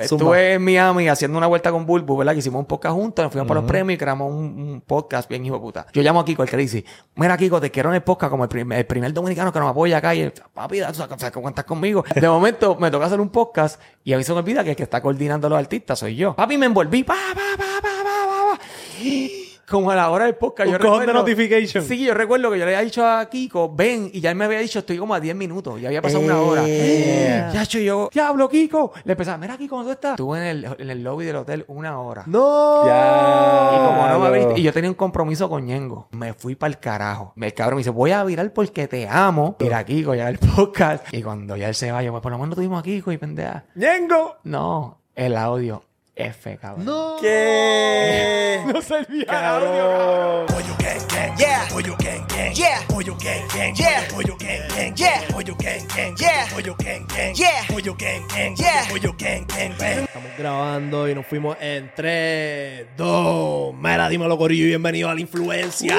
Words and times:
Estuve 0.00 0.52
en 0.54 0.62
Miami 0.62 1.08
haciendo 1.08 1.36
una 1.38 1.48
vuelta 1.48 1.72
con 1.72 1.84
Bulbu, 1.84 2.16
¿verdad? 2.18 2.32
Que 2.32 2.38
hicimos 2.38 2.60
un 2.60 2.66
podcast 2.66 2.94
juntos, 2.94 3.24
nos 3.24 3.32
fuimos 3.32 3.48
para 3.48 3.60
los 3.62 3.68
premios 3.68 3.96
y 3.96 3.98
creamos 3.98 4.30
un, 4.32 4.38
un 4.38 4.80
podcast 4.86 5.28
bien 5.28 5.44
hijo 5.44 5.56
de 5.56 5.60
puta. 5.60 5.86
Yo 5.92 6.02
llamo 6.02 6.20
a 6.20 6.24
Kiko, 6.24 6.44
el 6.44 6.48
que 6.48 6.56
dice, 6.56 6.84
mira 7.16 7.36
Kiko, 7.36 7.60
te 7.60 7.72
quiero 7.72 7.88
en 7.88 7.96
el 7.96 8.02
podcast 8.04 8.30
como 8.30 8.44
el, 8.44 8.48
prim- 8.48 8.70
el 8.70 8.86
primer 8.86 9.12
dominicano 9.12 9.52
que 9.52 9.58
nos 9.58 9.68
apoya 9.70 9.96
acá 9.98 10.14
y 10.14 10.20
el, 10.20 10.32
papi, 10.54 10.80
tú 10.86 10.94
sabes 10.94 11.32
que 11.32 11.40
cuentas 11.40 11.64
conmigo. 11.64 12.04
De 12.14 12.28
momento 12.28 12.76
me 12.78 12.92
toca 12.92 13.06
hacer 13.06 13.20
un 13.20 13.30
podcast 13.30 13.80
y 14.04 14.12
a 14.12 14.18
mí 14.18 14.22
se 14.22 14.32
me 14.32 14.38
olvida 14.38 14.62
que 14.62 14.70
el 14.70 14.76
que 14.76 14.84
está 14.84 15.02
coordinando 15.02 15.48
a 15.48 15.50
los 15.50 15.58
artistas 15.58 15.98
soy 15.98 16.14
yo. 16.14 16.36
Papi, 16.36 16.56
me 16.58 16.66
envolví, 16.66 17.02
pa, 17.02 17.14
pa, 17.34 17.40
pa, 17.56 17.64
pa, 17.82 17.82
pa, 17.82 18.04
pa, 18.04 18.56
pa. 18.56 19.37
Como 19.68 19.90
a 19.90 19.94
la 19.96 20.10
hora 20.10 20.24
del 20.24 20.34
podcast. 20.36 20.66
Un 20.68 20.72
yo 20.72 20.78
cojón 20.78 21.00
de 21.00 21.06
recuerdo- 21.06 21.18
notification. 21.20 21.84
Sí, 21.84 22.04
yo 22.04 22.14
recuerdo 22.14 22.50
que 22.50 22.58
yo 22.58 22.64
le 22.64 22.74
había 22.74 22.84
dicho 22.84 23.06
a 23.06 23.28
Kiko, 23.28 23.70
ven, 23.74 24.10
y 24.12 24.20
ya 24.20 24.30
él 24.30 24.36
me 24.36 24.46
había 24.46 24.60
dicho, 24.60 24.78
estoy 24.78 24.96
como 24.96 25.14
a 25.14 25.20
10 25.20 25.36
minutos, 25.36 25.80
ya 25.80 25.88
había 25.88 26.00
pasado 26.00 26.24
una 26.24 26.40
hora. 26.40 26.66
Ya, 26.66 27.62
hecho 27.62 27.78
yo, 27.78 28.08
diablo, 28.12 28.48
Kiko. 28.48 28.92
Le 29.04 29.12
empezaba, 29.12 29.36
mira, 29.38 29.56
Kiko, 29.58 29.76
¿dónde 29.76 29.92
estás? 29.92 30.12
Estuve 30.12 30.38
en 30.38 30.44
el, 30.46 30.76
en 30.78 30.90
el 30.90 31.02
lobby 31.02 31.24
del 31.26 31.36
hotel 31.36 31.64
una 31.68 32.00
hora. 32.00 32.22
¡No! 32.26 32.86
Ya. 32.86 33.70
Y 33.74 33.76
como 33.86 34.06
no 34.08 34.18
me 34.20 34.26
abriste, 34.28 34.58
y 34.58 34.62
yo 34.62 34.72
tenía 34.72 34.88
un 34.90 34.94
compromiso 34.96 35.48
con 35.48 35.66
Ñengo, 35.66 36.08
me 36.12 36.32
fui 36.32 36.54
para 36.54 36.70
el 36.70 36.78
carajo. 36.78 37.32
El 37.36 37.52
cabrón 37.54 37.76
me 37.76 37.80
dice, 37.80 37.90
voy 37.90 38.12
a 38.12 38.24
virar 38.24 38.52
porque 38.52 38.88
te 38.88 39.06
amo. 39.08 39.56
Mira, 39.60 39.84
Kiko, 39.84 40.14
ya 40.14 40.28
el 40.28 40.38
podcast. 40.56 41.12
Y 41.12 41.22
cuando 41.22 41.56
ya 41.56 41.68
él 41.68 41.74
se 41.74 41.92
va, 41.92 42.02
yo, 42.02 42.10
pues 42.12 42.22
por 42.22 42.32
lo 42.32 42.38
menos 42.38 42.54
tuvimos 42.54 42.80
a 42.80 42.82
Kiko 42.82 43.12
y 43.12 43.18
pendeja. 43.18 43.64
¡Ñengo! 43.74 44.36
No, 44.44 44.98
el 45.14 45.36
audio 45.36 45.82
F, 46.18 46.58
cabrón. 46.58 46.84
¡No! 46.84 47.16
¿Qué? 47.20 48.60
No 48.72 48.82
servía 48.82 49.22
el 49.22 49.30
audio, 49.30 49.68
cabrón. 49.68 50.46
Pollo 50.48 50.76
gang 50.78 51.06
gang. 51.08 51.36
Yeah. 51.38 51.66
Pollo 51.70 51.96
gang 51.98 52.26
gang. 52.28 52.52
Yeah. 52.54 52.80
Pollo 52.88 53.16
gang 53.16 53.46
gang. 53.54 53.74
Yeah. 53.74 54.08
Pollo 54.10 54.36
gang 54.36 54.68
gang. 54.74 54.94
Yeah. 54.96 55.22
Pollo 55.30 55.54
gang 55.56 55.86
gang. 55.96 56.14
Yeah. 56.16 56.46
Pollo 56.50 56.74
gang 56.76 57.06
gang. 57.06 57.34
Yeah. 57.34 57.66
Pollo 57.68 57.94
gang 57.94 58.26
gang. 58.28 58.54
Yeah. 58.56 58.86
Pollo 58.90 59.12
gang 59.16 59.46
gang. 59.46 59.74
bang. 59.78 60.04
Estamos 60.04 60.30
grabando 60.36 61.08
y 61.08 61.14
nos 61.14 61.24
fuimos 61.26 61.56
en 61.60 61.90
3, 61.94 62.86
2. 62.96 63.74
Mira, 63.76 64.08
dímelo, 64.08 64.36
Corillo, 64.36 64.64
y 64.64 64.68
bienvenido 64.68 65.08
a 65.08 65.14
la 65.14 65.20
influencia. 65.20 65.96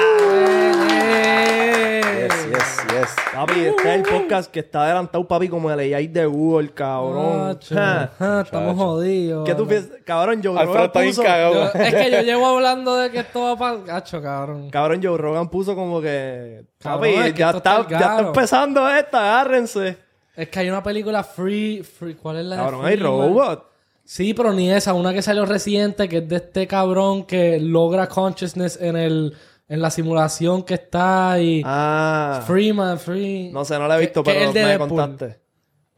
Yes, 2.20 2.34
yes, 2.50 2.86
yes. 2.92 3.08
Papi, 3.32 3.60
este 3.60 3.82
es 3.82 3.96
el 3.96 4.02
podcast 4.02 4.50
que 4.50 4.60
está 4.60 4.84
adelantado, 4.84 5.26
papi, 5.26 5.48
como 5.48 5.70
el 5.70 5.94
AI 5.94 6.06
de 6.08 6.26
Google, 6.26 6.70
cabrón. 6.74 7.58
Estamos 7.58 8.76
jodidos. 8.76 9.46
¿Qué 9.48 9.54
tú 9.54 9.66
piensas? 9.66 9.92
Cabrón, 10.10 10.40
Joe 10.42 10.52
Alfredo 10.58 10.72
Rogan 10.72 10.86
está 10.86 11.00
bien 11.00 11.10
puso... 11.12 11.22
cagado. 11.22 11.54
Yo- 11.54 11.80
es 11.80 11.94
que 11.94 12.10
yo 12.10 12.20
llevo 12.22 12.46
hablando 12.46 12.96
de 12.96 13.10
que 13.10 13.18
esto 13.20 13.42
va 13.42 13.56
para 13.56 13.76
gacho, 13.78 14.20
cabrón. 14.20 14.68
Cabrón, 14.70 15.00
Joe 15.02 15.16
Rogan 15.16 15.48
puso 15.48 15.74
como 15.76 16.00
que... 16.00 16.64
Cabrón, 16.78 17.14
Papi, 17.14 17.26
es 17.28 17.32
que 17.34 17.38
ya, 17.38 17.46
esto 17.46 17.58
está, 17.58 17.76
está 17.80 17.88
ya 17.90 17.96
está 17.98 18.08
caro. 18.16 18.26
empezando 18.28 18.88
esta, 18.90 19.18
agárrense. 19.40 19.96
Es 20.36 20.48
que 20.48 20.58
hay 20.58 20.68
una 20.68 20.82
película 20.82 21.22
free, 21.22 21.82
free 21.82 22.14
¿cuál 22.14 22.38
es 22.38 22.44
la 22.46 22.56
de 22.56 22.62
Cabrón, 22.62 22.84
hay 22.86 22.96
Freeman? 22.96 23.12
robot. 23.28 23.70
Sí, 24.04 24.34
pero 24.34 24.52
ni 24.52 24.70
esa, 24.70 24.92
una 24.94 25.12
que 25.12 25.22
salió 25.22 25.46
reciente, 25.46 26.08
que 26.08 26.18
es 26.18 26.28
de 26.28 26.36
este 26.36 26.66
cabrón 26.66 27.24
que 27.24 27.60
logra 27.60 28.08
consciousness 28.08 28.80
en 28.80 28.96
el 28.96 29.36
en 29.68 29.80
la 29.80 29.88
simulación 29.90 30.64
que 30.64 30.74
está 30.74 31.38
y 31.40 31.62
Ah. 31.64 32.42
Freeman, 32.44 32.98
Free. 32.98 33.50
No 33.52 33.64
sé, 33.64 33.78
no 33.78 33.86
la 33.86 33.96
he 33.96 34.00
visto, 34.00 34.24
Que- 34.24 34.32
que 34.32 34.36
pero 34.38 34.48
el 34.48 34.54
de 34.54 34.62
me 34.62 34.68
Deadpool. 34.70 34.88
contaste. 34.88 35.40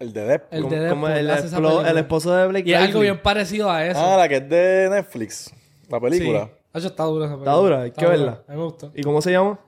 El 0.03 0.13
de 0.13 0.25
Deadpool. 0.25 0.59
El 0.59 0.69
de 0.69 0.89
como 0.91 1.07
Deadpool, 1.09 1.11
el, 1.27 1.31
hace 1.31 1.47
esa 1.47 1.57
esplo- 1.57 1.69
película. 1.69 1.91
el 1.91 1.99
esposo 1.99 2.35
de 2.35 2.47
Blake 2.49 2.69
Y 2.69 2.73
es 2.73 2.79
algo 2.79 2.87
Lively. 3.01 3.03
bien 3.11 3.23
parecido 3.23 3.71
a 3.71 3.87
eso. 3.87 4.01
Ah, 4.05 4.17
la 4.17 4.29
que 4.29 4.37
es 4.37 4.49
de 4.49 4.89
Netflix. 4.91 5.55
La 5.89 6.01
película. 6.01 6.45
Sí. 6.47 6.51
Hacho, 6.75 6.87
está 6.89 7.05
dura 7.05 7.27
esa 7.27 7.35
película. 7.35 7.51
Está 7.53 7.63
dura, 7.63 7.81
hay 7.83 7.91
que 7.93 8.01
dura. 8.05 8.09
verla. 8.17 8.43
A 8.49 8.53
mí 8.53 8.57
me 8.59 8.65
gustó. 8.65 8.91
¿Y 8.95 9.03
cómo 9.03 9.21
se 9.23 9.31
llama? 9.33 9.59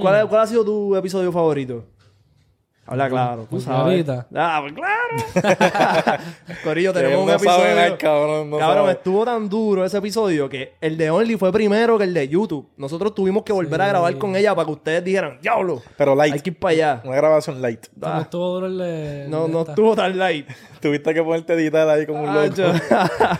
¿Cuál, 0.00 0.28
¿Cuál 0.28 0.42
ha 0.42 0.46
sido 0.46 0.64
tu 0.64 0.94
episodio 0.94 1.32
favorito? 1.32 1.86
Habla 2.90 3.08
claro, 3.08 3.46
tú 3.48 3.60
sabes. 3.60 4.04
Ah, 4.34 4.60
pues 4.62 4.72
claro. 4.74 6.18
Corillo, 6.64 6.92
tenemos 6.92 7.24
un 7.24 7.30
episodio. 7.30 7.96
cabrón. 7.98 8.50
No 8.50 8.58
Cabrón, 8.58 8.82
sabe. 8.84 8.92
estuvo 8.92 9.24
tan 9.24 9.48
duro 9.48 9.84
ese 9.84 9.98
episodio 9.98 10.48
que 10.48 10.74
el 10.80 10.96
de 10.98 11.08
Only 11.10 11.36
fue 11.36 11.52
primero 11.52 11.96
que 11.98 12.04
el 12.04 12.12
de 12.14 12.28
YouTube. 12.28 12.68
Nosotros 12.76 13.14
tuvimos 13.14 13.44
que 13.44 13.52
volver 13.52 13.80
a 13.80 13.86
grabar 13.86 14.18
con 14.18 14.34
ella 14.34 14.54
para 14.56 14.66
que 14.66 14.72
ustedes 14.72 15.04
dijeran, 15.04 15.38
diablo, 15.40 15.80
Pero 15.96 16.16
light. 16.16 16.34
hay 16.34 16.40
que 16.40 16.50
ir 16.50 16.58
para 16.58 16.72
allá. 16.72 17.00
Una 17.04 17.14
grabación 17.16 17.62
light. 17.62 17.86
No 17.94 18.20
estuvo 18.22 18.48
duro 18.54 18.66
el 18.66 18.78
de... 18.78 19.26
No, 19.28 19.46
no 19.46 19.60
esta. 19.60 19.72
estuvo 19.72 19.94
tan 19.94 20.18
light. 20.18 20.48
Tuviste 20.80 21.14
que 21.14 21.22
ponerte 21.22 21.52
a 21.52 21.56
editar 21.56 21.88
ahí 21.88 22.06
como 22.06 22.22
un 22.24 22.28
Ah, 22.28 22.46
loco. 22.46 22.56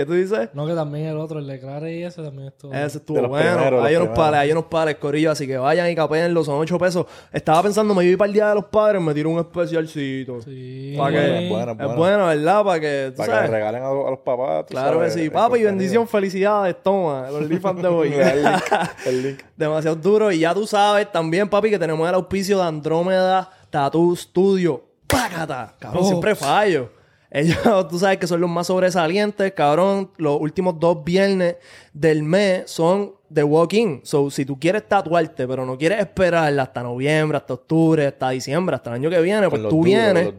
¿Qué 0.00 0.06
tú 0.06 0.12
dices? 0.14 0.48
No, 0.54 0.66
que 0.66 0.74
también 0.74 1.06
el 1.08 1.18
otro, 1.18 1.38
el 1.40 1.46
de 1.46 1.60
Clara 1.60 1.90
y 1.90 2.02
ese 2.02 2.22
también 2.22 2.48
estuvo... 2.48 2.72
Ese 2.72 2.96
estuvo 2.98 3.20
los 3.20 3.28
bueno. 3.28 3.54
primeros, 3.54 3.84
hay 3.84 3.92
los 3.94 4.02
unos 4.02 4.08
primeros. 4.12 4.16
pares, 4.18 4.40
hay 4.40 4.52
unos 4.52 4.64
pares, 4.64 4.96
corillo. 4.96 5.30
Así 5.30 5.46
que 5.46 5.58
vayan 5.58 5.90
y 5.90 5.94
capéenlo, 5.94 6.42
son 6.42 6.54
8 6.58 6.78
pesos. 6.78 7.06
Estaba 7.32 7.62
pensando, 7.62 7.94
me 7.94 8.02
iba 8.04 8.16
para 8.16 8.28
el 8.28 8.32
día 8.32 8.48
de 8.48 8.54
los 8.54 8.64
padres, 8.64 9.02
me 9.02 9.12
tiro 9.12 9.28
un 9.28 9.38
especialcito. 9.40 10.40
Sí. 10.42 10.94
Pa' 10.96 11.10
que- 11.10 11.48
Bueno, 11.50 11.50
bueno, 11.50 11.72
Es 11.72 11.76
bueno. 11.78 11.96
bueno, 11.96 12.26
¿verdad? 12.28 12.64
Para 12.64 12.80
que. 12.80 13.12
tú 13.14 13.16
Para 13.18 13.36
que 13.42 13.48
le 13.48 13.54
regalen 13.54 13.82
a, 13.82 13.88
a 13.88 14.10
los 14.10 14.18
papás. 14.20 14.66
tú 14.66 14.70
Claro 14.74 15.00
que 15.00 15.10
sí. 15.10 15.28
Papi, 15.28 15.40
contenido. 15.50 15.70
bendición, 15.70 16.08
felicidades. 16.08 16.76
Toma, 16.82 17.26
el 17.28 17.34
OnlyFans 17.34 17.82
de 17.82 17.88
hoy. 17.88 18.12
El 18.14 18.42
link. 18.42 18.62
El 19.06 19.22
link. 19.22 19.40
Demasiado 19.56 19.96
duro. 19.96 20.32
Y 20.32 20.38
ya 20.40 20.54
tú 20.54 20.66
sabes 20.66 21.12
también, 21.12 21.48
papi, 21.48 21.70
que 21.70 21.78
tenemos 21.78 22.08
el 22.08 22.14
auspicio 22.14 22.56
de 22.58 22.64
Andrómeda 22.64 23.50
Tattoo 23.68 24.16
Studio. 24.16 24.82
¡Págata! 25.06 25.74
Cabrón, 25.78 26.02
Oh. 26.04 26.06
siempre 26.08 26.34
fallo. 26.34 26.90
Ellos, 27.30 27.58
tú 27.88 27.98
sabes 27.98 28.18
que 28.18 28.26
son 28.26 28.40
los 28.40 28.50
más 28.50 28.66
sobresalientes, 28.66 29.52
cabrón. 29.52 30.10
Los 30.16 30.40
últimos 30.40 30.78
dos 30.78 31.04
viernes 31.04 31.56
del 31.92 32.22
mes 32.22 32.70
son 32.70 33.14
de 33.28 33.44
walk-in. 33.44 34.00
So, 34.02 34.30
si 34.30 34.44
tú 34.44 34.58
quieres 34.58 34.88
tatuarte, 34.88 35.46
pero 35.46 35.64
no 35.64 35.78
quieres 35.78 36.00
esperar 36.00 36.58
hasta 36.58 36.82
noviembre, 36.82 37.38
hasta 37.38 37.54
octubre, 37.54 38.06
hasta 38.06 38.30
diciembre, 38.30 38.76
hasta 38.76 38.90
el 38.90 38.96
año 38.96 39.10
que 39.10 39.20
viene, 39.20 39.48
pues 39.48 39.62
tú 39.62 39.68
duros, 39.68 39.84
vienes. 39.84 40.34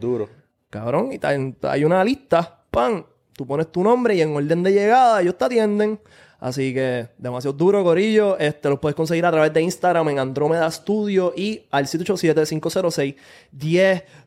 Cabrón, 0.68 1.10
y 1.12 1.20
hay 1.66 1.84
una 1.84 2.04
lista, 2.04 2.64
pan, 2.70 3.04
tú 3.34 3.46
pones 3.46 3.70
tu 3.70 3.82
nombre 3.82 4.14
y 4.14 4.22
en 4.22 4.34
orden 4.34 4.62
de 4.62 4.72
llegada 4.72 5.20
ellos 5.20 5.36
te 5.36 5.44
atienden. 5.44 5.98
Así 6.42 6.74
que 6.74 7.06
demasiado 7.18 7.56
duro, 7.56 7.84
Corillo. 7.84 8.36
Este 8.36 8.68
los 8.68 8.80
puedes 8.80 8.96
conseguir 8.96 9.24
a 9.24 9.30
través 9.30 9.52
de 9.52 9.62
Instagram 9.62 10.08
en 10.08 10.18
Andrómeda 10.18 10.68
Studio 10.72 11.32
y 11.36 11.62
al 11.70 11.86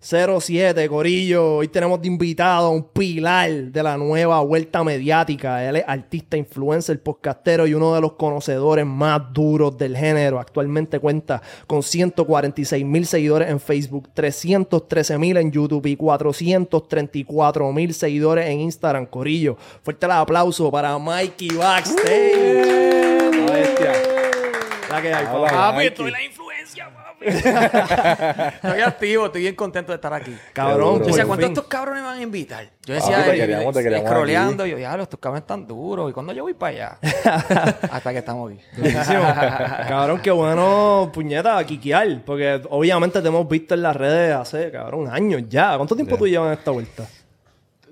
787-506-1007, 0.06 0.88
Corillo. 0.88 1.56
Hoy 1.56 1.68
tenemos 1.68 2.00
de 2.00 2.08
invitado 2.08 2.68
a 2.68 2.70
un 2.70 2.84
pilar 2.84 3.50
de 3.50 3.82
la 3.82 3.98
nueva 3.98 4.40
vuelta 4.42 4.84
mediática. 4.84 5.68
Él 5.68 5.78
es 5.78 5.84
artista, 5.88 6.38
influencer, 6.38 7.02
podcastero 7.02 7.66
y 7.66 7.74
uno 7.74 7.96
de 7.96 8.02
los 8.02 8.14
conocedores 8.14 8.86
más 8.86 9.34
duros 9.34 9.76
del 9.80 9.98
género. 9.98 10.40
Actualmente 10.40 11.00
cuenta 11.00 11.42
con 11.66 11.82
146 11.82 12.86
mil 12.86 13.08
seguidores 13.08 13.50
en 13.50 13.60
Facebook, 13.60 14.10
313 14.14 15.18
mil 15.18 15.38
en 15.38 15.52
YouTube 15.52 15.88
y 15.88 15.96
434 15.96 17.72
mil 17.74 17.92
seguidores 17.96 18.46
en 18.46 18.60
Instagram, 18.60 19.08
Corillo. 19.08 19.58
Fuerte 19.82 20.06
el 20.06 20.12
aplauso 20.12 20.70
para 20.70 21.00
Mikey 21.00 21.50
Backstage. 21.56 23.34
La 23.34 23.54
bestia. 23.54 23.94
La 24.88 25.02
que 25.02 25.12
hay, 25.12 25.26
Hola. 25.34 25.50
Papi, 25.50 25.78
Mikey. 25.78 25.88
estoy 25.88 26.12
la 26.12 26.24
influencia. 26.24 26.45
estoy 28.56 28.82
activo, 28.82 29.26
estoy 29.28 29.42
bien 29.42 29.56
contento 29.56 29.92
de 29.92 29.96
estar 29.96 30.14
aquí. 30.14 30.36
Cabrón, 30.54 31.00
Yo 31.00 31.06
decía, 31.08 31.26
¿cuántos 31.26 31.50
estos 31.50 31.66
cabrones 31.66 32.02
me 32.04 32.08
van 32.10 32.20
a 32.20 32.22
invitar? 32.22 32.66
Yo 32.86 32.96
Papi, 32.96 33.10
decía, 33.12 33.24
te 33.26 33.32
eh, 33.36 33.38
queríamos, 33.40 33.74
te 33.74 33.84
queríamos 33.84 34.10
scrolleando, 34.10 34.66
yo, 34.66 34.78
diablo, 34.78 35.04
estos 35.04 35.20
cabrones 35.20 35.44
están 35.44 35.68
duros. 35.68 36.10
¿Y 36.10 36.14
cuándo 36.14 36.34
yo 36.34 36.44
voy 36.44 36.54
para 36.54 36.76
allá? 36.76 36.98
Hasta 37.92 38.12
que 38.12 38.20
estamos 38.20 38.52
aquí. 38.52 38.62
Cabrón, 39.88 40.20
qué 40.22 40.32
bueno, 40.32 41.10
puñeta, 41.14 41.64
quiquear. 41.66 42.24
Porque 42.26 42.62
obviamente 42.70 43.22
te 43.22 43.28
hemos 43.28 43.48
visto 43.48 43.74
en 43.74 43.82
las 43.82 43.96
redes 43.96 44.36
hace, 44.36 44.72
cabrón, 44.72 45.10
años 45.12 45.44
ya. 45.48 45.76
¿Cuánto 45.78 45.96
tiempo 45.96 46.18
tú 46.18 46.28
llevas 46.28 46.48
en 46.54 46.60
esta 46.60 46.72
vuelta? 46.72 47.06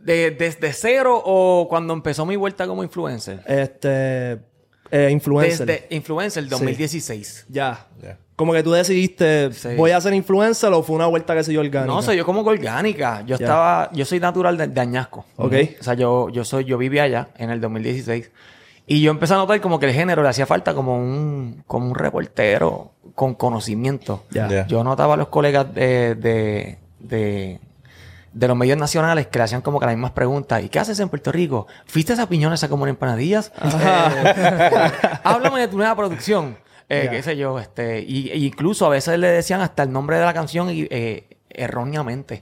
De- 0.01 0.31
¿Desde 0.31 0.73
cero 0.73 1.21
o 1.23 1.67
cuando 1.69 1.93
empezó 1.93 2.25
mi 2.25 2.35
vuelta 2.35 2.67
como 2.67 2.83
influencer? 2.83 3.41
Este. 3.47 4.33
eh, 4.91 5.09
influencer. 5.11 5.65
Desde 5.65 5.87
influencer 5.95 6.47
2016. 6.47 7.45
Ya. 7.49 7.87
Ya. 8.01 8.17
Como 8.35 8.51
que 8.53 8.63
tú 8.63 8.71
decidiste, 8.71 9.53
Sí. 9.53 9.75
voy 9.75 9.91
a 9.91 10.01
ser 10.01 10.13
influencer 10.13 10.73
o 10.73 10.81
fue 10.81 10.95
una 10.95 11.05
vuelta 11.05 11.35
que 11.35 11.43
se 11.43 11.51
dio 11.51 11.59
orgánica. 11.59 11.85
No, 11.93 12.01
soy 12.01 12.17
yo 12.17 12.25
como 12.25 12.43
que 12.43 12.49
orgánica. 12.49 13.21
Yo 13.27 13.35
estaba, 13.35 13.89
yo 13.93 14.05
soy 14.05 14.19
natural 14.19 14.57
de, 14.57 14.67
de 14.67 14.81
Añasco. 14.81 15.25
Ok. 15.37 15.53
O 15.79 15.83
sea, 15.83 15.93
yo, 15.93 16.29
yo 16.29 16.43
soy, 16.43 16.63
yo 16.65 16.77
vivía 16.79 17.03
allá 17.03 17.27
en 17.37 17.51
el 17.51 17.61
2016 17.61 18.31
Y 18.87 19.01
yo 19.01 19.11
empecé 19.11 19.35
a 19.35 19.37
notar 19.37 19.61
como 19.61 19.79
que 19.79 19.85
el 19.85 19.93
género 19.93 20.23
le 20.23 20.29
hacía 20.29 20.45
falta 20.47 20.73
como 20.73 20.97
un, 20.97 21.63
como 21.67 21.87
un 21.87 21.95
reportero 21.95 22.91
con 23.15 23.35
conocimiento. 23.35 24.23
Ya. 24.31 24.47
Ya. 24.49 24.65
Yo 24.67 24.83
notaba 24.83 25.13
a 25.13 25.17
los 25.17 25.27
colegas 25.27 25.71
de, 25.73 26.15
de, 26.15 26.79
de, 26.99 27.59
de 28.33 28.47
los 28.47 28.57
medios 28.57 28.77
nacionales 28.79 29.27
que 29.27 29.37
le 29.37 29.43
hacían 29.45 29.61
como 29.61 29.79
que 29.79 29.85
las 29.85 29.93
mismas 29.95 30.11
preguntas. 30.11 30.63
¿Y 30.63 30.69
qué 30.69 30.79
haces 30.79 30.99
en 30.99 31.07
Puerto 31.09 31.31
Rico? 31.31 31.67
¿Fuiste 31.85 32.13
a 32.13 32.15
esa 32.15 32.27
piñones 32.27 32.63
a 32.63 32.67
comer 32.67 32.89
empanadillas? 32.89 33.51
Eh, 33.63 34.91
háblame 35.23 35.59
de 35.61 35.67
tu 35.67 35.77
nueva 35.77 35.95
producción. 35.95 36.57
Eh, 36.89 37.07
qué 37.09 37.23
sé 37.23 37.37
yo, 37.37 37.59
este, 37.59 38.01
y, 38.01 38.29
e 38.29 38.37
incluso 38.37 38.85
a 38.85 38.89
veces 38.89 39.17
le 39.17 39.27
decían 39.27 39.61
hasta 39.61 39.83
el 39.83 39.91
nombre 39.91 40.17
de 40.17 40.25
la 40.25 40.33
canción 40.33 40.69
y, 40.69 40.87
eh, 40.89 41.32
erróneamente. 41.53 42.41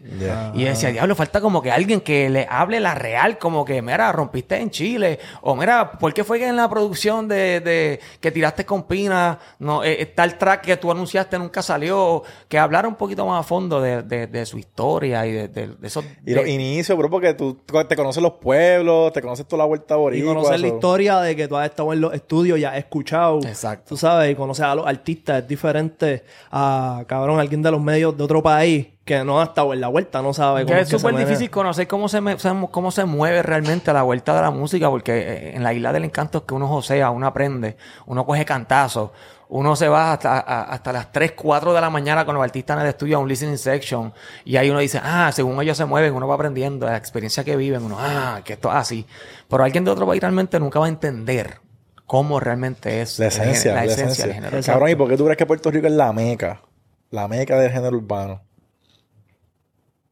Y 0.54 0.64
decía, 0.64 0.90
diablo, 0.90 1.16
falta 1.16 1.42
como 1.42 1.62
que 1.62 1.72
alguien 1.72 2.02
que 2.02 2.30
le 2.30 2.48
hable 2.50 2.80
la 2.80 2.96
real, 2.96 3.38
como 3.38 3.66
que, 3.66 3.82
mira, 3.82 4.12
rompiste 4.12 4.58
en 4.58 4.70
Chile, 4.70 5.20
o 5.42 5.56
mira, 5.56 5.92
¿por 5.94 6.14
qué 6.14 6.24
fue 6.24 6.40
que 6.40 6.48
en 6.48 6.56
la 6.56 6.70
producción 6.70 7.28
de, 7.28 7.60
de 7.62 8.00
que 8.20 8.32
tiraste 8.32 8.66
con 8.66 8.84
Pina, 8.84 9.40
no, 9.60 9.84
eh, 9.84 10.02
eh, 10.02 10.06
tal 10.06 10.38
track 10.38 10.62
que 10.62 10.78
tú 10.78 10.92
anunciaste 10.92 11.38
nunca 11.40 11.62
salió? 11.62 12.24
Que 12.48 12.58
hablara 12.60 12.88
un 12.88 12.96
poquito 12.96 13.26
más 13.26 13.40
a 13.42 13.44
fondo 13.44 13.82
de, 13.82 14.02
de- 14.04 14.28
de 14.28 14.46
su 14.46 14.58
historia 14.58 15.26
y 15.26 15.32
de, 15.32 15.48
de, 15.48 15.68
de 15.68 15.88
esos... 15.88 16.04
Y 16.26 16.34
los 16.34 16.44
de- 16.46 16.52
inicios, 16.52 16.98
bro, 16.98 17.10
porque 17.10 17.34
tú 17.34 17.56
te 17.88 17.96
conoces 17.96 18.22
los 18.22 18.34
pueblos, 18.34 19.12
te 19.14 19.22
conoces 19.22 19.46
toda 19.48 19.60
la 19.64 19.66
vuelta 19.66 19.96
Y 19.96 19.98
boricua. 19.98 20.34
conocer 20.36 20.60
la 20.60 20.68
historia 20.68 21.20
de 21.20 21.36
que 21.36 21.48
tú 21.48 21.58
has 21.58 21.70
estado 21.70 21.94
en 21.94 22.02
los 22.02 22.14
estudios 22.14 22.60
y 22.60 22.66
has 22.66 22.78
escuchado. 22.78 23.40
Exacto. 23.46 23.86
Tú 23.90 23.98
sabes, 23.98 24.32
y 24.32 24.36
conocer 24.36 24.66
a 24.66 24.76
los 24.76 24.86
artistas 24.88 25.42
es 25.44 25.48
diferente 25.48 26.24
a, 26.52 27.04
cabrón, 27.08 27.40
alguien 27.40 27.62
de 27.62 27.72
los 27.72 27.82
medios 27.82 28.16
de 28.18 28.24
otro 28.24 28.42
país 28.44 28.88
que 29.06 29.24
no 29.24 29.42
ha 29.42 29.46
estado 29.46 29.74
en 29.74 29.82
la 29.82 29.88
vuelta, 29.88 30.22
no 30.22 30.32
sabe 30.34 30.62
Que 30.62 30.68
cómo 30.68 30.78
es 30.78 30.88
que 30.88 30.92
se 30.92 31.00
súper 31.00 31.14
maneja. 31.14 31.30
difícil 31.30 31.50
conocer 31.50 31.88
cómo 31.88 32.08
se, 32.08 32.22
me- 32.22 32.38
cómo 32.38 32.92
se 32.92 33.06
mueve 33.06 33.42
realmente 33.42 33.90
a 33.90 33.94
la 33.94 34.04
vuelta 34.04 34.36
de 34.36 34.42
la 34.42 34.52
música, 34.52 34.90
porque 34.90 35.18
eh, 35.18 35.56
en 35.56 35.64
la 35.64 35.74
isla 35.74 35.92
del 35.92 36.06
encanto 36.06 36.40
es 36.40 36.44
que 36.44 36.54
uno 36.54 36.68
josea, 36.68 37.10
uno 37.10 37.26
aprende, 37.26 37.78
uno 38.06 38.26
coge 38.26 38.46
cantazos, 38.46 39.10
uno 39.50 39.76
se 39.76 39.88
va 39.90 40.14
hasta, 40.14 40.38
a- 40.40 40.64
hasta 40.66 40.94
las 40.94 41.12
3, 41.12 41.32
4 41.34 41.74
de 41.74 41.82
la 41.82 41.90
mañana 41.90 42.26
con 42.26 42.36
los 42.36 42.44
artistas 42.44 42.78
en 42.78 42.84
el 42.84 42.90
estudio 42.90 43.18
a 43.18 43.20
un 43.20 43.28
listening 43.28 43.58
section, 43.58 44.14
y 44.46 44.56
ahí 44.58 44.70
uno 44.70 44.80
dice, 44.80 45.02
ah, 45.04 45.32
según 45.34 45.60
ellos 45.62 45.76
se 45.78 45.86
mueven, 45.86 46.14
uno 46.14 46.28
va 46.28 46.36
aprendiendo 46.36 46.86
la 46.86 46.96
experiencia 46.96 47.44
que 47.44 47.56
viven, 47.56 47.84
uno, 47.84 47.98
ah, 48.00 48.42
que 48.46 48.54
esto 48.54 48.70
es 48.70 48.76
así. 48.76 49.06
Pero 49.50 49.64
alguien 49.64 49.84
de 49.84 49.90
otro 49.92 50.06
país 50.06 50.22
realmente 50.22 50.60
nunca 50.60 50.80
va 50.80 50.86
a 50.86 50.90
entender 50.90 51.60
cómo 52.06 52.40
realmente 52.40 53.02
es 53.02 53.18
La 53.18 53.26
el 53.26 53.32
esencia, 53.32 53.74
la 53.74 53.78
la 53.86 53.92
esencia 53.92 54.26
del 54.26 54.32
esencia. 54.36 54.50
género. 54.52 54.64
Cabrón, 54.64 54.90
¿y 54.92 54.96
por 54.96 55.10
qué 55.10 55.18
tú 55.18 55.24
crees 55.26 55.38
que 55.38 55.46
Puerto 55.48 55.72
Rico 55.72 55.88
es 55.88 55.94
la 55.94 56.14
meca? 56.14 56.62
La 57.10 57.28
meca 57.28 57.58
del 57.58 57.72
género 57.72 57.98
urbano. 57.98 58.42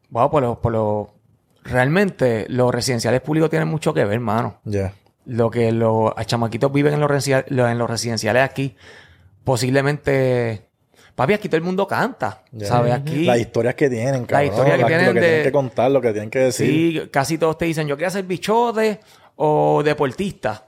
Bueno, 0.09 0.29
por 0.29 0.41
lo, 0.43 0.59
por 0.61 0.71
lo- 0.71 1.13
realmente 1.63 2.45
los 2.49 2.73
residenciales 2.73 3.21
públicos 3.21 3.49
tienen 3.49 3.67
mucho 3.67 3.93
que 3.93 4.03
ver, 4.05 4.13
hermano. 4.15 4.59
Ya. 4.63 4.93
lo 5.25 5.51
que 5.51 5.71
los 5.71 6.11
chamaquitos 6.25 6.71
viven 6.71 6.93
en 6.95 6.99
los, 7.01 7.27
en 7.27 7.77
los 7.77 7.89
residenciales 7.89 8.41
aquí, 8.43 8.75
posiblemente. 9.43 10.65
Papi, 11.15 11.33
aquí 11.33 11.49
todo 11.49 11.57
el 11.57 11.63
mundo 11.63 11.85
canta. 11.85 12.43
Ya. 12.51 12.67
¿Sabes? 12.67 12.93
Aquí. 12.93 13.25
Las 13.25 13.39
historias 13.39 13.75
que 13.75 13.89
tienen, 13.89 14.25
cabrón. 14.25 14.47
historias 14.47 14.75
que 14.77 14.81
Las- 14.81 14.87
tienen 14.87 15.05
Lo 15.07 15.13
que 15.13 15.19
de- 15.19 15.27
tienen 15.27 15.43
que 15.43 15.51
contar, 15.51 15.91
lo 15.91 16.01
que 16.01 16.11
tienen 16.13 16.29
que 16.29 16.39
decir. 16.39 16.67
Sí, 17.03 17.09
casi 17.11 17.37
todos 17.37 17.57
te 17.57 17.65
dicen, 17.65 17.87
yo 17.87 17.97
quiero 17.97 18.09
ser 18.09 18.23
bichote 18.23 19.01
o 19.35 19.81
deportista. 19.83 20.65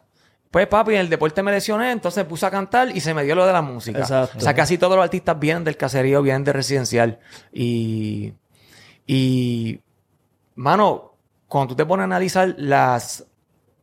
Pues 0.52 0.68
papi, 0.68 0.96
en 0.96 1.00
el 1.02 1.10
deporte 1.10 1.42
me 1.42 1.52
lesioné, 1.52 1.92
entonces 1.92 2.26
puse 2.26 2.46
a 2.46 2.52
cantar 2.52 2.90
y 2.96 3.00
se 3.00 3.14
me 3.14 3.24
dio 3.24 3.36
lo 3.36 3.46
de 3.46 3.54
la 3.54 3.62
música. 3.62 4.00
Exacto. 4.00 4.38
O 4.38 4.42
sea, 4.42 4.54
casi 4.54 4.78
todos 4.78 4.98
los 4.98 5.04
artistas 5.04 5.40
vienen 5.40 5.64
del 5.64 5.78
caserío, 5.78 6.22
vienen 6.22 6.44
de 6.44 6.52
residencial. 6.52 7.20
Y, 7.54 8.34
y, 9.08 9.80
mano, 10.56 11.14
cuando 11.48 11.74
tú 11.74 11.76
te 11.76 11.86
pones 11.86 12.04
a 12.04 12.06
analizar 12.06 12.56
las, 12.58 13.26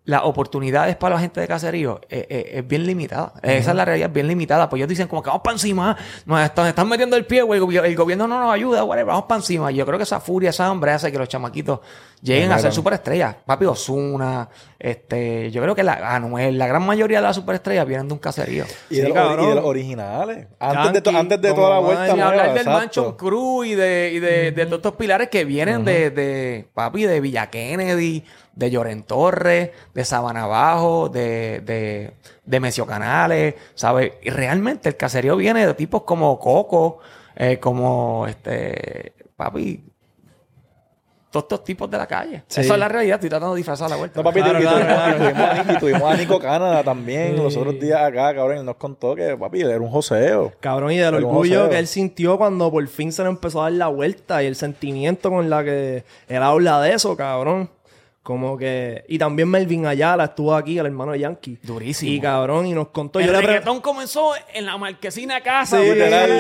las 0.09 0.23
oportunidades 0.25 0.97
para 0.97 1.17
la 1.17 1.21
gente 1.21 1.39
de 1.39 1.47
caserío, 1.47 2.01
eh, 2.09 2.27
eh, 2.31 2.51
es 2.55 2.67
bien 2.67 2.87
limitada. 2.87 3.35
Esa 3.43 3.71
es 3.73 3.77
la 3.77 3.85
realidad, 3.85 4.09
es 4.09 4.15
bien 4.15 4.27
limitada. 4.27 4.67
Pues 4.71 4.81
ellos 4.81 4.89
dicen 4.89 5.07
como 5.07 5.23
que 5.23 5.29
vamos 5.29 5.43
para 5.43 5.53
encima, 5.53 5.95
nos 6.25 6.41
están, 6.41 6.67
están 6.67 6.89
metiendo 6.89 7.15
el 7.15 7.27
pie, 7.27 7.43
güey, 7.43 7.61
el, 7.61 7.67
gobi- 7.67 7.85
el 7.85 7.95
gobierno 7.95 8.27
no 8.27 8.41
nos 8.41 8.51
ayuda, 8.55 8.85
whatever, 8.85 9.09
vamos 9.09 9.25
para 9.29 9.41
encima. 9.41 9.71
Yo 9.71 9.85
creo 9.85 9.99
que 9.99 10.05
esa 10.05 10.19
furia, 10.19 10.49
esa 10.49 10.67
hambre 10.67 10.93
hace 10.93 11.13
que 11.13 11.19
los 11.19 11.29
chamaquitos 11.29 11.81
lleguen 12.23 12.51
a 12.53 12.59
ser 12.59 12.73
superestrellas. 12.73 13.37
Papi 13.45 13.67
Osuna, 13.67 14.49
este, 14.79 15.51
yo 15.51 15.61
creo 15.61 15.75
que 15.75 15.83
la, 15.83 16.15
Anuel, 16.15 16.57
la 16.57 16.67
gran 16.67 16.87
mayoría 16.87 17.19
de 17.19 17.25
las 17.25 17.37
superestrellas 17.37 17.87
vienen 17.87 18.09
de 18.09 18.15
un 18.15 18.19
caserío. 18.19 18.65
Y, 18.89 18.95
Sí, 18.95 19.01
de 19.03 19.11
los, 19.11 19.45
y 19.45 19.47
de 19.47 19.55
los 19.57 19.65
originales. 19.65 20.47
Antes 20.59 20.93
de, 20.95 21.01
to- 21.03 21.11
Yankee, 21.11 21.21
antes 21.21 21.41
de 21.43 21.49
Don 21.49 21.57
toda 21.57 21.71
la 21.71 21.79
vuelta 21.81 22.07
nueva, 22.15 22.29
hablar 22.31 22.49
del 22.49 22.57
exacto. 22.57 22.79
Mansion 22.79 23.13
Cruz 23.17 23.67
y 23.67 23.75
de, 23.75 24.11
y 24.15 24.21
de, 24.21 24.53
de 24.53 24.65
todos 24.65 24.79
estos 24.79 24.95
pilares 24.95 25.29
que 25.29 25.45
vienen 25.45 25.85
de, 25.85 26.11
de, 26.11 26.67
papi, 26.73 27.05
de 27.05 27.21
Villa 27.21 27.49
Kennedy, 27.51 28.25
de 28.59 28.71
Lloren 28.73 29.05
Torres, 29.05 29.71
de 29.95 30.05
Sabana 30.05 30.43
Abajo, 30.43 31.09
de, 31.09 31.61
de, 31.61 32.13
de 32.45 32.61
Mecio 32.61 32.85
Canales, 32.87 33.55
¿sabes? 33.77 34.15
Y 34.23 34.31
realmente 34.31 34.89
el 34.89 34.97
caserío 34.97 35.37
viene 35.37 35.65
de 35.65 35.75
tipos 35.75 36.03
como 36.03 36.39
Coco, 36.41 36.99
eh, 37.37 37.59
como 37.61 38.27
este, 38.27 39.13
papi, 39.37 39.85
todos 41.31 41.45
estos 41.45 41.63
tipos 41.63 41.89
de 41.91 41.99
la 41.99 42.07
calle. 42.09 42.43
Sí. 42.49 42.63
Esa 42.63 42.73
es 42.73 42.79
la 42.81 42.89
realidad, 42.89 43.17
estoy 43.17 43.29
tratando 43.29 43.55
de 43.55 43.59
disfrazar 43.59 43.89
la 43.91 43.97
vuelta. 43.97 44.19
No, 44.19 44.25
papi, 44.25 44.41
Claro, 44.41 44.59
y, 44.59 44.63
claro, 44.63 44.79
tuvimos, 44.79 44.97
claro. 44.97 45.15
y 45.15 45.19
tuvimos 45.29 45.43
a, 45.69 45.73
y 45.73 45.79
tuvimos 45.79 46.03
a 46.03 46.17
Nico 46.17 46.39
Canadá 46.41 46.83
también 46.83 47.37
Sí. 47.37 47.43
los 47.43 47.57
otros 47.57 47.79
días 47.79 48.01
acá, 48.01 48.35
cabrón. 48.35 48.57
Él 48.59 48.65
nos 48.65 48.77
contó 48.77 49.15
que, 49.15 49.37
papi, 49.37 49.61
él 49.61 49.71
era 49.71 49.81
un 49.81 49.91
joseo. 49.91 50.53
Cabrón, 50.59 50.91
y 50.91 50.97
del 50.99 51.15
orgullo 51.15 51.69
que 51.69 51.79
él 51.79 51.87
sintió 51.87 52.39
cuando 52.39 52.71
por 52.73 52.85
fin 52.89 53.13
se 53.13 53.23
le 53.23 53.29
empezó 53.29 53.61
a 53.61 53.65
dar 53.65 53.73
la 53.75 53.87
vuelta 53.89 54.43
y 54.43 54.47
el 54.47 54.57
sentimiento 54.57 55.31
con 55.31 55.49
la 55.49 55.63
que 55.63 56.03
él 56.27 56.43
habla 56.43 56.81
de 56.81 56.95
eso, 56.95 57.17
cabrón. 57.17 57.71
Como 58.29 58.59
que... 58.59 59.07
Y 59.09 59.17
también 59.17 59.49
Melvin 59.49 59.87
Ayala 59.87 60.25
estuvo 60.25 60.55
aquí, 60.55 60.79
el 60.79 60.85
hermano 60.85 61.13
de 61.13 61.21
Yankee. 61.21 61.59
Durísimo. 61.63 62.13
Y 62.13 62.21
cabrón, 62.21 62.67
y 62.67 62.75
nos 62.75 62.89
contó... 62.89 63.21
el 63.21 63.25
yo 63.25 63.33
le 63.33 63.39
pre- 63.39 63.47
reggaetón 63.47 63.81
comenzó 63.81 64.33
en 64.53 64.67
la 64.67 64.77
marquesina 64.77 65.41
casa. 65.41 65.81
Sí, 65.81 65.89
literal, 65.89 66.31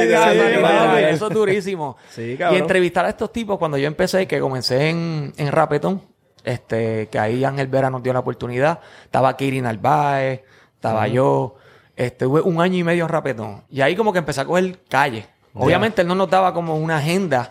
Eso 1.08 1.28
es 1.28 1.32
durísimo. 1.34 1.96
Sí, 2.10 2.32
y 2.32 2.36
cabrón. 2.36 2.60
entrevistar 2.60 3.06
a 3.06 3.08
estos 3.08 3.32
tipos 3.32 3.56
cuando 3.56 3.78
yo 3.78 3.86
empecé, 3.86 4.26
que 4.26 4.38
comencé 4.38 4.90
en, 4.90 5.32
en 5.38 5.50
Rapetón, 5.50 6.02
este, 6.44 7.08
que 7.10 7.18
ahí 7.18 7.42
Ángel 7.42 7.68
Vera 7.68 7.88
nos 7.88 8.02
dio 8.02 8.12
la 8.12 8.18
oportunidad. 8.18 8.80
Estaba 9.04 9.34
Kirin 9.34 9.64
Narváez, 9.64 10.42
estaba 10.74 11.08
yo. 11.08 11.54
Este, 11.96 12.26
un 12.26 12.60
año 12.60 12.76
y 12.76 12.84
medio 12.84 13.04
en 13.04 13.08
Rapetón. 13.08 13.64
Y 13.70 13.80
ahí 13.80 13.96
como 13.96 14.12
que 14.12 14.18
empecé 14.18 14.42
a 14.42 14.44
coger 14.44 14.78
calle. 14.90 15.24
Obviamente 15.54 16.02
él 16.02 16.08
no 16.08 16.14
nos 16.14 16.28
daba 16.28 16.52
como 16.52 16.76
una 16.76 16.98
agenda. 16.98 17.50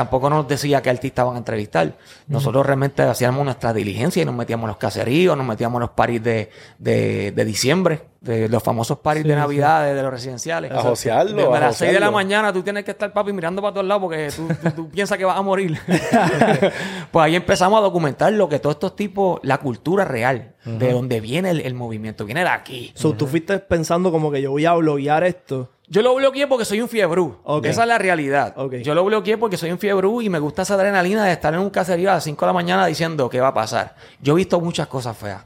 Tampoco 0.00 0.30
nos 0.30 0.48
decía 0.48 0.80
qué 0.80 0.88
artistas 0.88 1.26
van 1.26 1.34
a 1.34 1.38
entrevistar. 1.38 1.92
Nosotros 2.26 2.64
realmente 2.64 3.02
hacíamos 3.02 3.44
nuestra 3.44 3.74
diligencia 3.74 4.22
y 4.22 4.24
nos 4.24 4.34
metíamos 4.34 4.64
en 4.64 4.68
los 4.68 4.76
caseríos, 4.78 5.36
nos 5.36 5.46
metíamos 5.46 5.76
en 5.76 5.80
los 5.82 5.90
paris 5.90 6.22
de, 6.22 6.48
de, 6.78 7.32
de 7.32 7.44
diciembre, 7.44 8.02
de 8.22 8.48
los 8.48 8.62
famosos 8.62 8.98
paris 9.00 9.24
de 9.24 9.34
Navidad, 9.36 9.84
de, 9.84 9.94
de 9.94 10.02
los 10.02 10.10
residenciales. 10.10 10.72
A 10.72 10.80
josearlo, 10.80 11.36
Desde 11.36 11.54
a 11.56 11.60
las 11.60 11.76
6 11.76 11.92
de 11.92 12.00
la 12.00 12.10
mañana 12.10 12.50
tú 12.50 12.62
tienes 12.62 12.82
que 12.84 12.92
estar, 12.92 13.12
papi, 13.12 13.32
mirando 13.34 13.60
para 13.60 13.74
todos 13.74 13.86
lados 13.86 14.02
porque 14.04 14.30
tú, 14.34 14.48
tú- 14.62 14.70
tú 14.70 14.88
piensas 14.92 15.18
que 15.18 15.24
vas 15.26 15.36
a 15.36 15.42
morir. 15.42 15.78
pues 17.10 17.24
ahí 17.24 17.36
empezamos 17.36 17.78
a 17.78 17.82
documentar 17.82 18.32
lo 18.32 18.48
que 18.48 18.58
todos 18.58 18.76
estos 18.76 18.96
tipos, 18.96 19.38
la 19.42 19.58
cultura 19.58 20.04
real, 20.06 20.54
de 20.64 20.92
donde 20.92 21.20
viene 21.20 21.50
el, 21.50 21.60
el 21.60 21.74
movimiento, 21.74 22.24
viene 22.24 22.40
de 22.42 22.48
aquí. 22.48 22.92
So, 22.94 23.12
tú 23.14 23.26
fuiste 23.26 23.58
pensando 23.58 24.10
como 24.12 24.30
que 24.30 24.40
yo 24.42 24.50
voy 24.50 24.64
a 24.66 24.72
bloguear 24.74 25.24
esto. 25.24 25.70
Yo 25.92 26.02
lo 26.02 26.14
bloqueé 26.14 26.46
porque 26.46 26.64
soy 26.64 26.80
un 26.80 26.88
fiebrú. 26.88 27.38
Esa 27.70 27.82
es 27.82 27.88
la 27.88 27.98
realidad. 27.98 28.54
Yo 28.82 28.94
lo 28.94 29.04
bloqueé 29.04 29.36
porque 29.36 29.56
soy 29.56 29.72
un 29.72 29.78
fiebrú 29.78 30.22
y 30.22 30.28
me 30.30 30.38
gusta 30.38 30.62
esa 30.62 30.74
adrenalina 30.74 31.24
de 31.26 31.32
estar 31.32 31.52
en 31.52 31.60
un 31.60 31.68
caserío 31.70 32.10
a 32.10 32.14
las 32.14 32.24
5 32.24 32.44
de 32.44 32.48
la 32.48 32.52
mañana 32.52 32.86
diciendo 32.86 33.28
qué 33.28 33.40
va 33.40 33.48
a 33.48 33.54
pasar. 33.54 33.96
Yo 34.22 34.34
he 34.34 34.36
visto 34.36 34.60
muchas 34.60 34.86
cosas 34.86 35.16
feas. 35.16 35.44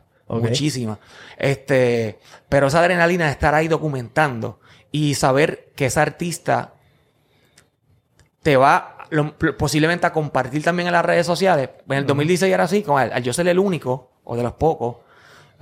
Muchísimas. 0.50 0.98
Este, 1.38 2.18
pero 2.48 2.66
esa 2.66 2.80
adrenalina 2.80 3.24
de 3.24 3.30
estar 3.32 3.54
ahí 3.54 3.68
documentando 3.68 4.60
y 4.92 5.14
saber 5.14 5.72
que 5.76 5.86
esa 5.86 6.02
artista 6.02 6.74
te 8.42 8.56
va 8.56 8.98
lo- 9.10 9.34
posiblemente 9.56 10.06
a 10.06 10.12
compartir 10.12 10.62
también 10.62 10.86
en 10.88 10.92
las 10.92 11.04
redes 11.04 11.26
sociales. 11.26 11.70
En 11.88 11.96
el 11.98 12.06
2016 12.06 12.52
era 12.52 12.64
así, 12.64 12.82
con 12.82 13.00
al, 13.00 13.12
al 13.12 13.22
yo 13.22 13.32
ser 13.32 13.48
el 13.48 13.58
único 13.58 14.10
o 14.24 14.36
de 14.36 14.42
los 14.42 14.52
pocos, 14.54 14.96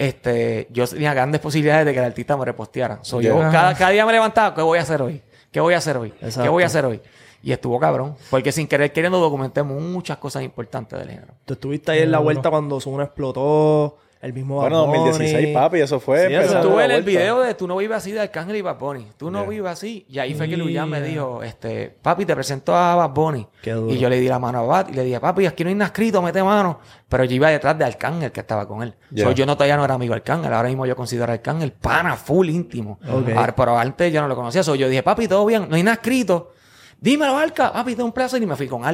este, 0.02 0.66
yo 0.70 0.86
tenía 0.86 1.14
grandes 1.14 1.40
posibilidades 1.40 1.86
de 1.86 1.92
que 1.92 1.98
el 2.00 2.04
artista 2.04 2.36
me 2.36 2.44
reposteara. 2.44 2.98
So, 3.02 3.20
yo 3.20 3.38
cada, 3.38 3.74
cada 3.74 3.90
día 3.90 4.04
me 4.04 4.12
levantaba, 4.12 4.52
¿qué 4.52 4.62
voy 4.62 4.78
a 4.78 4.82
hacer 4.82 5.00
hoy? 5.00 5.22
¿Qué 5.52 5.60
voy 5.60 5.74
a 5.74 5.78
hacer 5.78 5.96
hoy? 5.96 6.12
¿Qué 6.12 6.48
voy 6.48 6.64
a 6.64 6.66
hacer 6.66 6.84
hoy? 6.84 7.00
Y 7.44 7.52
estuvo 7.52 7.78
cabrón, 7.78 8.16
porque 8.30 8.50
sin 8.52 8.66
querer 8.66 8.92
queriendo 8.92 9.18
documenté 9.18 9.62
muchas 9.62 10.18
cosas 10.18 10.42
importantes 10.42 10.98
del 10.98 11.08
género. 11.08 11.34
Tú 11.44 11.54
estuviste 11.54 11.92
ahí 11.92 12.00
en 12.00 12.10
la 12.10 12.18
vuelta 12.18 12.50
cuando 12.50 12.80
Zuna 12.80 13.04
explotó, 13.04 13.98
el 14.22 14.32
mismo 14.32 14.54
Bueno, 14.60 14.86
Bad 14.86 14.94
Bunny. 14.94 15.10
2016, 15.10 15.54
papi, 15.54 15.80
eso 15.80 16.00
fue. 16.00 16.28
Sí, 16.28 16.34
eso 16.34 16.56
Estuve 16.58 16.84
en 16.84 16.90
el 16.92 17.02
video 17.02 17.40
de 17.40 17.54
Tú 17.54 17.66
no 17.66 17.76
vives 17.76 17.96
así 17.98 18.12
de 18.12 18.20
Arcángel 18.20 18.56
y 18.56 18.62
Bad 18.62 18.78
Bunny. 18.78 19.08
Tú 19.16 19.30
no 19.30 19.42
Ya. 19.42 19.48
vives 19.50 19.70
así. 19.72 20.06
Y 20.08 20.18
ahí 20.20 20.32
fue 20.34 20.46
que 20.48 20.54
Yeah. 20.54 20.64
Luyan 20.64 20.88
me 20.88 21.02
dijo, 21.02 21.42
este, 21.42 21.94
papi, 22.00 22.24
te 22.24 22.34
presento 22.34 22.74
a 22.74 22.94
Bad 22.94 23.10
Bunny. 23.10 23.46
Qué 23.60 23.72
duro. 23.72 23.92
Y 23.92 23.98
yo 23.98 24.08
le 24.08 24.18
di 24.20 24.28
la 24.28 24.38
mano 24.38 24.60
a 24.60 24.62
Bad 24.62 24.88
y 24.88 24.92
le 24.92 25.04
dije, 25.04 25.20
papi, 25.20 25.44
aquí 25.46 25.64
no 25.64 25.68
hay 25.68 25.74
nada 25.74 25.86
escrito, 25.88 26.22
mete 26.22 26.42
mano. 26.42 26.78
Pero 27.08 27.24
yo 27.24 27.34
iba 27.34 27.50
detrás 27.50 27.76
de 27.76 27.84
Arcángel 27.84 28.32
que 28.32 28.40
estaba 28.40 28.66
con 28.66 28.82
él. 28.82 28.94
So, 29.16 29.32
yo 29.32 29.44
no 29.44 29.54
todavía 29.56 29.76
no 29.76 29.84
era 29.84 29.94
amigo 29.94 30.14
de 30.14 30.18
Arcángel. 30.18 30.52
Ahora 30.52 30.68
mismo 30.68 30.86
yo 30.86 30.96
considero 30.96 31.30
a 31.30 31.34
Arcángel 31.34 31.72
pana, 31.72 32.16
full 32.16 32.48
íntimo. 32.48 32.98
Ok. 33.10 33.30
Ahora, 33.36 33.54
pero 33.56 33.76
antes 33.76 34.12
yo 34.12 34.22
no 34.22 34.28
lo 34.28 34.36
conocía. 34.36 34.62
So, 34.62 34.74
yo 34.76 34.88
dije, 34.88 35.02
papi, 35.02 35.26
todo 35.28 35.44
bien, 35.44 35.66
no 35.68 35.74
hay 35.76 35.82
nada 35.82 35.94
escrito. 35.96 36.52
Dímelo, 37.00 37.36
Arca. 37.36 37.72
Papi, 37.72 37.96
tengo 37.96 38.06
un 38.06 38.12
plazo 38.12 38.36
y 38.36 38.46
me 38.46 38.54
fui 38.54 38.68
con 38.68 38.84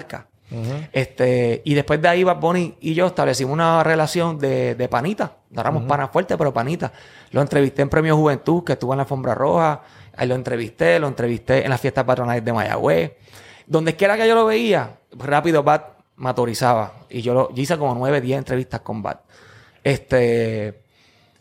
Este, 0.93 1.61
y 1.65 1.75
después 1.75 2.01
de 2.01 2.09
ahí, 2.09 2.25
Bad 2.25 2.41
Bunny 2.41 2.77
y 2.81 2.95
yo 2.95 3.07
establecimos 3.07 3.53
una 3.53 3.85
relación 3.85 4.39
de, 4.39 4.75
de 4.75 4.89
panita. 4.89 5.37
No 5.51 5.61
éramos 5.61 5.85
panas 5.85 6.11
fuertes, 6.11 6.37
pero 6.37 6.53
panitas. 6.53 6.93
Lo 7.33 7.41
entrevisté 7.41 7.83
en 7.83 7.89
Premio 7.89 8.17
Juventud, 8.17 8.65
que 8.65 8.73
estuvo 8.73 8.93
en 8.93 8.99
la 8.99 9.03
Alfombra 9.03 9.35
Roja. 9.35 9.83
Ahí 10.17 10.27
lo 10.27 10.35
entrevisté, 10.35 10.99
lo 10.99 11.09
entrevisté 11.09 11.65
en 11.65 11.71
las 11.71 11.81
fiestas 11.81 12.05
patronales 12.05 12.45
de 12.45 12.53
Mayagüez. 12.53 13.13
Donde 13.67 13.95
quiera 13.97 14.17
que 14.17 14.27
yo 14.27 14.35
lo 14.35 14.47
veía, 14.47 14.99
rápido 15.13 15.63
Bat 15.63 15.99
me 16.17 16.29
autorizaba. 16.31 16.95
Y 17.11 17.21
yo, 17.21 17.35
lo, 17.35 17.55
yo 17.55 17.63
hice 17.63 17.77
como 17.77 17.95
nueve, 17.95 18.21
diez 18.21 18.39
entrevistas 18.39 18.81
con 18.81 19.03
Bat. 19.03 19.21
Este... 19.85 20.89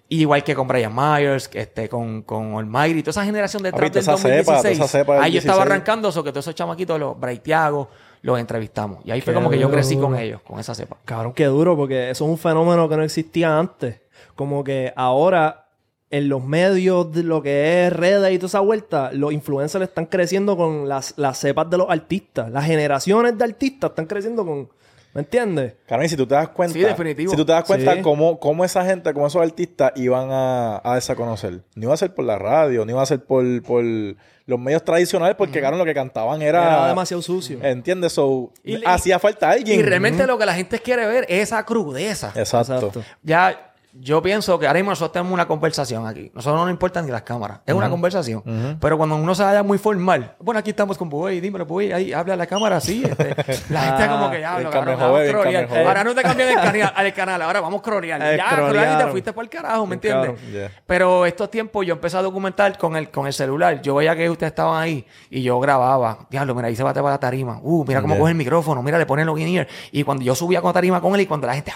Igual 0.09 0.41
que 0.41 0.55
con 0.55 0.69
Brian 0.69 0.95
Myers, 0.95 1.49
este, 1.51 1.89
con, 1.89 2.21
con 2.21 2.55
Almighty, 2.55 3.03
toda 3.03 3.11
esa 3.11 3.25
generación 3.25 3.61
de 3.61 3.73
trap 3.73 3.91
del 3.91 4.05
toda 4.05 4.15
esa 4.15 4.29
cepa, 4.29 4.53
2016. 4.53 4.77
toda 4.77 4.85
esa 4.85 4.97
cepa 4.99 5.13
del 5.15 5.23
ahí 5.23 5.31
yo 5.33 5.39
estaba 5.39 5.57
16. 5.57 5.69
arrancando, 5.69 6.07
eso 6.07 6.23
que 6.23 6.31
todos 6.31 6.45
esos 6.45 6.55
chamaquitos, 6.55 6.97
los 6.97 7.19
Braithiago, 7.19 7.89
los 8.27 8.39
entrevistamos. 8.39 8.99
Y 9.05 9.11
ahí 9.11 9.21
fue 9.21 9.33
como 9.33 9.49
que 9.49 9.57
yo 9.57 9.71
crecí 9.71 9.95
con 9.95 10.13
ellos, 10.17 10.41
con 10.41 10.59
esa 10.59 10.75
cepa. 10.75 10.97
Cabrón, 11.05 11.31
qué 11.31 11.45
duro, 11.45 11.77
porque 11.77 12.09
eso 12.09 12.25
es 12.25 12.29
un 12.29 12.37
fenómeno 12.37 12.89
que 12.89 12.97
no 12.97 13.03
existía 13.03 13.57
antes. 13.57 14.01
Como 14.35 14.65
que 14.65 14.91
ahora, 14.97 15.69
en 16.09 16.27
los 16.27 16.43
medios, 16.43 17.09
de 17.13 17.23
lo 17.23 17.41
que 17.41 17.87
es 17.87 17.93
redes 17.93 18.33
y 18.33 18.37
toda 18.37 18.47
esa 18.47 18.59
vuelta, 18.59 19.11
los 19.13 19.31
influencers 19.31 19.87
están 19.87 20.07
creciendo 20.07 20.57
con 20.57 20.89
las, 20.89 21.13
las 21.15 21.37
cepas 21.37 21.69
de 21.69 21.77
los 21.77 21.89
artistas. 21.89 22.51
Las 22.51 22.65
generaciones 22.65 23.37
de 23.37 23.45
artistas 23.45 23.91
están 23.91 24.07
creciendo 24.07 24.45
con. 24.45 24.69
¿Me 25.17 25.23
entiendes? 25.23 25.73
Y 26.05 26.09
si 26.09 26.15
tú 26.15 26.27
te 26.27 26.35
das 26.35 26.49
cuenta, 26.49 26.73
Sí, 26.75 26.79
definitivo. 26.81 27.31
si 27.31 27.35
tú 27.35 27.43
te 27.43 27.51
das 27.51 27.63
cuenta 27.63 27.95
Sí. 27.95 28.01
cómo, 28.03 28.39
cómo 28.39 28.63
esa 28.63 28.85
gente, 28.85 29.11
cómo 29.15 29.25
esos 29.25 29.41
artistas 29.41 29.91
iban 29.95 30.29
a, 30.29 30.79
a 30.83 30.93
desaconocer. 30.93 31.61
No 31.73 31.83
iba 31.85 31.93
a 31.95 31.97
ser 31.97 32.13
por 32.13 32.23
la 32.23 32.37
radio, 32.37 32.85
no 32.85 32.91
iba 32.91 33.01
a 33.01 33.05
ser 33.07 33.23
por, 33.25 33.43
por 33.63 33.83
los 33.83 34.59
medios 34.59 34.83
tradicionales, 34.85 35.35
porque 35.35 35.59
cabrón, 35.59 35.79
lo 35.79 35.85
que 35.85 35.95
cantaban 35.95 36.43
era. 36.43 36.61
Era 36.61 36.87
demasiado 36.89 37.23
sucio. 37.23 37.57
¿Entiendes? 37.63 38.13
So, 38.13 38.53
Y- 38.63 38.79
hacía 38.85 39.17
falta 39.17 39.49
alguien. 39.49 39.79
Y 39.79 39.81
realmente 39.81 40.27
lo 40.27 40.37
que 40.37 40.45
la 40.45 40.53
gente 40.53 40.77
quiere 40.77 41.07
ver 41.07 41.25
es 41.29 41.41
esa 41.45 41.65
crudeza. 41.65 42.31
Exacto. 42.35 42.75
Exacto. 42.75 43.03
Ya, 43.23 43.66
yo 43.99 44.21
pienso 44.21 44.57
que 44.59 44.67
ahora 44.67 44.77
mismo 44.79 44.91
nosotros 44.91 45.11
tenemos 45.13 45.33
una 45.33 45.47
conversación 45.47 46.05
aquí. 46.07 46.31
Nosotros 46.33 46.59
no 46.59 46.65
nos 46.65 46.71
importan 46.71 47.05
ni 47.05 47.11
las 47.11 47.23
cámaras. 47.23 47.59
Es 47.65 47.73
una 47.73 47.89
conversación. 47.89 48.77
Pero 48.79 48.97
cuando 48.97 49.15
uno 49.15 49.33
se 49.35 49.43
vaya 49.43 49.63
muy 49.63 49.77
formal, 49.77 50.35
bueno, 50.39 50.59
aquí 50.59 50.69
estamos 50.69 50.97
con 50.97 51.09
Buey, 51.09 51.39
dímelo, 51.39 51.65
Buey, 51.65 51.91
ahí 51.91 52.13
habla 52.13 52.33
a 52.33 52.37
la 52.37 52.47
cámara 52.47 52.77
así. 52.77 53.03
este. 53.03 53.35
la 53.69 53.81
gente 53.81 54.03
Ah, 54.03 54.07
como 54.09 54.31
que 54.31 54.39
ya 54.41 54.53
habla, 54.55 54.67
el 54.67 54.73
cabrón, 54.73 55.47
el. 55.47 55.87
Ahora 55.87 56.03
no 56.03 56.13
te 56.15 56.21
cambian 56.21 56.49
el 56.49 56.55
canal, 56.55 56.93
al 56.95 57.13
canal, 57.13 57.41
ahora 57.41 57.61
vamos 57.61 57.79
a 57.79 57.83
crorear. 57.83 58.21
Eh, 58.21 58.37
ya, 58.37 58.55
crorear 58.55 58.99
y 59.01 59.03
te 59.05 59.11
fuiste 59.11 59.33
por 59.33 59.43
el 59.43 59.49
carajo, 59.49 59.85
¿me 59.85 59.95
entiendes? 59.95 60.39
Yeah. 60.51 60.71
Pero 60.85 61.25
estos 61.25 61.49
tiempos 61.51 61.85
yo 61.85 61.93
empecé 61.93 62.17
a 62.17 62.21
documentar 62.21 62.77
con 62.77 62.95
el, 62.95 63.09
con 63.09 63.27
el 63.27 63.33
celular. 63.33 63.81
Yo 63.81 63.95
veía 63.95 64.15
que 64.15 64.29
ustedes 64.29 64.51
estaban 64.51 64.81
ahí 64.81 65.05
y 65.29 65.41
yo 65.41 65.59
grababa. 65.59 66.19
Diablo, 66.29 66.53
mira, 66.55 66.67
ahí 66.67 66.75
se 66.75 66.83
bate 66.83 66.99
para 67.01 67.15
la 67.15 67.19
tarima. 67.19 67.59
Uh, 67.61 67.83
mira 67.87 68.01
cómo 68.01 68.13
Yeah. 68.13 68.19
coge 68.21 68.31
el 68.31 68.37
micrófono. 68.37 68.81
Mira, 68.83 68.97
le 68.97 69.05
ponen 69.05 69.25
los 69.25 69.39
in-ear. 69.39 69.67
Y 69.91 70.03
cuando 70.03 70.23
yo 70.23 70.33
subía 70.35 70.61
con 70.61 70.69
la 70.69 70.73
tarima 70.73 71.01
con 71.01 71.13
él 71.15 71.21
y 71.21 71.25
cuando 71.25 71.47
la 71.47 71.53
gente... 71.55 71.71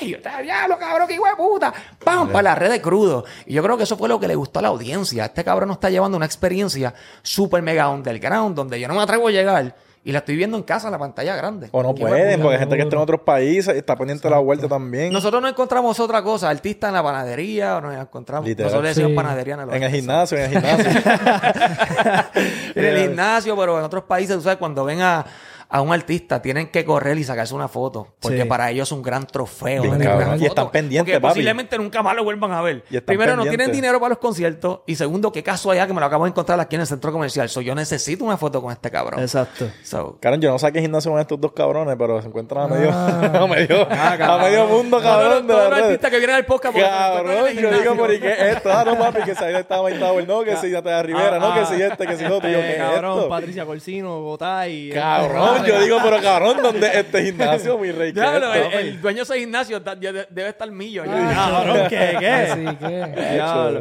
¡Ay! 0.00 0.10
Yo 0.10 0.16
estaba, 0.16 0.42
diablo, 0.42 0.78
cabrón, 0.78 1.08
qué 1.08 1.14
hijo 1.14 1.26
de 1.26 1.36
puta. 1.36 1.72
¡Pam! 2.04 2.28
Para 2.30 2.42
la 2.42 2.54
red 2.54 2.70
de 2.70 2.80
crudo. 2.80 3.24
Y 3.46 3.54
yo 3.54 3.62
creo 3.62 3.76
que 3.76 3.84
eso 3.84 3.96
fue 3.96 4.08
lo 4.08 4.18
que 4.20 4.28
le 4.28 4.34
gustó 4.34 4.58
a 4.58 4.62
la 4.62 4.68
audiencia. 4.68 5.26
Este 5.26 5.44
cabrón 5.44 5.68
nos 5.68 5.76
está 5.76 5.90
llevando 5.90 6.16
una 6.16 6.26
experiencia 6.26 6.94
súper 7.22 7.62
mega 7.62 7.88
underground 7.88 8.54
donde 8.56 8.78
yo 8.80 8.88
no 8.88 8.94
me 8.94 9.02
atrevo 9.02 9.28
a 9.28 9.30
llegar 9.30 9.74
y 10.04 10.10
la 10.10 10.18
estoy 10.18 10.34
viendo 10.34 10.56
en 10.56 10.64
casa 10.64 10.88
en 10.88 10.92
la 10.92 10.98
pantalla 10.98 11.36
grande. 11.36 11.68
O 11.70 11.80
no 11.82 11.94
pueden, 11.94 12.40
porque 12.40 12.54
hay 12.54 12.60
gente 12.60 12.76
que 12.76 12.82
está 12.82 12.96
en 12.96 13.02
otros 13.02 13.20
países 13.20 13.72
y 13.74 13.78
está 13.78 13.94
pendiente 13.94 14.26
de 14.26 14.30
la 14.30 14.40
vuelta 14.40 14.66
también. 14.66 15.12
Nosotros 15.12 15.40
no 15.40 15.46
encontramos 15.46 16.00
otra 16.00 16.22
cosa, 16.22 16.50
artista 16.50 16.88
en 16.88 16.94
la 16.94 17.04
panadería, 17.04 17.76
o 17.76 17.80
nos 17.80 17.94
encontramos. 17.94 18.46
Literal. 18.48 18.66
Nosotros 18.72 18.82
le 18.82 18.88
decimos 18.88 19.10
Sí. 19.10 19.16
panadería 19.16 19.54
a 19.54 19.66
los 19.66 19.74
en 19.74 19.82
el 19.84 19.90
gimnasio, 19.92 20.38
en 20.38 20.44
el 20.44 20.50
gimnasio. 20.50 20.90
en 22.74 22.84
el 22.84 22.98
gimnasio, 22.98 23.56
pero 23.56 23.78
en 23.78 23.84
otros 23.84 24.02
países, 24.04 24.36
tú 24.36 24.42
sabes, 24.42 24.58
cuando 24.58 24.84
ven 24.84 25.02
a, 25.02 25.24
a 25.74 25.80
un 25.80 25.90
artista, 25.92 26.42
tienen 26.42 26.68
que 26.68 26.84
correr 26.84 27.16
y 27.18 27.24
sacarse 27.24 27.54
una 27.54 27.66
foto. 27.66 28.14
Porque 28.20 28.42
Sí. 28.42 28.44
para 28.48 28.70
ellos 28.70 28.88
es 28.88 28.92
un 28.92 29.00
gran 29.02 29.26
trofeo. 29.26 29.82
Bien 29.82 30.00
Y 30.38 30.44
están 30.44 30.70
pendientes, 30.70 31.14
Porque 31.14 31.20
papi. 31.20 31.32
posiblemente 31.32 31.78
nunca 31.78 32.02
más 32.02 32.14
lo 32.14 32.24
vuelvan 32.24 32.52
a 32.52 32.60
ver. 32.60 32.84
Primero, 33.06 33.36
no 33.36 33.44
tienen 33.44 33.72
dinero 33.72 33.98
para 33.98 34.10
los 34.10 34.18
conciertos. 34.18 34.80
Y 34.86 34.96
segundo, 34.96 35.32
qué 35.32 35.42
casualidad 35.42 35.86
que 35.86 35.94
me 35.94 36.00
lo 36.00 36.06
acabo 36.06 36.24
de 36.24 36.30
encontrar 36.30 36.60
aquí 36.60 36.74
en 36.74 36.82
el 36.82 36.86
centro 36.86 37.10
comercial. 37.10 37.48
So, 37.48 37.62
yo 37.62 37.74
necesito 37.74 38.22
una 38.24 38.36
foto 38.36 38.60
con 38.60 38.70
este 38.70 38.90
cabrón. 38.90 39.20
Exacto. 39.20 39.70
So, 39.82 40.18
Cabrón, 40.20 40.42
yo 40.42 40.50
no 40.50 40.58
sé 40.58 40.70
qué 40.72 40.80
gimnasio 40.82 41.10
van 41.10 41.22
estos 41.22 41.40
dos 41.40 41.52
cabrones, 41.52 41.96
pero 41.98 42.20
se 42.20 42.28
encuentran 42.28 42.64
a 42.64 42.68
medio, 42.68 42.90
Ah. 42.92 43.20
a 43.42 43.46
medio, 43.46 43.88
a 43.90 44.38
medio 44.38 44.66
mundo, 44.66 45.00
cabrón. 45.00 45.46
de 45.46 45.52
todos 45.54 45.70
la 45.70 45.78
los 45.88 45.98
que 45.98 46.18
vienen 46.18 46.36
al 46.36 46.44
podcast 46.44 46.76
Cabrón, 46.76 47.48
yo 47.54 47.70
digo. 47.70 47.96
¿por 47.96 48.08
qué 48.20 48.50
esto? 48.50 48.70
Ah, 48.70 48.84
no, 48.84 48.98
papi, 48.98 49.22
que 49.22 49.34
si 49.34 49.42
ahí 49.44 49.54
estaba 49.54 49.88
Tower, 49.90 50.26
no, 50.28 50.42
que 50.44 50.56
si 50.56 50.68
Natalia 50.68 51.02
Rivera, 51.02 51.38
no, 51.38 51.54
que 51.54 51.64
si 51.66 51.80
este, 51.80 52.06
que 52.06 52.16
si 52.16 52.24
otro. 52.26 52.48
Yo, 52.48 52.58
¿qué 52.60 52.74
Eh, 52.74 52.78
cabrón? 52.78 53.28
Patricia 53.28 53.64
Corsino, 53.64 54.20
Gotay. 54.22 54.90
Cabrón, 54.90 55.61
yo 55.66 55.80
digo, 55.82 55.98
pero 56.02 56.20
cabrón, 56.22 56.58
¿dónde 56.62 56.90
este 56.94 57.24
gimnasio, 57.24 57.78
mi 57.78 57.90
rey? 57.92 58.12
¿Qué 58.12 58.20
es 58.20 58.26
Diablo, 58.30 58.54
esto? 58.54 58.78
el, 58.78 58.86
el 58.88 59.00
dueño 59.00 59.16
de 59.18 59.22
ese 59.22 59.38
gimnasio 59.38 59.80
da- 59.80 59.94
debe 59.94 60.26
debe 60.30 60.48
estar 60.50 60.70
millo. 60.70 61.04
ya. 61.04 61.32
Cabrón, 61.34 61.86
¿qué? 61.88 62.16
¿Qué? 62.18 62.28
Así 62.30 62.76
que... 62.76 63.32
Diablo. 63.34 63.80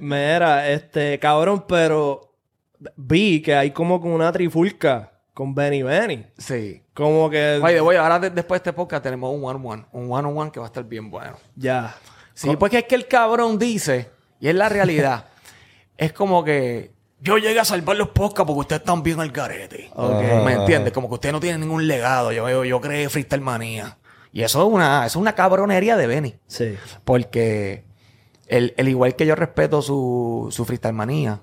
Mira, 0.00 0.68
este, 0.70 1.18
cabrón, 1.18 1.64
pero 1.66 2.34
vi 2.96 3.40
que 3.42 3.54
hay 3.54 3.70
como 3.70 4.00
con 4.00 4.12
una 4.12 4.30
trifulca 4.32 5.12
con 5.34 5.54
Benny 5.54 5.82
Benny. 5.82 6.26
Sí. 6.38 6.82
Como 6.92 7.30
que 7.30 7.60
Oye, 7.62 7.80
voy, 7.80 7.96
ahora 7.96 8.18
de- 8.18 8.30
después 8.30 8.58
de 8.62 8.68
este 8.70 8.72
podcast 8.76 9.02
tenemos 9.02 9.34
un 9.34 9.42
one-on-one. 9.44 9.86
Un 9.92 10.10
one-on-one 10.12 10.50
que 10.50 10.60
va 10.60 10.66
a 10.66 10.68
estar 10.68 10.84
bien 10.84 11.10
bueno. 11.10 11.36
ya. 11.56 11.94
Sí, 12.34 12.56
porque 12.58 12.78
es 12.78 12.84
que 12.84 12.94
el 12.94 13.06
cabrón 13.06 13.58
dice, 13.58 14.08
y 14.40 14.48
es 14.48 14.54
la 14.54 14.68
realidad, 14.70 15.26
es 15.98 16.12
como 16.14 16.42
que 16.42 16.92
yo 17.22 17.38
llegué 17.38 17.60
a 17.60 17.64
salvar 17.64 17.96
los 17.96 18.08
podcasts 18.08 18.46
porque 18.46 18.60
ustedes 18.60 18.80
están 18.80 19.02
bien 19.02 19.20
al 19.20 19.30
garete. 19.30 19.90
¿Me 20.44 20.52
entiendes? 20.54 20.92
Como 20.92 21.08
que 21.08 21.14
ustedes 21.14 21.32
no 21.32 21.40
tienen 21.40 21.60
ningún 21.60 21.86
legado. 21.86 22.32
Yo 22.32 22.44
veo, 22.44 22.64
yo 22.64 22.80
creé 22.80 23.08
Freestyle 23.08 23.42
Manía. 23.42 23.98
Y 24.32 24.42
eso 24.42 24.60
es 24.66 24.72
una, 24.72 25.06
eso 25.06 25.18
es 25.18 25.22
una 25.22 25.34
cabronería 25.34 25.96
de 25.96 26.06
Benny. 26.06 26.34
Sí. 26.46 26.76
Porque 27.04 27.84
el, 28.46 28.74
el 28.76 28.88
igual 28.88 29.16
que 29.16 29.26
yo 29.26 29.34
respeto 29.34 29.82
su, 29.82 30.48
su 30.50 30.64
Freestyle 30.64 30.94
Manía, 30.94 31.42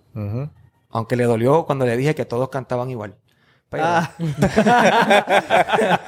aunque 0.89 1.15
le 1.15 1.25
dolió 1.25 1.65
cuando 1.65 1.86
le 1.86 1.98
dije 1.98 2.15
que 2.15 2.25
todos 2.25 2.50
cantaban 2.50 2.89
igual. 2.89 3.15
Pero, 3.69 3.84
Ah, 3.86 4.12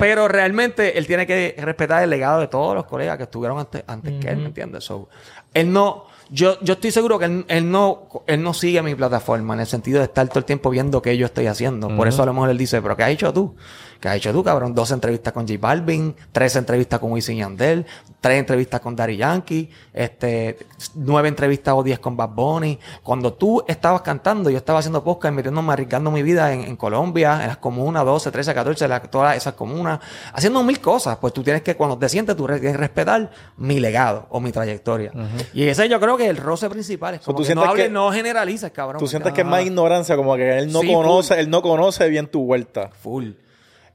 pero 0.00 0.28
realmente 0.28 0.98
él 0.98 1.06
tiene 1.06 1.26
que 1.26 1.54
respetar 1.58 2.02
el 2.02 2.10
legado 2.10 2.40
de 2.40 2.48
todos 2.48 2.74
los 2.74 2.84
colegas 2.86 3.16
que 3.16 3.22
estuvieron 3.24 3.58
antes, 3.58 3.84
antes 3.86 4.20
que 4.20 4.28
él, 4.30 4.38
¿me 4.38 4.46
entiendes? 4.46 4.84
So, 4.84 5.08
él 5.54 5.72
no, 5.72 6.06
yo, 6.32 6.58
yo 6.62 6.72
estoy 6.74 6.90
seguro 6.90 7.18
que 7.18 7.26
él, 7.26 7.44
él 7.48 7.70
no, 7.70 8.08
él 8.26 8.42
no 8.42 8.54
sigue 8.54 8.80
mi 8.82 8.94
plataforma 8.94 9.52
en 9.52 9.60
el 9.60 9.66
sentido 9.66 9.98
de 9.98 10.06
estar 10.06 10.26
todo 10.28 10.38
el 10.38 10.46
tiempo 10.46 10.70
viendo 10.70 11.02
qué 11.02 11.16
yo 11.18 11.26
estoy 11.26 11.46
haciendo. 11.46 11.94
Por 11.94 12.08
eso 12.08 12.22
a 12.22 12.26
lo 12.26 12.32
mejor 12.32 12.48
él 12.48 12.56
dice, 12.56 12.80
pero 12.80 12.96
¿qué 12.96 13.02
has 13.02 13.10
hecho 13.10 13.32
tú? 13.34 13.54
¿Qué 14.02 14.08
has 14.08 14.16
hecho 14.16 14.32
tú, 14.32 14.42
cabrón? 14.42 14.74
Dos 14.74 14.90
entrevistas 14.90 15.32
con 15.32 15.46
J 15.46 15.60
Balvin, 15.60 16.12
tres 16.32 16.56
entrevistas 16.56 16.98
con 16.98 17.12
Wisin 17.12 17.36
y 17.36 17.38
Yandel, 17.38 17.86
tres 18.20 18.40
entrevistas 18.40 18.80
con 18.80 18.96
Daddy 18.96 19.16
Yankee, 19.16 19.70
este, 19.94 20.58
nueve 20.96 21.28
entrevistas 21.28 21.72
o 21.76 21.84
diez 21.84 22.00
con 22.00 22.16
Bad 22.16 22.30
Bunny. 22.30 22.80
Cuando 23.04 23.32
tú 23.34 23.62
estabas 23.68 24.00
cantando, 24.02 24.50
yo 24.50 24.56
estaba 24.58 24.80
haciendo 24.80 25.04
podcast, 25.04 25.32
metiéndome, 25.32 25.72
arriesgando 25.72 26.10
mi 26.10 26.24
vida 26.24 26.52
en, 26.52 26.62
en 26.62 26.74
Colombia, 26.74 27.38
en 27.42 27.46
las 27.46 27.58
comunas 27.58 28.04
12, 28.04 28.32
13, 28.32 28.52
14, 28.54 28.88
la- 28.88 29.00
todas 29.02 29.36
esas 29.36 29.54
comunas, 29.54 30.00
haciendo 30.32 30.64
mil 30.64 30.80
cosas. 30.80 31.18
Pues 31.18 31.32
tú 31.32 31.44
tienes 31.44 31.62
que, 31.62 31.76
cuando 31.76 31.96
te 31.96 32.08
sientes, 32.08 32.34
tú 32.36 32.44
tienes 32.46 32.60
que 32.60 32.76
respetar 32.76 33.30
mi 33.56 33.78
legado 33.78 34.26
o 34.30 34.40
mi 34.40 34.50
trayectoria. 34.50 35.12
Y 35.54 35.62
ese 35.68 35.88
yo 35.88 36.00
creo 36.00 36.16
que 36.16 36.24
es 36.24 36.30
el 36.30 36.38
roce 36.38 36.68
principal. 36.68 37.14
Es 37.14 37.20
como 37.20 37.38
tú 37.38 37.44
que 37.44 37.54
no 37.54 37.60
sientes 37.62 37.70
hables, 37.70 37.86
que- 37.86 37.92
no 37.92 38.10
generalices, 38.10 38.72
cabrón. 38.72 38.98
Tú 38.98 39.06
sientes 39.06 39.32
que 39.32 39.42
es 39.42 39.46
más 39.46 39.64
ignorancia, 39.64 40.16
como 40.16 40.34
que 40.34 40.58
él 40.58 40.72
no 40.72 40.80
Sí, 40.80 40.92
conoce, 40.92 41.38
él 41.38 41.48
no 41.48 41.62
conoce 41.62 42.08
bien 42.08 42.26
tu 42.26 42.44
vuelta. 42.44 42.90
Full. 43.00 43.30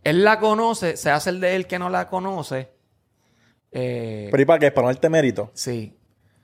Él 0.09 0.23
la 0.23 0.39
conoce, 0.39 0.97
se 0.97 1.09
hace 1.11 1.29
el 1.31 1.39
de 1.39 1.55
él 1.55 1.67
que 1.67 1.77
no 1.79 1.89
la 1.89 2.07
conoce. 2.07 2.69
Eh, 3.71 4.27
Pero 4.31 4.41
¿y 4.43 4.45
para 4.45 4.59
qué? 4.59 4.71
Para 4.71 4.87
no 4.87 4.93
darte 4.93 5.09
mérito. 5.09 5.51
sí. 5.53 5.93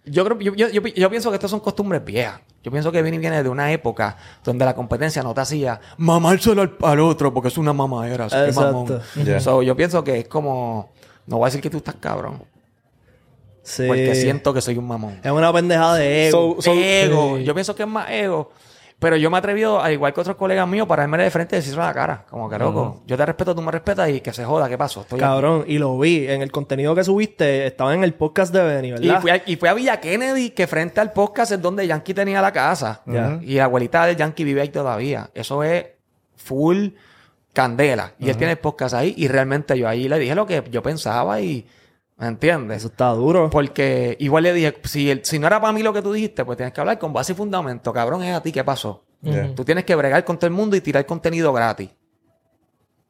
Yo 0.05 0.25
creo, 0.25 0.37
yo, 0.37 0.53
yo, 0.53 0.67
yo, 0.67 0.81
yo 0.81 1.09
pienso 1.09 1.29
que 1.29 1.35
estas 1.35 1.49
son 1.49 1.61
costumbres 1.61 2.03
viejas. 2.03 2.41
Yo 2.61 2.69
pienso 2.71 2.91
que 2.91 3.01
Vinny 3.01 3.19
viene 3.19 3.41
de 3.41 3.47
una 3.47 3.71
época 3.71 4.17
donde 4.43 4.65
la 4.65 4.75
competencia 4.75 5.23
no 5.23 5.33
te 5.33 5.39
hacía 5.39 5.79
mamárselo 5.95 6.61
al, 6.61 6.75
al 6.81 6.99
otro 6.99 7.33
porque 7.33 7.47
es 7.47 7.57
una 7.57 7.71
mamadera. 7.71 8.27
mamón. 8.53 8.99
Yeah. 9.23 9.39
So, 9.39 9.63
yo 9.63 9.77
pienso 9.77 10.03
que 10.03 10.19
es 10.19 10.27
como. 10.27 10.91
No 11.25 11.37
voy 11.37 11.45
a 11.45 11.47
decir 11.47 11.61
que 11.61 11.69
tú 11.69 11.77
estás 11.77 11.95
cabrón. 12.01 12.43
sí. 13.61 13.85
Porque 13.87 14.13
siento 14.15 14.53
que 14.53 14.59
soy 14.59 14.77
un 14.77 14.87
mamón. 14.87 15.21
Es 15.23 15.31
una 15.31 15.53
pendejada 15.53 15.95
de 15.95 16.27
ego. 16.27 16.55
So- 16.57 16.61
so- 16.61 16.73
ego. 16.73 17.37
Sí. 17.37 17.45
Yo 17.45 17.53
pienso 17.53 17.73
que 17.73 17.83
es 17.83 17.89
más 17.89 18.09
ego. 18.09 18.51
Pero 19.03 19.17
yo 19.17 19.29
me 19.29 19.35
he 19.35 19.39
atrevido, 19.39 19.81
al 19.81 19.91
igual 19.91 20.13
que 20.13 20.21
otros 20.21 20.37
colegas 20.37 20.65
míos, 20.65 20.87
para 20.87 21.03
irme 21.03 21.17
de 21.17 21.29
frente 21.29 21.57
y 21.57 21.59
decirlo 21.59 21.83
a 21.83 21.87
la 21.87 21.93
cara. 21.93 22.25
Como 22.29 22.49
que 22.49 22.57
loco. 22.57 23.03
Yo 23.05 23.17
te 23.17 23.25
respeto, 23.25 23.53
tú 23.53 23.61
me 23.61 23.69
respetas 23.69 24.09
y 24.09 24.21
que 24.21 24.31
se 24.31 24.45
joda. 24.45 24.69
¿Qué 24.69 24.77
pasó? 24.77 25.01
Estoy 25.01 25.19
aquí. 25.19 25.25
Cabrón, 25.27 25.65
y 25.67 25.77
lo 25.77 25.99
vi. 25.99 26.25
En 26.25 26.41
el 26.41 26.53
contenido 26.53 26.95
que 26.95 27.03
subiste, 27.03 27.67
estaba 27.67 27.93
en 27.93 28.05
el 28.05 28.13
podcast 28.13 28.53
de 28.53 28.63
Benny, 28.63 28.87
Y 28.87 28.91
¿verdad? 28.91 29.21
fui, 29.21 29.31
a, 29.31 29.43
y 29.45 29.57
fui 29.57 29.67
a 29.67 29.73
Villa 29.73 29.99
Kennedy, 29.99 30.51
que 30.51 30.67
frente 30.67 31.01
al 31.01 31.11
podcast 31.11 31.51
es 31.51 31.61
donde 31.61 31.85
Yankee 31.85 32.13
tenía 32.13 32.41
la 32.41 32.53
casa. 32.53 33.01
Y 33.41 33.55
la 33.55 33.65
abuelita 33.65 34.05
de 34.05 34.15
Yankee 34.15 34.45
vive 34.45 34.61
ahí 34.61 34.69
todavía. 34.69 35.29
Eso 35.33 35.63
es 35.63 35.85
full 36.37 36.87
candela. 37.51 38.13
Y 38.19 38.29
él 38.29 38.37
tiene 38.37 38.53
el 38.53 38.59
podcast 38.59 38.95
ahí. 38.95 39.13
Y 39.17 39.27
realmente 39.27 39.77
yo 39.77 39.87
ahí 39.87 40.07
le 40.07 40.17
dije 40.17 40.33
lo 40.33 40.45
que 40.45 40.63
yo 40.71 40.81
pensaba 40.81 41.41
y... 41.41 41.67
¿Me 42.17 42.27
entiendes? 42.27 42.77
Eso 42.77 42.87
está 42.87 43.09
duro. 43.09 43.49
Porque 43.49 44.15
igual 44.19 44.43
le 44.43 44.53
dije, 44.53 44.75
si, 44.83 45.09
el- 45.09 45.25
si 45.25 45.39
no 45.39 45.47
era 45.47 45.59
para 45.59 45.73
mí 45.73 45.81
lo 45.83 45.91
que 45.93 46.01
tú 46.01 46.13
dijiste, 46.13 46.45
pues 46.45 46.57
tienes 46.57 46.73
que 46.73 46.79
hablar 46.81 46.99
con 46.99 47.11
base 47.13 47.33
y 47.33 47.35
fundamento. 47.35 47.91
Cabrón, 47.91 48.23
es 48.23 48.35
a 48.35 48.41
ti, 48.41 48.51
¿qué 48.51 48.63
pasó? 48.63 49.03
Yeah. 49.21 49.53
Tú 49.55 49.63
tienes 49.65 49.83
que 49.85 49.95
bregar 49.95 50.23
con 50.25 50.37
todo 50.37 50.47
el 50.47 50.53
mundo 50.53 50.75
y 50.75 50.81
tirar 50.81 51.05
contenido 51.05 51.51
gratis. 51.53 51.89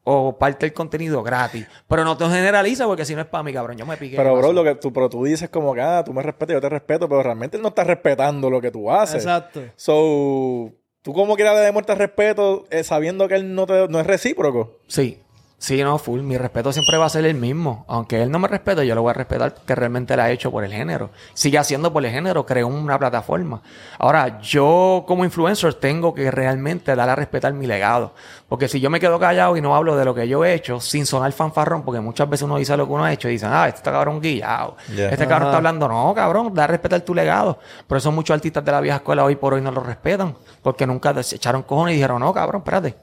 o 0.06 0.36
parte 0.38 0.66
del 0.66 0.74
contenido 0.74 1.22
gratis. 1.22 1.66
Pero 1.88 2.04
no 2.04 2.14
te 2.16 2.26
generaliza 2.28 2.84
porque 2.86 3.04
si 3.06 3.14
no 3.14 3.22
es 3.22 3.26
para 3.26 3.42
mí, 3.42 3.52
cabrón. 3.54 3.76
Yo 3.78 3.86
me 3.86 3.96
piqué. 3.96 4.16
Pero, 4.16 4.34
¿qué 4.34 4.38
bro, 4.40 4.52
lo 4.52 4.62
que 4.62 4.74
tú, 4.74 4.92
pero 4.92 5.08
tú 5.08 5.24
dices 5.24 5.48
como 5.48 5.72
que, 5.74 5.80
ah, 5.80 6.02
tú 6.04 6.12
me 6.12 6.22
respetas, 6.22 6.52
yo 6.54 6.60
te 6.60 6.68
respeto, 6.68 7.08
pero 7.08 7.22
realmente 7.22 7.56
él 7.56 7.62
no 7.62 7.70
está 7.70 7.84
respetando 7.84 8.50
lo 8.50 8.60
que 8.60 8.70
tú 8.70 8.90
haces. 8.90 9.16
Exacto. 9.24 9.62
So, 9.76 10.72
tú 11.00 11.12
como 11.14 11.36
quieras 11.36 11.54
le 11.54 11.62
demuestras 11.62 11.96
respeto 11.96 12.64
eh, 12.70 12.84
sabiendo 12.84 13.26
que 13.28 13.34
él 13.36 13.54
no, 13.54 13.64
te, 13.66 13.88
no 13.88 13.98
es 13.98 14.06
recíproco. 14.06 14.78
Sí. 14.88 15.20
Sí, 15.64 15.82
no, 15.82 15.96
full. 15.96 16.20
Mi 16.20 16.36
respeto 16.36 16.74
siempre 16.74 16.98
va 16.98 17.06
a 17.06 17.08
ser 17.08 17.24
el 17.24 17.36
mismo. 17.36 17.86
Aunque 17.88 18.22
él 18.22 18.30
no 18.30 18.38
me 18.38 18.48
respete, 18.48 18.86
yo 18.86 18.94
lo 18.94 19.00
voy 19.00 19.12
a 19.12 19.14
respetar 19.14 19.54
porque 19.54 19.74
realmente 19.74 20.14
lo 20.14 20.22
ha 20.22 20.30
hecho 20.30 20.50
por 20.50 20.62
el 20.62 20.70
género. 20.70 21.08
Sigue 21.32 21.56
haciendo 21.56 21.90
por 21.90 22.04
el 22.04 22.12
género, 22.12 22.44
creó 22.44 22.66
una 22.66 22.98
plataforma. 22.98 23.62
Ahora, 23.98 24.42
yo 24.42 25.04
como 25.06 25.24
influencer 25.24 25.72
tengo 25.72 26.12
que 26.12 26.30
realmente 26.30 26.94
dar 26.94 27.08
a 27.08 27.16
respetar 27.16 27.54
mi 27.54 27.66
legado. 27.66 28.12
Porque 28.46 28.68
si 28.68 28.78
yo 28.78 28.90
me 28.90 29.00
quedo 29.00 29.18
callado 29.18 29.56
y 29.56 29.62
no 29.62 29.74
hablo 29.74 29.96
de 29.96 30.04
lo 30.04 30.14
que 30.14 30.28
yo 30.28 30.44
he 30.44 30.52
hecho, 30.52 30.80
sin 30.80 31.06
sonar 31.06 31.32
fanfarrón, 31.32 31.82
porque 31.82 32.02
muchas 32.02 32.28
veces 32.28 32.42
uno 32.42 32.58
dice 32.58 32.76
lo 32.76 32.86
que 32.86 32.92
uno 32.92 33.04
ha 33.04 33.12
hecho 33.14 33.30
y 33.30 33.32
dicen, 33.32 33.48
ah, 33.50 33.66
este 33.66 33.78
está 33.78 33.90
cabrón 33.90 34.20
guillado. 34.20 34.76
Yeah. 34.94 35.08
Este 35.08 35.26
cabrón 35.26 35.44
Ajá. 35.44 35.50
está 35.52 35.56
hablando, 35.56 35.88
no, 35.88 36.12
cabrón, 36.14 36.52
da 36.52 36.64
a 36.64 36.66
respetar 36.66 37.00
tu 37.00 37.14
legado. 37.14 37.58
Por 37.86 37.96
eso 37.96 38.12
muchos 38.12 38.34
artistas 38.34 38.62
de 38.62 38.70
la 38.70 38.82
vieja 38.82 38.98
escuela 38.98 39.24
hoy 39.24 39.36
por 39.36 39.54
hoy 39.54 39.62
no 39.62 39.70
lo 39.70 39.80
respetan. 39.80 40.36
Porque 40.60 40.86
nunca 40.86 41.22
se 41.22 41.36
echaron 41.36 41.62
cojones 41.62 41.94
y 41.94 41.96
dijeron, 41.96 42.20
no, 42.20 42.34
cabrón, 42.34 42.60
espérate. 42.60 42.94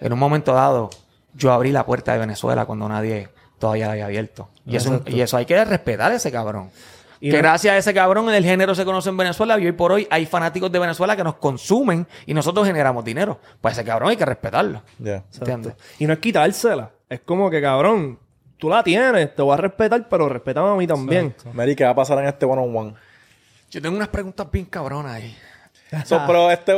En 0.00 0.12
un 0.12 0.18
momento 0.18 0.52
dado, 0.52 0.90
yo 1.34 1.52
abrí 1.52 1.72
la 1.72 1.84
puerta 1.86 2.12
de 2.12 2.18
Venezuela 2.18 2.64
cuando 2.66 2.88
nadie 2.88 3.28
todavía 3.58 3.86
la 3.86 3.92
había 3.92 4.06
abierto. 4.06 4.48
Y 4.66 4.76
eso, 4.76 5.02
y 5.06 5.20
eso 5.20 5.36
hay 5.36 5.46
que 5.46 5.64
respetar 5.64 6.12
a 6.12 6.14
ese 6.16 6.30
cabrón. 6.32 6.70
Y 7.20 7.30
que 7.30 7.36
no- 7.36 7.42
gracias 7.42 7.74
a 7.74 7.78
ese 7.78 7.94
cabrón 7.94 8.28
el 8.28 8.44
género 8.44 8.74
se 8.74 8.84
conoce 8.84 9.08
en 9.08 9.16
Venezuela 9.16 9.58
y 9.58 9.64
hoy 9.66 9.72
por 9.72 9.92
hoy 9.92 10.06
hay 10.10 10.26
fanáticos 10.26 10.70
de 10.70 10.78
Venezuela 10.78 11.16
que 11.16 11.24
nos 11.24 11.36
consumen 11.36 12.06
y 12.26 12.34
nosotros 12.34 12.66
generamos 12.66 13.04
dinero. 13.04 13.38
Pues 13.60 13.74
ese 13.74 13.84
cabrón 13.84 14.10
hay 14.10 14.16
que 14.16 14.24
respetarlo. 14.26 14.82
Y 15.98 16.06
no 16.06 16.12
es 16.12 16.18
quitársela. 16.18 16.90
Es 17.08 17.20
como 17.20 17.48
que, 17.50 17.62
cabrón, 17.62 18.18
tú 18.58 18.68
la 18.68 18.82
tienes, 18.82 19.34
te 19.34 19.42
voy 19.42 19.54
a 19.54 19.56
respetar, 19.56 20.06
pero 20.08 20.28
respétame 20.28 20.68
a 20.70 20.74
mí 20.74 20.86
también. 20.86 21.34
Mary, 21.52 21.74
¿qué 21.76 21.84
va 21.84 21.90
a 21.90 21.94
pasar 21.94 22.18
en 22.18 22.26
este 22.26 22.44
one-on-one? 22.44 22.94
Yo 23.70 23.80
tengo 23.80 23.96
unas 23.96 24.08
preguntas 24.08 24.46
bien 24.50 24.66
cabronas 24.66 25.12
ahí. 25.14 25.36
So, 26.04 26.20
pero 26.26 26.50
este 26.50 26.74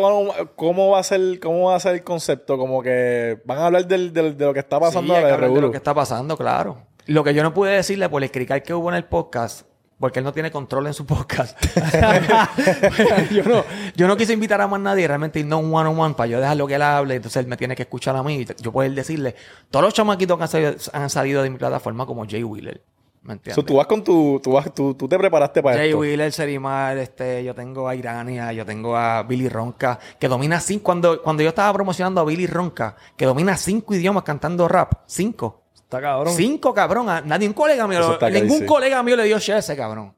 ¿cómo 0.56 0.90
va 0.90 0.99
a 0.99 1.02
ser, 1.02 1.40
cómo 1.40 1.70
va 1.70 1.76
a 1.76 1.80
ser 1.80 1.94
el 1.94 2.04
concepto? 2.04 2.56
Como 2.58 2.82
que 2.82 3.40
van 3.44 3.58
a 3.58 3.66
hablar 3.66 3.87
del, 3.87 4.12
del- 4.12 4.37
de 4.37 4.44
lo 4.44 4.52
que 4.54 4.61
está 4.61 4.78
pasando 4.80 5.12
Sí, 5.14 5.16
hay 5.16 5.16
ahora 5.16 5.23
que 5.23 5.26
de 5.28 5.35
hablar 5.35 5.40
de 5.50 5.54
Revolú. 5.54 5.66
lo 5.68 5.70
que 5.73 5.76
está 5.78 5.94
pasando, 5.94 6.37
claro. 6.37 6.78
Lo 7.06 7.23
que 7.25 7.35
yo 7.35 7.42
no 7.42 7.54
pude 7.54 7.73
decirle 7.73 8.08
por 8.08 8.23
el 8.23 8.30
crical 8.30 8.62
que 8.62 8.75
hubo 8.75 8.88
en 8.90 8.96
el 8.96 9.04
podcast, 9.04 9.66
porque 10.00 10.18
él 10.18 10.25
no 10.25 10.32
tiene 10.32 10.50
control 10.50 10.87
en 10.88 10.94
su 10.94 11.06
podcast. 11.06 11.56
yo, 13.30 13.42
no, 13.44 13.64
yo 13.94 14.06
no 14.08 14.16
quise 14.16 14.32
invitar 14.32 14.61
a 14.61 14.66
más 14.66 14.80
nadie, 14.80 15.06
realmente 15.06 15.42
no 15.44 15.58
un 15.58 15.73
one 15.75 15.88
on 15.88 15.99
one 15.99 16.14
para 16.14 16.26
yo 16.28 16.40
dejarlo 16.40 16.66
que 16.66 16.75
él 16.75 16.82
hable, 16.82 17.14
entonces 17.14 17.40
él 17.40 17.46
me 17.49 17.56
tiene 17.56 17.76
que 17.76 17.82
escuchar 17.82 18.16
a 18.16 18.23
mí 18.23 18.44
yo 18.61 18.73
poder 18.73 18.92
decirle 18.92 19.35
todos 19.70 19.85
los 19.85 19.94
chamaquitos 19.94 20.37
que 20.37 20.42
han 20.42 20.49
salido, 20.49 20.75
han 20.92 21.11
salido 21.11 21.42
de 21.42 21.50
mi 21.50 21.58
plataforma 21.58 22.06
como 22.06 22.26
Jay 22.28 22.42
Wheeler. 22.44 22.82
¿Me 23.26 23.33
entiendes? 23.35 23.56
So, 23.56 23.64
tú 23.64 23.76
vas 23.76 23.87
con 23.88 24.04
tu, 24.04 24.40
tú 24.42 24.52
vas, 24.52 24.73
tú, 24.73 24.95
tú 24.95 25.09
te 25.09 25.18
preparaste 25.18 25.61
para 25.62 25.76
Jay 25.78 25.88
esto. 25.88 25.99
Wheeler, 25.99 26.33
Serimar, 26.33 26.97
este, 26.97 27.42
yo 27.42 27.54
tengo 27.54 27.88
a 27.88 27.95
Irania, 27.97 28.52
yo 28.52 28.64
tengo 28.64 28.97
a 28.97 29.25
Billy 29.25 29.49
Ronca, 29.49 29.99
que 30.18 30.28
domina 30.28 30.61
cinco. 30.61 30.85
Cuando, 30.85 31.21
cuando 31.23 31.42
yo 31.42 31.49
estaba 31.49 31.73
promocionando 31.73 32.21
a 32.21 32.25
Billy 32.25 32.47
Ronca, 32.47 32.95
que 33.16 33.26
domina 33.26 33.56
cinco 33.56 33.95
idiomas 33.95 34.23
cantando 34.23 34.68
rap, 34.68 34.92
cinco. 35.06 35.64
Está 35.75 36.00
cabrón. 36.00 36.35
Cinco, 36.35 36.73
cabrón. 36.73 37.09
A 37.09 37.21
nadie, 37.21 37.49
un 37.49 37.54
colega 37.54 37.87
mío, 37.88 37.99
lo- 38.00 38.30
ningún 38.30 38.59
colega 38.66 39.02
mío 39.02 39.16
le 39.16 39.25
dio 39.25 39.38
share 39.38 39.56
a 39.56 39.59
ese 39.59 39.76
cabrón. 39.76 40.14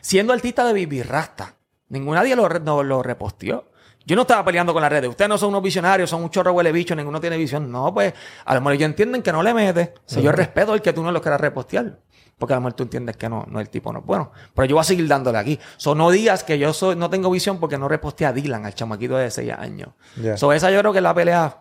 Siendo 0.00 0.32
artista 0.32 0.64
de 0.66 0.72
Bibi 0.74 1.02
Rasta. 1.02 1.54
Ningún 1.88 2.14
nadie 2.14 2.36
lo, 2.36 2.48
no, 2.48 2.82
lo 2.82 3.02
reposteó. 3.02 3.70
Yo 4.06 4.16
no 4.16 4.22
estaba 4.22 4.44
peleando 4.44 4.74
con 4.74 4.82
las 4.82 4.90
redes. 4.92 5.08
Ustedes 5.08 5.30
no 5.30 5.38
son 5.38 5.48
unos 5.50 5.62
visionarios, 5.62 6.10
son 6.10 6.22
un 6.22 6.28
chorro 6.28 6.52
huele 6.52 6.72
bicho, 6.72 6.94
ninguno 6.94 7.20
tiene 7.20 7.38
visión. 7.38 7.70
No, 7.72 7.92
pues, 7.94 8.12
a 8.44 8.54
lo 8.54 8.60
mejor 8.60 8.74
ellos 8.74 8.86
entienden 8.90 9.22
que 9.22 9.32
no 9.32 9.42
le 9.42 9.54
metes. 9.54 9.90
Si 10.04 10.20
yo 10.20 10.30
respeto 10.32 10.74
el 10.74 10.82
que 10.82 10.92
tú 10.92 11.02
no 11.02 11.10
lo 11.10 11.22
quieras 11.22 11.40
repostear. 11.40 11.98
Porque 12.38 12.52
a 12.52 12.56
lo 12.56 12.62
mejor 12.62 12.72
tú 12.74 12.82
entiendes 12.82 13.16
que 13.16 13.28
no, 13.28 13.44
no 13.48 13.60
el 13.60 13.68
tipo 13.70 13.92
no 13.92 14.00
es 14.00 14.04
bueno. 14.06 14.32
Pero 14.54 14.66
yo 14.66 14.74
voy 14.76 14.80
a 14.80 14.84
seguir 14.84 15.06
dándole 15.06 15.38
aquí. 15.38 15.58
So, 15.76 15.94
no 15.94 16.10
digas 16.10 16.42
que 16.44 16.58
yo 16.58 16.72
soy, 16.72 16.96
no 16.96 17.08
tengo 17.08 17.30
visión 17.30 17.60
porque 17.60 17.78
no 17.78 17.88
reposteé 17.88 18.26
a 18.26 18.32
Dylan, 18.32 18.66
al 18.66 18.74
chamaquito 18.74 19.16
de 19.16 19.30
6 19.30 19.52
años. 19.52 19.90
Ya. 20.20 20.36
So, 20.36 20.52
esa 20.52 20.70
yo 20.70 20.80
creo 20.80 20.92
que 20.92 20.98
es 20.98 21.02
la 21.04 21.14
pelea, 21.14 21.56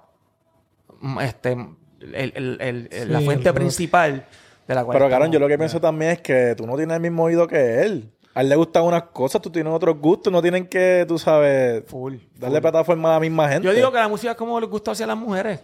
mm, 0.99 1.19
este, 1.19 1.51
el- 1.51 2.33
el- 2.35 2.57
el- 2.61 2.89
el- 2.91 3.13
la 3.13 3.21
fuente 3.21 3.49
el- 3.49 3.55
principal 3.55 4.25
de 4.67 4.75
la 4.75 4.83
cual. 4.83 4.95
Pero, 4.97 5.05
estamos- 5.09 5.29
yo 5.31 5.39
lo 5.39 5.47
que 5.47 5.57
pienso 5.57 5.79
también 5.79 6.11
es 6.11 6.21
que 6.21 6.55
tú 6.57 6.65
no 6.65 6.75
tienes 6.75 6.95
el 6.95 7.01
mismo 7.01 7.23
oído 7.23 7.47
que 7.47 7.81
él. 7.81 8.11
A 8.35 8.41
él 8.41 8.49
le 8.49 8.55
gustan 8.55 8.83
unas 8.83 9.03
cosas, 9.03 9.41
tú 9.43 9.51
tienes 9.51 9.71
otros 9.71 9.95
gustos, 9.99 10.33
no 10.33 10.41
tienen 10.41 10.65
que, 10.67 11.05
tú 11.07 11.19
sabes, 11.19 11.83
Full, 11.85 12.15
darle 12.35 12.59
plataforma 12.61 13.09
a 13.09 13.13
la 13.13 13.19
misma 13.19 13.47
gente. 13.47 13.67
Yo 13.67 13.73
digo 13.75 13.91
que 13.91 13.99
la 13.99 14.07
música 14.07 14.31
es 14.31 14.37
como 14.37 14.59
les 14.59 14.67
gusta 14.69 14.91
hacia 14.91 15.05
las 15.05 15.17
mujeres. 15.17 15.61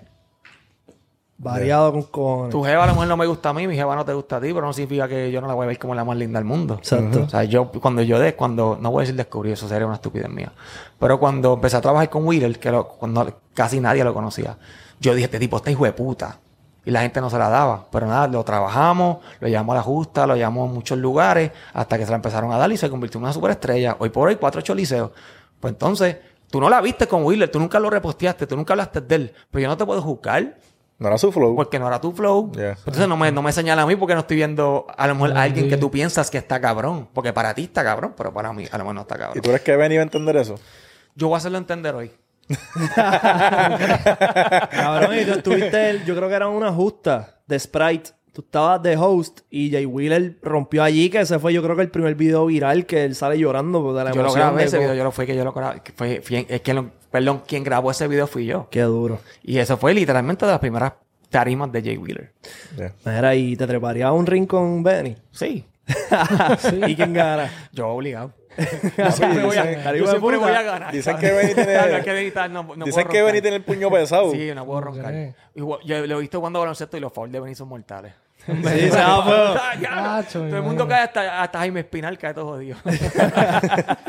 Variado 1.42 1.94
con 1.94 2.04
cojones. 2.04 2.52
Tu 2.52 2.62
jeva 2.64 2.84
a 2.84 2.88
lo 2.88 2.92
mejor 2.94 3.08
no 3.08 3.16
me 3.18 3.26
gusta 3.26 3.50
a 3.50 3.54
mí, 3.54 3.66
mi 3.66 3.76
jeva 3.76 3.96
no 3.96 4.04
te 4.04 4.14
gusta 4.14 4.36
a 4.38 4.42
ti, 4.42 4.48
pero 4.54 4.66
no 4.66 4.74
significa 4.74 5.08
que 5.08 5.32
yo 5.32 5.40
no 5.40 5.48
la 5.48 5.54
voy 5.54 5.64
a 5.64 5.68
ver 5.68 5.80
como 5.80 5.96
la 5.96 6.04
más 6.04 6.18
linda 6.18 6.38
del 6.38 6.46
mundo. 6.46 6.76
Exacto. 6.76 7.22
O 7.24 7.30
sea, 7.30 7.46
yo 7.46 7.72
cuando 7.72 8.02
yo 8.02 8.20
de, 8.20 8.36
cuando, 8.36 8.78
no 8.80 8.92
voy 8.92 9.00
a 9.00 9.04
decir 9.04 9.16
descubrí, 9.16 9.52
eso 9.54 9.68
sería 9.70 9.86
una 9.86 9.96
estupidez 9.96 10.30
mía. 10.30 10.52
Pero 11.00 11.18
cuando 11.18 11.54
empecé 11.54 11.78
a 11.78 11.82
trabajar 11.82 12.10
con 12.10 12.28
Wheeler, 12.28 12.60
que 12.60 12.70
lo- 12.72 12.90
cuando 12.90 13.40
casi 13.54 13.80
nadie 13.80 14.04
lo 14.04 14.14
conocía, 14.14 14.58
yo 15.00 15.14
dije, 15.16 15.26
este 15.26 15.40
tipo 15.40 15.56
está 15.58 15.72
hijo 15.72 15.86
de 15.86 15.94
puta. 15.94 16.40
Y 16.86 16.92
la 16.92 17.02
gente 17.02 17.22
no 17.22 17.30
se 17.30 17.38
la 17.38 17.48
daba. 17.48 17.86
Pero 17.90 18.06
nada, 18.08 18.28
lo 18.28 18.44
trabajamos, 18.44 19.20
lo 19.40 19.48
llevamos 19.48 19.74
a 19.74 19.78
la 19.78 19.84
justa, 19.84 20.28
lo 20.28 20.36
llevamos 20.36 20.70
a 20.70 20.74
muchos 20.74 20.98
lugares, 20.98 21.52
hasta 21.74 21.98
que 21.98 22.04
se 22.04 22.10
la 22.10 22.16
empezaron 22.18 22.52
a 22.52 22.58
dar 22.58 22.70
y 22.72 22.76
se 22.78 22.90
convirtió 22.90 23.18
en 23.20 23.24
una 23.26 23.34
superestrella. 23.34 23.96
Hoy 24.00 24.10
por 24.10 24.28
hoy, 24.28 24.36
cuatro 24.36 24.60
ocho 24.60 24.76
liceos. 24.76 25.12
Pues 25.60 25.72
entonces, 25.74 26.18
tú 26.50 26.60
no 26.60 26.70
la 26.70 26.82
viste 26.82 27.08
con 27.08 27.24
Wheeler, 27.24 27.50
tú 27.50 27.60
nunca 27.60 27.80
lo 27.80 27.90
reposteaste, 27.90 28.46
tú 28.48 28.58
nunca 28.58 28.74
hablaste 28.74 29.00
de 29.02 29.16
él. 29.16 29.34
Pero 29.52 29.62
yo 29.64 29.68
no 29.70 29.78
te 29.78 29.86
puedo 29.86 30.02
juzgar 30.02 30.58
No 31.00 31.08
era 31.08 31.18
su 31.18 31.32
flow. 31.32 31.56
porque 31.56 31.80
no 31.80 31.88
era 31.88 32.00
tu 32.02 32.12
flow. 32.12 32.52
Yeah. 32.52 32.72
Entonces 32.72 33.08
no 33.08 33.16
me, 33.18 33.32
no 33.32 33.42
me 33.42 33.52
señala 33.54 33.82
a 33.84 33.86
mí 33.86 33.96
porque 33.96 34.14
no 34.14 34.20
estoy 34.20 34.36
viendo 34.38 34.86
a 34.98 35.08
lo 35.08 35.16
mejor 35.16 35.32
a 35.38 35.44
alguien 35.44 35.70
que 35.70 35.78
tú 35.78 35.90
piensas 35.90 36.30
que 36.30 36.38
está 36.38 36.60
cabrón. 36.60 37.08
Porque 37.14 37.32
para 37.34 37.54
ti 37.54 37.64
está 37.64 37.84
cabrón, 37.84 38.14
pero 38.18 38.34
para 38.34 38.52
mí 38.54 38.66
a 38.70 38.78
lo 38.78 38.84
mejor 38.84 38.96
no 38.96 39.02
está 39.02 39.16
¿Y 39.16 39.20
cabrón. 39.20 39.42
tú 39.42 39.50
eres 39.50 39.62
que 39.62 39.76
ven 39.78 39.92
y 39.94 39.96
va 39.96 40.02
a 40.02 40.04
entender 40.04 40.36
eso? 40.38 40.56
Yo 41.16 41.28
voy 41.30 41.36
a 41.36 41.38
hacerlo 41.38 41.58
entender 41.58 41.96
hoy. 41.96 42.12
Cabrón, 44.72 45.18
y 45.20 45.26
tú 45.26 45.32
estuviste, 45.34 45.90
el- 45.90 46.06
yo 46.06 46.16
creo 46.16 46.30
que 46.30 46.36
era 46.36 46.48
una 46.48 46.72
justa 46.72 47.40
de 47.48 47.60
Sprite. 47.60 48.12
Tú 48.34 48.42
estabas 48.42 48.82
de 48.84 48.96
host 48.96 49.42
y 49.50 49.72
Jay 49.72 49.86
Wheeler 49.86 50.38
rompió 50.42 50.84
allí, 50.84 51.10
que 51.10 51.20
ese 51.22 51.40
fue 51.40 51.52
yo 51.54 51.64
creo 51.64 51.76
que 51.76 51.82
el 51.82 51.90
primer 51.90 52.16
video 52.16 52.46
viral 52.46 52.86
que 52.86 53.04
él 53.04 53.16
sale 53.16 53.38
llorando 53.38 53.94
de 53.94 54.04
la 54.04 54.12
Yo 54.12 54.18
lo 54.18 54.22
emoción. 54.30 54.42
grabé 54.48 54.62
de 54.62 54.68
ese 54.68 54.78
video, 54.80 54.94
yo 54.94 55.04
lo 55.04 55.12
fue 55.12 55.26
que 55.26 55.36
yo 55.36 55.44
lo 55.44 55.52
grabé. 55.52 55.82
que 55.82 55.92
fue, 55.94 56.22
fue- 56.22 56.46
es 56.48 56.62
que 56.62 56.74
lo- 56.74 56.92
perdón, 57.12 57.44
quien 57.48 57.64
grabó 57.64 57.92
ese 57.92 58.08
video 58.08 58.28
fui 58.28 58.46
yo. 58.46 58.68
Qué 58.70 58.82
duro. 58.82 59.20
Y 59.44 59.58
eso 59.60 59.78
fue 59.78 59.94
literalmente 59.94 60.46
de 60.46 60.52
las 60.52 60.60
primeras 60.60 60.94
tarimas 61.30 61.72
de 61.72 61.82
Jay 61.82 61.98
Wheeler. 61.98 62.34
Mira, 63.06 63.36
y 63.36 63.56
te 63.56 63.68
treparías 63.68 64.08
a 64.08 64.12
un 64.14 64.26
ring 64.26 64.48
con 64.48 64.84
Benny. 64.84 65.16
Sí. 65.32 65.66
¿Y 66.88 66.96
quién 66.96 67.14
gana? 67.14 67.50
Yo 67.72 67.88
obligado. 67.90 68.32
Yo 68.98 69.12
siempre 69.12 69.44
voy 69.44 69.58
a, 69.58 69.94
yo 69.96 70.06
siempre 70.08 70.38
voy 70.38 70.52
a 70.52 70.62
ganar. 70.62 70.92
Dicen 70.92 71.18
que 71.18 71.32
Benny 71.32 71.54
tiene- 71.54 72.50
no- 72.50 72.76
no 72.76 72.86
Dicen 72.86 73.08
que 73.08 73.22
Benny 73.24 73.42
tiene 73.42 73.58
el 73.58 73.64
puño 73.64 73.90
pesado. 73.90 74.32
Sí, 74.32 74.52
no 74.54 74.66
puedo 74.66 74.82
roncar. 74.82 75.34
yo 75.56 75.78
lo 76.08 76.18
he 76.18 76.22
visto 76.22 76.40
jugando 76.40 76.60
baloncesto 76.60 76.98
y 76.98 77.00
los 77.00 77.14
fouls 77.14 77.32
de 77.32 77.40
Benny 77.40 77.56
son 77.56 77.70
mortales. 77.70 78.14
Sí, 78.46 78.54
se 78.64 78.90
va, 78.98 79.24
pues. 79.26 79.62
Ah, 79.90 80.24
Todo 80.32 80.46
el 80.58 80.62
mundo 80.64 80.88
cae 80.88 81.04
hasta, 81.04 81.42
hasta 81.42 81.60
Jaime 81.60 81.82
Espinal, 81.82 82.18
cae 82.18 82.34
todo 82.34 82.48
jodido. 82.48 82.78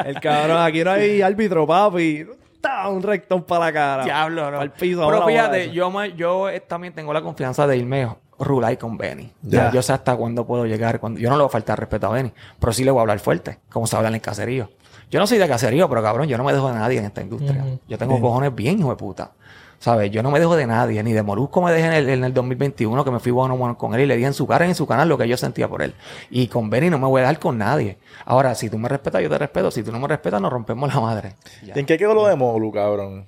El 0.05 0.21
cabrón, 0.21 0.63
aquí 0.63 0.83
no 0.85 0.91
hay 0.93 1.23
árbitro, 1.23 1.67
papi. 1.67 2.27
¡Ta! 2.61 2.89
Un 2.89 3.03
rectón 3.03 3.43
para 3.45 3.67
la 3.67 3.73
cara. 3.73 4.05
Diablo, 4.05 4.51
no. 4.51 4.61
Al 4.61 4.73
piso. 4.73 5.07
Pero 5.09 5.27
fíjate, 5.27 5.71
yo, 5.71 5.91
me- 5.91 6.13
yo 6.15 6.47
también 6.67 6.93
tengo 6.95 7.13
la 7.13 7.23
confianza 7.23 7.67
de 7.67 7.77
irme 7.77 8.09
rular 8.39 8.77
con 8.79 8.97
Benny. 8.97 9.33
Ya. 9.43 9.65
Ya. 9.67 9.73
Yo 9.73 9.83
sé 9.83 9.93
hasta 9.93 10.17
cuándo 10.17 10.47
puedo 10.47 10.65
llegar. 10.67 10.99
Cuando... 11.01 11.21
Yo 11.21 11.29
no 11.31 11.37
le 11.37 11.43
voy 11.43 11.49
a 11.49 11.53
faltar 11.53 11.79
respeto 11.79 12.07
a 12.07 12.11
Benny, 12.11 12.33
pero 12.59 12.73
sí 12.73 12.85
le 12.85 12.91
voy 12.91 12.99
a 12.99 13.03
hablar 13.03 13.19
fuerte, 13.19 13.59
como 13.71 13.87
se 13.87 13.97
habla 13.97 14.09
en 14.09 14.15
el 14.17 14.21
caserío. 14.21 14.71
Yo 15.11 15.19
no 15.21 15.27
soy 15.27 15.39
de 15.39 15.49
caserío, 15.49 15.89
pero 15.89 16.03
cabrón, 16.03 16.29
yo 16.29 16.39
no 16.39 16.45
me 16.45 16.53
dejo 16.53 16.69
de 16.69 16.75
nadie 16.75 16.99
en 16.99 17.05
esta 17.07 17.21
industria. 17.21 17.65
Yo 17.89 17.99
tengo 17.99 18.21
cojones 18.21 18.55
bien, 18.55 18.79
hijo 18.79 18.91
de 18.91 18.97
puta. 18.97 19.33
¿Sabes? 19.81 20.11
Yo 20.11 20.23
no 20.23 20.31
me 20.31 20.39
dejo 20.39 20.57
de 20.57 20.67
nadie, 20.67 21.03
ni 21.03 21.13
de 21.15 21.23
Molusco 21.23 21.63
me 21.63 21.73
dejé 21.73 21.87
en 21.87 21.93
el, 21.95 22.09
en 22.11 22.23
el 22.23 22.35
2021, 22.35 23.03
que 23.03 23.11
me 23.11 23.19
fui 23.19 23.33
bueno, 23.33 23.57
bueno 23.57 23.79
con 23.79 23.95
él 23.95 24.03
y 24.03 24.07
le 24.07 24.15
dije 24.15 24.27
en 24.27 24.35
su 24.35 24.47
cara 24.47 24.67
y 24.67 24.69
en 24.69 24.75
su 24.75 24.87
canal 24.87 25.09
lo 25.09 25.17
que 25.17 25.27
yo 25.27 25.39
sentía 25.39 25.69
por 25.69 25.81
él. 25.81 25.95
Y 26.31 26.49
con 26.49 26.69
Benny 26.69 26.91
no 26.91 26.99
me 26.99 27.07
voy 27.07 27.23
a 27.23 27.25
dar 27.25 27.39
con 27.39 27.57
nadie. 27.57 27.97
Ahora, 28.27 28.55
si 28.55 28.69
tú 28.69 28.77
me 28.79 28.91
respetas, 28.91 29.23
yo 29.23 29.31
te 29.31 29.39
respeto. 29.39 29.71
Si 29.71 29.83
tú 29.83 29.91
no 29.91 29.99
me 29.99 30.07
respetas, 30.07 30.39
nos 30.41 30.53
rompemos 30.53 30.95
la 30.95 31.01
madre. 31.01 31.35
Ya. 31.65 31.73
¿Y 31.75 31.79
en 31.81 31.87
qué 31.87 31.97
quedó 31.97 32.13
lo 32.13 32.27
de 32.27 32.37
Molu, 32.37 32.71
cabrón? 32.71 33.27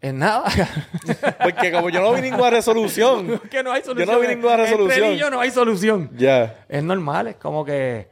En 0.00 0.18
nada. 0.20 0.44
Porque 1.42 1.72
como 1.72 1.90
yo 1.90 2.00
no 2.00 2.12
vi 2.12 2.20
ninguna 2.22 2.50
resolución. 2.50 3.40
que 3.50 3.62
no 3.64 3.72
hay 3.72 3.82
solución. 3.82 4.06
Yo 4.08 4.14
no 4.14 4.20
vi 4.20 4.28
ninguna 4.28 4.52
Entre 4.54 4.66
resolución. 4.70 5.04
él 5.08 5.14
y 5.14 5.18
yo 5.18 5.28
no 5.30 5.40
hay 5.40 5.50
solución. 5.50 6.10
Ya. 6.16 6.64
Es 6.68 6.84
normal, 6.84 7.26
es 7.26 7.34
como 7.36 7.64
que 7.64 8.08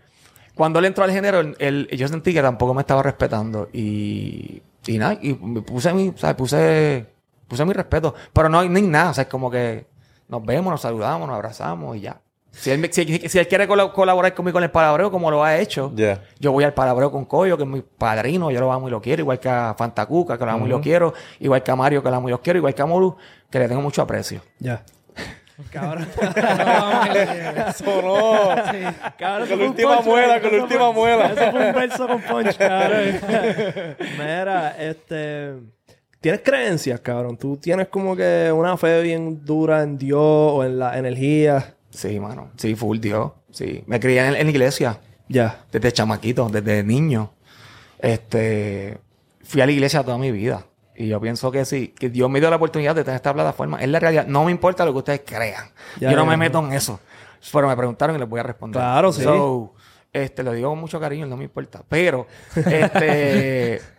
cuando 0.57 0.81
él 0.81 0.85
entró 0.87 1.05
al 1.05 1.13
género, 1.13 1.41
él- 1.59 1.89
yo 1.93 2.09
sentí 2.09 2.35
que 2.35 2.43
tampoco 2.43 2.75
me 2.75 2.81
estaba 2.81 3.05
respetando 3.05 3.69
y, 3.73 4.61
y 4.87 4.99
nada, 4.99 5.17
y 5.23 5.35
me 5.35 5.63
puse 5.63 5.93
mi, 5.95 6.13
¿sabes? 6.17 6.35
Puse, 6.37 7.07
puse 7.49 7.65
mi 7.65 7.73
respeto, 7.73 8.15
pero 8.33 8.49
no 8.49 8.61
hay 8.61 8.69
ni 8.69 8.83
nada, 8.83 9.11
o 9.11 9.15
sea, 9.15 9.23
es 9.23 9.29
como 9.29 9.51
que 9.51 9.87
nos 10.29 10.45
vemos, 10.45 10.71
nos 10.71 10.81
saludamos, 10.83 11.27
nos 11.27 11.35
abrazamos 11.35 11.97
y 11.97 12.01
ya. 12.03 12.21
Si 12.51 12.71
él, 12.71 12.79
me- 12.79 12.93
si, 12.93 13.05
si 13.29 13.39
él 13.39 13.47
quiere 13.47 13.69
colaborar 13.69 14.35
conmigo 14.35 14.59
en 14.59 14.65
el 14.65 14.71
palabreo, 14.71 15.11
como 15.11 15.31
lo 15.31 15.45
ha 15.45 15.57
hecho, 15.59 15.93
yo 16.41 16.53
voy 16.53 16.65
al 16.65 16.73
palabreo 16.75 17.11
con 17.13 17.25
Coyo, 17.25 17.57
que 17.57 17.63
es 17.63 17.69
mi 17.69 17.83
padrino, 17.83 18.51
yo 18.51 18.59
lo 18.61 18.73
amo 18.73 18.89
y 18.89 18.91
lo 18.91 19.01
quiero, 19.01 19.21
igual 19.23 19.39
que 19.39 19.49
a 19.49 19.75
Fantacuca, 19.79 20.37
que 20.39 20.45
lo 20.45 20.51
amo 20.51 20.67
y 20.67 20.71
lo 20.71 20.81
quiero, 20.81 21.13
igual 21.41 21.63
que 21.63 21.71
a 21.71 21.77
Mario, 21.77 22.03
que 22.03 22.11
lo 22.11 22.17
amo 22.17 22.29
y 22.29 22.33
lo 22.33 22.41
quiero, 22.41 22.59
igual 22.59 22.75
que 22.75 22.83
a 22.83 22.87
Moru, 22.87 23.17
que 23.51 23.59
le 23.59 23.69
tengo 23.69 23.81
mucho 23.83 24.03
aprecio. 24.03 24.41
Ya. 24.59 24.83
Cabrón. 25.73 26.09
Sonó. 27.77 28.49
Cabrón, 29.19 29.43
eso 29.43 29.51
Con 29.51 29.59
la 29.61 29.69
última 29.69 29.97
punch, 29.97 30.07
muela, 30.07 30.41
con 30.41 30.57
la 30.57 30.63
última 30.63 30.93
muela. 30.93 31.27
Eso 31.33 31.51
fue 31.51 31.67
un 31.69 31.75
verso 31.75 32.07
con 32.09 32.21
punch, 32.23 32.57
cabrón. 32.57 33.21
Mira, 34.19 34.77
este... 34.79 35.55
¿Tienes 36.21 36.41
creencias, 36.43 37.01
cabrón? 37.01 37.37
¿Tú 37.37 37.57
tienes 37.57 37.89
como 37.89 38.17
que 38.17 38.51
una 38.53 38.77
fe 38.77 39.03
bien 39.03 39.45
dura 39.45 39.83
en 39.83 39.97
Dios 39.97 40.21
o 40.21 40.65
en 40.65 40.79
la 40.79 40.99
energía? 40.99 41.75
Sí, 41.91 42.19
mano. 42.19 42.51
Sí, 42.57 42.75
full 42.75 42.99
Dios. 42.99 43.33
Sí. 43.53 43.85
Me 43.87 44.01
crié 44.01 44.27
en, 44.27 44.35
en 44.35 44.45
la 44.47 44.51
iglesia. 44.51 45.01
Ya. 45.29 45.65
Desde 45.71 45.93
chamaquito, 45.93 46.49
desde 46.49 46.83
niño. 46.83 47.33
Este... 47.99 48.99
Fui 49.43 49.61
a 49.61 49.67
la 49.67 49.73
iglesia 49.73 50.03
toda 50.03 50.19
mi 50.19 50.33
vida. 50.33 50.67
Y 50.95 51.07
yo 51.07 51.21
pienso 51.21 51.51
que 51.53 51.65
sí, 51.65 51.95
que 51.97 52.11
Dios 52.11 52.29
me 52.29 52.41
dio 52.41 52.51
la 52.51 52.57
oportunidad 52.57 52.95
de 52.95 53.05
tener 53.05 53.17
esta 53.17 53.33
plataforma. 53.33 53.81
Es 53.81 53.89
la 53.89 54.01
realidad. 54.01 54.27
No 54.27 54.45
me 54.45 54.51
importa 54.51 54.85
lo 54.85 54.93
que 54.93 54.99
ustedes 54.99 55.23
crean. 55.25 55.71
Yo 56.01 56.11
no 56.13 56.27
me 56.27 56.37
meto 56.37 56.59
en 56.59 56.73
eso. 56.73 56.99
Pero 57.53 57.69
me 57.69 57.77
preguntaron 57.77 58.17
y 58.17 58.19
les 58.19 58.29
voy 58.29 58.41
a 58.41 58.43
responder. 58.43 58.81
Claro, 58.81 59.13
sí. 59.13 59.23
So, 59.23 59.75
este, 60.13 60.43
lo 60.43 60.53
digo 60.53 60.71
con 60.71 60.81
mucho 60.81 60.99
cariño, 60.99 61.27
no 61.27 61.37
me 61.37 61.45
importa. 61.45 61.83
Pero, 61.89 62.27
este... 62.57 63.81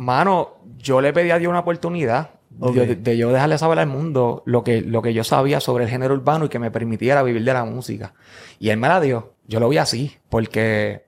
mano, 0.00 0.56
yo 0.78 1.02
le 1.02 1.12
pedí 1.12 1.30
a 1.30 1.38
Dios 1.38 1.50
una 1.50 1.60
oportunidad 1.60 2.30
de, 2.48 2.96
de 2.96 3.16
yo 3.18 3.30
dejarle 3.30 3.58
saber 3.58 3.78
al 3.78 3.86
mundo 3.86 4.42
lo 4.46 4.64
que, 4.64 4.80
lo 4.80 5.02
que 5.02 5.12
yo 5.12 5.24
sabía 5.24 5.60
sobre 5.60 5.84
el 5.84 5.90
género 5.90 6.14
urbano 6.14 6.46
y 6.46 6.48
que 6.48 6.58
me 6.58 6.70
permitiera 6.70 7.22
vivir 7.22 7.44
de 7.44 7.52
la 7.52 7.66
música. 7.66 8.14
Y 8.58 8.70
él 8.70 8.78
me 8.78 8.88
la 8.88 8.98
dio. 8.98 9.34
Yo 9.46 9.60
lo 9.60 9.68
vi 9.68 9.76
así, 9.76 10.16
porque 10.30 11.04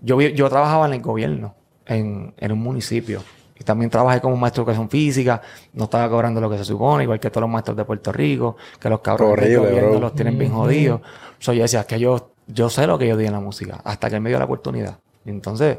yo, 0.00 0.20
yo 0.20 0.48
trabajaba 0.48 0.86
en 0.86 0.94
el 0.94 1.02
gobierno, 1.02 1.56
en, 1.86 2.34
en 2.38 2.52
un 2.52 2.60
municipio. 2.60 3.20
Y 3.58 3.64
también 3.64 3.90
trabajé 3.90 4.20
como 4.20 4.36
maestro 4.36 4.64
de 4.64 4.70
educación 4.70 4.88
física. 4.88 5.42
No 5.72 5.84
estaba 5.84 6.08
cobrando 6.08 6.40
lo 6.40 6.48
que 6.48 6.58
se 6.58 6.64
supone, 6.64 7.02
igual 7.02 7.18
que 7.18 7.30
todos 7.30 7.42
los 7.42 7.50
maestros 7.50 7.76
de 7.76 7.84
Puerto 7.84 8.12
Rico, 8.12 8.56
que 8.78 8.88
los 8.88 9.00
cabrones 9.00 9.48
del 9.48 9.58
gobierno 9.58 9.98
los 9.98 10.14
tienen 10.14 10.38
bien 10.38 10.52
jodidos. 10.52 11.00
So, 11.40 11.52
yo 11.52 11.62
decía, 11.62 11.80
es 11.80 11.86
que 11.86 11.98
yo, 11.98 12.30
yo 12.46 12.70
sé 12.70 12.86
lo 12.86 12.96
que 12.96 13.08
yo 13.08 13.16
di 13.16 13.26
en 13.26 13.32
la 13.32 13.40
música, 13.40 13.80
hasta 13.82 14.08
que 14.08 14.16
él 14.16 14.22
me 14.22 14.28
dio 14.28 14.38
la 14.38 14.44
oportunidad. 14.44 14.98
Y 15.24 15.30
entonces, 15.30 15.78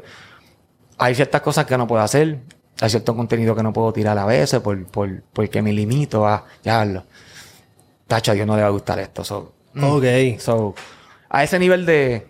hay 0.98 1.14
ciertas 1.14 1.40
cosas 1.42 1.66
que 1.66 1.76
no 1.78 1.86
puedo 1.86 2.02
hacer. 2.02 2.38
Hay 2.80 2.90
cierto 2.90 3.16
contenido 3.16 3.54
que 3.56 3.62
no 3.62 3.72
puedo 3.72 3.92
tirar 3.92 4.18
a 4.18 4.26
veces 4.26 4.60
por, 4.60 4.84
por, 4.86 5.22
porque 5.32 5.62
me 5.62 5.72
limito 5.72 6.26
a 6.26 6.44
llevarlo. 6.62 7.04
Tacho, 8.06 8.32
a 8.32 8.34
Dios 8.34 8.46
no 8.46 8.54
le 8.56 8.62
va 8.62 8.68
a 8.68 8.72
gustar 8.72 8.98
esto. 8.98 9.24
So, 9.24 9.52
mm. 9.74 9.84
Ok. 9.84 10.04
So, 10.38 10.74
a 11.30 11.42
ese 11.42 11.58
nivel 11.58 11.86
de, 11.86 12.26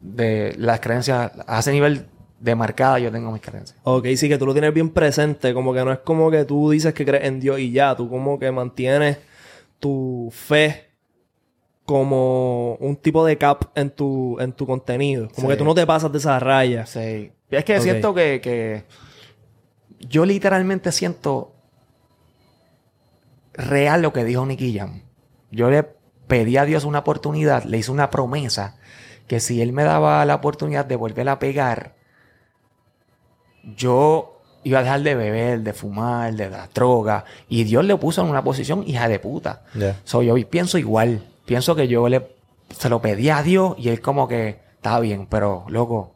de 0.00 0.54
las 0.58 0.80
creencias, 0.80 1.32
a 1.46 1.58
ese 1.60 1.72
nivel 1.72 2.06
de 2.40 2.54
marcada 2.54 2.98
yo 2.98 3.10
tengo 3.10 3.30
mis 3.32 3.40
creencias. 3.40 3.78
Ok, 3.84 4.06
sí, 4.16 4.28
que 4.28 4.36
tú 4.36 4.46
lo 4.46 4.52
tienes 4.52 4.74
bien 4.74 4.90
presente. 4.90 5.54
Como 5.54 5.72
que 5.72 5.84
no 5.84 5.92
es 5.92 5.98
como 6.00 6.30
que 6.30 6.44
tú 6.44 6.70
dices 6.70 6.92
que 6.92 7.04
crees 7.04 7.24
en 7.24 7.40
Dios 7.40 7.58
y 7.58 7.72
ya. 7.72 7.96
Tú 7.96 8.08
como 8.10 8.38
que 8.38 8.50
mantienes 8.52 9.18
tu 9.80 10.28
fe 10.32 10.90
como 11.84 12.74
un 12.76 12.96
tipo 12.96 13.24
de 13.24 13.36
cap 13.38 13.64
en 13.74 13.90
tu, 13.90 14.38
en 14.40 14.52
tu 14.52 14.66
contenido. 14.66 15.28
Como 15.34 15.48
Sí. 15.48 15.52
que 15.54 15.56
tú 15.58 15.64
no 15.64 15.74
te 15.74 15.86
pasas 15.86 16.12
de 16.12 16.18
esas 16.18 16.42
rayas. 16.42 16.90
Sí. 16.90 17.32
Es 17.52 17.64
que 17.64 17.80
siento 17.80 18.14
que, 18.14 18.40
que 18.40 18.84
yo 20.00 20.24
literalmente 20.24 20.90
siento 20.92 21.52
real 23.54 24.02
lo 24.02 24.12
que 24.12 24.24
dijo 24.24 24.44
Nicky 24.46 24.76
Jam. 24.76 25.02
Yo 25.50 25.70
le 25.70 25.84
pedí 26.26 26.56
a 26.56 26.64
Dios 26.64 26.84
una 26.84 27.00
oportunidad, 27.00 27.64
le 27.64 27.78
hice 27.78 27.90
una 27.90 28.10
promesa 28.10 28.76
que 29.26 29.40
si 29.40 29.62
él 29.62 29.72
me 29.72 29.84
daba 29.84 30.24
la 30.24 30.34
oportunidad 30.36 30.84
de 30.84 30.96
volver 30.96 31.28
a 31.28 31.38
pegar, 31.38 31.94
yo 33.76 34.40
iba 34.64 34.80
a 34.80 34.82
dejar 34.82 35.02
de 35.02 35.14
beber, 35.14 35.60
de 35.60 35.72
fumar, 35.72 36.34
de 36.34 36.48
dar 36.48 36.68
droga. 36.72 37.24
Y 37.48 37.64
Dios 37.64 37.84
le 37.84 37.96
puso 37.96 38.22
en 38.22 38.28
una 38.28 38.42
posición 38.42 38.84
hija 38.86 39.08
de 39.08 39.18
puta. 39.18 39.62
So, 40.04 40.22
yo 40.22 40.34
pienso 40.48 40.78
igual. 40.78 41.22
Pienso 41.44 41.74
que 41.74 41.88
yo 41.88 42.08
le 42.08 42.28
se 42.78 42.88
lo 42.88 43.02
pedí 43.02 43.28
a 43.28 43.42
Dios 43.42 43.74
y 43.78 43.88
él 43.90 44.00
como 44.00 44.28
que 44.28 44.60
está 44.74 44.98
bien, 45.00 45.26
pero 45.26 45.64
loco. 45.68 46.14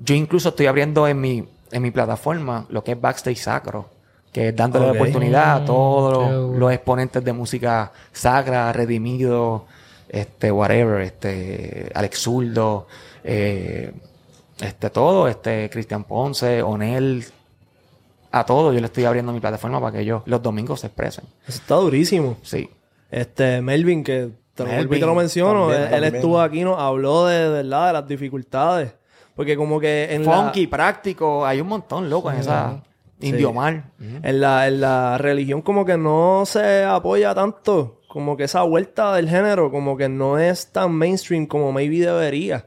Yo 0.00 0.14
incluso 0.14 0.48
estoy 0.50 0.66
abriendo 0.66 1.06
en 1.06 1.20
mi, 1.20 1.44
en 1.70 1.82
mi 1.82 1.90
plataforma 1.90 2.66
lo 2.70 2.82
que 2.82 2.92
es 2.92 3.00
Backstage 3.00 3.38
Sacro, 3.38 3.88
que 4.32 4.48
es 4.48 4.56
dándole 4.56 4.86
la 4.86 4.92
oportunidad 4.92 5.56
a 5.56 5.60
Mm, 5.60 5.64
todos 5.66 6.28
qué 6.28 6.58
los, 6.58 6.72
exponentes 6.72 7.24
de 7.24 7.32
música 7.32 7.92
sacra, 8.12 8.72
redimido, 8.72 9.66
este, 10.08 10.50
whatever, 10.50 11.02
este, 11.02 11.90
Alex 11.94 12.18
Zurdo, 12.18 12.86
eh, 13.24 13.92
este, 14.60 14.90
todo, 14.90 15.28
este, 15.28 15.68
Cristian 15.70 16.04
Ponce, 16.04 16.62
Onel, 16.62 17.24
a 18.32 18.46
todos 18.46 18.72
yo 18.72 18.80
le 18.80 18.86
estoy 18.86 19.04
abriendo 19.04 19.32
mi 19.32 19.40
plataforma 19.40 19.80
para 19.80 19.92
que 19.92 20.00
ellos 20.00 20.22
los 20.26 20.42
domingos 20.42 20.80
se 20.80 20.86
expresen. 20.86 21.24
Eso 21.46 21.58
está 21.58 21.74
durísimo. 21.74 22.36
Sí. 22.42 22.70
Este, 23.10 23.60
Melvin, 23.60 24.04
que 24.04 24.30
te 24.54 24.64
lo, 24.64 24.70
Melvin, 24.70 25.00
te 25.00 25.06
lo 25.06 25.14
menciono, 25.14 25.68
también, 25.68 25.82
él, 25.82 25.90
también. 25.90 26.14
estuvo 26.14 26.40
aquí, 26.40 26.62
nos 26.62 26.78
habló 26.78 27.26
de, 27.26 27.38
de 27.38 27.48
verdad 27.48 27.88
de 27.88 27.92
las 27.94 28.06
dificultades. 28.06 28.92
Porque 29.40 29.56
como 29.56 29.80
que 29.80 30.06
en 30.14 30.26
la- 30.26 30.32
Funky, 30.42 30.66
práctico, 30.66 31.46
hay 31.46 31.62
un 31.62 31.68
montón, 31.68 32.10
loco, 32.10 32.30
en 32.30 32.36
esa 32.40 32.82
Indio 33.20 33.52
Mar. 33.54 33.84
En 34.22 34.38
la, 34.40 34.68
en 34.68 34.80
la 34.82 35.16
religión 35.16 35.62
como 35.62 35.86
que 35.86 35.96
no 35.96 36.42
se 36.44 36.84
apoya 36.84 37.34
tanto. 37.34 38.00
Como 38.06 38.36
que 38.36 38.44
esa 38.44 38.62
vuelta 38.64 39.14
del 39.14 39.28
género 39.30 39.70
como 39.70 39.96
que 39.96 40.08
no 40.10 40.38
es 40.38 40.72
tan 40.72 40.92
mainstream 40.92 41.46
como 41.46 41.72
maybe 41.72 42.00
debería. 42.04 42.66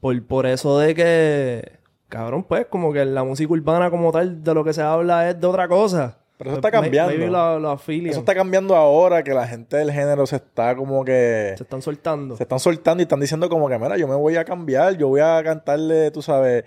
Por, 0.00 0.24
por 0.26 0.46
eso 0.46 0.78
de 0.78 0.94
que, 0.94 1.78
cabrón, 2.08 2.44
pues 2.44 2.66
como 2.66 2.92
que 2.92 3.04
la 3.04 3.24
música 3.24 3.52
urbana 3.52 3.90
como 3.90 4.12
tal 4.12 4.44
de 4.44 4.54
lo 4.54 4.62
que 4.62 4.72
se 4.74 4.82
habla 4.82 5.28
es 5.30 5.40
de 5.40 5.46
otra 5.46 5.66
cosa. 5.66 6.18
Pero 6.38 6.50
eso 6.50 6.58
está 6.58 6.70
cambiando. 6.70 7.12
Maybe 7.12 7.30
lo, 7.30 7.58
lo 7.58 7.70
afilian. 7.70 8.10
Eso 8.10 8.20
está 8.20 8.34
cambiando 8.34 8.76
ahora 8.76 9.22
que 9.22 9.32
la 9.32 9.46
gente 9.46 9.76
del 9.76 9.90
género 9.90 10.26
se 10.26 10.36
está 10.36 10.76
como 10.76 11.04
que... 11.04 11.54
Se 11.56 11.62
están 11.62 11.80
soltando. 11.80 12.36
Se 12.36 12.42
están 12.42 12.60
soltando 12.60 13.02
y 13.02 13.04
están 13.04 13.20
diciendo 13.20 13.48
como 13.48 13.68
que, 13.68 13.78
mira, 13.78 13.96
yo 13.96 14.06
me 14.06 14.14
voy 14.16 14.36
a 14.36 14.44
cambiar, 14.44 14.96
yo 14.96 15.08
voy 15.08 15.20
a 15.20 15.42
cantarle, 15.42 16.10
tú 16.10 16.20
sabes, 16.20 16.64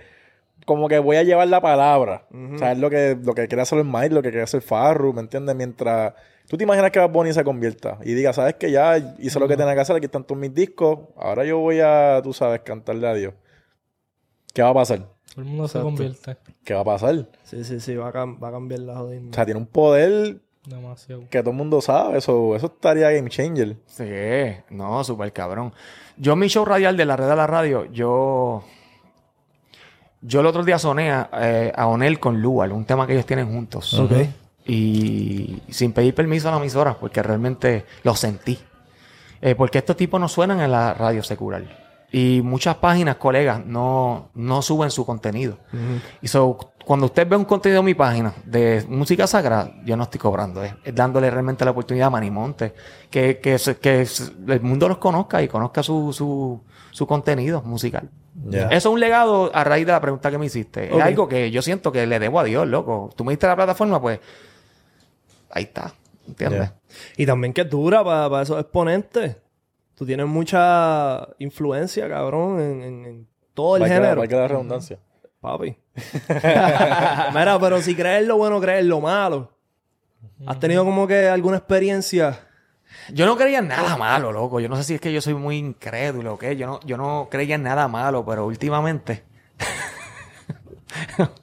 como 0.65 0.87
que 0.87 0.97
voy 0.97 1.17
a 1.17 1.23
llevar 1.23 1.47
la 1.47 1.61
palabra. 1.61 2.25
O 2.31 2.57
sea, 2.57 2.71
es 2.71 2.79
lo 2.79 2.89
que, 2.89 3.17
lo 3.21 3.35
que 3.35 3.47
quiere 3.47 3.61
hacer 3.61 3.77
el 3.77 3.85
Mike, 3.85 4.09
lo 4.09 4.23
que 4.23 4.29
quiere 4.29 4.43
hacer 4.43 4.61
Farru, 4.61 5.13
¿me 5.13 5.21
entiendes? 5.21 5.55
Mientras... 5.55 6.13
Tú 6.47 6.57
te 6.57 6.63
imaginas 6.63 6.89
que 6.89 6.97
Bad 6.97 7.11
Bunny 7.11 7.31
se 7.31 7.43
convierta 7.43 7.99
y 8.03 8.15
diga, 8.15 8.33
¿sabes 8.33 8.55
que 8.55 8.71
Ya 8.71 8.97
hice 9.19 9.39
lo 9.39 9.47
que 9.47 9.55
tenía 9.55 9.75
que 9.75 9.81
hacer, 9.81 9.95
aquí 9.95 10.05
están 10.05 10.23
todos 10.23 10.41
mis 10.41 10.51
discos, 10.51 10.97
ahora 11.15 11.45
yo 11.45 11.59
voy 11.59 11.79
a, 11.79 12.21
tú 12.23 12.33
sabes, 12.33 12.61
cantarle 12.61 13.07
a 13.07 13.13
Dios. 13.13 13.33
¿Qué 14.51 14.63
va 14.63 14.69
a 14.69 14.73
pasar? 14.73 15.05
Todo 15.39 15.45
el 15.45 15.45
mundo 15.45 15.67
se 15.67 15.77
Exacto. 15.77 15.85
convierte. 15.97 16.37
¿Qué 16.65 16.73
va 16.73 16.81
a 16.81 16.83
pasar? 16.83 17.29
Sí, 17.43 17.63
sí, 17.63 17.79
sí, 17.79 17.95
va 17.95 18.09
a, 18.09 18.25
va 18.25 18.47
a 18.49 18.51
cambiar 18.51 18.81
la 18.81 18.97
jodida. 18.97 19.21
O 19.29 19.33
sea, 19.33 19.45
tiene 19.45 19.59
un 19.59 19.67
poder 19.67 20.41
Demasiado. 20.65 21.23
que 21.29 21.39
todo 21.39 21.51
el 21.51 21.55
mundo 21.57 21.79
sabe, 21.81 22.17
eso, 22.17 22.55
eso 22.55 22.65
estaría 22.67 23.09
game 23.11 23.29
changer. 23.29 23.77
Sí, 23.85 24.03
no, 24.69 25.01
súper 25.05 25.31
cabrón. 25.31 25.71
Yo 26.17 26.35
mi 26.35 26.47
show 26.49 26.65
radial 26.65 26.97
de 26.97 27.05
la 27.05 27.15
red 27.15 27.29
de 27.29 27.35
la 27.35 27.47
radio, 27.47 27.85
yo... 27.85 28.63
Yo 30.21 30.41
el 30.41 30.45
otro 30.47 30.65
día 30.65 30.77
soné 30.77 31.11
a, 31.11 31.29
eh, 31.33 31.71
a 31.73 31.87
Onel 31.87 32.19
con 32.19 32.41
Lual, 32.41 32.73
un 32.73 32.83
tema 32.83 33.07
que 33.07 33.13
ellos 33.13 33.25
tienen 33.25 33.47
juntos. 33.47 33.93
Ok. 33.93 34.11
Y 34.67 35.61
sin 35.69 35.93
pedir 35.93 36.13
permiso 36.13 36.49
a 36.49 36.51
la 36.51 36.57
emisora, 36.57 36.95
porque 36.99 37.23
realmente 37.23 37.85
lo 38.03 38.13
sentí. 38.15 38.59
Eh, 39.41 39.55
porque 39.55 39.77
estos 39.77 39.95
tipos 39.95 40.19
no 40.19 40.27
suenan 40.27 40.59
en 40.59 40.71
la 40.73 40.93
radio 40.93 41.23
secular. 41.23 41.88
Y 42.11 42.41
muchas 42.43 42.75
páginas, 42.77 43.17
colegas, 43.17 43.63
no, 43.65 44.29
no 44.33 44.61
suben 44.61 44.89
su 44.89 45.05
contenido. 45.05 45.57
Y 46.21 46.27
so, 46.27 46.57
cuando 46.83 47.05
usted 47.05 47.27
ve 47.27 47.35
un 47.35 47.45
contenido 47.45 47.81
en 47.81 47.85
mi 47.85 47.93
página 47.93 48.33
de 48.45 48.83
música 48.89 49.27
sagrada, 49.27 49.71
yo 49.85 49.95
no 49.95 50.03
estoy 50.03 50.19
cobrando. 50.19 50.63
Es, 50.63 50.73
es 50.83 50.95
dándole 50.95 51.29
realmente 51.29 51.63
la 51.63 51.71
oportunidad 51.71 52.07
a 52.07 52.09
Manimonte. 52.09 52.73
Que, 53.11 53.39
que, 53.39 53.57
que 53.79 54.07
el 54.47 54.61
mundo 54.61 54.87
los 54.87 54.97
conozca 54.97 55.43
y 55.43 55.47
conozca 55.47 55.83
su, 55.83 56.11
su, 56.11 56.59
su 56.91 57.05
contenido 57.05 57.61
musical. 57.61 58.09
Eso 58.51 58.67
es 58.69 58.85
un 58.85 58.99
legado 58.99 59.51
a 59.53 59.63
raíz 59.63 59.85
de 59.85 59.91
la 59.91 60.01
pregunta 60.01 60.31
que 60.31 60.37
me 60.37 60.45
hiciste. 60.45 60.95
Es 60.95 61.01
algo 61.01 61.27
que 61.27 61.51
yo 61.51 61.61
siento 61.61 61.91
que 61.91 62.07
le 62.07 62.19
debo 62.19 62.39
a 62.39 62.43
Dios, 62.43 62.67
loco. 62.67 63.09
Tú 63.15 63.23
me 63.23 63.33
diste 63.33 63.45
la 63.47 63.55
plataforma, 63.55 64.01
pues 64.01 64.19
ahí 65.51 65.63
está. 65.63 65.93
¿Entiendes? 66.27 66.71
Y 67.17 67.25
también 67.25 67.53
que 67.53 67.61
es 67.61 67.69
dura 67.69 68.03
para 68.03 68.41
esos 68.41 68.59
exponentes. 68.59 69.35
Tú 69.99 70.05
tienes 70.05 70.27
mucha 70.27 71.27
influencia, 71.39 72.07
cabrón, 72.07 72.61
en, 72.61 72.81
en- 72.81 73.05
en 73.05 73.27
todo 73.53 73.75
el 73.75 73.85
género. 73.85 74.21
valga 74.21 74.37
la 74.37 74.47
redundancia. 74.47 74.97
Papi. 75.41 75.75
Mira, 77.33 77.57
pero 77.59 77.81
si 77.81 77.93
crees 77.95 78.25
lo 78.25 78.37
bueno, 78.37 78.61
crees 78.61 78.85
lo 78.85 79.01
malo. 79.01 79.51
¿Has 80.47 80.57
tenido 80.57 80.85
como 80.85 81.05
que 81.05 81.27
alguna 81.27 81.57
experiencia? 81.57 82.39
Yo 83.11 83.25
no 83.25 83.35
creía 83.35 83.59
en 83.59 83.67
nada 83.67 83.97
malo, 83.97 84.31
loco. 84.31 84.61
Yo 84.61 84.69
no 84.69 84.77
sé 84.77 84.83
si 84.85 84.93
es 84.95 85.01
que 85.01 85.11
yo 85.11 85.19
soy 85.21 85.33
muy 85.33 85.57
incrédulo 85.57 86.35
o 86.35 86.37
qué. 86.37 86.55
Yo 86.55 86.65
no, 86.65 86.79
yo 86.85 86.95
no 86.95 87.27
creía 87.29 87.55
en 87.55 87.63
nada 87.63 87.89
malo, 87.89 88.25
pero 88.25 88.45
últimamente 88.45 89.23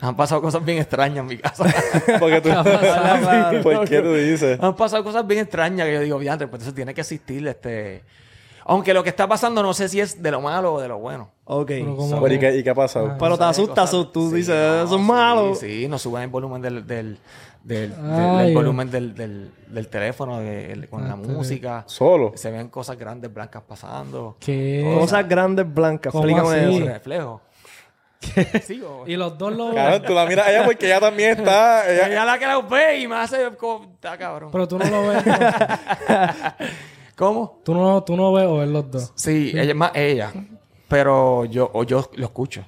han 0.00 0.16
pasado 0.16 0.40
cosas 0.42 0.64
bien 0.64 0.78
extrañas 0.78 1.18
en 1.18 1.26
mi 1.26 1.38
casa. 1.38 1.64
Porque 2.20 2.40
tú... 2.40 2.48
Claro. 2.50 3.62
¿Por 3.62 3.88
qué 3.88 4.00
tú 4.00 4.14
dices? 4.14 4.58
han 4.60 4.74
pasado 4.76 5.02
cosas 5.04 5.26
bien 5.26 5.40
extrañas 5.40 5.86
que 5.86 5.94
yo 5.94 6.00
digo, 6.00 6.18
diantre, 6.18 6.48
pues 6.48 6.62
eso 6.62 6.74
tiene 6.74 6.94
que 6.94 7.00
existir, 7.02 7.46
este... 7.46 8.02
Aunque 8.70 8.92
lo 8.92 9.02
que 9.02 9.08
está 9.08 9.26
pasando 9.26 9.62
no 9.62 9.72
sé 9.72 9.88
si 9.88 9.98
es 9.98 10.22
de 10.22 10.30
lo 10.30 10.42
malo 10.42 10.74
o 10.74 10.80
de 10.80 10.88
lo 10.88 10.98
bueno. 10.98 11.30
Ok. 11.46 11.68
Pero, 11.68 12.26
¿y, 12.34 12.38
qué, 12.38 12.56
¿Y 12.58 12.62
qué 12.62 12.68
ha 12.68 12.74
pasado? 12.74 13.16
Pero 13.18 13.38
te 13.38 13.44
No 13.44 13.54
sé, 13.54 13.62
asusta, 13.62 13.80
cosas- 13.80 13.94
asu- 13.94 14.12
tú 14.12 14.28
sí, 14.28 14.36
dices, 14.36 14.54
no, 14.54 14.82
eso 14.84 14.94
es 14.96 15.00
sí, 15.00 15.06
malo. 15.08 15.54
Sí, 15.54 15.88
nos 15.88 16.02
suben 16.02 16.24
el 16.24 16.28
volumen 16.28 16.60
del, 16.60 16.86
del, 16.86 17.18
del, 17.64 17.90
del- 17.90 17.94
Ay, 18.12 18.38
del 18.42 18.50
eh. 18.50 18.54
volumen 18.54 18.90
del, 18.90 19.14
del, 19.14 19.50
del 19.68 19.88
teléfono 19.88 20.38
de- 20.40 20.70
el- 20.72 20.88
con 20.90 21.02
la 21.08 21.14
Ah, 21.14 21.16
música. 21.16 21.84
Solo. 21.86 22.32
Se 22.34 22.50
ven 22.50 22.68
cosas 22.68 22.98
grandes 22.98 23.32
blancas 23.32 23.62
pasando. 23.66 24.36
¿Qué? 24.38 24.94
Cosas 25.00 25.26
grandes 25.26 25.72
blancas, 25.72 26.12
¿Cómo 26.12 26.26
explícame 26.28 26.66
así? 26.66 26.76
eso. 26.76 26.86
Reflejo. 26.92 27.40
Sí, 28.66 28.82
o- 28.82 29.06
Y 29.06 29.16
los 29.16 29.38
dos 29.38 29.52
lo 29.54 29.74
Cabrón, 29.74 30.02
tú 30.06 30.12
la 30.14 30.26
miras 30.26 30.46
a 30.46 30.50
ella 30.52 30.64
porque 30.64 30.86
ella 30.86 31.00
también 31.00 31.38
está. 31.38 31.90
Ella, 31.90 32.08
Ella 32.08 32.24
la 32.24 32.38
que 32.38 32.46
la 32.46 32.58
ve 32.60 32.98
y 33.00 33.08
me 33.08 33.16
hace... 33.16 33.50
como- 33.56 33.84
Está 33.94 34.16
cabrón. 34.18 34.50
Pero 34.52 34.66
tú 34.68 34.78
no 34.78 34.84
lo 34.86 35.08
ves. 35.08 35.24
¿no? 35.26 35.34
¿Cómo? 37.16 37.60
tú, 37.64 37.74
no, 37.74 38.02
tú 38.04 38.16
no 38.16 38.32
ves 38.32 38.46
o 38.46 38.58
ves 38.58 38.68
los 38.68 38.90
dos. 38.90 39.12
Sí, 39.16 39.50
ella 39.52 39.62
es 39.70 39.74
más 39.74 39.92
ella. 39.94 40.32
Pero 40.88 41.44
yo, 41.46 41.70
o 41.72 41.84
yo 41.84 42.08
lo 42.14 42.26
escucho. 42.26 42.64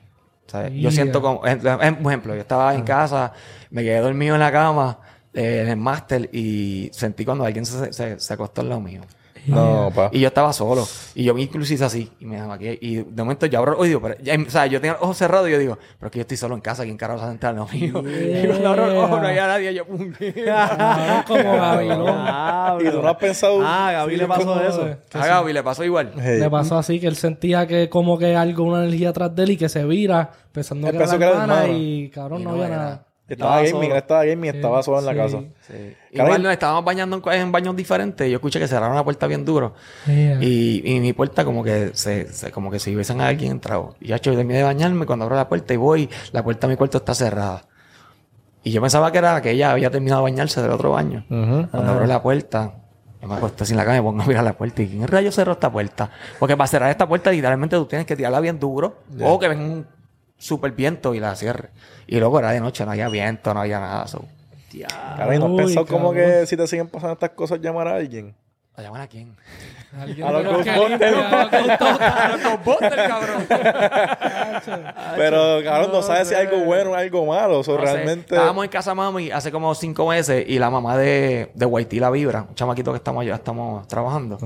¿sabes? 0.47 0.73
Yo 0.75 0.91
siento 0.91 1.23
como, 1.23 1.47
en- 1.47 1.65
en- 1.67 1.97
por 2.03 2.13
ejemplo, 2.13 2.35
yo 2.35 2.41
estaba 2.41 2.75
en 2.75 2.83
casa, 2.83 3.33
me 3.71 3.83
quedé 3.85 4.01
dormido 4.01 4.35
en 4.35 4.41
la 4.41 4.51
cama, 4.51 4.99
eh, 5.33 5.61
en 5.63 5.69
el 5.69 5.77
máster, 5.77 6.29
y 6.33 6.91
sentí 6.93 7.25
cuando 7.25 7.45
alguien 7.45 7.65
se, 7.65 7.93
se, 7.93 8.19
se 8.19 8.35
acostó 8.35 8.61
al 8.63 8.69
lado 8.71 8.81
mío. 8.81 9.03
No, 9.47 9.91
pa. 9.95 10.11
Y 10.13 10.21
yo 10.21 10.29
estaba 10.29 10.53
solo. 10.53 10.87
Y 11.15 11.25
yo 11.25 11.35
me 11.35 11.43
incluso 11.43 11.73
hice 11.75 11.85
así. 11.85 12.11
Y 12.21 12.27
me 12.27 12.41
maquillé. 12.47 12.79
Y 12.81 12.97
de 12.97 13.23
momento 13.23 13.47
yo 13.47 13.59
abro 13.59 13.73
el 13.75 13.81
oído. 13.81 14.01
Pero, 14.01 14.17
ya- 14.23 14.37
o 14.47 14.51
sea, 14.51 14.67
yo 14.67 14.81
tenía 14.81 14.95
los 14.95 15.03
ojos 15.03 15.17
cerrados 15.17 15.49
y 15.49 15.53
yo 15.53 15.59
digo, 15.59 15.79
pero 15.99 16.09
es 16.09 16.13
que 16.13 16.19
yo 16.19 16.23
estoy 16.23 16.37
solo 16.37 16.55
en 16.55 16.61
casa. 16.61 16.85
¿Quién 16.85 16.97
carajo 16.97 17.19
se 17.21 17.25
va 17.27 17.31
a 17.31 17.49
al 17.51 17.57
lado 17.57 17.69
mío? 17.73 18.03
Y 18.43 18.47
cuando 18.47 18.69
abro 18.69 18.87
los 18.87 19.05
ojos 19.05 19.21
no 19.21 19.27
había 19.29 19.47
nadie. 19.47 19.75
Yo, 19.75 19.85
pum. 19.87 20.13
Ah, 20.49 21.25
como 21.29 21.43
Gabilón. 21.43 22.87
Y 22.87 22.91
tú 22.91 23.03
no 23.03 23.09
has 23.09 23.17
pensado. 23.17 23.61
Ah, 23.63 23.91
Gaby 23.93 24.17
le 24.17 24.27
pasó 24.27 24.61
eso. 24.63 24.89
A 25.15 25.27
Gaby 25.27 25.53
le 25.53 25.63
pasó 25.63 25.85
igual. 25.85 26.13
Hey. 26.21 26.39
Le 26.41 26.51
pasó 26.51 26.79
así 26.79 27.01
que 27.01 27.07
él 27.07 27.17
sentía 27.17 27.67
que 27.67 27.89
como 27.89 28.19
que 28.19 28.35
algo, 28.37 28.65
una 28.65 28.85
energía 28.85 29.11
atrás 29.11 29.35
de 29.35 29.43
él 29.45 29.51
y 29.51 29.57
que 29.57 29.69
se 29.69 29.85
vira 29.85 30.31
pensando 30.53 30.91
que 30.91 30.97
era 30.97 31.07
la 31.07 31.19
que 31.19 31.25
era 31.25 31.27
la 31.35 31.43
hermana 31.43 31.63
hermana. 31.65 31.79
y 31.79 32.09
cabrón 32.11 32.41
Y 32.41 32.45
no, 32.45 32.51
no 32.51 32.63
había 32.63 32.77
nada. 32.77 33.05
Estaba 33.31 33.57
gaming, 33.63 33.71
solo. 33.73 33.97
estaba 33.97 34.25
gaming, 34.25 34.55
estaba 34.55 34.83
solo 34.83 34.99
en 34.99 35.05
la 35.07 35.13
Sí. 35.13 35.19
casa. 35.19 35.45
Igual 36.13 36.43
nos 36.43 36.53
estábamos 36.53 36.85
bañando 36.85 37.23
en, 37.25 37.33
en 37.41 37.53
baños 37.53 37.77
diferentes. 37.77 38.27
y 38.27 38.31
Yo 38.31 38.37
escuché 38.37 38.59
que 38.59 38.67
cerraron 38.69 38.97
la 38.97 39.05
puerta 39.05 39.27
bien 39.27 39.45
duro. 39.45 39.75
Yeah. 40.07 40.43
Y, 40.43 40.83
y 40.85 41.01
mi 41.01 41.13
puerta 41.13 41.45
como 41.45 41.63
que 41.63 41.91
se, 41.95 42.33
se- 42.33 42.51
como 42.51 42.71
que 42.71 42.79
si 42.79 42.95
hubiesen 42.95 43.21
a 43.21 43.29
alguien 43.29 43.53
entrado. 43.53 43.95
Y 44.01 44.09
ya 44.09 44.17
yo 44.17 44.35
terminé 44.35 44.59
de 44.59 44.65
bañarme 44.65 45.07
cuando 45.07 45.25
abro 45.25 45.37
la 45.37 45.49
puerta 45.49 45.73
y 45.73 45.77
voy, 45.77 46.11
la 46.33 46.43
puerta 46.43 46.67
de 46.67 46.73
mi 46.73 46.77
cuarto 46.77 46.99
está 46.99 47.15
cerrada. 47.15 47.63
Y 48.63 48.73
yo 48.73 48.81
pensaba 48.83 49.11
que 49.11 49.19
era 49.19 49.41
que 49.41 49.53
ella 49.53 49.71
había 49.71 49.91
terminado 49.91 50.21
de 50.25 50.31
bañarse 50.33 50.61
del 50.61 50.71
otro 50.73 50.91
baño. 50.91 51.25
Cuando 51.29 51.93
abro 51.93 52.07
la 52.07 52.21
puerta, 52.23 52.75
yo 53.23 53.29
me 53.29 53.35
acuesto 53.37 53.65
sin 53.65 53.77
la 53.77 53.85
cama 53.85 53.97
y 53.97 54.01
me 54.01 54.05
pongo 54.05 54.23
a 54.23 54.27
mirar 54.27 54.45
la 54.45 54.53
puerta. 54.53 54.83
¿Y 54.83 54.89
quién 54.89 55.07
rayo 55.09 55.33
cerró 55.33 55.53
esta 55.53 55.71
puerta? 55.73 56.11
Porque 56.39 56.57
para 56.57 56.67
cerrar 56.69 56.91
esta 56.91 57.07
puerta, 57.09 57.31
literalmente 57.31 57.77
tú 57.77 57.87
tienes 57.87 58.07
que 58.07 58.17
tirarla 58.17 58.41
bien 58.41 58.59
duro. 58.59 58.99
O 59.23 59.39
que 59.39 59.49
venga 59.49 59.65
un 59.65 59.87
super 60.41 60.73
viento 60.73 61.15
y 61.15 61.21
la 61.21 61.37
cierre. 61.37 61.69
Y 62.09 62.19
luego 62.19 62.41
era 62.41 62.51
de 62.51 62.59
noche, 62.61 62.85
no 62.85 62.91
había 62.91 63.09
viento, 63.09 63.55
no 63.55 63.61
había 63.61 63.79
nada. 63.79 64.09
So. 64.09 64.25
Caray, 65.17 65.39
¿no 65.39 65.47
has 65.47 65.53
pensado 65.65 65.87
como 65.87 66.13
que 66.13 66.47
si 66.47 66.57
te 66.57 66.67
siguen 66.67 66.89
pasando 66.89 67.13
estas 67.13 67.31
cosas, 67.31 67.61
llamar 67.61 67.87
a 67.89 67.95
alguien? 67.97 68.35
¿A 68.77 68.83
llamar 68.83 69.03
a 69.03 69.07
quién? 69.09 69.37
A 69.93 70.07
los 70.07 70.45
Ghostbusters. 70.45 71.17
a 71.17 72.29
los 72.29 72.43
Ghostbusters. 72.43 73.09
cabrón. 73.09 73.47
Pero, 75.17 75.63
cabrón, 75.65 75.91
no 75.93 76.03
sabes 76.03 76.29
si 76.29 76.35
es 76.35 76.41
algo 76.41 76.65
bueno 76.65 76.93
o 76.93 76.95
algo 76.95 77.27
malo. 77.27 77.59
O 77.59 77.65
sea, 77.65 77.75
No 77.75 77.81
sé. 77.81 77.87
realmente. 77.93 78.35
Estábamos 78.35 78.65
en 78.65 78.71
casa 78.71 78.95
mami 78.95 79.31
hace 79.31 79.51
como 79.51 79.75
cinco 79.75 80.09
meses 80.09 80.45
y 80.49 80.59
la 80.59 80.71
mamá 80.71 80.97
de, 80.97 81.51
de 81.55 81.67
Haití 81.77 81.99
la 82.01 82.11
vibra, 82.11 82.47
un 82.49 82.55
chamaquito 82.55 82.93
que 82.93 82.99
estamos 82.99 83.23
allá, 83.23 83.35
estamos 83.35 83.87
trabajando. 83.89 84.39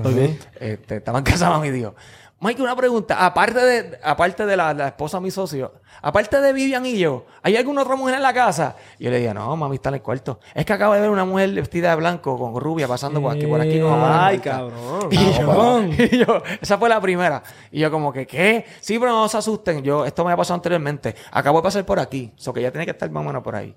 Este, 0.59 0.95
estaba 0.97 1.19
en 1.19 1.23
casa 1.23 1.49
mami 1.49 1.67
y 1.67 1.71
dijo, 1.71 1.95
Mike, 2.39 2.61
una 2.61 2.75
pregunta. 2.75 3.25
Aparte 3.25 3.59
de, 3.59 3.99
aparte 4.03 4.45
de 4.45 4.57
la, 4.57 4.73
la 4.73 4.87
esposa 4.87 5.17
de 5.17 5.23
mi 5.23 5.31
socio, 5.31 5.73
aparte 6.01 6.41
de 6.41 6.51
Vivian 6.51 6.85
y 6.85 6.97
yo, 6.97 7.25
¿hay 7.41 7.55
alguna 7.55 7.83
otra 7.83 7.95
mujer 7.95 8.15
en 8.15 8.21
la 8.21 8.33
casa? 8.33 8.75
Y 8.99 9.05
yo 9.05 9.11
le 9.11 9.19
dije, 9.19 9.33
no, 9.33 9.55
mami 9.55 9.75
está 9.75 9.89
en 9.89 9.95
el 9.95 10.01
cuarto. 10.01 10.39
Es 10.53 10.65
que 10.65 10.73
acabo 10.73 10.93
de 10.93 10.99
ver 10.99 11.09
una 11.09 11.23
mujer 11.23 11.51
vestida 11.53 11.91
de 11.91 11.95
blanco 11.95 12.37
con 12.37 12.59
rubia 12.61 12.87
pasando 12.87 13.21
por 13.21 13.35
aquí, 13.35 13.47
por 13.47 13.61
aquí 13.61 13.79
con. 13.79 13.93
Ay, 14.03 14.39
cabrón. 14.39 15.09
Y 15.11 15.33
yo, 15.33 15.81
y 16.03 16.17
yo, 16.25 16.43
esa 16.61 16.77
fue 16.77 16.89
la 16.89 16.99
primera. 16.99 17.41
Y 17.71 17.79
yo 17.79 17.89
como 17.89 18.11
que, 18.11 18.27
¿qué? 18.27 18.65
Sí, 18.81 18.99
pero 18.99 19.11
no 19.11 19.29
se 19.29 19.37
asusten. 19.37 19.81
Yo, 19.81 20.05
esto 20.05 20.25
me 20.25 20.33
ha 20.33 20.37
pasado 20.37 20.55
anteriormente. 20.55 21.15
Acabo 21.31 21.59
de 21.59 21.63
pasar 21.63 21.85
por 21.85 21.99
aquí. 21.99 22.33
O 22.45 22.53
que 22.53 22.61
ya 22.61 22.71
tiene 22.71 22.85
que 22.85 22.91
estar 22.91 23.09
más 23.09 23.21
o 23.21 23.27
menos 23.27 23.41
por 23.41 23.55
ahí. 23.55 23.75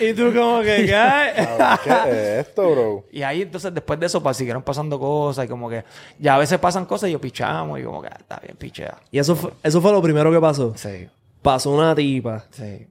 Y 0.00 0.12
tú 0.14 0.32
como 0.34 0.60
que, 0.60 0.86
¿qué? 0.86 1.46
¿Qué 1.84 1.90
es 2.10 2.46
esto, 2.48 2.70
bro? 2.70 3.04
Y 3.12 3.22
ahí 3.22 3.42
entonces 3.42 3.72
después 3.74 3.98
de 4.00 4.06
eso 4.06 4.22
pues, 4.22 4.36
siguieron 4.36 4.62
pasando 4.62 4.98
cosas 4.98 5.44
y 5.44 5.48
como 5.48 5.68
que 5.68 5.84
ya 6.18 6.34
a 6.34 6.38
veces 6.38 6.58
pasan 6.58 6.86
cosas 6.86 7.08
y 7.08 7.12
yo 7.12 7.20
pichamos 7.20 7.78
y 7.78 7.82
como 7.82 8.02
que 8.02 8.08
ah, 8.08 8.16
está 8.18 8.38
bien 8.42 8.56
pichea. 8.56 8.96
Y 9.10 9.18
eso 9.18 9.36
fue, 9.36 9.50
eso 9.62 9.80
fue 9.80 9.92
lo 9.92 10.02
primero 10.02 10.30
que 10.32 10.40
pasó. 10.40 10.72
Sí, 10.76 11.08
Pasó 11.42 11.70
una 11.70 11.94
tipa. 11.94 12.44
sí. 12.50 12.86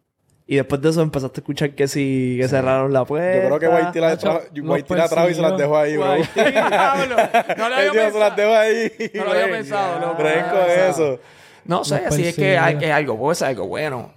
Y 0.51 0.55
después 0.55 0.81
de 0.81 0.89
eso 0.89 1.03
empezaste 1.03 1.39
a 1.39 1.41
escuchar 1.41 1.69
que 1.75 1.87
sí, 1.87 2.35
que 2.41 2.47
cerraron 2.47 2.91
la 2.91 3.05
puerta. 3.05 3.35
Yo 3.49 3.55
creo 3.55 3.59
que 3.59 3.67
Whitey 3.67 4.01
la, 4.01 4.17
tra- 4.17 4.95
la 4.97 5.07
trajo 5.07 5.29
y 5.29 5.35
se 5.35 5.41
las 5.43 5.55
dejó 5.55 5.77
ahí, 5.77 5.95
bro. 5.95 6.15
Diablo, 6.35 7.15
no 7.55 7.69
lo 7.69 7.75
había 7.75 7.91
dijo, 7.91 8.11
se 8.11 8.19
las 8.19 8.31
pensado. 8.31 8.35
dejo 8.35 8.55
ahí. 8.55 9.11
No 9.13 9.23
lo 9.25 9.31
había 9.31 9.47
pensado, 9.51 9.99
loco. 9.99 10.17
Pensado. 10.23 10.89
eso. 10.89 11.19
No 11.65 11.83
sé, 11.83 12.01
si 12.09 12.27
es 12.29 12.35
que 12.35 12.57
hay, 12.57 12.79
es 12.81 12.89
algo, 12.89 13.15
puede 13.15 13.35
ser 13.35 13.49
algo 13.49 13.67
bueno. 13.67 14.11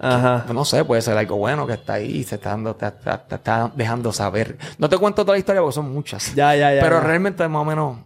Ajá. 0.00 0.46
No 0.52 0.64
sé, 0.64 0.84
puede 0.84 1.02
ser 1.02 1.16
algo 1.16 1.36
bueno 1.36 1.66
que 1.66 1.74
está 1.74 1.94
ahí 1.94 2.16
y 2.18 2.24
se 2.24 2.36
está 2.36 2.50
dando, 2.50 2.74
te, 2.74 2.90
te- 2.90 3.18
te 3.28 3.34
está 3.34 3.70
dejando 3.74 4.12
saber. 4.12 4.56
No 4.78 4.88
te 4.88 4.96
cuento 4.98 5.22
toda 5.24 5.34
la 5.34 5.38
historia 5.38 5.60
porque 5.60 5.74
son 5.74 5.92
muchas. 5.92 6.34
Ya, 6.34 6.56
ya, 6.56 6.74
ya. 6.74 6.80
Pero 6.80 6.96
ya. 7.00 7.06
realmente 7.06 7.46
más 7.48 7.62
o 7.62 7.64
menos 7.64 7.98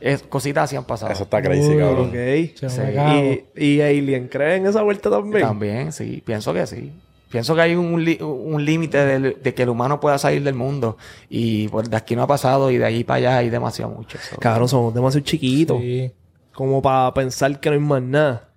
es, 0.00 0.22
cositas 0.22 0.64
así 0.64 0.76
han 0.76 0.84
pasado. 0.84 1.12
Eso 1.12 1.24
está 1.24 1.42
crazy, 1.42 1.68
Uy, 1.68 1.78
cabrón. 1.78 2.12
Sí. 2.12 2.54
Y, 3.56 3.64
y 3.74 3.80
Alien, 3.82 4.28
¿cree 4.28 4.56
en 4.56 4.66
esa 4.66 4.82
vuelta 4.82 5.10
también? 5.10 5.46
También, 5.46 5.92
sí. 5.92 6.22
Pienso 6.24 6.54
que 6.54 6.66
sí. 6.66 6.92
Pienso 7.30 7.54
que 7.54 7.60
hay 7.60 7.74
un, 7.74 7.92
un 8.22 8.64
límite 8.64 9.04
del- 9.04 9.36
de, 9.42 9.52
que 9.54 9.64
el 9.64 9.68
humano 9.68 10.00
pueda 10.00 10.16
salir 10.16 10.42
del 10.42 10.54
mundo. 10.54 10.96
Y 11.28 11.68
pues, 11.68 11.90
de 11.90 11.96
aquí 11.98 12.16
no 12.16 12.22
ha 12.22 12.26
pasado 12.26 12.70
y 12.70 12.78
de 12.78 12.86
ahí 12.86 13.04
para 13.04 13.16
allá 13.18 13.36
hay 13.38 13.50
demasiado 13.50 13.90
mucho. 13.92 14.16
So, 14.18 14.36
Cabrón, 14.38 14.66
somos 14.68 14.94
demasiado 14.94 15.26
chiquitos. 15.26 15.78
Sí. 15.78 16.10
Como 16.54 16.80
para 16.80 17.12
pensar 17.12 17.60
que 17.60 17.68
no 17.68 17.74
hay 17.74 17.80
más 17.82 18.02
nada. 18.02 18.48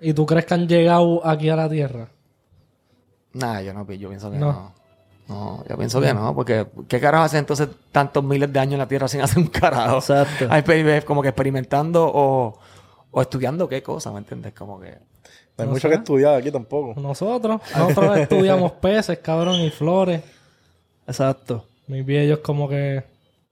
¿Y 0.00 0.12
tú 0.12 0.26
crees 0.26 0.44
que 0.44 0.54
han 0.54 0.66
llegado 0.66 1.24
aquí 1.24 1.48
a 1.50 1.56
la 1.56 1.68
Tierra? 1.70 2.08
Nada, 3.36 3.62
yo 3.62 3.72
no 3.72 3.90
yo 3.92 4.08
pienso 4.08 4.30
que 4.30 4.38
No. 4.38 4.52
no. 4.52 4.72
no. 5.28 5.64
yo 5.68 5.76
pienso 5.76 6.00
que 6.00 6.12
no, 6.14 6.34
porque 6.34 6.66
¿qué 6.88 7.00
carajo 7.00 7.24
hace 7.24 7.38
entonces 7.38 7.68
tantos 7.92 8.24
miles 8.24 8.52
de 8.52 8.58
años 8.58 8.72
en 8.74 8.78
la 8.78 8.88
Tierra 8.88 9.08
sin 9.08 9.20
hacer 9.20 9.38
un 9.38 9.48
carajo? 9.48 9.98
Exacto. 9.98 10.48
Como 11.06 11.22
que 11.22 11.28
experimentando 11.28 12.10
o, 12.12 12.58
o 13.10 13.22
estudiando 13.22 13.68
qué 13.68 13.82
cosa, 13.82 14.10
¿me 14.12 14.18
entiendes? 14.18 14.52
Como 14.54 14.80
que... 14.80 14.98
No 15.58 15.64
hay 15.64 15.70
mucho 15.70 15.88
que 15.88 15.94
estudiar 15.94 16.34
aquí 16.34 16.50
tampoco. 16.50 17.00
Nosotros. 17.00 17.60
Nosotros 17.76 18.18
estudiamos 18.18 18.72
peces, 18.72 19.18
cabrón, 19.18 19.56
y 19.60 19.70
flores. 19.70 20.22
Exacto. 21.06 21.66
Mis 21.86 22.04
viejos 22.04 22.40
como 22.40 22.68
que... 22.68 23.02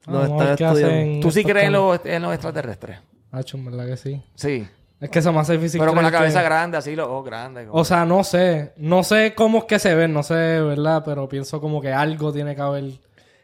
ah, 0.05 0.11
No 0.11 0.19
vamos 0.19 0.41
a 0.41 0.43
ver 0.45 0.53
están 0.53 0.75
estudiando. 0.77 1.19
¿Tú 1.21 1.31
sí 1.31 1.43
crees 1.43 1.67
en 1.67 1.73
los, 1.73 1.99
en 2.05 2.21
los 2.21 2.33
extraterrestres? 2.33 2.99
Hacho, 3.31 3.57
en 3.57 3.65
verdad 3.65 3.87
que 3.87 3.97
sí. 3.97 4.23
Sí. 4.35 4.67
Es 5.05 5.09
que 5.11 5.21
se 5.21 5.31
me 5.31 5.39
hace 5.39 5.53
difícil 5.53 5.79
Pero 5.79 5.93
con 5.93 6.03
la 6.03 6.11
cabeza 6.11 6.39
que- 6.39 6.45
grande, 6.45 6.77
así, 6.77 6.95
los 6.95 7.07
ojos 7.07 7.25
grandes. 7.25 7.67
como- 7.67 7.79
O 7.81 7.85
sea, 7.85 8.05
no 8.05 8.23
sé. 8.23 8.73
No 8.77 9.03
sé 9.03 9.33
cómo 9.35 9.59
es 9.59 9.63
que 9.65 9.79
se 9.79 9.95
ven, 9.95 10.13
no 10.13 10.21
sé, 10.23 10.33
¿verdad? 10.61 11.01
Pero 11.05 11.27
pienso 11.29 11.59
como 11.61 11.81
que 11.81 11.91
algo 11.93 12.31
tiene 12.33 12.55
que 12.55 12.61
haber. 12.61 12.83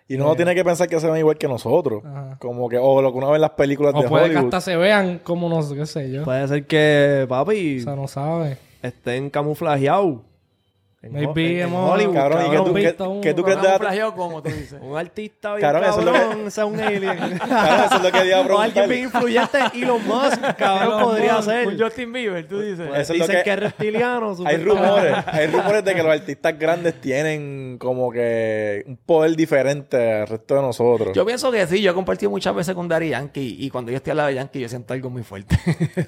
Y 0.08 0.18
no 0.18 0.36
tiene 0.36 0.54
que 0.54 0.66
pensar 0.66 0.90
que 0.90 1.00
se 1.00 1.08
ven 1.10 1.20
igual 1.20 1.38
que 1.38 1.48
nosotros. 1.48 2.04
Ajá. 2.06 2.36
Como 2.40 2.68
que, 2.68 2.78
o 2.78 3.02
lo 3.02 3.12
que 3.14 3.18
uno 3.18 3.30
ve 3.30 3.36
en 3.36 3.42
las 3.42 3.52
películas 3.52 3.94
O 3.96 4.02
de 4.02 4.10
puede 4.10 4.24
que 4.26 4.30
Hollywood. 4.32 4.46
hasta 4.54 4.60
se 4.62 4.76
vean 4.76 5.20
como 5.24 5.48
no 5.48 5.62
sé, 5.62 5.74
qué 5.76 5.86
sé 5.86 6.12
yo. 6.12 6.24
Puede 6.26 6.46
ser 6.50 6.66
que, 6.68 7.26
papi, 7.30 7.80
O 7.80 7.84
sea, 7.84 7.96
no 7.96 8.08
sabe. 8.10 8.58
estén 8.82 9.30
camuflajeados. 9.30 10.18
En 11.04 11.14
Maybe 11.14 11.46
en- 11.46 11.52
en 11.56 11.62
hemos- 11.64 11.92
Hollywood, 11.94 12.14
Cabrón, 12.14 12.46
¿y 12.46 12.50
qué 12.52 12.58
tú, 12.94 13.22
qué, 13.22 13.34
tú 13.34 13.44
crees 13.44 13.60
de 13.60 13.68
la... 13.68 14.12
como 14.12 14.44
tú 14.44 14.50
dices. 14.52 14.80
Un 14.82 14.96
artista 14.96 15.56
bien 15.56 15.62
Cabrón, 15.62 15.84
eso 15.90 16.00
es 16.00 16.06
lo 16.06 16.48
ese 16.48 16.62
es 16.62 16.68
un 16.68 16.80
alien. 16.80 17.04
Cabrón, 17.40 17.86
eso 17.86 17.96
es 17.96 18.02
lo 18.04 18.12
que 18.12 18.18
alguien 18.20 18.90
bien 18.90 19.04
influyente, 19.06 19.58
Elon 19.74 20.06
Musk, 20.06 20.40
cabrón, 20.58 21.02
podría 21.04 21.42
ser. 21.42 21.68
Un 21.68 21.80
Justin 21.80 22.14
Bieber, 22.14 22.48
tú 22.48 22.60
dices. 22.60 22.88
Pues 22.88 23.02
Eso 23.02 23.14
es 23.14 23.20
lo 23.20 23.26
dicen 23.26 23.38
que- 23.40 23.44
que... 23.44 23.52
es 23.54 23.60
reptiliano. 23.60 24.36
Hay 24.46 24.58
rumores, 24.58 25.16
hay 25.26 25.48
rumores 25.48 25.84
de 25.84 25.96
que 25.96 26.04
los 26.04 26.12
artistas 26.12 26.60
grandes 26.60 27.02
tienen 27.02 27.78
como 27.80 28.12
que 28.12 28.84
un 28.86 28.98
poder 28.98 29.36
diferente 29.36 30.22
al 30.22 30.28
resto 30.28 30.54
de 30.56 30.62
nosotros. 30.62 31.16
Yo 31.16 31.26
pienso 31.26 31.52
que 31.52 31.66
sí, 31.66 31.82
yo 31.82 31.92
he 31.92 31.94
compartido 31.96 32.30
muchas 32.30 32.54
veces 32.54 32.76
con 32.76 32.88
Daddy 32.88 33.10
Yankee 33.10 33.58
y 33.60 33.72
cuando 33.72 33.90
yo 33.90 33.98
estoy 33.98 34.12
al 34.12 34.18
lado 34.18 34.30
de 34.30 34.36
Yankee 34.36 34.60
yo 34.60 34.70
siento 34.70 34.94
algo 34.94 35.10
muy 35.10 35.24
fuerte. 35.24 35.58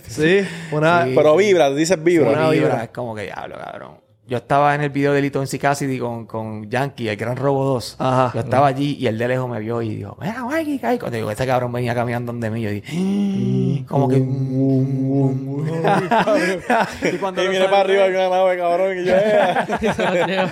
Sí, 0.08 0.41
una... 0.71 1.06
Sí. 1.06 1.13
Pero 1.15 1.36
vibra, 1.36 1.71
dices 1.71 2.01
vibra. 2.03 2.29
Una 2.29 2.49
vibra, 2.51 2.67
vibra. 2.69 2.84
Es 2.84 2.89
como 2.91 3.15
que 3.15 3.23
diablo, 3.23 3.56
cabrón. 3.58 4.02
Yo 4.25 4.38
estaba 4.38 4.73
en 4.73 4.79
el 4.81 4.89
video 4.89 5.12
de 5.12 5.21
Lito 5.21 5.43
en 5.43 5.59
Cassidy 5.59 5.99
con, 5.99 6.25
con 6.25 6.69
Yankee, 6.69 7.09
el 7.09 7.17
Gran 7.17 7.36
Robo 7.36 7.65
2. 7.65 7.97
Ajá. 7.99 8.31
Yo 8.33 8.39
estaba 8.39 8.67
allí 8.67 8.95
y 8.97 9.07
el 9.07 9.17
de 9.17 9.27
lejos 9.27 9.49
me 9.49 9.59
vio 9.59 9.81
y 9.81 9.95
dijo, 9.95 10.17
mira, 10.21 10.45
Mikey, 10.45 10.79
Kai. 10.79 10.97
Cuando 10.97 11.17
digo, 11.17 11.29
este 11.29 11.45
cabrón 11.45 11.73
venía 11.73 11.93
caminando 11.93 12.31
donde 12.31 12.49
mí, 12.49 12.62
yo 12.62 12.69
dije, 12.69 13.83
como 13.86 14.07
que... 14.07 14.15
y 17.13 17.17
cuando 17.17 17.43
Y 17.43 17.49
viene 17.49 17.65
para 17.65 17.81
arriba 17.81 18.05
una 18.07 18.29
nave, 18.29 18.57
cabrón, 18.57 18.97
y 18.97 19.03
yo, 19.05 19.13
eh. 19.17 20.47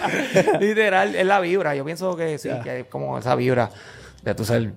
Literal, 0.60 1.16
es 1.16 1.26
la 1.26 1.40
vibra. 1.40 1.74
Yo 1.74 1.86
pienso 1.86 2.14
que 2.18 2.38
sí, 2.38 2.50
que 2.64 2.82
es 2.82 2.86
como 2.88 3.18
esa 3.20 3.36
vibra 3.36 3.70
de 4.22 4.36
tu 4.36 4.44
ser 4.44 4.58
el- 4.58 4.74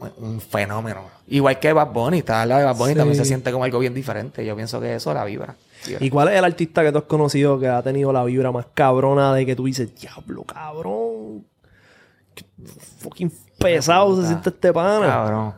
un 0.00 0.10
un 0.18 0.40
fenómeno. 0.40 1.02
Igual 1.28 1.58
que 1.58 1.72
Bad 1.72 1.92
Bunny, 1.92 2.18
está 2.18 2.42
al 2.42 2.48
lado 2.48 2.60
de 2.60 2.66
Bad 2.66 2.76
Bunny 2.76 2.92
Sí. 2.92 2.98
también 2.98 3.16
se 3.16 3.24
siente 3.24 3.52
como 3.52 3.64
algo 3.64 3.78
bien 3.78 3.94
diferente. 3.94 4.44
Yo 4.44 4.54
pienso 4.56 4.80
que 4.80 4.94
eso 4.94 5.14
la 5.14 5.24
vibra. 5.24 5.54
¿Y 6.00 6.10
cuál 6.10 6.28
es 6.28 6.38
el 6.38 6.44
artista 6.44 6.82
que 6.82 6.92
tú 6.92 6.98
has 6.98 7.04
conocido 7.04 7.58
que 7.58 7.68
ha 7.68 7.82
tenido 7.82 8.12
la 8.12 8.24
vibra 8.24 8.52
más 8.52 8.66
cabrona 8.74 9.34
de 9.34 9.46
que 9.46 9.56
tú 9.56 9.64
dices, 9.64 9.94
diablo, 9.94 10.44
cabrón? 10.44 11.46
Qué 12.34 12.44
fucking 12.98 13.32
pesado 13.58 14.20
se 14.20 14.28
siente 14.28 14.50
este 14.50 14.72
pana. 14.72 15.06
Cabrón. 15.06 15.54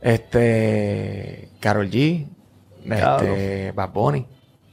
Este. 0.00 1.50
Carol 1.60 1.90
G. 1.90 2.26
Este. 2.84 3.72
Bad 3.72 3.90
Bunny. 3.90 4.26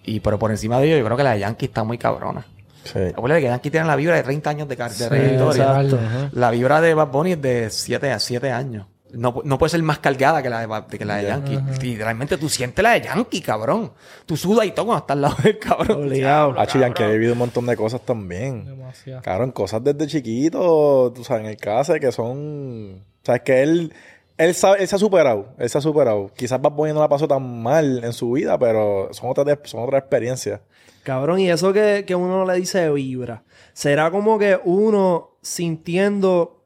Y 0.04 0.20
pero 0.20 0.38
por 0.40 0.52
encima 0.52 0.80
de 0.80 0.88
ello, 0.88 0.98
yo 0.98 1.06
creo 1.06 1.18
que 1.18 1.24
la 1.24 1.34
de 1.34 1.40
Yankee 1.40 1.66
está 1.66 1.84
muy 1.84 1.98
cabrona. 1.98 2.46
Sí. 2.84 3.00
Acuérdate 3.00 3.42
que 3.42 3.48
Yankee 3.48 3.70
tiene 3.70 3.88
la 3.88 3.96
vibra 3.96 4.16
de 4.16 4.24
30 4.24 4.50
años 4.50 4.68
de, 4.68 4.76
de 4.76 4.90
Sí, 4.90 5.04
trayectoria. 5.08 6.30
La 6.34 6.50
vibra 6.50 6.82
de 6.82 6.94
Bad 6.94 7.08
Bunny 7.10 7.34
es 7.34 7.42
de 7.42 7.70
7 7.70 8.12
a 8.12 8.20
7 8.20 8.52
años. 8.52 8.88
No, 9.14 9.42
no 9.44 9.58
puede 9.58 9.70
ser 9.70 9.84
más 9.84 10.00
cargada 10.00 10.42
que 10.42 10.50
la 10.50 10.66
de, 10.66 10.98
que 10.98 11.06
la 11.06 11.18
de 11.18 11.24
Yankee. 11.24 11.60
Y 11.86 11.98
realmente 11.98 12.38
tú 12.38 12.50
sientes 12.50 12.82
la 12.82 12.92
de 12.92 13.02
Yankee, 13.02 13.42
cabrón. 13.42 13.92
Tú 14.26 14.38
sudas 14.38 14.66
y 14.66 14.72
todo 14.72 14.88
cuando 14.88 15.02
estás 15.02 15.16
al 15.16 15.22
lado 15.22 15.36
del 15.44 15.60
cabrón. 15.60 16.04
Obligado. 16.04 16.60
Hacho, 16.60 16.80
Yankee 16.80 17.04
ha 17.04 17.08
vivido 17.08 17.34
un 17.34 17.40
montón 17.40 17.66
de 17.66 17.76
cosas 17.76 18.02
también. 18.02 18.66
Demasiado. 18.66 19.22
Cabrón, 19.22 19.52
cosas 19.52 19.84
desde 19.84 20.08
chiquito, 20.08 21.12
tú 21.14 21.24
sabes, 21.24 21.44
en 21.44 21.50
el 21.52 21.58
caso 21.58 21.94
que 21.96 22.12
son... 22.12 23.04
Sabes 23.24 23.42
que 23.42 23.62
él... 23.62 23.94
Él, 24.38 24.56
sabe, 24.56 24.82
él 24.82 24.88
se 24.88 24.96
ha 24.96 25.00
superado, 25.00 25.54
él 25.60 25.70
se 25.70 25.78
ha 25.78 25.82
superado. 25.82 26.32
Quizás 26.36 26.60
Bad 26.60 26.72
Bunny 26.72 26.94
no 26.94 27.00
la 27.00 27.10
pasó 27.10 27.28
tan 27.28 27.62
mal 27.62 28.04
en 28.04 28.12
su 28.12 28.32
vida, 28.32 28.58
pero 28.58 29.10
son 29.12 29.30
otras, 29.30 29.60
son 29.66 29.84
otras 29.84 30.02
experiencias. 30.02 30.62
Cabrón, 31.04 31.40
y 31.40 31.52
eso 31.52 31.74
que, 31.74 32.06
que 32.08 32.16
uno 32.16 32.46
le 32.46 32.56
dice 32.56 32.90
vibra, 32.90 33.44
será 33.74 34.10
como 34.10 34.40
que 34.40 34.60
uno 34.64 35.32
sintiendo 35.42 36.61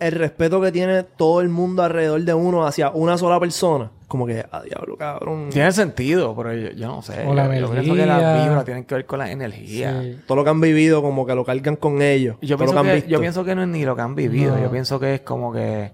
el 0.00 0.12
respeto 0.12 0.60
que 0.60 0.72
tiene 0.72 1.02
todo 1.02 1.40
el 1.40 1.48
mundo 1.48 1.82
alrededor 1.82 2.22
de 2.22 2.34
uno 2.34 2.66
hacia 2.66 2.90
una 2.90 3.18
sola 3.18 3.38
persona. 3.38 3.90
Como 4.08 4.26
que, 4.26 4.44
a 4.50 4.62
diablo, 4.62 4.96
cabrón. 4.96 5.50
Tiene 5.50 5.70
sentido, 5.70 6.34
pero 6.34 6.52
yo, 6.52 6.70
yo 6.70 6.88
no 6.88 7.02
sé. 7.02 7.24
O 7.24 7.32
la 7.34 7.46
yo, 7.54 7.66
yo 7.66 7.70
pienso 7.70 7.94
que 7.94 8.06
las 8.06 8.44
vibras 8.44 8.64
tienen 8.64 8.84
que 8.84 8.94
ver 8.96 9.06
con 9.06 9.20
la 9.20 9.30
energía. 9.30 10.02
Sí. 10.02 10.18
Todo 10.26 10.36
lo 10.36 10.44
que 10.44 10.50
han 10.50 10.60
vivido, 10.60 11.00
como 11.00 11.24
que 11.24 11.34
lo 11.34 11.44
cargan 11.44 11.76
con 11.76 12.02
ellos. 12.02 12.36
Yo 12.40 12.56
todo 12.56 12.66
lo 12.66 12.72
pienso, 12.72 12.72
que 12.72 12.78
han 12.78 12.86
que, 12.86 12.94
visto. 12.94 13.10
yo 13.10 13.20
pienso 13.20 13.44
que 13.44 13.54
no 13.54 13.62
es 13.62 13.68
ni 13.68 13.84
lo 13.84 13.94
que 13.94 14.02
han 14.02 14.14
vivido. 14.16 14.56
No. 14.56 14.62
Yo 14.62 14.70
pienso 14.70 14.98
que 14.98 15.14
es 15.14 15.20
como 15.20 15.52
que... 15.52 15.92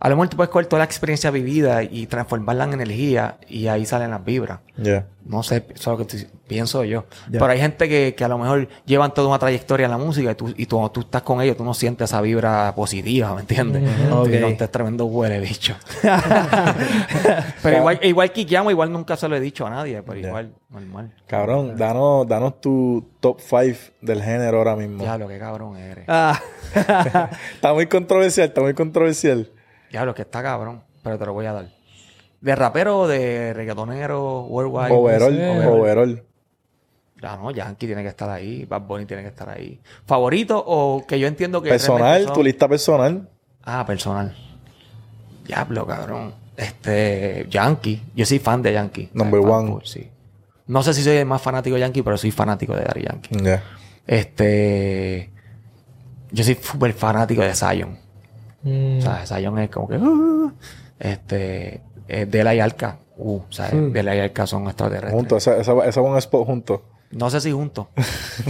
A 0.00 0.08
lo 0.08 0.14
mejor 0.16 0.28
tú 0.28 0.36
puedes 0.36 0.50
coger 0.50 0.66
toda 0.66 0.78
la 0.78 0.84
experiencia 0.84 1.30
vivida 1.30 1.82
y 1.82 2.06
transformarla 2.06 2.64
en 2.64 2.74
energía 2.74 3.38
y 3.48 3.66
ahí 3.66 3.84
salen 3.84 4.10
las 4.12 4.24
vibras. 4.24 4.60
No 5.26 5.42
sé, 5.42 5.56
eso 5.74 5.74
es 5.74 5.86
lo 5.86 5.96
que 5.96 6.02
estoy- 6.04 6.30
pienso 6.46 6.84
yo. 6.84 7.04
Pero 7.30 7.46
hay 7.46 7.58
gente 7.60 7.88
que, 7.88 8.14
que 8.16 8.24
a 8.24 8.28
lo 8.28 8.38
mejor 8.38 8.68
llevan 8.86 9.12
toda 9.12 9.28
una 9.28 9.38
trayectoria 9.38 9.84
en 9.86 9.90
la 9.90 9.98
música 9.98 10.30
y 10.30 10.34
tú, 10.36 10.54
y 10.56 10.66
tú, 10.66 10.76
cuando 10.76 10.90
tú 10.92 11.00
estás 11.00 11.22
con 11.22 11.42
ellos, 11.42 11.56
tú 11.56 11.64
no 11.64 11.74
sientes 11.74 12.08
esa 12.10 12.20
vibra 12.22 12.72
positiva, 12.74 13.34
¿me 13.34 13.40
entiendes? 13.42 13.82
Ok. 14.10 14.24
Tú 14.24 14.30
dices, 14.30 14.50
"Este 14.52 14.64
es 14.64 14.70
tremendo 14.70 15.04
huele, 15.06 15.40
bicho. 15.40 15.74
pero 17.62 17.78
igual, 17.78 17.98
igual 18.02 18.32
quiqueamos, 18.32 18.70
igual 18.72 18.92
nunca 18.92 19.16
se 19.16 19.28
lo 19.28 19.36
he 19.36 19.40
dicho 19.40 19.66
a 19.66 19.70
nadie, 19.70 20.02
pero 20.02 20.18
igual, 20.18 20.52
normal. 20.70 21.12
Cabrón, 21.26 21.76
danos, 21.76 22.26
danos 22.26 22.60
tu 22.60 23.10
top 23.20 23.40
5 23.40 23.78
del 24.00 24.22
género 24.22 24.58
ahora 24.58 24.76
mismo. 24.76 25.04
Ya, 25.04 25.18
lo 25.18 25.28
que 25.28 25.38
cabrón 25.38 25.76
eres. 25.76 26.04
Ah. 26.08 26.38
Está 27.54 27.72
muy 27.74 27.86
controversial, 27.86 28.48
está 28.48 28.60
muy 28.60 28.74
controversial. 28.74 29.50
Ya, 29.90 30.04
lo 30.04 30.14
que 30.14 30.22
está 30.22 30.42
cabrón, 30.42 30.82
pero 31.02 31.18
te 31.18 31.26
lo 31.26 31.32
voy 31.32 31.46
a 31.46 31.52
dar. 31.52 31.68
¿De 32.40 32.54
rapero 32.54 33.00
o 33.00 33.08
de 33.08 33.52
reggaetonero, 33.54 34.42
worldwide? 34.42 34.92
Overall, 34.92 35.36
sé. 35.36 35.66
overall. 35.66 36.24
Ya 37.20 37.36
no, 37.36 37.50
Yankee 37.50 37.86
tiene 37.86 38.02
que 38.02 38.08
estar 38.10 38.30
ahí, 38.30 38.64
Bad 38.64 38.82
Bunny 38.82 39.04
tiene 39.06 39.22
que 39.22 39.28
estar 39.30 39.48
ahí. 39.50 39.80
¿Favorito 40.06 40.62
o 40.64 41.04
que 41.06 41.18
yo 41.18 41.26
entiendo 41.26 41.60
que... 41.60 41.68
Personal, 41.70 42.24
son- 42.24 42.32
tu 42.34 42.44
lista 42.44 42.68
personal. 42.68 43.28
Ah, 43.64 43.84
personal. 43.84 44.36
Diablo, 45.44 45.84
cabrón. 45.86 46.34
Este, 46.56 47.46
Yankee. 47.50 48.02
Yo 48.14 48.24
soy 48.24 48.38
fan 48.38 48.62
de 48.62 48.72
Yankee. 48.72 49.10
Number 49.12 49.40
one. 49.40 49.80
sí. 49.84 50.08
No 50.66 50.82
sé 50.82 50.92
si 50.92 51.02
soy 51.02 51.16
el 51.16 51.26
más 51.26 51.40
fanático 51.40 51.74
de 51.74 51.80
Yankee, 51.80 52.02
pero 52.02 52.16
soy 52.18 52.30
fanático 52.30 52.74
de 52.76 52.82
Daddy 52.82 53.02
Yankee. 53.02 53.36
Ya. 53.42 53.62
Este, 54.06 55.30
yo 56.30 56.44
soy 56.44 56.54
súper 56.56 56.92
fanático 56.92 57.42
de 57.42 57.54
Zion. 57.54 57.98
Mm. 58.62 58.98
O 58.98 59.00
sea, 59.00 59.26
Zion 59.26 59.58
es 59.58 59.70
como 59.70 59.88
que... 59.88 59.96
uh, 59.96 60.52
este, 60.98 61.80
eh, 62.08 62.26
Dela 62.26 62.54
y 62.54 62.60
Alca. 62.60 62.98
Uh, 63.16 63.36
o 63.38 63.52
sea, 63.52 63.70
Dela 63.70 64.14
y 64.16 64.20
Alca 64.20 64.46
son 64.46 64.66
extraterrestres. 64.66 65.12
Juntos, 65.14 65.46
ese, 65.46 65.60
ese, 65.60 65.88
ese 65.88 66.00
buen 66.00 66.16
spot 66.18 66.46
juntos. 66.46 66.80
No 67.10 67.30
sé 67.30 67.40
si 67.40 67.50
juntos. 67.52 67.86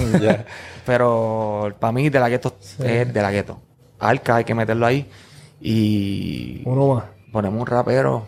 Pero 0.86 1.72
para 1.78 1.92
mí 1.92 2.08
De 2.08 2.18
La 2.18 2.28
Ghetto 2.28 2.56
es 2.60 2.78
De 2.78 3.22
La 3.22 3.30
Ghetto. 3.30 3.60
Alca 4.00 4.36
hay 4.36 4.44
que 4.44 4.54
meterlo 4.54 4.86
ahí. 4.86 5.08
Y 5.60 6.62
Uno 6.64 6.94
más. 6.94 7.04
ponemos 7.32 7.60
un 7.60 7.66
rapero. 7.66 8.26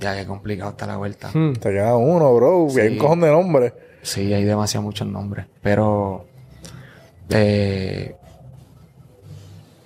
Ya 0.00 0.14
que 0.16 0.26
complicado 0.26 0.70
está 0.70 0.86
la 0.86 0.96
vuelta. 0.96 1.30
Hmm. 1.32 1.54
Te 1.54 1.70
queda 1.70 1.96
uno, 1.96 2.34
bro. 2.34 2.66
Sí. 2.68 2.80
Hay 2.80 2.88
un 2.94 2.98
cojón 2.98 3.20
de 3.20 3.30
nombres. 3.30 3.72
Sí, 4.02 4.32
hay 4.34 4.44
demasiado 4.44 4.84
muchos 4.84 5.06
nombres. 5.06 5.46
Pero. 5.62 6.26
Eh, 7.30 8.14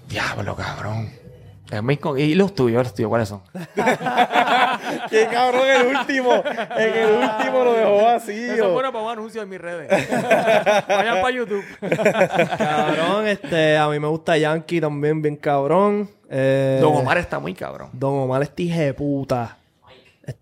diablo, 0.09 0.57
cabrón. 0.57 1.11
Es 1.71 1.83
¿Y 2.17 2.35
los 2.35 2.55
tuyos? 2.55 2.83
¿Los 2.83 2.95
tuyos 2.95 3.11
cuáles 3.11 3.29
son? 3.29 3.43
¡Qué 5.11 5.29
cabrón 5.31 5.69
el 5.69 5.97
último! 5.97 6.43
En 6.77 6.95
el 6.95 7.11
último 7.17 7.65
lo 7.65 7.73
dejó 7.75 8.05
vacío. 8.05 8.75
para 8.75 8.91
un 8.91 9.11
anuncio 9.11 9.43
en 9.43 9.49
mis 9.51 9.61
redes. 9.61 9.89
Vayan 10.89 11.21
para 11.21 11.31
YouTube. 11.31 11.65
Cabrón, 12.57 13.27
este, 13.27 13.77
a 13.77 13.87
mí 13.89 14.01
me 14.01 14.09
gusta 14.09 14.39
Yankee 14.39 14.81
también, 14.81 15.21
bien 15.21 15.37
cabrón. 15.37 16.09
Eh, 16.31 16.79
Don 16.81 16.97
Omar 16.97 17.19
está 17.19 17.39
muy 17.39 17.53
cabrón. 17.53 17.91
Don 17.93 18.15
Omar 18.15 18.51
hije 18.57 18.85
de 18.87 18.95
puta. 18.95 19.59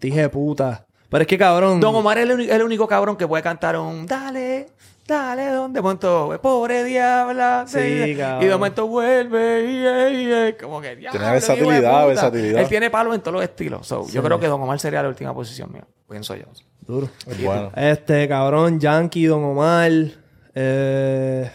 Hije 0.00 0.20
de 0.20 0.28
puta. 0.28 0.86
Pero 1.08 1.22
es 1.22 1.26
que 1.26 1.38
cabrón. 1.38 1.80
Don 1.80 1.94
Omar 1.96 2.18
es 2.18 2.28
el 2.28 2.62
único 2.62 2.86
cabrón 2.86 3.16
que 3.16 3.26
puede 3.26 3.42
cantar 3.42 3.76
un 3.76 4.06
Dale, 4.06 4.68
dale, 5.06 5.46
¿dónde? 5.50 5.78
De 5.78 5.82
momento, 5.82 6.38
pobre 6.42 6.84
diabla. 6.84 7.64
Sí. 7.66 7.78
Y 7.78 8.14
de 8.14 8.50
momento 8.52 8.86
vuelve 8.86 9.64
y, 9.64 9.76
y- 10.16 10.48
y- 10.48 10.52
como 10.54 10.80
que 10.80 10.96
diablo, 10.96 11.20
versatilidad, 11.20 12.06
versatilidad. 12.06 12.60
Él 12.62 12.68
tiene 12.68 12.90
palo 12.90 13.14
en 13.14 13.20
todos 13.20 13.34
los 13.34 13.42
estilos. 13.42 13.86
So, 13.86 14.06
Yo 14.08 14.22
creo 14.22 14.38
que 14.40 14.46
Don 14.48 14.60
Omar 14.60 14.78
sería 14.80 15.02
la 15.02 15.08
última 15.08 15.34
posición 15.34 15.72
mía. 15.72 15.84
Pienso 16.08 16.34
yo. 16.34 16.44
Duro. 16.80 17.08
Es 17.26 17.42
bueno. 17.42 17.72
Este, 17.74 18.28
cabrón, 18.28 18.78
Yankee, 18.80 19.26
Don 19.26 19.42
Omar. 19.44 19.90
Eh... 20.54 21.50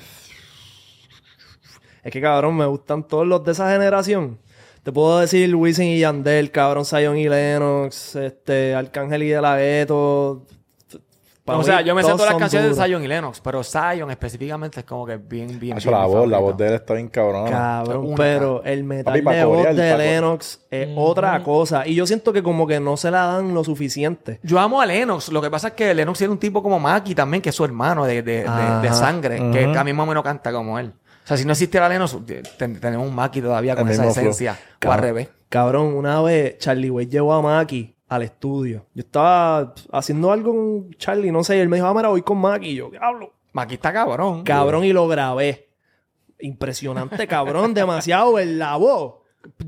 Es 2.04 2.12
que, 2.12 2.20
cabrón, 2.22 2.58
me 2.58 2.66
gustan 2.66 3.08
todos 3.08 3.28
los 3.28 3.44
de 3.44 3.52
esa 3.52 3.72
generación. 3.72 4.40
Te 4.84 4.92
puedo 4.92 5.20
decir 5.20 5.56
Wisin 5.56 5.86
y 5.86 6.00
Yandel, 6.00 6.50
cabrón, 6.50 6.84
Zion 6.86 7.16
y 7.16 7.30
Lennox, 7.30 8.16
este, 8.16 8.74
Arcángel 8.74 9.22
y 9.24 9.30
De 9.30 9.40
La 9.42 9.56
Ghetto. 9.58 10.48
O 11.60 11.64
sea, 11.64 11.82
yo 11.82 11.94
me 11.96 12.04
sé 12.04 12.12
todas 12.12 12.30
las 12.32 12.38
canciones 12.40 12.70
duros. 12.70 12.78
de 12.80 12.86
Zion 12.86 13.04
y 13.04 13.08
Lennox, 13.08 13.42
pero 13.42 13.64
Zion 13.64 14.10
específicamente 14.12 14.80
es 14.82 14.86
como 14.86 15.06
que 15.06 15.18
bien, 15.18 15.60
bien, 15.60 15.78
Hacho, 15.78 15.90
bien 15.90 16.00
la 16.02 16.06
voz, 16.08 16.28
la 16.30 16.38
voz 16.40 16.58
de 16.58 16.68
él 16.68 16.74
está 16.76 16.94
bien 16.94 17.08
cabrona. 17.08 17.50
Cabrón, 17.50 17.98
Única. 18.06 18.16
pero 18.18 18.64
el 18.64 18.84
metal 18.84 19.14
Papi, 19.14 19.22
pa' 19.22 19.32
de 19.34 19.46
voz 19.46 19.76
de 19.76 19.98
Lennox 19.98 20.66
es 20.72 20.90
otra 20.96 21.42
cosa. 21.44 21.88
Y 21.88 21.96
yo 21.96 22.06
siento 22.08 22.32
que 22.34 22.42
como 22.44 22.66
que 22.68 22.80
no 22.80 22.98
se 22.98 23.12
la 23.12 23.26
dan 23.26 23.54
lo 23.54 23.64
suficiente. 23.64 24.40
Yo 24.44 24.60
amo 24.60 24.82
a 24.82 24.86
Lennox. 24.86 25.30
Lo 25.32 25.42
que 25.42 25.50
pasa 25.50 25.70
es 25.70 25.74
que 25.74 25.94
Lennox 25.94 26.18
tiene 26.20 26.32
un 26.34 26.40
tipo 26.40 26.62
como 26.64 26.80
Maki 26.80 27.16
también, 27.16 27.42
que 27.42 27.50
es 27.50 27.56
su 27.56 27.66
hermano 27.66 28.06
de, 28.06 28.22
de, 28.24 28.44
de- 28.82 28.94
sangre, 28.94 29.38
que 29.52 29.68
mí 29.84 29.94
más 29.94 30.04
o 30.04 30.08
menos 30.08 30.24
canta 30.24 30.52
como 30.52 30.78
él. 30.80 30.94
O 31.24 31.28
sea, 31.28 31.38
si 31.38 31.46
no 31.46 31.52
existiera 31.52 31.88
Lennox, 31.88 32.18
ten- 32.58 32.80
tenemos 32.80 33.08
un 33.08 33.16
Maki 33.16 33.42
todavía 33.42 33.76
con 33.76 33.88
El 33.88 33.94
esa 33.94 34.02
flow. 34.04 34.12
esencia. 34.12 34.58
O 34.86 34.92
al 34.92 35.00
revés. 35.00 35.30
Cabrón, 35.50 35.94
una 35.94 36.22
vez 36.22 36.58
Charlie 36.60 36.90
Way 36.90 37.08
llevó 37.08 37.34
a 37.34 37.42
Maki 37.42 37.96
al 38.12 38.24
estudio. 38.24 38.86
Yo 38.94 39.02
estaba 39.04 39.74
haciendo 39.92 40.32
algo 40.34 40.52
con 40.54 40.92
Charlie, 40.98 41.32
no 41.32 41.46
sé, 41.46 41.56
y 41.56 41.60
él 41.62 41.70
me 41.70 41.78
dijo, 41.78 41.88
ah, 41.88 41.94
mira, 41.94 42.10
voy 42.10 42.22
con 42.22 42.38
Maki. 42.40 42.68
Y 42.72 42.76
yo, 42.76 42.90
diablo. 42.90 43.32
Maki 43.54 43.76
está 43.76 43.94
cabrón. 43.94 44.44
Cabrón, 44.44 44.84
y 44.84 44.92
lo 44.92 45.08
grabé. 45.08 45.70
Impresionante, 46.40 47.26
cabrón, 47.28 47.74
demasiado 47.76 48.38
en 48.40 48.60
la 48.60 48.76
voz. 48.76 49.16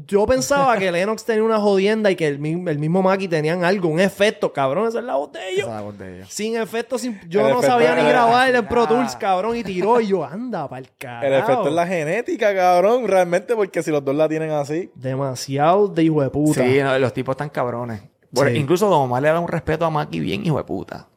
Yo 0.06 0.28
pensaba 0.28 0.78
que 0.78 0.92
Lennox 0.92 1.24
tenía 1.26 1.44
una 1.44 1.58
jodienda 1.60 2.12
y 2.12 2.16
que 2.16 2.28
el, 2.28 2.38
mi- 2.38 2.70
el 2.70 2.78
mismo 2.78 3.02
Maki 3.02 3.28
tenían 3.28 3.64
algo, 3.64 3.88
un 3.90 4.00
efecto, 4.00 4.52
cabrón, 4.54 4.88
esa 4.90 5.00
es 5.00 5.06
la 5.06 5.16
voz 5.16 5.32
de 5.32 5.50
ellos. 5.50 5.68
Esa 5.68 6.06
es. 6.06 6.28
Sin 6.30 6.58
efecto, 6.58 6.98
sin... 7.00 7.20
yo 7.28 7.40
El 7.40 7.46
no 7.48 7.52
efecto 7.54 7.68
sabía 7.72 7.96
ni 7.96 8.04
grabar 8.08 8.54
en 8.54 8.68
Pro 8.68 8.86
Tools, 8.88 9.16
cabrón, 9.16 9.56
y 9.56 9.64
tiró. 9.64 10.00
Y 10.02 10.08
yo, 10.08 10.24
anda, 10.24 10.68
pa'l 10.70 10.90
carajo. 10.98 11.26
El 11.26 11.34
efecto 11.34 11.68
es 11.70 11.74
la 11.74 11.88
genética, 11.88 12.54
cabrón. 12.54 13.08
Realmente, 13.08 13.56
porque 13.56 13.82
si 13.82 13.90
los 13.90 14.04
dos 14.06 14.16
la 14.16 14.28
tienen 14.30 14.52
así. 14.52 14.92
Demasiado 14.96 15.88
de 15.88 16.04
hijo 16.04 16.22
de 16.22 16.30
puta. 16.30 16.62
Sí, 16.64 16.80
no, 16.84 17.00
los 17.00 17.14
tipos 17.14 17.34
están 17.34 17.50
cabrones. 17.50 18.02
Bueno, 18.34 18.52
Sí. 18.52 18.58
Incluso 18.58 18.90
Don 18.90 19.04
Omar 19.04 19.22
le 19.22 19.30
da 19.30 19.40
un 19.40 19.48
respeto 19.48 19.86
a 19.86 19.90
Maki 19.90 20.20
bien 20.20 20.46
hijo 20.46 20.58
de 20.58 20.64
puta. 20.64 21.08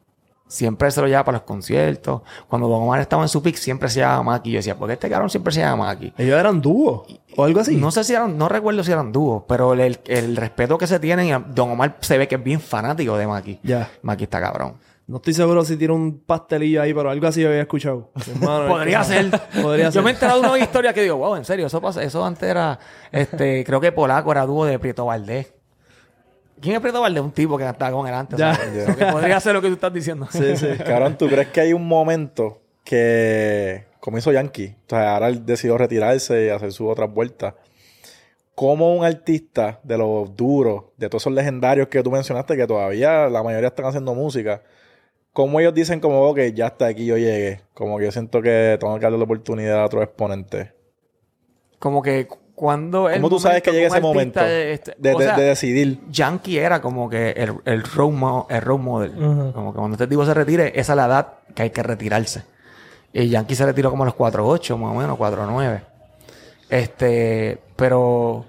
Siempre 0.49 0.89
se 0.91 1.01
lo 1.01 1.07
llevaba 1.07 1.25
para 1.25 1.37
los 1.39 1.45
conciertos. 1.45 2.21
Cuando 2.47 2.69
Don 2.69 2.81
Omar 2.83 3.01
estaba 3.01 3.21
en 3.23 3.27
su 3.27 3.43
pick, 3.43 3.55
siempre 3.57 3.89
se 3.89 3.99
llamaba 3.99 4.23
Maki. 4.23 4.51
Yo 4.51 4.57
decía, 4.59 4.77
¿por 4.77 4.87
qué 4.87 4.93
este 4.93 5.09
cabrón 5.09 5.29
siempre 5.29 5.51
se 5.51 5.59
llama 5.59 5.87
Maki? 5.87 6.13
Ellos 6.17 6.39
eran 6.39 6.61
dúos 6.61 7.01
o 7.35 7.43
algo 7.43 7.59
así. 7.59 7.75
No 7.75 7.91
sé 7.91 8.05
si 8.05 8.13
eran, 8.13 8.37
no 8.37 8.47
recuerdo 8.47 8.81
si 8.83 8.91
eran 8.93 9.11
dúos, 9.11 9.43
pero 9.45 9.73
el, 9.73 10.35
respeto 10.37 10.77
que 10.77 10.87
se 10.87 10.99
tienen, 11.01 11.47
Don 11.53 11.71
Omar 11.71 11.97
se 11.99 12.17
ve 12.17 12.29
que 12.29 12.35
es 12.35 12.43
bien 12.43 12.61
fanático 12.61 13.17
de 13.17 13.27
Maki. 13.27 13.59
Ya. 13.63 13.89
Maki 14.03 14.23
está 14.23 14.39
cabrón. 14.39 14.75
No 15.05 15.17
estoy 15.17 15.33
seguro 15.33 15.63
si 15.65 15.75
tiene 15.77 15.93
un 15.93 16.19
pastelillo 16.19 16.81
ahí, 16.81 16.93
pero 16.93 17.09
algo 17.09 17.27
así 17.27 17.41
yo 17.41 17.49
había 17.49 17.61
escuchado. 17.61 18.11
Hermano, 18.35 18.67
Podría 18.69 19.01
es 19.01 19.07
que- 19.07 19.13
ser. 19.13 19.41
Podría 19.61 19.85
Yo 19.85 19.91
ser. 19.91 20.03
me 20.03 20.11
he 20.11 20.13
enterado 20.13 20.41
de 20.41 20.47
una 20.47 20.59
historia 20.63 20.93
que 20.93 21.01
digo, 21.01 21.17
wow, 21.17 21.35
en 21.35 21.43
serio, 21.45 21.67
eso 21.67 21.81
pasa, 21.81 22.03
eso 22.03 22.23
antes 22.25 22.43
era, 22.49 22.77
este, 23.11 23.63
creo 23.65 23.81
que 23.81 23.91
Polaco 23.91 24.31
era 24.31 24.45
dúo 24.45 24.63
de 24.65 24.79
Prieto 24.79 25.05
Valdés. 25.05 25.53
¿Quién 26.61 26.75
es 26.75 26.81
Prieto 26.81 27.01
Valdés? 27.01 27.23
Un 27.23 27.31
tipo 27.31 27.57
que 27.57 27.63
cantaba 27.63 27.91
con 27.91 28.07
él 28.07 28.13
antes. 28.13 28.37
Ya. 28.39 28.55
¿sabes? 28.55 28.95
Que 28.95 29.05
podría 29.05 29.39
ser 29.39 29.53
lo 29.53 29.61
que 29.61 29.67
tú 29.67 29.75
estás 29.75 29.93
diciendo. 29.93 30.27
Sí, 30.31 30.57
sí. 30.57 30.67
Cabrón, 30.85 31.17
¿tú 31.17 31.27
crees 31.27 31.49
que 31.49 31.61
hay 31.61 31.73
un 31.73 31.87
momento 31.87 32.61
que, 32.83 33.85
como 33.99 34.17
hizo 34.17 34.31
Yankee, 34.31 34.75
o 34.85 34.89
sea, 34.89 35.13
ahora 35.13 35.27
él 35.27 35.45
decidió 35.45 35.77
retirarse 35.77 36.45
y 36.45 36.49
hacer 36.49 36.71
sus 36.71 36.87
otras 36.89 37.13
vueltas? 37.13 37.53
¿Cómo 38.55 38.95
un 38.95 39.05
artista 39.05 39.79
de 39.83 39.99
los 39.99 40.35
duros, 40.35 40.85
de 40.97 41.09
todos 41.09 41.21
esos 41.21 41.33
legendarios 41.33 41.89
que 41.89 42.01
tú 42.01 42.09
mencionaste, 42.09 42.57
que 42.57 42.65
todavía 42.65 43.29
la 43.29 43.43
mayoría 43.43 43.67
están 43.67 43.85
haciendo 43.85 44.15
música, 44.15 44.63
cómo 45.31 45.59
ellos 45.59 45.75
dicen 45.75 45.99
como, 45.99 46.23
ok, 46.23 46.39
ya 46.55 46.65
hasta 46.65 46.87
aquí 46.87 47.05
yo 47.05 47.17
llegué? 47.17 47.61
Como 47.75 47.99
que 47.99 48.05
yo 48.05 48.11
siento 48.11 48.41
que 48.41 48.77
tengo 48.79 48.95
que 48.95 49.01
darle 49.01 49.19
la 49.19 49.25
oportunidad 49.25 49.81
a 49.81 49.85
otro 49.85 50.01
exponente. 50.01 50.73
Como 51.77 52.01
que 52.01 52.27
cuando 52.57 53.07
el 53.07 53.17
¿Cómo 53.21 53.29
tú 53.29 53.39
sabes 53.39 53.61
que 53.61 53.71
llega 53.71 53.85
ese 53.85 54.01
momento 54.01 54.39
este, 54.43 54.95
de, 54.97 55.13
o 55.13 55.19
de- 55.19 55.25
sea, 55.25 55.35
de 55.37 55.43
decidir? 55.43 55.99
Yankee 56.09 56.57
era 56.57 56.81
como 56.81 57.07
que 57.07 57.29
el, 57.37 57.53
el, 57.65 57.83
role, 57.83 58.17
mo- 58.17 58.47
el 58.49 58.61
role 58.63 58.83
model. 58.83 59.11
Como 59.53 59.71
que 59.73 59.77
cuando 59.77 59.93
este 59.93 60.07
tipo 60.07 60.25
se 60.25 60.33
retire, 60.33 60.71
esa 60.73 60.93
es 60.93 60.97
la 60.97 61.05
edad 61.05 61.33
que 61.53 61.61
hay 61.61 61.69
que 61.69 61.83
retirarse. 61.83 62.41
Y 63.13 63.29
Yankee 63.29 63.53
se 63.53 63.63
retiró 63.63 63.91
como 63.91 64.01
a 64.01 64.05
los 64.07 64.15
4'8, 64.15 64.75
más 64.75 64.91
o 64.91 64.95
menos, 64.95 65.19
4'9. 65.19 65.81
Este, 66.69 67.59
pero 67.75 68.45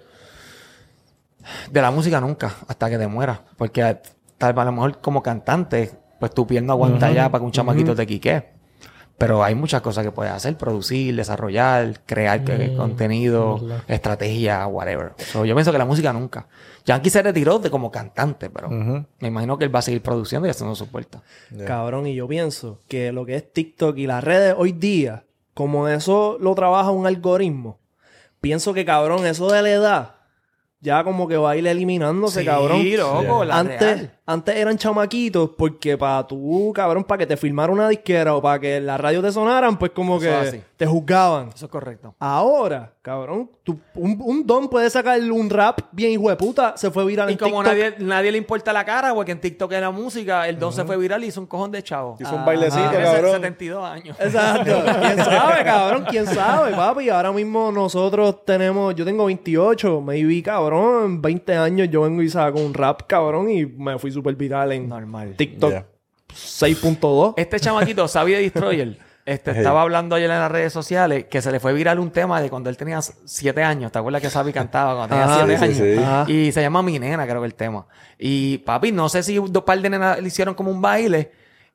de 1.70 1.82
la 1.82 1.90
música 1.90 2.18
nunca, 2.18 2.54
hasta 2.66 2.88
que 2.88 2.96
te 2.96 3.06
mueras. 3.08 3.40
Porque 3.58 3.98
tal 4.38 4.54
vez 4.54 4.62
a 4.62 4.64
lo 4.64 4.72
mejor 4.72 5.00
como 5.02 5.22
cantante, 5.22 5.90
pues 6.18 6.32
tu 6.32 6.46
piel 6.46 6.64
no 6.64 6.72
aguanta 6.72 7.10
ya 7.12 7.28
para 7.30 7.40
que 7.42 7.44
un 7.46 7.52
chamaquito 7.52 7.94
te 7.94 8.06
quique. 8.06 8.57
Pero 9.18 9.42
hay 9.42 9.56
muchas 9.56 9.80
cosas 9.82 10.04
que 10.04 10.12
puedes 10.12 10.32
hacer, 10.32 10.56
producir, 10.56 11.14
desarrollar, 11.16 12.00
crear 12.06 12.44
que- 12.44 12.52
contenido, 12.76 13.58
estrategia, 13.88 14.66
whatever. 14.68 15.12
So, 15.18 15.44
yo 15.44 15.54
pienso 15.56 15.72
que 15.72 15.78
la 15.78 15.84
música 15.84 16.12
nunca. 16.12 16.46
Yankee 16.86 17.10
se 17.10 17.22
retiró 17.22 17.58
de 17.58 17.68
como 17.70 17.90
cantante, 17.90 18.48
pero 18.48 18.68
me 19.18 19.28
imagino 19.28 19.58
que 19.58 19.64
él 19.64 19.74
va 19.74 19.80
a 19.80 19.82
seguir 19.82 20.02
produciendo 20.02 20.46
y 20.46 20.50
haciendo 20.50 20.74
su 20.76 20.86
puerta. 20.86 21.20
Cabrón, 21.66 22.06
y 22.06 22.14
yo 22.14 22.28
pienso 22.28 22.80
que 22.88 23.10
lo 23.12 23.26
que 23.26 23.34
es 23.34 23.52
TikTok 23.52 23.98
y 23.98 24.06
las 24.06 24.22
redes 24.22 24.54
hoy 24.56 24.72
día, 24.72 25.24
como 25.52 25.88
eso 25.88 26.38
lo 26.40 26.54
trabaja 26.54 26.92
un 26.92 27.06
algoritmo, 27.06 27.80
pienso 28.40 28.72
que, 28.72 28.84
cabrón, 28.84 29.26
eso 29.26 29.50
de 29.50 29.62
la 29.62 29.70
edad, 29.70 30.14
ya 30.80 31.02
como 31.02 31.26
que 31.26 31.36
va 31.36 31.50
a 31.52 31.56
ir 31.56 31.66
eliminándose, 31.66 32.40
Sí, 32.40 32.46
cabrón. 32.46 32.82
loco, 32.96 33.44
la 33.44 33.58
antes, 33.58 33.80
real. 33.80 34.18
antes 34.26 34.56
eran 34.56 34.78
chamaquitos 34.78 35.50
porque 35.58 35.98
para 35.98 36.26
tú, 36.26 36.72
cabrón, 36.74 37.04
para 37.04 37.18
que 37.18 37.26
te 37.26 37.36
filmara 37.36 37.72
una 37.72 37.88
disquera 37.88 38.34
o 38.36 38.42
para 38.42 38.58
que 38.60 38.80
la 38.80 38.96
radio 38.96 39.20
te 39.22 39.32
sonaran, 39.32 39.76
pues 39.78 39.90
como 39.92 40.16
Eso 40.18 40.24
que 40.26 40.30
así. 40.34 40.62
te 40.76 40.86
juzgaban. 40.86 41.48
Eso 41.54 41.66
es 41.66 41.70
correcto. 41.72 42.14
Ahora, 42.18 42.92
cabrón, 43.08 43.50
tú- 43.64 43.80
un, 43.94 44.20
un 44.22 44.46
don 44.46 44.68
puede 44.68 44.88
sacar 44.90 45.18
un 45.20 45.48
rap 45.50 45.80
bien 45.92 46.12
hijo 46.12 46.28
de 46.28 46.36
puta, 46.36 46.74
se 46.76 46.90
fue 46.90 47.04
viral 47.06 47.30
Y 47.30 47.32
en 47.32 47.38
como 47.38 47.62
TikTok. 47.62 47.66
nadie, 47.66 47.94
nadie 47.98 48.32
le 48.32 48.38
importa 48.38 48.72
la 48.72 48.84
cara, 48.84 49.14
porque 49.14 49.32
en 49.32 49.40
TikTok 49.40 49.72
es 49.72 49.80
la 49.80 49.90
música, 49.90 50.46
el 50.46 50.58
don 50.58 50.72
se 50.72 50.84
fue 50.84 50.96
viral 50.98 51.24
y 51.24 51.28
hizo 51.28 51.40
un 51.40 51.46
cojón 51.46 51.70
de 51.72 51.82
chavo. 51.82 52.16
Hizo 52.20 52.34
un 52.34 52.42
Ah, 52.42 52.44
bailecito, 52.44 52.90
Tiene 52.90 53.04
cabrón. 53.04 53.32
72 53.32 53.84
años. 53.84 54.16
Exacto. 54.20 54.82
¿Quién 55.00 55.16
sabe, 55.24 55.64
cabrón? 55.64 56.04
¿Quién 56.10 56.26
sabe, 56.26 56.72
papi? 56.76 57.08
Ahora 57.08 57.32
mismo 57.32 57.72
nosotros 57.72 58.44
tenemos... 58.44 58.94
Yo 58.94 59.04
tengo 59.04 59.24
28. 59.24 60.00
Maybe, 60.02 60.42
cabrón, 60.42 61.04
en 61.06 61.22
20 61.22 61.56
años 61.56 61.88
yo 61.90 62.02
vengo 62.02 62.20
y 62.22 62.28
saco 62.28 62.58
un 62.60 62.74
rap, 62.74 63.02
cabrón, 63.06 63.50
y 63.50 63.64
me 63.66 63.98
fui 63.98 64.10
súper 64.10 64.34
viral 64.36 64.72
en 64.72 64.88
Normal. 64.88 65.34
TikTok 65.36 65.70
Ya. 65.72 65.86
6.2. 66.34 67.34
Este 67.36 67.58
chamaquito, 67.60 68.06
Xavi 68.06 68.32
de 68.32 68.40
Destroyer, 68.42 68.98
este, 69.28 69.50
Hey. 69.52 69.58
estaba 69.58 69.82
hablando 69.82 70.16
ayer 70.16 70.30
en 70.30 70.38
las 70.38 70.50
redes 70.50 70.72
sociales 70.72 71.26
que 71.30 71.40
se 71.42 71.52
le 71.52 71.60
fue 71.60 71.72
viral 71.72 71.98
un 71.98 72.10
tema 72.10 72.40
de 72.40 72.48
cuando 72.50 72.70
él 72.70 72.76
tenía 72.76 73.00
7 73.02 73.62
años. 73.62 73.92
¿Te 73.92 73.98
acuerdas 73.98 74.22
que 74.22 74.30
Xavi 74.30 74.52
cantaba 74.52 74.94
cuando 74.96 75.14
tenía 75.16 75.34
Ah, 75.34 75.44
7 75.44 75.58
sí, 75.68 75.74
sí, 75.74 75.82
años? 75.98 76.26
sí. 76.26 76.32
Y 76.32 76.52
se 76.52 76.60
llama 76.62 76.82
Mi 76.82 76.98
Nena, 76.98 77.26
creo 77.26 77.40
que 77.40 77.46
el 77.46 77.54
tema. 77.54 77.86
Y 78.18 78.58
papi, 78.58 78.92
no 78.92 79.08
sé 79.08 79.22
si 79.22 79.36
dos 79.36 79.62
par 79.64 79.80
de 79.80 79.90
nenas 79.90 80.20
le 80.20 80.26
hicieron 80.28 80.54
como 80.54 80.70
un 80.70 80.80
baile. 80.82 81.30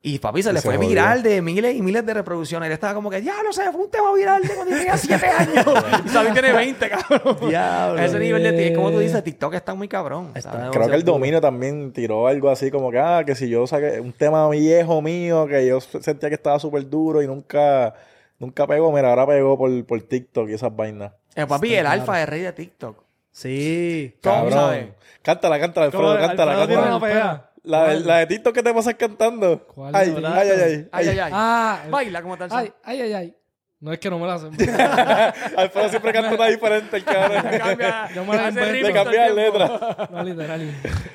Y 0.06 0.18
papi 0.18 0.42
se 0.42 0.50
Y 0.50 0.52
le 0.52 0.60
se 0.60 0.66
fue 0.68 0.76
jodió. 0.76 0.88
viral 0.90 1.22
de 1.22 1.40
miles 1.40 1.74
y 1.74 1.80
miles 1.80 2.04
de 2.04 2.12
reproducciones. 2.12 2.66
Él 2.66 2.74
estaba 2.74 2.92
como 2.92 3.08
que, 3.08 3.22
ya 3.22 3.42
no 3.42 3.54
sé, 3.54 3.72
fue 3.72 3.80
un 3.84 3.90
tema 3.90 4.12
viral 4.12 4.42
de 4.42 4.54
cuando 4.54 4.76
tenía 4.76 4.98
7 4.98 5.26
años. 5.38 5.64
y 6.04 6.08
Xavi 6.10 6.32
tiene 6.32 6.52
20, 6.52 6.90
cabrón. 6.90 7.48
Diablo. 7.48 8.02
Ese 8.02 8.18
nivel 8.18 8.42
de, 8.42 8.74
como 8.74 8.90
tú 8.90 8.98
dices, 8.98 9.24
TikTok 9.24 9.54
está 9.54 9.74
muy 9.74 9.88
cabrón. 9.88 10.32
Creo 10.72 10.88
que 10.90 10.94
el 10.96 11.04
dominio 11.04 11.40
también 11.40 11.90
tiró 11.94 12.26
algo 12.28 12.50
así 12.50 12.70
como 12.70 12.90
que, 12.90 12.98
ah, 12.98 13.22
que 13.24 13.34
si 13.34 13.48
yo 13.48 13.66
saqué 13.66 13.98
un 13.98 14.12
tema 14.12 14.46
viejo 14.50 15.00
mío 15.00 15.46
que 15.46 15.66
yo 15.66 15.80
sentía 15.80 16.28
que 16.28 16.34
estaba 16.34 16.58
súper 16.58 16.86
duro 16.90 17.22
y 17.22 17.26
nunca, 17.26 17.94
nunca 18.38 18.66
pegó, 18.66 18.92
mira, 18.92 19.08
ahora 19.08 19.26
pegó 19.26 19.56
por, 19.56 19.86
por 19.86 20.02
TikTok 20.02 20.50
y 20.50 20.52
esas 20.52 20.76
vainas. 20.76 21.12
Eh, 21.34 21.46
papi, 21.46 21.74
el 21.74 21.86
alfa 21.86 22.20
es 22.22 22.28
rey 22.28 22.42
de 22.42 22.52
TikTok. 22.52 23.02
Sí. 23.32 24.16
¿Cómo 24.22 24.34
Cabrón. 24.34 24.52
sabes? 24.52 24.86
Cántala, 25.22 25.58
cántala, 25.58 25.86
Alfredo, 25.86 26.18
cántala, 26.18 26.66
cántala. 26.66 27.50
La, 27.64 27.88
de- 27.88 28.00
la 28.00 28.18
de 28.18 28.26
TikTok 28.26 28.54
que 28.54 28.62
te 28.62 28.72
pasas 28.72 28.94
cantando. 28.94 29.66
¿Cuál? 29.74 29.94
Ay, 29.96 30.10
¿Verdad? 30.10 30.38
ay, 30.38 30.48
ay, 30.50 30.60
ay, 30.60 30.88
Ay, 30.92 31.08
ay, 31.08 31.18
ay. 31.18 31.30
Ah, 31.34 31.80
Baila 31.90 32.22
como 32.22 32.36
tal. 32.36 32.48
ay, 32.52 32.72
ay, 32.84 33.00
ay, 33.02 33.12
ay. 33.14 33.36
No 33.80 33.92
es 33.92 33.98
que 33.98 34.08
no 34.08 34.18
me 34.18 34.26
la 34.26 34.34
hacen. 34.34 34.50
Alfredo 35.58 35.88
siempre 35.90 36.12
canta 36.12 36.34
una 36.34 36.46
diferente, 36.46 36.96
el 36.96 37.04
cabrón. 37.04 37.42
Cambia, 37.58 38.08
Yo 38.14 38.24
me 38.24 38.34
la 38.36 38.46
hace 38.46 38.60
invento. 38.60 38.88
Le 38.88 38.92
cambiar 38.94 39.34
tiempo. 39.34 39.58
letra. 39.58 40.08
No, 40.10 40.22
literal. 40.22 40.60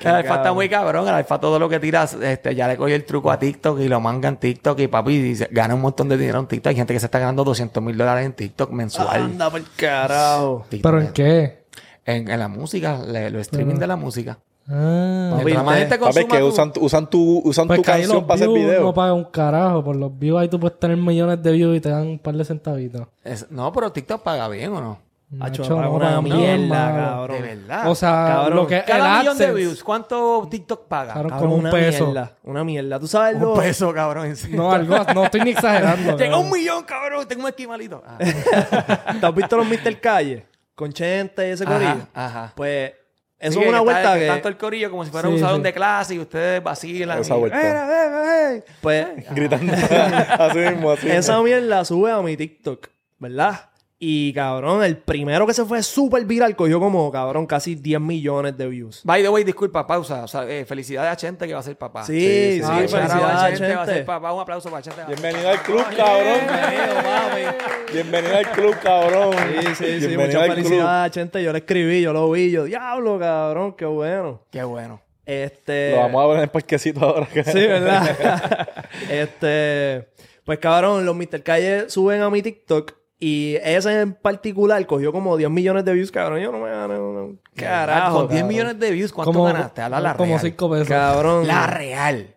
El 0.00 0.06
alfa 0.08 0.34
está 0.36 0.52
muy 0.52 0.68
cabrón. 0.68 1.08
El 1.08 1.14
alfa 1.14 1.40
todo 1.40 1.58
lo 1.58 1.68
que 1.68 1.80
tiras, 1.80 2.14
este, 2.14 2.54
ya 2.54 2.68
le 2.68 2.76
cogió 2.76 2.94
el 2.94 3.04
truco 3.04 3.30
a 3.32 3.38
TikTok 3.40 3.80
y 3.80 3.88
lo 3.88 3.98
manga 4.00 4.28
en 4.28 4.36
TikTok. 4.36 4.78
Y 4.80 4.86
papi 4.86 5.18
dice, 5.20 5.48
gana 5.50 5.74
un 5.74 5.80
montón 5.80 6.08
de 6.08 6.16
dinero 6.16 6.38
en 6.38 6.46
TikTok. 6.46 6.70
Hay 6.70 6.76
gente 6.76 6.94
que 6.94 7.00
se 7.00 7.06
está 7.06 7.18
ganando 7.18 7.42
200 7.42 7.82
mil 7.82 7.96
dólares 7.96 8.24
en 8.26 8.34
TikTok 8.34 8.70
mensual. 8.70 9.20
Anda 9.22 9.50
por 9.50 9.62
carajo. 9.76 10.64
TikTok. 10.68 10.90
¿Pero 10.92 11.00
en 11.04 11.12
qué? 11.12 11.64
En, 12.04 12.30
en 12.30 12.38
la 12.38 12.46
música, 12.48 12.98
le- 13.04 13.30
los 13.30 13.42
streaming 13.42 13.76
de 13.76 13.86
la 13.88 13.96
música. 13.96 14.38
Ah. 14.70 15.30
Papi, 15.32 15.44
Mientras 15.44 15.64
más 15.66 15.74
te- 15.74 15.80
gente 15.80 15.98
que 16.28 16.38
tu- 16.38 16.46
usan, 16.46 16.72
tu- 16.72 16.80
usan 16.84 17.10
tu, 17.10 17.38
usan 17.44 17.66
Pues 17.66 17.78
tu 17.80 17.82
que 17.84 17.90
ahí 17.90 18.00
canción 18.02 18.16
los 18.18 18.24
para 18.24 18.34
hacer 18.36 18.48
views 18.48 18.60
video. 18.66 18.82
no 18.82 18.94
pagan 18.94 19.14
un 19.16 19.24
carajo. 19.24 19.82
Por 19.84 19.96
los 19.96 20.16
views 20.18 20.40
ahí 20.40 20.48
tú 20.48 20.60
puedes 20.60 20.78
tener 20.78 20.96
millones 20.96 21.42
de 21.42 21.52
views 21.52 21.76
y 21.76 21.80
te 21.80 21.88
dan 21.88 22.06
un 22.06 22.18
par 22.18 22.34
de 22.36 22.44
centavitos. 22.44 23.08
Es- 23.24 23.50
no, 23.50 23.72
pero 23.72 23.90
TikTok 23.90 24.22
paga 24.22 24.48
bien 24.48 24.72
o 24.72 24.80
no. 24.80 25.10
Hacho, 25.38 25.62
Nacho, 25.62 25.76
paga 25.76 25.86
no 25.88 25.94
una 25.94 26.20
mierda, 26.22 26.66
mano. 26.66 27.04
cabrón. 27.06 27.36
De 27.36 27.42
verdad. 27.54 27.88
O 27.88 27.94
sea, 27.94 28.10
Cabrón. 28.10 28.56
lo 28.56 28.66
que 28.66 28.76
es 28.78 28.80
el 28.80 28.86
Cada 28.88 29.18
millón 29.20 29.38
de 29.38 29.44
AdSense, 29.44 29.54
views, 29.62 29.84
¿cuánto 29.84 30.48
TikTok 30.50 30.88
paga? 30.88 31.12
Cabrón, 31.14 31.30
Cabrón, 31.30 31.48
con 31.50 31.58
un 31.58 31.64
una 31.66 31.70
peso. 31.70 32.04
mierda. 32.06 32.32
Una 32.42 32.64
mierda. 32.64 32.98
¿Tú 32.98 33.06
sabes 33.06 33.36
Un 33.36 33.42
lo...? 33.42 33.54
peso, 33.54 33.94
cabrón. 33.94 34.26
en 34.26 34.36
serio. 34.36 34.56
No, 34.56 34.72
algo, 34.72 34.96
no 35.14 35.24
estoy 35.26 35.42
ni 35.42 35.50
exagerando. 35.50 36.12
Llega 36.18 36.30
cabrón. 36.32 36.46
un 36.46 36.50
millón, 36.50 36.82
cabrón. 36.82 37.28
Tengo 37.28 37.42
un 37.42 37.48
esquimalito. 37.48 38.02
Ah. 38.04 38.18
¿Te 39.20 39.26
has 39.26 39.34
visto 39.34 39.56
los 39.56 39.66
Mr. 39.68 40.00
Calle? 40.00 40.46
Con 40.74 40.92
Chente 40.92 41.46
y 41.48 41.50
ese 41.52 41.62
Ajá, 41.64 41.72
corillo. 41.74 42.06
ajá. 42.12 42.52
Pues... 42.56 42.92
Sí, 43.40 43.46
Eso 43.46 43.58
que 43.60 43.64
es 43.66 43.70
una 43.70 43.80
vuelta 43.80 44.14
que 44.14 44.20
que... 44.20 44.26
Tanto 44.26 44.48
el 44.48 44.56
corillo 44.58 44.90
como 44.90 45.02
si 45.04 45.10
fuera 45.10 45.26
Sí, 45.28 45.34
un 45.34 45.40
salón 45.40 45.56
sí. 45.56 45.62
de 45.62 45.72
clase 45.72 46.14
y 46.14 46.18
ustedes 46.18 46.62
vacilan. 46.62 47.20
Esa 47.20 47.36
y- 47.36 47.38
vuelta. 47.38 47.56
¡Mira, 47.58 47.86
ven, 47.86 48.12
ven! 48.12 48.64
Pues... 48.82 49.06
Gritando. 49.30 49.72
así 49.72 50.58
mismo, 50.58 50.90
así 50.90 51.04
mismo. 51.06 51.18
Esa 51.20 51.42
mierda 51.42 51.84
sube 51.86 52.12
a 52.12 52.20
mi 52.20 52.36
TikTok, 52.36 52.88
¿verdad? 53.18 53.69
Y 54.02 54.32
cabrón, 54.32 54.82
el 54.82 54.96
primero 54.96 55.46
que 55.46 55.52
se 55.52 55.62
fue 55.66 55.82
súper 55.82 56.24
viral 56.24 56.56
cogió 56.56 56.80
como, 56.80 57.12
cabrón, 57.12 57.46
casi 57.46 57.74
10 57.74 58.00
millones 58.00 58.56
de 58.56 58.66
views. 58.66 59.02
By 59.04 59.22
the 59.22 59.28
way, 59.28 59.44
disculpa, 59.44 59.86
pausa. 59.86 60.24
O 60.24 60.26
sea, 60.26 60.48
eh, 60.48 60.64
felicidades 60.64 61.12
a 61.12 61.16
Chente 61.16 61.46
que 61.46 61.52
va 61.52 61.60
a 61.60 61.62
ser 61.62 61.76
papá. 61.76 62.04
Sí, 62.04 62.18
sí, 62.18 62.60
sí, 62.60 62.62
Ah, 62.64 62.76
felicidades 62.76 63.12
a 63.12 63.44
a 63.44 63.48
Chente, 63.50 63.74
va 63.74 63.82
a 63.82 63.86
ser 63.86 64.06
papá. 64.06 64.32
Un 64.32 64.40
aplauso 64.40 64.70
para 64.70 64.80
Chente. 64.80 65.02
Bienvenido 65.06 65.50
al 65.50 65.62
club, 65.62 65.84
cabrón. 65.94 66.38
Bienvenido, 66.48 66.94
papi. 66.94 67.92
Bienvenido 67.92 68.36
al 68.38 68.50
club, 68.52 68.76
cabrón. 68.82 69.34
Sí, 69.36 69.66
sí, 69.66 69.74
sí, 69.74 70.06
Bienvenido 70.06 70.40
muchas 70.40 70.54
felicidades 70.54 71.06
a 71.06 71.10
Chente. 71.10 71.42
Yo 71.42 71.52
le 71.52 71.58
escribí, 71.58 72.00
yo 72.00 72.14
lo 72.14 72.30
vi, 72.30 72.50
yo, 72.50 72.64
diablo, 72.64 73.18
cabrón, 73.18 73.74
qué 73.74 73.84
bueno. 73.84 74.46
Qué 74.50 74.62
bueno. 74.62 75.02
Este... 75.26 75.90
Lo 75.90 75.98
vamos 75.98 76.24
a 76.24 76.26
ver 76.28 76.36
en 76.38 76.42
el 76.44 76.48
parquecito 76.48 77.04
ahora. 77.04 77.28
Sí, 77.44 77.52
¿verdad? 77.66 78.66
este... 79.10 80.08
Pues 80.42 80.58
cabrón, 80.58 81.04
los 81.04 81.14
Mr. 81.14 81.42
Calle 81.42 81.90
suben 81.90 82.22
a 82.22 82.30
mi 82.30 82.40
TikTok 82.40 82.99
y 83.20 83.56
ese 83.62 84.00
en 84.00 84.14
particular 84.14 84.84
cogió 84.86 85.12
como 85.12 85.36
10 85.36 85.50
millones 85.50 85.84
de 85.84 85.92
views, 85.92 86.10
cabrón. 86.10 86.40
Yo 86.40 86.50
no 86.50 86.58
me 86.58 86.70
gané 86.70 86.98
un 86.98 87.38
carajo. 87.54 88.20
Con 88.20 88.28
10 88.28 88.40
cabrón. 88.40 88.48
millones 88.48 88.78
de 88.80 88.90
views, 88.90 89.12
¿cuánto 89.12 89.32
Como, 89.32 89.44
ganaste? 89.44 89.82
Habla 89.82 90.00
la 90.00 90.14
como 90.14 90.30
real. 90.30 90.40
5 90.40 90.70
pesos. 90.70 90.88
Cabrón. 90.88 91.46
La 91.46 91.66
real. 91.66 92.34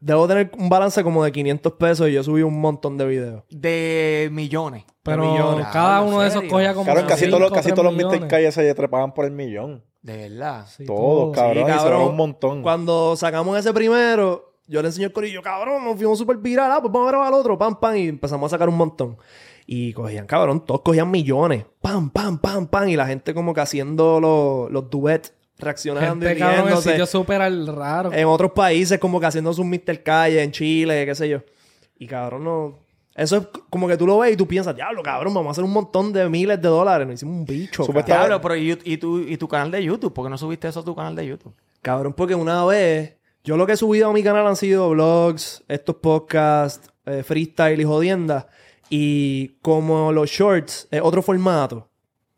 Debo 0.00 0.28
tener 0.28 0.50
un 0.58 0.68
balance 0.68 1.02
como 1.02 1.24
de 1.24 1.32
500 1.32 1.72
pesos 1.74 2.08
y 2.08 2.12
yo 2.12 2.22
subí 2.22 2.42
un 2.42 2.60
montón 2.60 2.96
de 2.98 3.06
videos. 3.06 3.44
De 3.48 4.28
millones. 4.32 4.84
Pero 5.04 5.22
millones. 5.32 5.66
cada 5.72 5.94
Cabrón, 5.98 6.08
uno 6.08 6.20
de 6.20 6.26
¿en 6.26 6.30
esos 6.32 6.44
cogía 6.44 6.74
como 6.74 6.86
Cabrón, 6.86 7.06
casi 7.06 7.24
cinco, 7.24 7.36
todos 7.36 7.50
los, 7.50 7.52
casi 7.58 7.72
todos 7.72 7.84
los 7.84 7.94
Mr. 7.94 8.26
Calle 8.28 8.50
se 8.52 8.74
trepaban 8.74 9.14
por 9.14 9.24
el 9.26 9.30
millón. 9.32 9.84
De 10.02 10.16
verdad. 10.16 10.66
Sí, 10.66 10.84
Todos, 10.84 10.98
todo. 10.98 11.32
cabrón. 11.32 11.64
Sí, 11.64 11.70
y 11.70 11.72
se 11.72 11.78
cabrón. 11.78 12.02
un 12.08 12.16
montón. 12.16 12.62
Cuando 12.62 13.16
sacamos 13.16 13.56
ese 13.58 13.72
primero, 13.72 14.54
yo 14.66 14.82
le 14.82 14.88
enseño 14.88 15.06
el 15.06 15.12
corillo, 15.12 15.42
cabrón, 15.42 15.84
nos 15.84 15.96
fuimos 15.96 16.18
súper 16.18 16.38
viral, 16.38 16.70
ah, 16.70 16.78
pues 16.80 16.92
vamos 16.92 17.08
a 17.08 17.10
grabar 17.10 17.28
al 17.28 17.34
otro, 17.34 17.56
pam, 17.58 17.78
pam, 17.78 17.96
y 17.96 18.08
empezamos 18.08 18.50
a 18.52 18.56
sacar 18.56 18.68
un 18.68 18.76
montón. 18.76 19.16
Y 19.66 19.92
cogían, 19.94 20.26
cabrón, 20.26 20.64
todos 20.64 20.82
cogían 20.82 21.10
millones, 21.10 21.64
pam, 21.80 22.10
pam, 22.10 22.38
pam, 22.38 22.66
pam, 22.66 22.88
y 22.88 22.96
la 22.96 23.06
gente 23.06 23.32
como 23.32 23.54
que 23.54 23.60
haciendo 23.62 24.20
los, 24.20 24.70
los 24.70 24.90
duets, 24.90 25.32
reaccionando 25.58 26.26
Gente, 26.26 26.32
y 26.38 26.42
riéndose. 26.42 27.06
súper 27.06 27.40
al- 27.40 27.66
raro. 27.66 28.12
En 28.12 28.26
otros 28.26 28.52
países 28.52 28.98
como 28.98 29.18
que 29.20 29.26
haciendo 29.26 29.52
sus 29.54 29.64
Mr. 29.64 30.02
Calle, 30.02 30.42
en 30.42 30.50
Chile, 30.52 31.06
qué 31.06 31.14
sé 31.14 31.28
yo. 31.28 31.38
Y 31.98 32.06
cabrón, 32.06 32.44
no... 32.44 32.84
Eso 33.14 33.36
es 33.36 33.46
como 33.70 33.86
que 33.86 33.96
tú 33.96 34.08
lo 34.08 34.18
ves 34.18 34.32
y 34.32 34.36
tú 34.36 34.46
piensas, 34.48 34.74
diablo, 34.74 35.00
cabrón, 35.00 35.32
vamos 35.32 35.48
a 35.48 35.52
hacer 35.52 35.62
un 35.64 35.70
montón 35.72 36.12
de 36.12 36.28
miles 36.28 36.60
de 36.60 36.68
dólares. 36.68 37.06
Nos 37.06 37.14
hicimos 37.14 37.36
un 37.36 37.44
bicho. 37.46 37.86
Diablo, 38.04 38.40
pero 38.40 38.56
¿y, 38.56 38.76
y 38.84 38.96
tu, 38.96 39.20
y 39.20 39.36
tu 39.36 39.46
canal 39.46 39.70
de 39.70 39.84
YouTube? 39.84 40.12
¿Por 40.12 40.26
qué 40.26 40.30
no 40.30 40.36
subiste 40.36 40.66
eso 40.66 40.80
a 40.80 40.84
tu 40.84 40.96
canal 40.96 41.14
de 41.14 41.24
YouTube? 41.24 41.54
Cabrón, 41.80 42.12
porque 42.14 42.34
una 42.34 42.64
vez, 42.64 43.16
yo 43.44 43.56
lo 43.56 43.66
que 43.66 43.74
he 43.74 43.76
subido 43.76 44.10
a 44.10 44.12
mi 44.12 44.24
canal 44.24 44.44
han 44.48 44.56
sido 44.56 44.90
vlogs, 44.90 45.62
estos 45.68 45.94
podcasts, 45.96 46.90
eh, 47.06 47.22
freestyle 47.22 47.80
y 47.80 47.84
jodienda. 47.84 48.48
Y 48.90 49.56
como 49.62 50.12
los 50.12 50.30
shorts 50.30 50.88
es 50.90 51.00
otro 51.02 51.22
formato, 51.22 51.90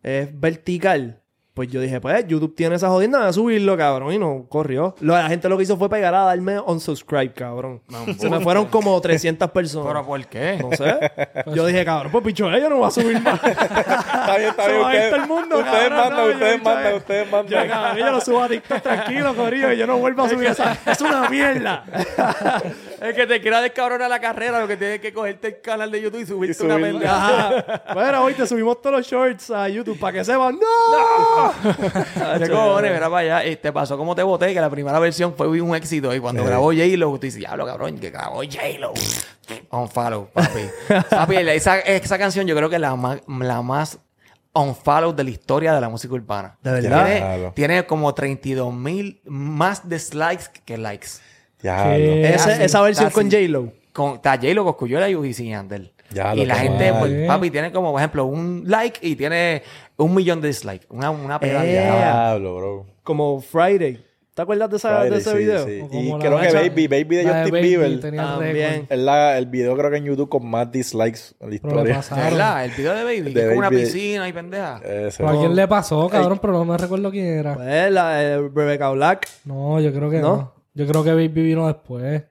es 0.03 0.29
vertical, 0.39 1.23
pues 1.57 1.71
yo 1.71 1.81
dije, 1.81 2.03
pues 2.03 2.27
YouTube 2.29 2.55
tiene 2.55 2.75
esa 2.77 2.89
jodienda, 2.89 3.19
voy 3.21 3.29
a 3.29 3.33
subirlo, 3.33 3.79
cabrón. 3.79 4.13
Y 4.13 4.19
no 4.19 4.45
corrió. 4.47 4.95
Lo- 5.01 5.15
la 5.15 5.27
gente 5.27 5.49
lo 5.49 5.57
que 5.57 5.63
hizo 5.63 5.79
fue 5.79 5.89
pegar 5.89 6.15
a 6.15 6.25
darme 6.25 6.61
unsubscribe, 6.61 7.33
cabrón. 7.33 7.81
Se 8.19 8.29
me 8.29 8.41
fueron 8.41 8.67
como 8.67 9.01
300 9.01 9.51
personas. 9.53 9.89
¿Pero 9.89 10.05
por 10.05 10.27
qué? 10.27 10.59
No 10.61 10.71
sé. 10.77 10.99
Yo 11.55 11.65
dije, 11.65 11.83
cabrón, 11.83 12.13
pues 12.13 12.23
picho, 12.25 12.47
yo 12.51 12.69
no 12.69 12.77
voy 12.77 12.89
a 12.89 12.91
subir 12.91 13.23
más. 13.23 13.41
Está 13.45 14.37
bien, 14.37 14.51
está 14.51 14.69
bien. 14.69 14.81
va 14.83 14.87
Ustedes, 14.89 15.13
el 15.15 15.27
mundo, 15.27 15.59
ustedes 15.59 15.89
cabrón, 15.89 15.99
mandan, 15.99 16.17
no, 16.19 16.27
yo, 16.27 16.33
ustedes 16.35 16.59
yo, 16.59 16.65
mandan, 16.65 16.91
yo. 16.91 16.97
ustedes 16.99 17.29
cabrón, 17.71 17.97
yo 17.97 18.13
lo 18.13 18.21
subo 18.21 18.43
a 18.43 18.49
TikTok 18.49 18.83
tranquilo, 18.83 19.35
corillo, 19.35 19.73
y 19.73 19.79
yo 19.79 19.87
no 19.87 19.97
vuelvo 19.97 20.25
a 20.25 20.29
subir 20.29 20.49
esa. 20.49 20.77
Es 20.85 21.01
una 21.01 21.29
mierda. 21.31 21.85
Es 22.97 23.15
que 23.15 23.27
te 23.27 23.43
quiera 23.43 23.61
descabronar 23.61 24.09
la 24.09 24.19
carrera, 24.19 24.59
lo 24.59 24.67
que 24.67 24.79
tienes 24.79 25.01
que 25.01 25.13
cogerte 25.13 25.49
el 25.49 25.61
canal 25.61 25.91
de 25.91 26.01
YouTube 26.01 26.23
y 26.23 26.27
subirte 26.27 26.63
Y 26.63 26.67
una 26.67 26.77
pendeja. 26.77 27.83
Bueno, 27.93 28.25
hoy 28.25 28.33
te 28.33 28.47
subimos 28.47 28.81
todos 28.81 28.97
los 28.97 29.07
shorts 29.07 29.51
a 29.51 29.69
YouTube 29.69 29.99
para 29.99 30.15
que 30.15 30.25
sepan. 30.25 30.55
¡No! 30.59 31.46
¿Qué 32.39 32.49
cojones? 32.51 32.93
Mira 32.93 33.11
para 33.11 33.39
allá. 33.39 33.47
Y 33.47 33.57
te 33.57 33.73
pasó 33.73 33.97
como 33.97 34.15
te 34.15 34.23
boté, 34.23 34.53
que 34.55 34.61
la 34.61 34.71
primera 34.71 34.99
versión 34.99 35.35
fue 35.37 35.47
un 35.61 35.75
éxito. 35.75 36.15
Y 36.15 36.21
cuando 36.21 36.45
grabó 36.45 36.67
J-Lo, 36.73 37.11
tú 37.13 37.19
dices, 37.19 37.39
diablo, 37.41 37.67
cabrón, 37.67 37.99
que 37.99 38.11
grabó 38.11 38.37
J-Lo. 38.43 38.93
On 39.71 39.89
follow, 39.89 40.29
papi. 40.33 40.61
papi, 41.11 41.37
esa, 41.37 41.79
esa 41.81 42.19
canción 42.19 42.47
yo 42.47 42.57
creo 42.57 42.69
que 42.69 42.77
es 42.77 42.81
la 42.81 42.97
más, 42.97 43.21
la 43.27 43.63
más 43.63 43.99
on 44.53 44.75
follow 44.75 45.13
de 45.15 45.23
la 45.25 45.31
historia 45.31 45.75
de 45.75 45.81
la 45.81 45.89
música 45.89 46.15
urbana. 46.15 46.57
¿De 46.63 46.71
verdad? 46.73 47.05
Tiene, 47.05 47.19
Claro. 47.21 47.53
tiene 47.55 47.87
como 47.87 48.13
32 48.15 48.73
mil 48.75 49.21
más 49.25 49.89
dislikes 49.89 50.47
que 50.65 50.79
likes. 50.79 51.09
Así, 51.63 52.63
esa 52.63 52.81
versión 52.83 53.11
con 53.11 53.31
J-Lo. 53.31 53.73
Con 53.93 54.15
está 54.17 54.33
J-Lo, 54.37 54.65
Cosculluela 54.65 55.09
y 55.09 55.15
y 55.15 55.33
Yandel. 55.51 55.93
Ya 56.13 56.35
y 56.35 56.47
la 56.47 56.57
gente, 56.57 56.93
pues, 56.99 57.27
papi, 57.27 57.51
tiene 57.51 57.73
como, 57.73 57.93
por 57.93 58.01
ejemplo, 58.01 58.25
un 58.27 58.65
like 58.67 58.99
y 59.03 59.17
tiene 59.17 59.63
un 59.97 60.15
millón 60.15 60.41
de 60.41 60.49
dislikes. 60.49 60.87
Una, 60.89 61.11
una 61.11 61.41
pegada. 61.41 61.65
Eh. 61.67 61.73
Diablo, 61.73 62.57
bro. 62.57 62.87
Como 63.03 63.41
Friday. 63.41 64.05
¿Te 64.37 64.43
acuerdas 64.43 64.69
de, 64.69 64.77
esa, 64.77 65.05
de 65.05 65.17
ese 65.17 65.31
sí, 65.31 65.39
video? 65.39 65.65
sí. 65.65 65.83
Y 65.91 66.13
creo 66.19 66.39
que 66.39 66.53
Baby, 66.53 66.89
Baby 66.89 67.17
de 67.17 67.25
de 67.25 67.25
Justin 67.25 67.53
Baby 67.53 67.69
Bieber 67.69 68.01
También. 68.01 68.87
es 68.87 68.99
la, 68.99 69.39
el 69.39 69.47
video 69.47 69.75
creo 69.79 69.91
que 69.91 69.97
en 69.97 70.05
YouTube 70.05 70.29
con 70.29 70.47
más 70.47 70.71
dislikes 70.71 71.21
en 71.41 71.49
la 71.49 71.55
historia. 71.55 72.03
¿Verdad? 72.15 72.67
El 72.67 72.71
video 72.73 72.95
de 72.95 73.05
Baby, 73.05 73.23
que 73.23 73.31
De 73.31 73.41
es 73.41 73.47
como 73.47 73.59
una 73.61 73.71
piscina 73.71 74.29
y 74.29 74.35
pendeja. 74.35 74.79
Pero 74.83 75.29
a 75.31 75.39
quién 75.39 75.57
le 75.57 75.67
pasó, 75.67 76.07
cabrón, 76.11 76.39
pero 76.39 76.53
no 76.53 76.67
me 76.67 76.77
recuerdo 76.77 77.11
quién 77.11 77.25
era. 77.25 77.55
Pues 77.55 77.91
la 77.91 78.23
eh, 78.23 78.37
Rebecca 78.55 78.91
Black. 78.91 79.27
No, 79.47 79.81
yo 79.81 79.91
creo 79.95 80.11
que 80.11 80.19
¿No? 80.19 80.37
no. 80.37 80.53
Yo 80.75 80.87
creo 80.87 81.03
que 81.03 81.13
Baby 81.13 81.29
vino 81.29 81.67
después. 81.67 82.23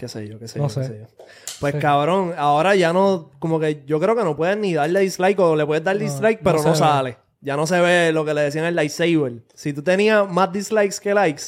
Qué 0.00 0.08
sé 0.08 0.26
yo, 0.26 0.38
qué 0.38 0.48
sé 0.48 0.58
No 0.58 0.68
yo, 0.68 0.80
qué 0.80 0.86
sé. 0.86 0.98
yo. 1.00 1.24
Pues 1.60 1.74
cabrón, 1.74 2.32
ahora 2.38 2.74
ya 2.74 2.92
no, 2.94 3.30
como 3.38 3.60
que 3.60 3.82
yo 3.86 4.00
creo 4.00 4.16
que 4.16 4.24
no 4.24 4.34
puedes 4.34 4.56
ni 4.56 4.72
darle 4.72 5.00
dislike 5.00 5.38
o 5.38 5.54
le 5.54 5.66
puedes 5.66 5.84
dar 5.84 5.94
No, 5.96 6.00
dislike, 6.02 6.40
pero 6.42 6.62
no, 6.62 6.70
ve. 6.70 6.74
sale. 6.76 7.16
Ya 7.42 7.54
no 7.56 7.66
se 7.66 7.78
ve 7.80 8.12
lo 8.12 8.24
que 8.24 8.32
le 8.32 8.40
decían 8.40 8.64
el 8.64 8.74
lightsaber. 8.76 9.32
Si 9.54 9.74
tú 9.74 9.82
tenías 9.82 10.26
más 10.28 10.50
dislikes 10.52 10.96
que 11.02 11.12
likes, 11.12 11.42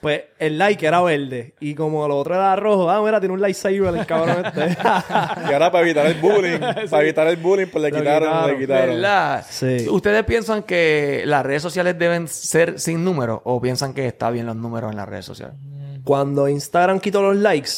pues 0.00 0.22
el 0.40 0.58
like 0.58 0.84
era 0.84 1.00
verde. 1.02 1.54
Y 1.60 1.74
como 1.76 2.06
lo 2.08 2.18
otro 2.18 2.34
era 2.34 2.54
rojo, 2.56 2.90
ah, 2.90 3.00
mira, 3.02 3.20
tiene 3.20 3.32
un 3.34 3.40
lightsaber 3.40 3.94
el 3.96 4.06
cabrón 4.06 4.44
este. 4.44 4.76
Y 5.48 5.52
ahora 5.52 5.70
para 5.70 5.80
evitar 5.84 6.06
el 6.06 6.14
bullying, 6.20 6.58
para 6.90 7.02
evitar 7.04 7.26
el 7.28 7.36
bullying, 7.36 7.66
pues 7.68 7.82
le 7.84 7.90
Lo 7.90 7.96
quitaron, 7.98 8.28
quitaron. 8.28 8.50
le 8.52 8.58
quitaron. 8.58 8.94
¿Verdad? 8.96 9.46
Sí. 9.48 9.86
¿Ustedes 9.88 10.24
piensan 10.24 10.64
que 10.64 11.22
las 11.26 11.44
redes 11.46 11.62
sociales 11.62 11.96
deben 11.98 12.26
ser 12.28 12.78
sin 12.80 13.04
números 13.04 13.40
o 13.44 13.60
piensan 13.60 13.94
que 13.94 14.06
está 14.06 14.30
bien 14.30 14.46
los 14.46 14.56
números 14.56 14.90
en 14.90 14.96
las 14.96 15.08
redes 15.08 15.24
sociales? 15.24 15.54
Cuando 16.04 16.48
Instagram 16.48 17.00
quitó 17.00 17.22
los 17.22 17.36
likes, 17.36 17.70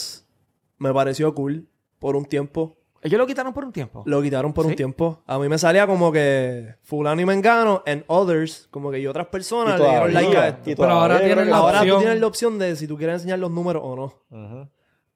me 0.79 0.93
pareció 0.93 1.35
cool 1.35 1.67
por 1.99 2.17
un 2.17 2.25
tiempo. 2.25 2.77
Ellos 3.03 3.19
lo 3.19 3.27
quitaron 3.27 3.53
por 3.53 3.65
un 3.65 3.73
tiempo. 3.73 4.03
Lo 4.05 4.21
quitaron 4.21 4.53
por 4.53 4.65
¿Sí? 4.65 4.71
un 4.71 4.77
tiempo. 4.77 5.23
A 5.27 5.39
mí 5.39 5.49
me 5.49 5.59
salía 5.59 5.87
como 5.87 6.11
que 6.11 6.75
fulano 6.83 7.21
y 7.21 7.25
mengano 7.25 7.83
and 7.87 8.03
others, 8.09 8.67
como 8.73 8.91
que 8.91 8.99
y 8.99 9.07
otras 9.07 9.29
personas 9.29 9.79
Y 9.79 9.83
le 9.83 9.89
dieron 9.89 10.13
like 10.15 10.37
a 10.37 10.49
esto. 10.49 10.63
Pero 10.65 10.91
ahora 10.91 11.21
que- 11.21 11.37
la 11.37 11.57
Ahora 11.57 11.79
tú 11.79 11.85
opción. 11.85 11.99
tienes 12.01 12.21
la 12.21 12.27
opción 12.27 12.59
de 12.59 12.75
si 12.75 12.89
tú 12.89 12.97
quieres 12.97 13.15
enseñar 13.17 13.39
los 13.39 13.51
números 13.51 13.83
o 13.85 13.95
no. 14.31 14.71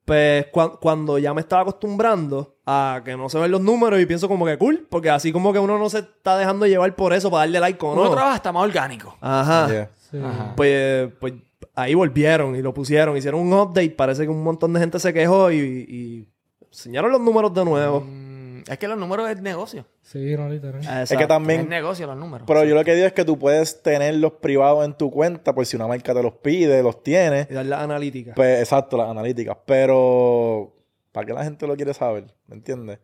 Pues 0.05 0.47
cuan- 0.53 0.73
cuando 0.81 1.19
ya 1.19 1.33
me 1.35 1.41
estaba 1.41 1.63
acostumbrando 1.63 2.57
a 2.67 3.01
que 3.05 3.17
no 3.17 3.29
se 3.29 3.39
ven 3.39 3.51
los 3.51 3.61
números 3.61 4.01
y 4.01 4.07
pienso 4.07 4.29
como 4.29 4.45
que 4.47 4.57
cool, 4.59 4.87
porque 4.89 5.11
así 5.11 5.31
como 5.33 5.53
que 5.53 5.59
uno 5.59 5.79
no 5.79 5.89
se 5.91 5.99
está 6.01 6.37
dejando 6.39 6.67
llevar 6.67 6.95
por 6.97 7.13
eso 7.13 7.31
para 7.31 7.41
darle 7.43 7.61
like 7.61 7.85
o 7.85 7.93
Uno 7.93 8.05
no. 8.05 8.11
trabaja 8.11 8.35
hasta 8.37 8.53
más 8.53 8.65
orgánico. 8.65 9.17
Ajá. 9.21 9.69
Yeah. 9.69 9.91
Sí. 10.11 10.19
Ajá. 10.19 10.53
Pues, 10.57 11.13
pues 11.21 11.35
ahí 11.75 11.95
volvieron 11.95 12.57
y 12.57 12.63
lo 12.63 12.73
pusieron, 12.75 13.17
hicieron 13.17 13.41
un 13.41 13.53
update, 13.53 13.91
parece 13.91 14.23
que 14.23 14.29
un 14.29 14.43
montón 14.43 14.73
de 14.73 14.81
gente 14.81 14.99
se 14.99 15.13
quejó 15.13 15.51
y, 15.51 15.59
y 15.59 16.29
enseñaron 16.67 17.11
los 17.11 17.21
números 17.21 17.53
de 17.55 17.65
nuevo. 17.65 18.01
Mm, 18.01 18.31
es 18.69 18.79
que 18.79 18.89
los 18.89 18.99
números 18.99 19.29
es 19.31 19.41
negocio. 19.41 19.87
Sí, 20.03 20.37
no, 20.37 20.49
literal. 20.49 20.81
Es 20.81 20.87
que 20.87 21.01
Exacto. 21.01 21.23
Es 21.23 21.29
también 21.29 21.69
negocio 21.69 22.07
los 22.07 22.17
números. 22.17 22.47
Pero 22.47 22.65
yo 22.65 22.75
lo 22.75 22.85
que 22.85 22.95
digo 22.95 23.07
es 23.07 23.13
que 23.13 23.25
tú 23.25 23.39
puedes 23.39 23.83
tenerlos 23.83 24.35
privados 24.35 24.85
en 24.85 24.95
tu 24.95 25.11
cuenta, 25.11 25.55
por 25.55 25.67
si 25.67 25.77
una 25.77 25.87
marca 25.87 26.15
te 26.15 26.23
los 26.23 26.35
pide, 26.35 26.83
los 26.83 27.03
tienes. 27.03 27.49
Y 27.51 27.55
dar 27.55 27.67
la 27.67 27.83
analítica. 27.83 28.35
Pues, 28.35 28.61
exacto, 28.61 28.97
las 28.97 29.09
analíticas. 29.09 29.57
Pero, 29.67 30.77
¿para 31.13 31.27
qué 31.27 31.33
la 31.33 31.45
gente 31.45 31.67
lo 31.67 31.77
quiere 31.77 31.95
saber? 31.95 32.35
¿Me 32.47 32.57
entiendes? 32.57 32.99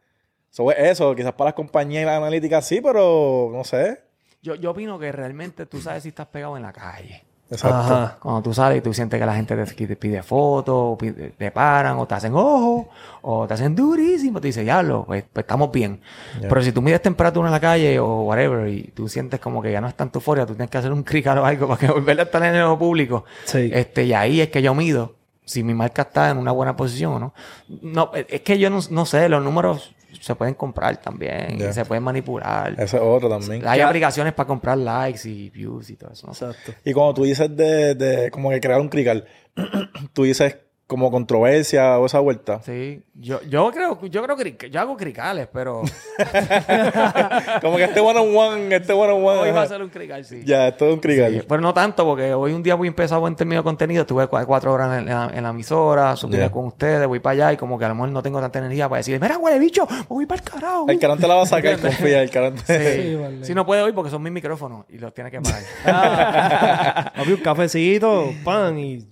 So, 0.51 0.71
es 0.71 0.93
eso, 0.93 1.15
quizás 1.15 1.33
para 1.33 1.49
las 1.49 1.55
compañías 1.55 2.03
y 2.03 2.07
las 2.07 2.17
analíticas 2.17 2.67
sí, 2.67 2.81
pero 2.81 3.51
no 3.53 3.65
sé. 3.65 4.01
Yo, 4.43 4.55
yo 4.55 4.71
opino 4.71 4.99
que 4.99 5.11
realmente 5.13 5.67
tú 5.67 5.81
sabes 5.81 6.05
si 6.05 6.11
estás 6.11 6.29
pegado 6.29 6.57
en 6.57 6.63
la 6.63 6.73
calle. 6.73 7.26
Exacto. 7.49 7.77
Ajá. 7.77 8.19
Cuando 8.21 8.43
tú 8.43 8.53
sales 8.53 8.79
y 8.79 8.81
tú 8.81 8.93
sientes 8.93 9.21
que 9.21 9.25
la 9.27 9.35
gente 9.37 9.55
te, 9.57 9.87
te 9.87 9.97
pide 9.97 10.23
fotos, 10.23 10.99
pide- 10.99 11.31
te 11.31 11.51
paran, 11.53 11.97
o 11.99 12.07
te 12.07 12.15
hacen 12.17 12.35
ojo, 12.35 12.89
o 13.23 13.47
te 13.47 13.55
hacen 13.55 13.75
durísimo, 13.77 14.41
te 14.41 14.49
dice, 14.49 14.63
diablo, 14.63 15.05
pues, 15.07 15.25
pues 15.33 15.45
estamos 15.45 15.71
bien. 15.71 16.01
Pero 16.41 16.61
si 16.63 16.73
tú 16.73 16.83
mides 16.83 17.01
temperatura 17.03 17.47
en 17.49 17.53
la 17.53 17.61
calle 17.61 17.99
o 18.01 18.23
whatever 18.23 18.69
y 18.69 18.85
tú 18.95 19.09
sientes 19.09 19.39
como 19.39 19.63
que 19.63 19.71
ya 19.71 19.81
no 19.81 19.87
es 19.89 19.95
tanto 19.95 20.19
euforia, 20.19 20.45
tú 20.45 20.55
tienes 20.55 20.71
que 20.71 20.79
hacer 20.79 20.93
un 20.93 21.03
crical 21.05 21.39
o 21.39 21.45
algo 21.47 21.69
para 21.69 21.79
que 21.79 21.87
volver 21.93 22.19
a 22.19 22.25
estar 22.25 22.43
en 22.43 22.55
el 22.57 22.77
público. 22.79 23.25
Sí. 23.45 23.71
Este, 23.73 24.05
y 24.05 24.13
ahí 24.13 24.41
es 24.41 24.49
que 24.49 24.61
yo 24.61 24.75
mido 24.75 25.15
si 25.45 25.63
mi 25.63 25.75
marca 25.75 26.03
está 26.03 26.31
en 26.31 26.39
una 26.39 26.51
buena 26.51 26.75
posición 26.77 27.13
o 27.13 27.19
no. 27.21 27.35
No, 27.83 28.11
es 28.15 28.27
es 28.29 28.41
que 28.41 28.59
yo 28.59 28.69
no, 28.71 28.81
no 28.91 29.07
sé, 29.07 29.29
los 29.29 29.45
números 29.45 29.95
se 30.21 30.35
pueden 30.35 30.55
comprar 30.55 30.97
también, 30.99 31.73
se 31.73 31.85
pueden 31.85 32.03
manipular. 32.05 32.73
Ese 32.75 32.97
es 32.97 33.03
otro 33.03 33.29
también. 33.29 33.67
Hay 33.67 33.79
Ya. 33.79 33.89
aplicaciones 33.89 34.33
para 34.33 34.47
comprar 34.47 34.79
likes 34.79 35.29
y 35.29 35.51
views 35.51 35.91
y 35.91 35.97
todo 35.97 36.13
eso. 36.13 36.27
¿no? 36.27 36.33
Exacto. 36.33 36.73
Y 36.85 36.93
cuando 36.93 37.15
tú 37.15 37.25
dices 37.25 37.55
de, 37.57 37.95
de 37.95 38.31
como 38.31 38.51
que 38.51 38.61
crear 38.61 38.81
un 38.81 38.89
crical, 38.89 39.25
tú 40.13 40.25
dices 40.25 40.57
como 40.87 41.11
controversia 41.11 41.99
o 41.99 42.07
esa 42.07 42.21
vuelta. 42.21 42.61
Sí, 42.63 43.03
yo, 43.15 43.41
yo 43.43 43.71
creo, 43.73 43.99
yo 44.07 44.23
creo 44.23 44.37
que 44.37 44.71
yo 44.71 44.81
hago 44.81 44.97
cricales, 44.97 45.49
pero 45.53 45.83
Como 47.61 47.77
que 47.77 47.85
este 47.85 48.01
one 48.01 48.19
on 48.21 48.37
one, 48.37 48.75
este 48.77 48.93
one 48.93 49.13
on 49.13 49.25
one. 49.25 49.39
hoy 49.41 49.51
va 49.51 49.63
a 49.63 49.67
ser 49.67 49.83
un 49.83 49.89
crical, 49.89 50.25
sí. 50.25 50.43
Ya, 50.45 50.69
esto 50.69 50.87
es 50.89 50.95
un 50.95 51.01
crical. 51.01 51.33
Sí, 51.33 51.41
pero 51.49 51.61
no 51.61 51.75
tanto, 51.75 52.05
porque 52.05 52.33
hoy 52.35 52.53
un 52.53 52.63
día 52.63 52.75
voy 52.75 52.89
empezado 52.89 53.27
en 53.27 53.35
términos 53.35 53.65
de 53.65 53.69
contenido, 53.69 54.03
estuve 54.03 54.29
cua- 54.29 54.47
cuatro 54.47 54.73
horas 54.73 54.99
en 54.99 55.07
la, 55.07 55.31
en 55.35 55.43
la 55.43 55.51
emisora, 55.51 56.15
subí 56.17 56.37
Ya. 56.37 56.51
con 56.51 56.67
ustedes, 56.67 57.07
voy 57.07 57.19
para 57.21 57.33
allá 57.33 57.53
y 57.55 57.57
como 57.57 57.79
que 57.79 57.85
a 57.85 57.89
lo 57.89 57.95
mejor 57.95 58.11
no 58.11 58.23
tengo 58.23 58.41
tanta 58.41 58.59
energía 58.61 58.89
para 58.89 58.99
decir, 58.99 59.19
mira, 59.21 59.39
huele 59.39 59.59
bicho, 59.59 59.89
voy 60.09 60.27
para 60.27 60.41
el 60.43 60.49
carajo. 60.49 60.87
El 60.89 60.99
carón 60.99 61.19
te 61.19 61.27
la 61.27 61.35
va 61.35 61.43
a 61.43 61.47
sacar, 61.47 61.79
confía, 61.81 62.23
el 62.23 62.31
carón 62.31 62.55
te... 62.65 63.03
Sí, 63.03 63.15
vale. 63.17 63.45
Si 63.45 63.55
no 63.55 63.67
puede 63.67 63.83
hoy 63.83 63.93
porque 63.93 64.11
son 64.11 64.23
mis 64.23 64.33
micrófonos 64.33 64.85
y 64.89 64.99
los 64.99 65.13
tiene 65.13 65.31
que 65.31 65.41
pagar. 65.41 65.63
Papi, 67.17 67.33
un 67.33 67.41
cafecito, 67.41 68.31
pan 68.45 68.79
y... 68.79 69.09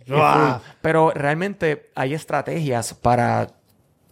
Pero 0.81 1.11
realmente 1.13 1.64
hay 1.95 2.15
estrategias 2.15 2.95
para, 2.95 3.49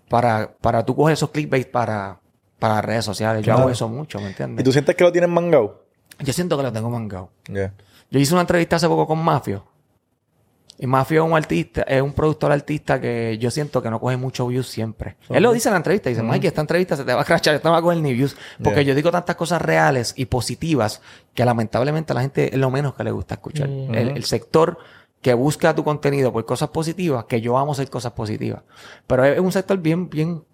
para, 0.09 0.53
para 0.61 0.85
tú 0.85 0.95
coger 0.97 1.15
esos 1.15 1.31
clickbait 1.31 1.71
para, 1.71 2.21
para 2.59 2.81
redes 2.83 3.05
sociales. 3.05 3.45
Yo 3.45 3.55
hago 3.55 3.71
eso 3.71 3.89
mucho, 3.89 4.19
¿me 4.19 4.25
¿Y 4.25 4.29
entiendes? 4.29 4.65
tú 4.65 4.73
sientes 4.73 4.95
que 4.95 5.05
lo 5.05 5.13
tienes 5.13 5.31
mangado? 5.31 5.85
Yo 6.21 6.33
siento 6.33 6.57
que 6.57 6.63
lo 6.63 6.73
tengo 6.73 6.91
mangado. 6.91 7.31
Yo 7.49 8.19
hice 8.19 8.33
una 8.35 8.43
entrevista 8.43 8.77
hace 8.77 8.87
poco 8.89 9.07
con 9.07 9.19
Mafio. 9.23 9.65
Y 10.79 10.87
Mafio 10.87 11.23
es 11.25 11.31
un 11.31 11.37
artista, 11.37 11.83
es 11.83 12.03
un 12.03 12.13
productor 12.13 12.51
artista 12.51 13.01
que 13.01 13.39
yo 13.39 13.51
siento 13.53 13.81
que 13.83 13.89
no 13.91 14.01
coge 14.01 14.17
mucho 14.17 14.47
views 14.49 14.67
siempre. 14.69 15.17
Él 15.29 15.43
lo 15.43 15.53
dice 15.53 15.69
en 15.69 15.75
la 15.75 15.77
entrevista, 15.77 16.09
dice, 16.09 16.23
Mike, 16.25 16.49
esta 16.49 16.61
entrevista 16.61 16.97
se 16.97 17.05
te 17.05 17.15
va 17.15 17.21
a 17.21 17.25
crachar, 17.25 17.55
esta 17.55 17.69
no 17.69 17.75
va 17.75 17.79
a 17.79 17.83
coger 17.83 17.99
ni 17.99 18.13
views. 18.13 18.37
Porque 18.63 18.81
Yeah. 18.81 18.89
yo 18.89 18.95
digo 18.97 19.11
tantas 19.13 19.37
cosas 19.37 19.63
reales 19.63 20.13
y 20.17 20.25
positivas 20.27 21.01
que 21.35 21.45
lamentablemente 21.45 22.13
a 22.13 22.15
la 22.17 22.23
gente 22.23 22.53
es 22.53 22.59
lo 22.59 22.71
menos 22.71 22.95
que 22.95 23.05
le 23.05 23.13
gusta 23.13 23.35
escuchar. 23.35 23.69
el, 23.69 24.13
el 24.17 24.25
sector 24.25 24.79
que 25.23 25.33
busca 25.35 25.75
tu 25.75 25.85
contenido 25.85 26.33
por 26.33 26.45
cosas 26.45 26.69
positivas, 26.69 27.25
que 27.25 27.41
yo 27.41 27.57
amo 27.57 27.73
hacer 27.73 27.89
cosas 27.89 28.13
positivas. 28.13 28.63
Pero 29.07 29.25
es 29.25 29.39
un 29.41 29.53
sector 29.53 29.79
bien, 29.79 30.11
bien, 30.11 30.45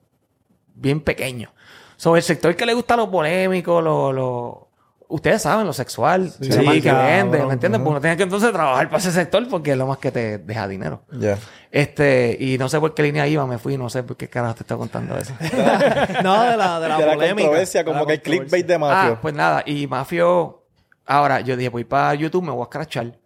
bien 0.75 1.01
pequeño. 1.01 1.51
Sobre 1.97 2.19
el 2.21 2.25
sector 2.25 2.55
que 2.55 2.65
le 2.67 2.75
gusta 2.75 2.97
lo 2.97 3.11
polémico, 3.11 3.81
lo, 3.81 4.13
lo 4.13 4.69
ustedes 5.09 5.41
saben, 5.43 5.67
lo 5.67 5.73
sexual, 5.73 6.31
Sí, 6.31 6.51
lo 6.51 6.63
más 6.65 6.75
que 6.75 6.83
cabrón. 6.83 7.07
vende, 7.07 7.47
¿me 7.47 7.53
entiendes? 7.55 7.81
Pues 7.81 7.91
uno 7.91 8.01
tiene 8.01 8.17
que 8.19 8.23
entonces 8.25 8.53
trabajar 8.53 8.89
para 8.89 8.99
ese 8.99 9.11
sector 9.11 9.49
porque 9.49 9.73
es 9.73 9.79
lo 9.79 9.87
más 9.87 9.97
que 9.99 10.13
te 10.13 10.37
deja 10.39 10.69
dinero. 10.69 11.01
Ya. 11.13 11.39
Este, 11.71 12.37
y 12.39 12.59
no 12.59 12.69
sé 12.69 12.79
por 12.79 12.93
qué 12.95 13.03
línea 13.03 13.27
iba, 13.27 13.47
me 13.47 13.57
fui, 13.59 13.79
no 13.79 13.89
sé 13.89 14.03
por 14.03 14.17
qué 14.19 14.29
carajo 14.29 14.55
te 14.55 14.63
estoy 14.65 14.77
contando 14.77 15.17
eso. 15.17 15.33
no, 16.23 16.43
de 16.45 16.57
la, 16.59 16.79
de 16.79 16.89
la 16.89 16.99
de 16.99 17.07
la 17.07 17.15
polémica. 17.15 17.35
controversia, 17.43 17.85
como 17.85 18.01
la 18.01 18.07
que 18.07 18.13
el 18.13 18.23
clickbait 18.23 18.67
de 18.67 18.79
Mafio. 18.79 19.13
Ah, 19.15 19.19
pues 19.21 19.35
nada, 19.35 19.63
y 19.67 19.87
Mafio, 19.87 20.63
ahora 21.07 21.41
yo 21.41 21.57
dije, 21.57 21.71
voy 21.71 21.85
para 21.85 22.15
YouTube, 22.15 22.45
me 22.45 22.51
voy 22.51 22.61
a 22.61 22.65
escrachar. 22.65 23.19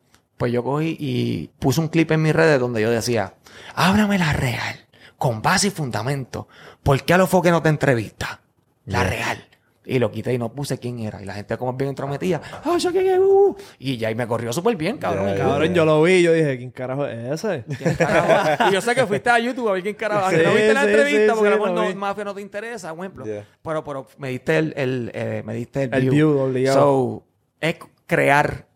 Pues 0.42 0.52
yo 0.52 0.64
cogí 0.64 0.96
y 0.98 1.50
puse 1.60 1.80
un 1.80 1.86
clip 1.86 2.10
en 2.10 2.20
mis 2.20 2.34
redes 2.34 2.58
donde 2.58 2.82
yo 2.82 2.90
decía, 2.90 3.34
ábrame 3.76 4.18
la 4.18 4.32
real, 4.32 4.88
con 5.16 5.40
base 5.40 5.68
y 5.68 5.70
fundamento. 5.70 6.48
¿Por 6.82 7.00
qué 7.04 7.14
a 7.14 7.18
los 7.18 7.30
foques 7.30 7.52
no 7.52 7.62
te 7.62 7.68
entrevista? 7.68 8.40
La 8.86 9.04
real. 9.04 9.46
Y 9.84 10.00
lo 10.00 10.10
quité 10.10 10.34
y 10.34 10.38
no 10.38 10.52
puse 10.52 10.78
quién 10.78 10.98
era. 10.98 11.22
Y 11.22 11.26
la 11.26 11.34
gente 11.34 11.56
como 11.56 11.74
bien 11.74 11.90
entrometida. 11.90 12.40
¡Ah, 12.64 12.76
yo 12.76 12.90
quién 12.90 13.06
es! 13.06 13.20
Uh". 13.20 13.54
Y 13.78 13.98
ya 13.98 14.10
y 14.10 14.16
me 14.16 14.26
corrió 14.26 14.52
súper 14.52 14.74
bien, 14.74 14.98
cabrón. 14.98 15.32
Cabrón, 15.36 15.74
yo 15.74 15.84
lo 15.84 16.02
vi 16.02 16.14
y 16.14 16.22
yo 16.24 16.32
dije, 16.32 16.58
¿quién 16.58 16.72
carajo 16.72 17.06
es 17.06 17.44
ese? 17.44 17.64
¿quién 17.78 17.94
carajo? 17.94 18.64
y 18.68 18.72
yo 18.72 18.80
sé 18.80 18.96
que 18.96 19.06
fuiste 19.06 19.30
a 19.30 19.38
YouTube 19.38 19.68
a 19.68 19.74
ver 19.74 19.84
quién 19.84 19.94
carajo. 19.94 20.28
Sí, 20.28 20.38
no 20.44 20.54
viste 20.54 20.74
la 20.74 20.82
entrevista 20.82 21.34
sí, 21.34 21.38
porque 21.38 21.50
a 21.50 21.52
sí, 21.52 21.58
lo 21.58 21.66
mejor 21.66 21.84
lo 21.84 21.88
no. 21.88 22.00
Mafia 22.00 22.24
no 22.24 22.34
te 22.34 22.40
interesa, 22.40 22.92
un 22.92 22.98
ejemplo. 22.98 23.24
Pero, 23.62 23.84
pero 23.84 24.08
me 24.18 24.30
diste 24.30 24.58
el, 24.58 24.74
el, 24.76 25.12
eh, 25.14 25.44
me 25.46 25.54
diste 25.54 25.84
el, 25.84 25.94
El 25.94 26.00
view. 26.00 26.12
view, 26.12 26.38
obligado. 26.40 26.80
So, 26.80 27.24
es 27.60 27.76
crear, 28.08 28.66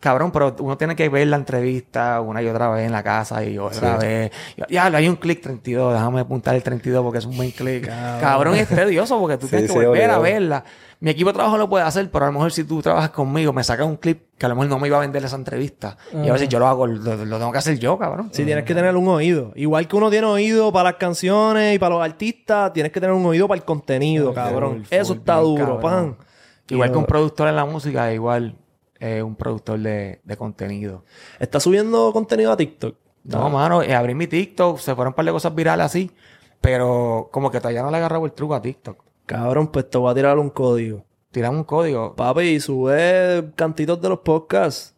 cabrón, 0.00 0.30
pero 0.30 0.54
uno 0.60 0.76
tiene 0.76 0.94
que 0.94 1.08
ver 1.08 1.26
la 1.26 1.36
entrevista 1.36 2.20
una 2.20 2.42
y 2.42 2.48
otra 2.48 2.68
vez 2.70 2.86
en 2.86 2.92
la 2.92 3.02
casa 3.02 3.44
y 3.44 3.58
otra 3.58 3.96
vez. 3.96 4.30
Ya, 4.68 4.86
hay 4.86 5.08
un 5.08 5.16
clic 5.16 5.40
32, 5.42 5.92
déjame 5.94 6.20
apuntar 6.20 6.54
el 6.54 6.62
32 6.62 7.02
porque 7.02 7.18
es 7.18 7.26
un 7.26 7.36
buen 7.36 7.50
clic. 7.50 7.88
Cabrón, 8.20 8.54
es 8.54 8.68
tedioso 8.68 9.18
porque 9.18 9.36
tú 9.38 9.46
Sí, 9.48 9.50
tienes 9.56 9.72
que 9.72 9.86
volver 9.86 10.10
a 10.10 10.18
verla. 10.18 10.64
Mi 10.98 11.10
equipo 11.10 11.28
de 11.28 11.34
trabajo 11.34 11.58
lo 11.58 11.68
puede 11.68 11.84
hacer, 11.84 12.10
pero 12.10 12.24
a 12.24 12.28
lo 12.28 12.32
mejor 12.32 12.52
si 12.52 12.64
tú 12.64 12.80
trabajas 12.80 13.10
conmigo, 13.10 13.52
me 13.52 13.62
sacas 13.62 13.86
un 13.86 13.96
clip 13.96 14.22
que 14.38 14.46
a 14.46 14.48
lo 14.48 14.54
mejor 14.54 14.70
no 14.70 14.78
me 14.78 14.86
iba 14.88 14.96
a 14.96 15.00
vender 15.00 15.22
esa 15.24 15.36
entrevista. 15.36 15.98
Y 16.12 16.28
a 16.28 16.32
veces 16.32 16.48
yo 16.48 16.58
lo 16.58 16.66
hago, 16.66 16.86
lo, 16.86 17.16
lo 17.24 17.38
tengo 17.38 17.52
que 17.52 17.58
hacer 17.58 17.78
yo, 17.78 17.98
cabrón. 17.98 18.30
Sí, 18.32 18.44
tienes 18.44 18.64
que 18.64 18.74
tener 18.74 18.96
un 18.96 19.06
oído. 19.08 19.52
Igual 19.56 19.88
que 19.88 19.96
uno 19.96 20.08
tiene 20.08 20.26
oído 20.26 20.72
para 20.72 20.90
las 20.90 20.98
canciones 20.98 21.74
y 21.74 21.78
para 21.78 21.96
los 21.96 22.04
artistas, 22.04 22.72
tienes 22.72 22.92
que 22.92 23.00
tener 23.00 23.14
un 23.14 23.26
oído 23.26 23.46
para 23.46 23.58
el 23.58 23.64
contenido, 23.64 24.32
cabrón. 24.32 24.84
full, 24.84 24.94
Eso 24.98 25.14
está 25.14 25.40
bien 25.40 25.54
duro, 25.56 25.80
cabrón. 25.80 26.16
pan. 26.16 26.26
Igual 26.68 26.90
que 26.92 26.98
un 26.98 27.04
productor 27.06 27.48
en 27.48 27.56
la 27.56 27.64
música, 27.66 28.12
igual 28.12 28.56
eh, 29.00 29.22
un 29.22 29.36
productor 29.36 29.78
de, 29.78 30.20
de 30.24 30.36
contenido. 30.36 31.04
¿Está 31.38 31.60
subiendo 31.60 32.12
contenido 32.12 32.52
a 32.52 32.56
TikTok? 32.56 32.96
No, 33.24 33.50
mano, 33.50 33.82
eh, 33.82 33.94
abrí 33.94 34.14
mi 34.14 34.26
TikTok, 34.26 34.78
se 34.78 34.94
fueron 34.94 35.10
un 35.10 35.14
par 35.14 35.24
de 35.24 35.32
cosas 35.32 35.54
virales 35.54 35.86
así, 35.86 36.10
pero 36.60 37.28
como 37.32 37.50
que 37.50 37.58
todavía 37.58 37.82
no 37.82 37.90
le 37.90 37.96
he 37.96 37.98
agarrado 37.98 38.24
el 38.24 38.32
truco 38.32 38.54
a 38.54 38.62
TikTok. 38.62 39.02
Cabrón, 39.26 39.68
pues 39.68 39.90
te 39.90 39.98
voy 39.98 40.10
a 40.10 40.14
tirar 40.14 40.38
un 40.38 40.50
código. 40.50 41.04
Tiran 41.32 41.56
un 41.56 41.64
código. 41.64 42.14
Papi, 42.14 42.60
sube 42.60 43.50
cantitos 43.56 44.00
de 44.00 44.08
los 44.08 44.20
podcasts 44.20 44.94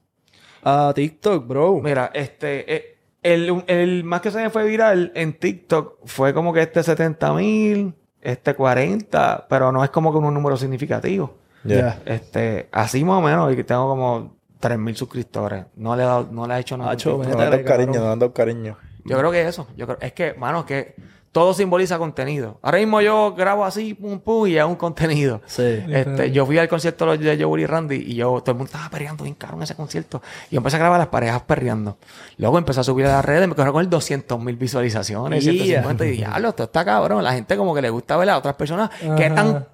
a 0.63 0.93
TikTok, 0.95 1.47
bro. 1.47 1.81
Mira, 1.81 2.11
este, 2.13 2.75
eh, 2.75 2.99
el, 3.23 3.65
el 3.67 4.05
más 4.05 4.21
que 4.21 4.31
se 4.31 4.39
me 4.43 4.51
fue 4.51 4.65
viral 4.67 5.11
en 5.15 5.39
TikTok 5.39 6.01
fue 6.05 6.35
como 6.35 6.53
que 6.53 6.61
este 6.63 6.83
70 6.83 7.33
mil, 7.33 7.95
este 8.21 8.55
40, 8.55 9.47
pero 9.49 9.73
no 9.73 9.83
es 9.83 9.91
como 9.91 10.13
que 10.13 10.19
un 10.19 10.35
número 10.35 10.57
significativo. 10.59 11.38
Ya. 11.65 11.99
Este, 12.07 12.69
así 12.73 13.05
más 13.05 13.19
o 13.19 13.21
menos, 13.21 13.53
y 13.53 13.57
que 13.57 13.65
tengo 13.65 13.89
como 13.89 14.37
3 14.61 14.79
mil 14.79 14.97
suscriptores. 14.97 15.65
No 15.77 15.95
le 15.97 16.03
he 16.03 16.07
dado, 16.07 16.29
no 16.31 16.47
le 16.47 16.55
he 16.55 16.61
hecho 16.61 16.77
nada. 16.77 16.91
Acho, 16.93 17.11
en 17.11 17.17
No 17.19 17.23
TikTok. 17.25 17.33
han 17.35 17.39
dado 17.51 17.51
Métele, 17.63 17.69
cariño, 17.69 18.03
dado 18.03 18.33
cariño. 18.33 18.77
Yo 19.05 19.19
creo 19.19 19.31
que 19.31 19.47
eso. 19.47 19.67
Yo 19.77 19.87
creo, 19.87 19.99
es 20.01 20.13
que, 20.13 20.35
mano, 20.35 20.67
que 20.67 20.95
todo 21.33 21.55
simboliza 21.55 21.99
contenido. 21.99 22.59
Ahora 22.63 22.79
mismo 22.79 23.01
yo 23.01 23.35
grabo 23.35 23.65
así, 23.65 23.95
pum, 23.95 24.19
pum, 24.19 24.47
y 24.49 24.57
es 24.59 24.65
un 24.65 24.75
contenido. 24.77 25.41
Sí. 25.47 25.63
Este, 25.89 26.31
yo 26.33 26.45
fui 26.45 26.59
al 26.59 26.69
concierto 26.69 27.17
de 27.17 27.43
Joe 27.43 27.61
y 27.61 27.67
Randy 27.67 27.97
y 27.97 28.15
yo, 28.17 28.41
todo 28.41 28.53
el 28.53 28.57
mundo 28.57 28.65
estaba 28.73 28.89
perreando 28.91 29.25
bien 29.25 29.37
caro 29.37 29.57
en 29.57 29.63
ese 29.63 29.75
concierto. 29.75 30.21
Y 30.51 30.55
yo 30.55 30.59
empecé 30.59 30.77
a 30.77 30.81
grabar 30.81 30.99
las 30.99 31.09
parejas 31.09 31.43
perreando. 31.43 31.97
Luego 32.39 32.59
empecé 32.59 32.81
a 32.81 32.83
subir 32.85 33.07
a 33.07 33.11
las 33.13 33.25
redes, 33.25 33.47
me 33.47 33.55
quedaron 33.55 33.73
con 33.75 33.83
el 33.83 33.91
200 33.91 34.41
mil 34.41 34.57
visualizaciones, 34.57 35.45
Yeah. 35.45 35.53
150 35.83 36.07
y 36.07 36.11
diablo, 36.11 36.49
esto 36.49 36.65
está 36.65 36.85
cabrón. 36.85 37.23
La 37.23 37.33
gente 37.33 37.57
como 37.57 37.75
que 37.75 37.83
le 37.83 37.91
gusta 37.91 38.17
ver 38.17 38.31
a 38.31 38.39
otras 38.39 38.57
personas 38.57 38.91
que 39.17 39.27
Ajá. 39.27 39.67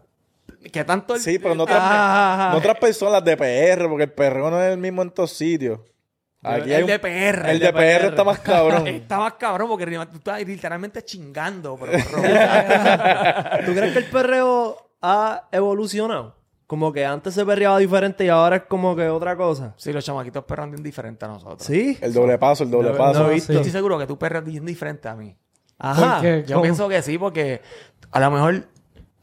Que 0.73 0.85
tanto 0.85 1.15
el- 1.15 1.21
Sí, 1.21 1.39
pero 1.39 1.55
no 1.55 1.65
otras, 1.65 1.79
Ajá. 1.81 2.51
no 2.53 2.59
otras 2.59 2.79
personas 2.79 3.25
de 3.25 3.37
PR, 3.37 3.89
porque 3.89 4.05
el 4.05 4.13
perreo 4.13 4.51
no 4.51 4.61
es 4.63 4.73
el 4.73 4.79
mismo 4.79 5.03
en 5.03 5.11
todos 5.11 5.33
sitios. 5.33 5.81
Aquí 6.43 6.71
hay 6.71 6.77
el 6.77 6.83
un- 6.85 6.89
de 6.91 6.99
PR. 6.99 7.51
el 7.53 7.59
de 7.59 7.73
PR 7.73 8.07
está 8.09 8.23
más 8.23 8.39
cabrón. 8.41 8.87
Está 8.87 9.19
más 9.19 9.33
cabrón 9.35 9.67
porque 9.69 9.87
tú 9.87 10.17
estás 10.19 10.45
literalmente 10.47 11.03
chingando. 11.03 11.79
Pero. 11.81 11.93
¿Tú 13.67 13.73
crees 13.75 13.93
que 13.93 13.99
el 14.01 14.05
perreo 14.11 14.91
ha 15.03 15.49
evolucionado? 15.53 16.37
Como 16.67 16.93
que 16.93 17.05
antes 17.05 17.35
se 17.35 17.45
perreaba 17.45 17.79
diferente 17.79 18.25
y 18.25 18.29
ahora 18.29 18.57
es 18.57 18.63
como 18.63 18.97
que 18.97 19.09
otra 19.09 19.37
cosa. 19.37 19.75
sí, 19.77 19.93
los 19.93 20.05
chamaquitos 20.05 20.45
perran 20.45 20.71
bien 20.71 20.83
diferentes 20.83 21.27
a 21.29 21.33
nosotros. 21.33 21.63
¿Sí? 21.63 21.99
El 22.01 22.13
doble 22.13 22.39
paso, 22.39 22.65
el 22.65 22.71
doble 22.71 22.91
No, 22.91 22.97
paso. 22.97 23.21
no 23.21 23.27
he 23.27 23.29
Yo 23.29 23.35
visto. 23.35 23.53
estoy 23.53 23.71
seguro 23.71 23.99
que 23.99 24.07
tú 24.07 24.19
perras 24.19 24.45
bien 24.45 24.65
diferente 24.65 25.09
a 25.09 25.15
mí. 25.15 25.37
Ajá. 25.79 26.23
Yo 26.23 26.55
¿Cómo? 26.55 26.63
pienso 26.63 26.89
que 26.89 27.03
sí, 27.03 27.19
porque 27.19 27.61
a 28.11 28.21
lo 28.21 28.31
mejor 28.31 28.65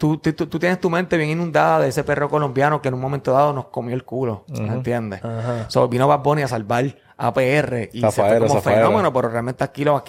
tú, 0.01 0.17
tú, 0.17 0.33
tú- 0.33 0.47
tú 0.47 0.57
tienes 0.57 0.79
tu 0.79 0.89
mente 0.89 1.15
bien 1.15 1.29
inundada 1.29 1.79
de 1.79 1.89
ese 1.89 2.03
perro 2.03 2.27
colombiano 2.27 2.81
que 2.81 2.87
en 2.87 2.95
un 2.95 2.99
momento 3.01 3.31
dado 3.31 3.53
nos 3.53 3.65
comió 3.65 3.93
el 3.93 4.03
culo. 4.03 4.45
¿Me 4.47 4.67
entiendes? 4.67 5.23
Ajá. 5.23 5.69
So, 5.69 5.87
vino 5.87 6.07
Bad 6.07 6.21
Bunny 6.23 6.41
a 6.41 6.47
salvar 6.47 6.85
a 7.17 7.31
PR 7.35 7.87
y 7.93 8.01
se 8.01 8.11
Zafaera, 8.11 8.39
fue 8.39 8.47
como 8.47 8.59
zafaera. 8.59 8.81
fenómeno, 8.87 9.13
pero 9.13 9.29
realmente 9.29 9.63
aquí 9.63 9.83
los 9.85 10.01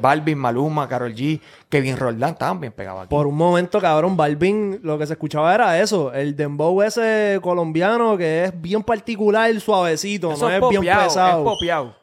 Balvin, 0.00 0.36
Maluma, 0.36 0.88
Karol 0.88 1.14
G, 1.14 1.40
Kevin 1.68 1.96
Roldán 1.96 2.30
estaban 2.30 2.58
bien 2.60 2.72
pegados 2.72 3.02
aquí. 3.02 3.10
Por 3.10 3.28
un 3.28 3.36
momento, 3.36 3.80
cabrón, 3.80 4.16
Balvin, 4.16 4.80
lo 4.82 4.98
que 4.98 5.06
se 5.06 5.12
escuchaba 5.12 5.54
era 5.54 5.78
eso. 5.80 6.12
El 6.12 6.34
dembow 6.34 6.82
ese 6.82 7.38
colombiano 7.40 8.16
que 8.16 8.46
es 8.46 8.60
bien 8.60 8.82
particular, 8.82 9.48
suavecito, 9.60 10.32
Eso 10.32 10.48
no 10.48 10.56
es 10.56 10.60
es, 10.60 10.68
bien 10.70 10.82
pesado. 10.82 11.38
es 11.38 11.44
popeado. 11.44 11.94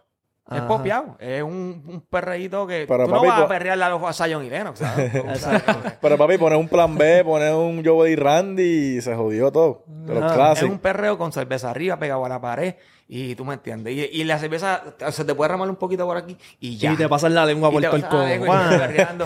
Es 0.52 0.62
popeado. 0.64 1.16
Es 1.20 1.42
un, 1.42 1.84
un 1.88 2.02
perreíto 2.02 2.68
que 2.68 2.86
Pero, 2.88 3.06
tú 3.06 3.12
no 3.12 3.22
vas 3.24 3.32
a 3.32 3.36
pues- 3.48 3.48
perrearle 3.58 3.84
a 3.86 3.90
los 3.90 4.04
a 4.04 4.14
Zion 4.26 4.44
y 4.44 4.50
Lennox. 4.50 4.82
Pero 6.02 6.18
papi, 6.18 6.38
poner 6.38 6.60
un 6.60 6.68
plan 6.68 6.96
B, 6.98 7.24
poner 7.24 7.54
un 7.54 7.84
Joe 7.84 8.12
y 8.12 8.16
Randy 8.16 8.98
y 8.98 9.02
se 9.02 9.16
jodió 9.16 9.52
todo. 9.52 9.84
De 9.88 10.14
los 10.14 10.24
Ajá. 10.24 10.54
Es 10.54 10.64
un 10.64 10.80
perreo 10.80 11.18
con 11.18 11.32
cerveza 11.32 11.70
arriba 11.70 11.98
pegado 11.98 12.26
a 12.26 12.30
la 12.30 12.42
pared 12.42 12.76
y 13.08 13.36
tú 13.36 13.46
me 13.46 13.54
entiendes. 13.56 13.94
Y, 13.94 14.22
y 14.22 14.24
la 14.24 14.40
cerveza 14.40 14.82
se 15.12 15.26
te 15.26 15.36
puede 15.36 15.50
ramar 15.50 15.70
un 15.70 15.76
poquito 15.76 16.06
por 16.06 16.18
aquí 16.18 16.38
y 16.60 16.78
ya. 16.78 16.94
Y 16.94 16.96
te 16.96 17.08
pasan 17.10 17.34
la 17.36 17.46
lengua 17.46 17.70
Y 17.70 17.74
por 17.74 17.82
te 17.82 17.88
todo 17.88 17.96
el 17.98 18.02
y 18.02 18.04
codo. 18.04 18.24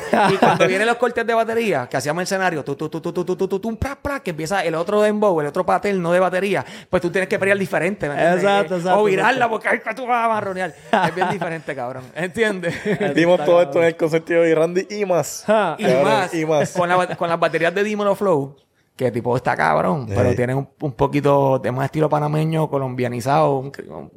Y 0.34 0.38
cuando 0.38 0.68
vienen 0.68 0.88
los 0.88 0.98
cortes 0.98 1.26
de 1.26 1.34
batería, 1.34 1.88
que 1.90 1.98
hacíamos 1.98 2.22
el 2.22 2.24
escenario, 2.24 2.64
tú, 2.64 2.76
tú, 2.76 2.90
tú, 2.90 3.00
tú, 3.00 3.14
tú, 3.14 3.24
tú, 3.24 3.36
tú, 3.38 3.48
tú, 3.48 3.60
tú, 3.60 3.78
pra, 3.78 3.96
pra, 3.96 4.20
que 4.20 4.32
empieza 4.32 4.64
el 4.66 4.76
otro 4.76 5.02
dembow, 5.02 5.40
el 5.42 5.48
otro 5.48 5.66
paterno 5.66 6.12
de 6.12 6.20
batería, 6.20 6.66
pues 6.90 7.02
tú 7.02 7.10
tienes 7.10 7.30
que 7.30 7.38
pelear 7.40 7.58
diferente, 7.58 8.08
¿me 8.10 8.16
entiendes? 8.16 8.44
Exacto, 8.44 8.76
exacto, 8.78 9.00
O 9.00 9.04
virarla 9.06 9.50
porque 9.50 9.68
ay, 9.70 9.80
tú 9.96 10.06
vas 10.06 10.26
a 10.26 10.28
marronear. 10.28 10.74
Es 11.08 11.16
bien 11.16 11.30
diferente, 11.30 11.76
cabrón. 11.76 12.04
¿Entiendes? 12.16 12.76
Dimos 13.16 13.44
todo 13.46 13.62
esto 13.62 13.80
en 13.80 13.86
el 13.86 13.96
concierto 13.96 14.34
de 14.34 14.56
Randy 14.56 14.88
y 14.90 15.06
más. 15.06 15.46
Y, 15.78 15.84
más, 16.04 16.34
y 16.34 16.46
más. 16.46 16.72
Con, 16.72 16.90
la- 16.90 17.16
con 17.16 17.30
las 17.30 17.40
baterías 17.40 17.74
de 17.74 17.84
Dimelo 17.84 18.16
Flow, 18.16 18.56
que 18.98 19.12
tipo 19.12 19.36
está 19.38 19.56
cabrón, 19.56 20.08
pero 20.08 20.30
Ey. 20.32 20.36
tiene 20.36 20.56
un, 20.56 20.68
un 20.82 20.92
poquito 20.92 21.60
de 21.60 21.72
más 21.72 21.86
estilo 21.86 22.10
panameño, 22.10 22.68
colombianizado. 22.70 23.60
un- 23.60 23.72
un- 23.90 24.12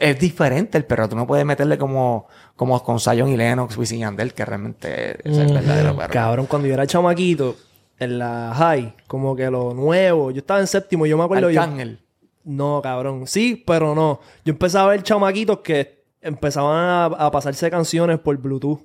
es 0.00 0.18
diferente 0.18 0.76
el 0.76 0.84
perro. 0.84 1.08
Tú 1.08 1.16
no 1.16 1.26
puedes 1.26 1.46
meterle 1.46 1.78
como, 1.78 2.26
como 2.56 2.82
con 2.82 2.98
Zion 3.00 3.28
y 3.28 3.36
Lennox, 3.36 3.76
Wisin 3.78 3.98
y 3.98 4.00
Yandel, 4.00 4.34
que 4.34 4.44
realmente 4.44 5.12
es 5.26 5.38
el 5.38 5.54
verdadero 5.54 5.96
perro. 5.96 6.12
Cabrón, 6.12 6.46
cuando 6.46 6.68
yo 6.68 6.74
era 6.74 6.86
chamaquito, 6.86 7.56
en 7.98 8.18
la 8.18 8.52
high, 8.54 8.94
como 9.06 9.34
que 9.34 9.50
lo 9.50 9.72
nuevo, 9.72 10.30
yo 10.30 10.40
estaba 10.40 10.60
en 10.60 10.66
séptimo, 10.66 11.06
yo 11.06 11.16
me 11.16 11.24
acuerdo 11.24 11.48
yo. 11.48 11.62
Arcángel. 11.62 12.00
No, 12.44 12.80
cabrón. 12.82 13.26
Sí, 13.26 13.62
pero 13.66 13.94
no. 13.94 14.20
Yo 14.44 14.52
empezaba 14.52 14.88
a 14.88 14.90
ver 14.90 15.02
chamaquitos 15.02 15.60
que 15.60 16.04
empezaban 16.20 16.76
a, 16.76 17.04
a 17.06 17.30
pasarse 17.30 17.70
canciones 17.70 18.18
por 18.18 18.36
Bluetooth. 18.36 18.80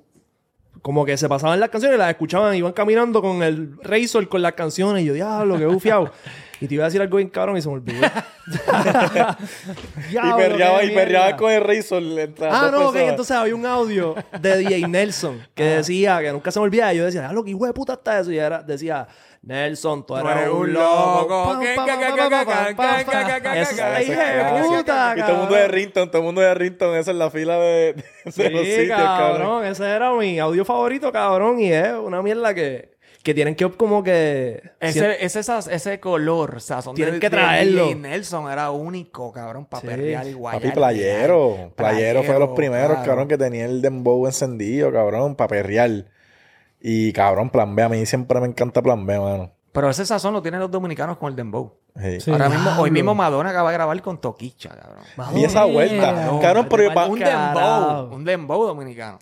Como 0.82 1.04
que 1.04 1.16
se 1.16 1.28
pasaban 1.28 1.60
las 1.60 1.70
canciones, 1.70 1.96
las 1.98 2.10
escuchaban, 2.10 2.54
iban 2.56 2.72
caminando 2.72 3.22
con 3.22 3.42
el 3.42 3.78
Razor 3.82 4.28
con 4.28 4.42
las 4.42 4.52
canciones. 4.54 5.04
Y 5.04 5.06
yo, 5.06 5.14
diablo, 5.14 5.56
qué 5.56 5.66
bufiado. 5.66 6.10
y 6.60 6.66
te 6.66 6.74
iba 6.74 6.84
a 6.84 6.88
decir 6.88 7.00
algo 7.00 7.16
bien 7.18 7.28
cabrón 7.28 7.56
y 7.56 7.62
se 7.62 7.68
me 7.68 7.74
olvidó. 7.74 8.06
Y 10.10 10.32
perreaba, 10.36 10.82
y 10.82 10.90
perreaba 10.90 11.36
con 11.36 11.52
el 11.52 11.62
Razor. 11.62 12.02
Ah, 12.50 12.70
no, 12.72 12.88
ok. 12.88 12.96
Entonces 12.96 13.36
había 13.36 13.54
un 13.54 13.64
audio 13.64 14.16
de 14.40 14.56
DJ 14.58 14.88
Nelson 14.88 15.40
que 15.54 15.64
decía 15.64 16.20
que 16.20 16.32
nunca 16.32 16.50
se 16.50 16.58
me 16.58 16.64
olvidaba. 16.64 16.92
Y 16.92 16.98
yo 16.98 17.04
decía, 17.04 17.28
ah, 17.28 17.32
lo 17.32 17.44
que 17.44 17.50
hijo 17.50 17.64
de 17.66 17.72
puta 17.72 17.92
está 17.94 18.18
eso. 18.18 18.32
Y 18.32 18.38
era, 18.38 18.62
decía, 18.62 19.06
Nelson, 19.42 20.06
tú 20.06 20.16
eres 20.16 20.48
un 20.48 20.72
loco. 20.72 21.58
Puta, 21.58 21.96
Y 25.16 25.20
todo 25.20 25.32
el 25.32 25.36
mundo 25.38 25.54
de. 25.54 25.68
Rington, 25.68 26.10
todo 26.10 26.18
el 26.18 26.24
mundo 26.24 26.40
de 26.40 26.54
Rington, 26.54 26.96
esa 26.96 27.10
es 27.10 27.16
la 27.16 27.30
fila 27.30 27.56
de, 27.58 27.94
de 28.24 28.32
Sí, 28.32 28.48
los 28.48 28.64
sitios, 28.66 28.88
cabrón. 28.96 29.38
cabrón. 29.38 29.66
Ese 29.66 29.84
era 29.88 30.12
mi 30.12 30.38
audio 30.38 30.64
favorito, 30.64 31.12
cabrón. 31.12 31.60
Y 31.60 31.72
es 31.72 31.92
una 31.92 32.22
mierda 32.22 32.54
que, 32.54 32.92
que 33.22 33.34
tienen 33.34 33.54
que 33.54 33.70
como 33.70 34.02
que... 34.02 34.62
Ese, 34.80 35.24
ese, 35.24 35.40
esas- 35.40 35.68
ese 35.68 36.00
color, 36.00 36.60
sazón 36.60 36.94
Tienen 36.94 37.14
de- 37.14 37.20
que 37.20 37.30
de 37.30 37.36
traerlo. 37.36 37.94
Nelson 37.94 38.50
era 38.50 38.70
único, 38.70 39.32
cabrón, 39.32 39.66
para 39.66 39.80
Sí. 39.80 39.86
perrear 39.88 40.26
igual. 40.26 40.56
Papi, 40.56 40.70
playero. 40.70 41.72
Playero 41.76 42.22
fue 42.22 42.34
de 42.34 42.40
los 42.40 42.50
primeros, 42.50 42.88
claro. 42.88 43.04
cabrón, 43.06 43.28
que 43.28 43.38
tenía 43.38 43.64
el 43.64 43.82
dembow 43.82 44.26
encendido, 44.26 44.92
cabrón, 44.92 45.36
para 45.36 45.48
perrear. 45.48 45.90
Y, 46.82 47.12
cabrón, 47.12 47.50
plan 47.50 47.74
B. 47.76 47.82
A 47.82 47.88
mí 47.88 48.04
siempre 48.06 48.40
me 48.40 48.48
encanta 48.48 48.82
plan 48.82 49.06
B, 49.06 49.18
mano. 49.18 49.52
Pero 49.72 49.88
ese 49.88 50.04
sazón 50.04 50.34
lo 50.34 50.42
tienen 50.42 50.60
los 50.60 50.70
dominicanos 50.70 51.16
con 51.16 51.30
el 51.30 51.36
dembow. 51.36 51.78
Sí. 51.96 52.20
Sí. 52.20 52.30
Ahora 52.30 52.48
mismo, 52.48 52.70
hoy 52.78 52.90
mismo 52.90 53.14
Madonna 53.14 53.50
acaba 53.50 53.70
de 53.70 53.74
grabar 53.74 54.02
con 54.02 54.20
Toquicha, 54.20 54.70
cabrón. 54.70 55.38
Y 55.38 55.44
esa 55.44 55.64
vuelta. 55.64 56.14
Cabrón, 56.14 56.40
Cabrón, 56.40 56.66
pero 56.68 57.10
un 57.10 57.18
dembow. 57.18 58.14
Un 58.14 58.24
dembow 58.24 58.66
dominicano. 58.66 59.18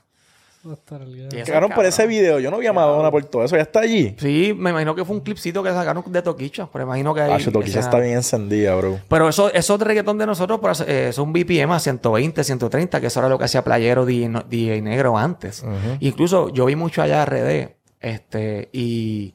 Es 1.32 1.50
por 1.74 1.84
ese 1.86 2.06
video, 2.06 2.38
yo 2.38 2.50
no 2.50 2.58
vi 2.58 2.66
a 2.66 2.72
Madonna 2.72 3.10
por 3.10 3.24
todo 3.24 3.44
eso. 3.44 3.56
Ya 3.56 3.62
está 3.62 3.80
allí. 3.80 4.14
Sí, 4.18 4.52
me 4.56 4.70
imagino 4.70 4.94
que 4.94 5.04
fue 5.04 5.16
un 5.16 5.22
clipcito 5.22 5.62
que 5.62 5.70
sacaron 5.70 6.04
de 6.06 6.20
Toquicha. 6.22 6.68
Pero 6.72 6.84
imagino 6.84 7.14
que 7.14 7.22
hay... 7.22 7.32
Ah, 7.32 7.50
Toquicha 7.50 7.80
está 7.80 7.98
bien 7.98 8.16
encendida, 8.16 8.74
bro. 8.74 8.98
Pero 9.08 9.28
eso, 9.28 9.50
eso 9.52 9.78
de 9.78 9.84
reggaetón 9.84 10.18
de 10.18 10.26
nosotros, 10.26 10.60
pero, 10.60 10.74
eh, 10.86 11.08
es 11.08 11.18
un 11.18 11.32
BPM 11.32 11.72
a 11.72 11.80
120, 11.80 12.44
130, 12.44 13.00
que 13.00 13.06
eso 13.06 13.20
era 13.20 13.28
lo 13.28 13.38
que 13.38 13.44
hacía 13.44 13.64
Playero 13.64 14.04
DJ, 14.04 14.28
no- 14.28 14.42
DJ 14.42 14.82
Negro 14.82 15.16
antes. 15.16 15.64
Incluso 16.00 16.50
yo 16.50 16.66
vi 16.66 16.76
mucho 16.76 17.00
allá 17.02 17.24
RD, 17.24 17.76
este, 18.00 18.68
y 18.72 19.34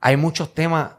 hay 0.00 0.16
muchos 0.16 0.54
temas 0.54 0.92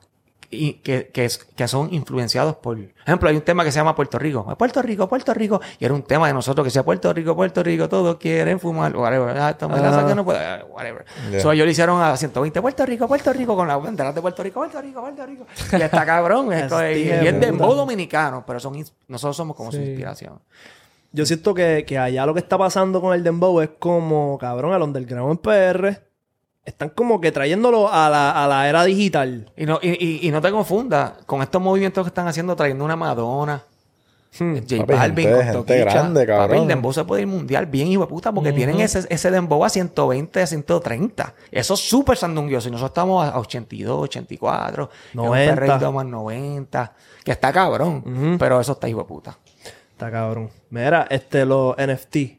y 0.52 0.74
que, 0.74 1.10
que, 1.10 1.30
que 1.56 1.68
son 1.68 1.94
influenciados 1.94 2.56
por... 2.56 2.78
Por 2.78 2.88
ejemplo, 3.06 3.30
hay 3.30 3.36
un 3.36 3.42
tema 3.42 3.64
que 3.64 3.72
se 3.72 3.78
llama 3.78 3.96
Puerto 3.96 4.18
Rico. 4.18 4.46
Puerto 4.58 4.82
Rico, 4.82 5.08
Puerto 5.08 5.34
Rico. 5.34 5.62
Y 5.80 5.86
era 5.86 5.94
un 5.94 6.04
tema 6.04 6.28
de 6.28 6.34
nosotros 6.34 6.64
que 6.64 6.68
decía 6.70 6.84
Puerto 6.84 7.14
Rico, 7.14 7.36
Puerto 7.36 7.62
Rico, 7.62 7.88
todos 7.88 8.18
quieren 8.18 8.60
fumar, 8.60 8.96
whatever. 8.96 9.38
Ah, 9.38 9.56
melaza 9.68 10.08
que 10.08 10.16
no 10.16 10.26
puede, 10.26 10.40
ah, 10.40 10.66
whatever. 10.70 11.06
Yeah. 11.30 11.40
So, 11.42 11.52
ellos 11.52 11.66
lo 11.66 11.72
hicieron 11.72 12.02
a 12.02 12.16
120, 12.18 12.62
Puerto 12.62 12.86
Rico, 12.86 13.08
Puerto 13.08 13.34
Rico, 13.34 13.56
con 13.56 13.68
la 13.68 13.78
bandera 13.78 14.12
de 14.12 14.22
Puerto 14.22 14.44
Rico, 14.44 14.60
Puerto 14.60 14.82
Rico, 14.82 15.02
Puerto 15.02 15.26
Rico. 15.26 15.46
Y 15.72 15.82
está 15.82 16.06
cabrón. 16.06 16.52
esto 16.54 16.82
es- 16.82 16.98
y, 16.98 17.10
es 17.10 17.40
dembow 17.40 17.76
dominicano, 17.76 18.44
pero 18.46 18.60
son 18.60 18.84
nosotros 19.08 19.38
somos 19.38 19.56
como 19.56 19.72
su 19.72 19.78
inspiración. 19.78 20.40
Yo 21.12 21.26
siento 21.26 21.54
que, 21.54 21.86
que 21.88 21.98
allá 21.98 22.26
lo 22.26 22.34
que 22.34 22.40
está 22.40 22.58
pasando 22.58 23.02
con 23.02 23.14
el 23.16 23.24
dembow 23.24 23.62
es 23.62 23.70
como, 23.80 24.38
cabrón, 24.38 24.74
al 24.74 24.84
underground 24.84 25.32
en 25.32 25.38
PR. 25.38 26.09
Están 26.70 26.90
como 26.90 27.20
que 27.20 27.32
trayéndolo 27.32 27.92
a 27.92 28.10
la, 28.10 28.44
a 28.44 28.48
la 28.48 28.70
era 28.70 28.84
digital. 28.84 29.52
Y 29.58 29.66
no, 29.66 29.80
y, 29.82 29.90
y- 29.90 30.28
y 30.28 30.32
no 30.32 30.40
te 30.42 30.52
confundas 30.52 31.14
con 31.26 31.42
estos 31.42 31.60
movimientos 31.62 32.04
que 32.04 32.10
están 32.10 32.28
haciendo, 32.28 32.56
trayendo 32.56 32.86
una 32.86 32.96
Madonna. 32.96 33.64
Hmm. 34.38 34.58
J 34.58 34.78
Papi, 34.86 34.94
Balvin 34.94 35.26
gente- 35.28 35.38
con 35.38 35.46
gente 35.66 35.78
grande, 35.80 36.26
cabrón. 36.28 36.48
Papi, 36.50 36.62
el 36.62 36.68
dembow 36.68 36.94
se 36.94 37.04
puede 37.04 37.24
ir 37.24 37.28
mundial 37.28 37.66
bien, 37.66 37.88
hijo 37.88 38.02
de 38.02 38.08
puta, 38.08 38.32
porque 38.32 38.54
tienen 38.54 38.80
ese, 38.80 39.04
ese 39.10 39.32
dembow 39.32 39.66
a 39.66 39.70
120, 39.70 40.42
a 40.44 40.46
130. 40.46 41.34
Eso 41.52 41.74
es 41.74 41.80
súper 41.80 42.16
sandunguioso. 42.16 42.68
Y 42.68 42.72
nosotros 42.72 42.92
estamos 42.92 43.26
a 43.28 43.40
82, 43.40 44.04
84. 44.04 44.88
que 44.90 44.96
es 45.10 45.16
un 45.16 45.26
90. 45.26 45.56
perreíto 45.56 45.92
más 45.92 46.06
90. 46.06 46.94
Que 47.24 47.32
está 47.32 47.52
cabrón. 47.52 48.38
Pero 48.38 48.62
eso 48.62 48.74
está 48.74 48.88
hijo 48.88 49.00
de 49.00 49.06
puta. 49.06 49.36
Está 49.92 50.12
cabrón. 50.12 50.52
Mira, 50.70 51.08
este, 51.10 51.44
los 51.46 51.76
NFT. 51.76 52.39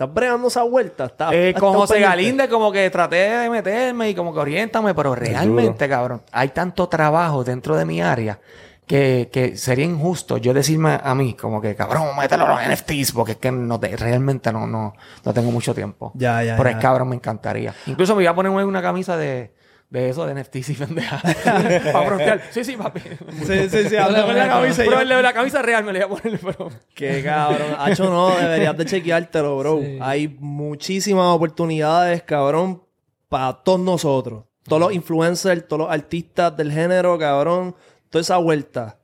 ¿Estás 0.00 0.14
bregando 0.14 0.48
esa 0.48 0.62
vuelta? 0.62 1.04
¿Estás, 1.04 1.30
Eh, 1.34 1.48
estás 1.50 1.60
con 1.60 1.74
José 1.74 2.00
pendiente? 2.00 2.48
Como 2.48 2.72
que 2.72 2.88
traté 2.88 3.16
de 3.16 3.50
meterme 3.50 4.08
y 4.08 4.14
como 4.14 4.32
que 4.32 4.40
oriéntame, 4.40 4.94
pero 4.94 5.14
realmente, 5.14 5.86
cabrón, 5.90 6.22
hay 6.32 6.48
tanto 6.48 6.88
trabajo 6.88 7.44
dentro 7.44 7.76
de 7.76 7.84
mi 7.84 8.00
área 8.00 8.38
que, 8.86 9.28
que 9.30 9.58
sería 9.58 9.84
injusto 9.84 10.38
yo 10.38 10.54
decirme 10.54 10.98
a 11.04 11.14
mí 11.14 11.34
como 11.34 11.60
que, 11.60 11.76
cabrón, 11.76 12.16
mételo 12.18 12.46
a 12.46 12.48
los 12.66 12.66
NFTs 12.74 13.12
porque 13.12 13.32
es 13.32 13.38
que 13.38 13.52
no 13.52 13.78
te- 13.78 13.94
realmente 13.94 14.50
no, 14.52 14.66
no, 14.66 14.94
no 15.22 15.34
tengo 15.34 15.50
mucho 15.52 15.74
tiempo. 15.74 16.12
Ya, 16.14 16.42
ya, 16.42 16.56
Pero 16.56 16.70
ya. 16.70 16.76
es 16.76 16.82
cabrón, 16.82 17.10
me 17.10 17.16
encantaría. 17.16 17.74
Incluso 17.84 18.16
me 18.16 18.22
iba 18.22 18.32
a 18.32 18.34
poner 18.34 18.50
una 18.52 18.80
camisa 18.80 19.18
de, 19.18 19.52
de 19.90 20.08
eso, 20.08 20.24
de 20.24 20.34
NFTs 20.40 20.70
y 20.70 20.74
pendeja. 20.74 21.20
Para 21.92 22.06
frontear. 22.06 22.40
Sí, 22.52 22.64
sí, 22.64 22.76
papi. 22.76 23.00
Sí, 23.00 23.68
sí, 23.68 23.88
sí. 23.88 23.96
hazle 23.96 24.22
con 24.22 24.36
la 24.36 24.48
camisa 24.48 24.82
Pero 24.84 25.02
yo- 25.02 25.20
la 25.22 25.32
camisa 25.32 25.62
real 25.62 25.84
me 25.84 25.92
la 25.92 25.98
iba 25.98 26.06
a 26.06 26.10
poner, 26.10 26.38
pero... 26.40 26.68
Qué 26.94 27.22
cabrón. 27.24 27.74
Hacho, 27.78 28.04
no, 28.08 28.30
deberías 28.36 28.76
de 28.76 28.84
chequeártelo, 28.86 29.58
bro. 29.58 29.80
Sí. 29.80 29.98
Hay 30.00 30.28
muchísimas 30.38 31.26
oportunidades, 31.34 32.22
cabrón, 32.22 32.82
para 33.28 33.52
todos 33.62 33.80
nosotros. 33.80 34.44
Todos 34.64 34.80
los 34.80 34.92
influencers, 34.92 35.66
todos 35.66 35.80
los 35.86 35.90
artistas 35.92 36.56
del 36.56 36.70
género, 36.70 37.18
cabrón. 37.18 37.74
Toda 38.10 38.22
esa 38.22 38.36
vuelta. 38.36 38.96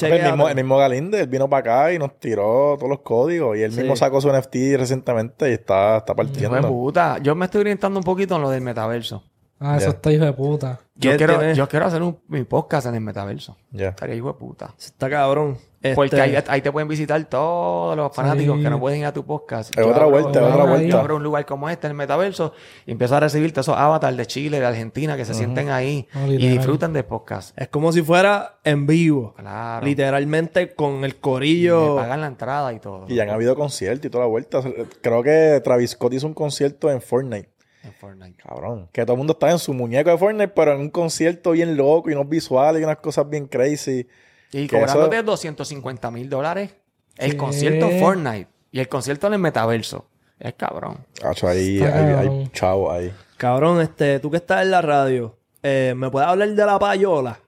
El 0.00 0.22
mismo, 0.22 0.48
el 0.48 0.54
mismo 0.56 0.76
Galinde, 0.78 1.20
él 1.20 1.26
vino 1.28 1.48
para 1.48 1.60
acá 1.60 1.92
y 1.92 1.98
nos 1.98 2.18
tiró 2.18 2.76
todos 2.78 2.88
los 2.88 3.00
códigos. 3.00 3.56
Y 3.56 3.62
él 3.62 3.72
Sí. 3.72 3.78
mismo 3.80 3.96
sacó 3.96 4.20
su 4.20 4.28
NFT 4.32 4.76
recientemente 4.76 5.48
y 5.50 5.52
está, 5.54 5.98
está 5.98 6.14
partiendo. 6.14 6.68
puta. 6.68 7.18
Yo 7.22 7.34
me 7.34 7.44
estoy 7.46 7.60
orientando 7.62 7.98
un 7.98 8.04
poquito 8.04 8.36
en 8.36 8.42
lo 8.42 8.50
del 8.50 8.60
metaverso. 8.62 9.24
Ah, 9.62 9.76
eso 9.76 9.90
está 9.90 10.12
hijo 10.12 10.24
de 10.24 10.32
puta. 10.32 10.80
Yo 10.94 11.12
¿Qué 11.12 11.16
quiero, 11.16 11.52
yo 11.52 11.68
quiero 11.68 11.86
hacer 11.86 12.02
un, 12.02 12.18
mi 12.28 12.44
podcast 12.44 12.86
en 12.86 12.94
el 12.96 13.00
metaverso. 13.00 13.56
Ya. 13.70 13.88
Estaría 13.88 14.14
hijo 14.14 14.28
de 14.28 14.34
puta. 14.34 14.74
Está 14.78 15.08
cabrón. 15.08 15.56
Porque 15.96 16.14
Este, 16.16 16.20
ahí, 16.20 16.44
ahí 16.46 16.60
te 16.60 16.70
pueden 16.70 16.86
visitar 16.86 17.24
todos 17.24 17.96
los 17.96 18.14
fanáticos 18.14 18.56
Sí. 18.58 18.62
que 18.62 18.70
no 18.70 18.78
pueden 18.78 19.00
ir 19.00 19.06
a 19.06 19.12
tu 19.12 19.24
podcast. 19.24 19.76
Es 19.76 19.84
otra 19.84 20.04
vuelta, 20.06 20.38
es 20.46 20.52
otra 20.54 20.64
vuelta. 20.64 20.86
Yo 20.86 20.98
abro 21.00 21.16
un 21.16 21.24
lugar 21.24 21.44
como 21.44 21.68
este 21.68 21.88
en 21.88 21.92
el 21.92 21.96
metaverso 21.96 22.52
y 22.86 22.92
empiezo 22.92 23.16
a 23.16 23.20
recibir 23.20 23.52
todos 23.52 23.66
esos 23.66 23.76
avatars 23.78 24.16
de 24.16 24.26
Chile, 24.26 24.60
de 24.60 24.66
Argentina 24.66 25.16
que 25.16 25.24
se 25.24 25.34
sienten 25.34 25.70
ahí 25.70 26.06
No, 26.14 26.30
y 26.30 26.36
disfrutan 26.36 26.92
del 26.92 27.04
podcast. 27.04 27.58
Es 27.60 27.66
como 27.68 27.90
si 27.90 28.02
fuera 28.02 28.58
en 28.62 28.86
vivo. 28.86 29.34
Claro. 29.36 29.84
Literalmente 29.84 30.72
con 30.74 30.96
el 30.96 31.00
Me 31.00 31.12
corillo. 31.14 31.96
pagan 31.96 32.20
la 32.20 32.26
entrada 32.28 32.72
y 32.72 32.78
todo. 32.78 33.06
Y 33.08 33.16
ya 33.16 33.24
han 33.24 33.30
habido 33.30 33.56
conciertos 33.56 34.04
y 34.06 34.10
toda 34.10 34.22
la 34.24 34.30
vuelta. 34.30 34.60
Creo 35.00 35.22
que 35.24 35.60
Travis 35.64 35.90
Scott 35.92 36.12
hizo 36.12 36.28
un 36.28 36.34
concierto 36.34 36.90
en 36.92 37.00
Fortnite. 37.02 37.48
En 37.84 37.92
Fortnite. 37.92 38.40
Cabrón. 38.42 38.88
Que 38.92 39.02
todo 39.04 39.14
el 39.14 39.18
mundo 39.18 39.32
está 39.32 39.50
en 39.50 39.58
su 39.58 39.72
muñeco 39.74 40.10
de 40.10 40.18
Fortnite, 40.18 40.48
pero 40.48 40.74
en 40.74 40.80
un 40.82 40.90
concierto 40.90 41.50
bien 41.52 41.76
loco 41.76 42.10
y 42.10 42.12
unos 42.14 42.28
visuales 42.28 42.80
y 42.80 42.84
unas 42.84 42.98
cosas 42.98 43.28
bien 43.28 43.46
crazy. 43.46 44.06
Y 44.52 44.66
Que 44.68 44.78
cobrándote 44.78 45.16
eso- 45.16 45.22
250 45.24 46.10
mil 46.10 46.28
dólares 46.28 46.74
el 47.16 47.32
¿Qué? 47.32 47.36
concierto 47.36 47.86
en 47.86 48.00
Fortnite 48.00 48.48
y 48.70 48.80
el 48.80 48.88
concierto 48.88 49.26
en 49.26 49.32
el 49.34 49.38
metaverso. 49.38 50.06
Es 50.38 50.54
cabrón. 50.54 50.98
Hacho, 51.24 51.46
ahí 51.48 51.78
hay, 51.82 51.84
hay 51.84 52.14
cabrón. 52.14 52.50
chavo 52.52 52.90
ahí. 52.92 53.12
Cabrón, 53.36 53.80
este, 53.80 54.18
tú 54.20 54.30
que 54.30 54.36
estás 54.38 54.62
en 54.62 54.70
la 54.70 54.82
radio, 54.82 55.36
eh, 55.62 55.94
¿me 55.96 56.10
puedes 56.10 56.28
hablar 56.28 56.48
de 56.50 56.66
la 56.66 56.78
payola? 56.78 57.40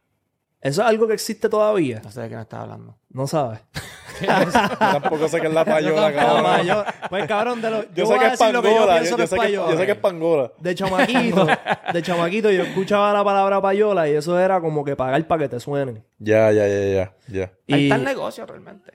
¿Eso 0.61 0.81
es 0.83 0.89
algo 0.89 1.07
que 1.07 1.15
existe 1.15 1.49
todavía? 1.49 2.01
No 2.03 2.11
sé 2.11 2.23
de 2.23 2.29
qué 2.29 2.37
me 2.37 2.43
estás 2.43 2.61
hablando. 2.61 2.97
No 3.15 3.27
sabes. 3.27 3.61
Yo 4.21 4.29
tampoco 4.79 5.27
sé 5.29 5.41
qué 5.41 5.47
es 5.49 5.53
la 5.55 5.65
payola, 5.65 6.11
La 6.11 6.13
cabrón. 6.13 6.43
payola. 6.45 6.95
Pues 7.09 7.27
cabrón, 7.27 7.63
de 7.63 7.71
lo, 7.71 7.83
yo, 7.95 8.07
sé 8.07 8.19
que 8.19 8.27
es 8.27 8.53
lo 8.53 8.63
que 8.63 8.69
yo 8.71 8.75
pangola. 8.77 8.95
pienso 9.01 9.17
Yo, 9.17 9.27
sé 9.27 9.35
que, 9.35 9.41
payola. 9.41 9.71
yo 9.73 9.79
sé 9.79 9.87
que 9.87 9.93
es 9.93 9.99
pangola. 9.99 10.53
De 10.59 10.75
chamaquito, 10.75 11.47
de 11.93 12.03
chamaquito 12.03 12.51
yo 12.51 12.63
escuchaba 12.65 13.13
la 13.13 13.25
palabra 13.25 13.61
payola 13.63 14.09
y 14.09 14.13
eso 14.15 14.39
era 14.39 14.61
como 14.61 14.85
que 14.85 14.95
pagar 14.97 15.27
para 15.27 15.43
que 15.45 15.49
te 15.49 15.59
suenen. 15.61 16.05
Ya, 16.19 16.53
ya, 16.53 16.67
ya, 16.69 16.85
ya. 16.85 17.13
ya. 17.29 17.53
Ahí 17.75 17.85
está 17.85 17.97
el 17.97 18.05
negocio 18.05 18.47
realmente. 18.47 18.93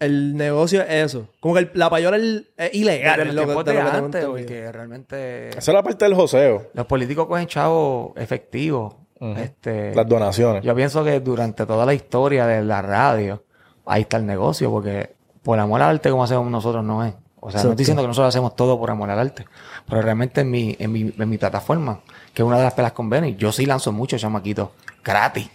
el 0.00 0.36
negocio 0.36 0.82
es 0.82 1.06
eso. 1.06 1.28
Como 1.40 1.54
que 1.54 1.60
el- 1.60 1.70
la 1.74 1.90
payola 1.90 2.16
es, 2.18 2.44
es 2.56 2.74
ilegal. 2.74 3.16
Desde 3.18 3.30
es 3.30 3.36
que- 3.36 3.44
tiempos 3.44 3.64
de 3.64 3.72
que 3.72 3.80
antes, 3.80 4.24
porque 4.26 4.72
realmente 4.72 5.48
Esa 5.50 5.58
es 5.58 5.68
la 5.74 5.82
parte 5.82 6.04
del 6.04 6.14
joseo. 6.14 6.70
los 6.72 6.86
políticos 6.86 7.26
cogen 7.26 7.46
chavos 7.48 8.12
efectivos. 8.16 8.94
Este, 9.20 9.94
Las 9.94 10.06
donaciones. 10.08 10.62
yo 10.64 10.74
pienso 10.74 11.04
que 11.04 11.20
durante 11.20 11.66
toda 11.66 11.84
la 11.86 11.94
historia 11.94 12.46
de 12.46 12.62
la 12.62 12.82
radio, 12.82 13.42
ahí 13.86 14.02
está 14.02 14.16
el 14.16 14.26
negocio, 14.26 14.70
porque 14.70 15.14
por 15.42 15.58
amor 15.58 15.82
al 15.82 15.90
arte 15.96 16.10
como 16.10 16.24
hacemos 16.24 16.50
nosotros 16.50 16.84
no 16.84 17.04
es. 17.04 17.14
O 17.40 17.50
sea, 17.52 17.62
no 17.62 17.70
estoy 17.70 17.76
diciendo 17.82 18.02
que 18.02 18.08
nosotros 18.08 18.28
hacemos 18.34 18.56
todo 18.56 18.78
por 18.78 18.90
amor 18.90 19.10
al 19.10 19.18
arte, 19.20 19.44
pero 19.88 20.02
realmente 20.02 20.40
en 20.40 20.50
mi, 20.50 20.76
en 20.78 20.90
mi, 20.90 21.14
en 21.16 21.28
mi 21.28 21.38
plataforma, 21.38 22.00
que 22.34 22.42
es 22.42 22.46
una 22.46 22.58
de 22.58 22.64
las 22.64 22.74
pelas 22.74 22.92
con 22.92 23.08
Benny, 23.08 23.36
yo 23.36 23.52
sí 23.52 23.64
lanzo 23.64 23.92
muchos 23.92 24.20
chamaquitos 24.20 24.70
gratis. 25.04 25.48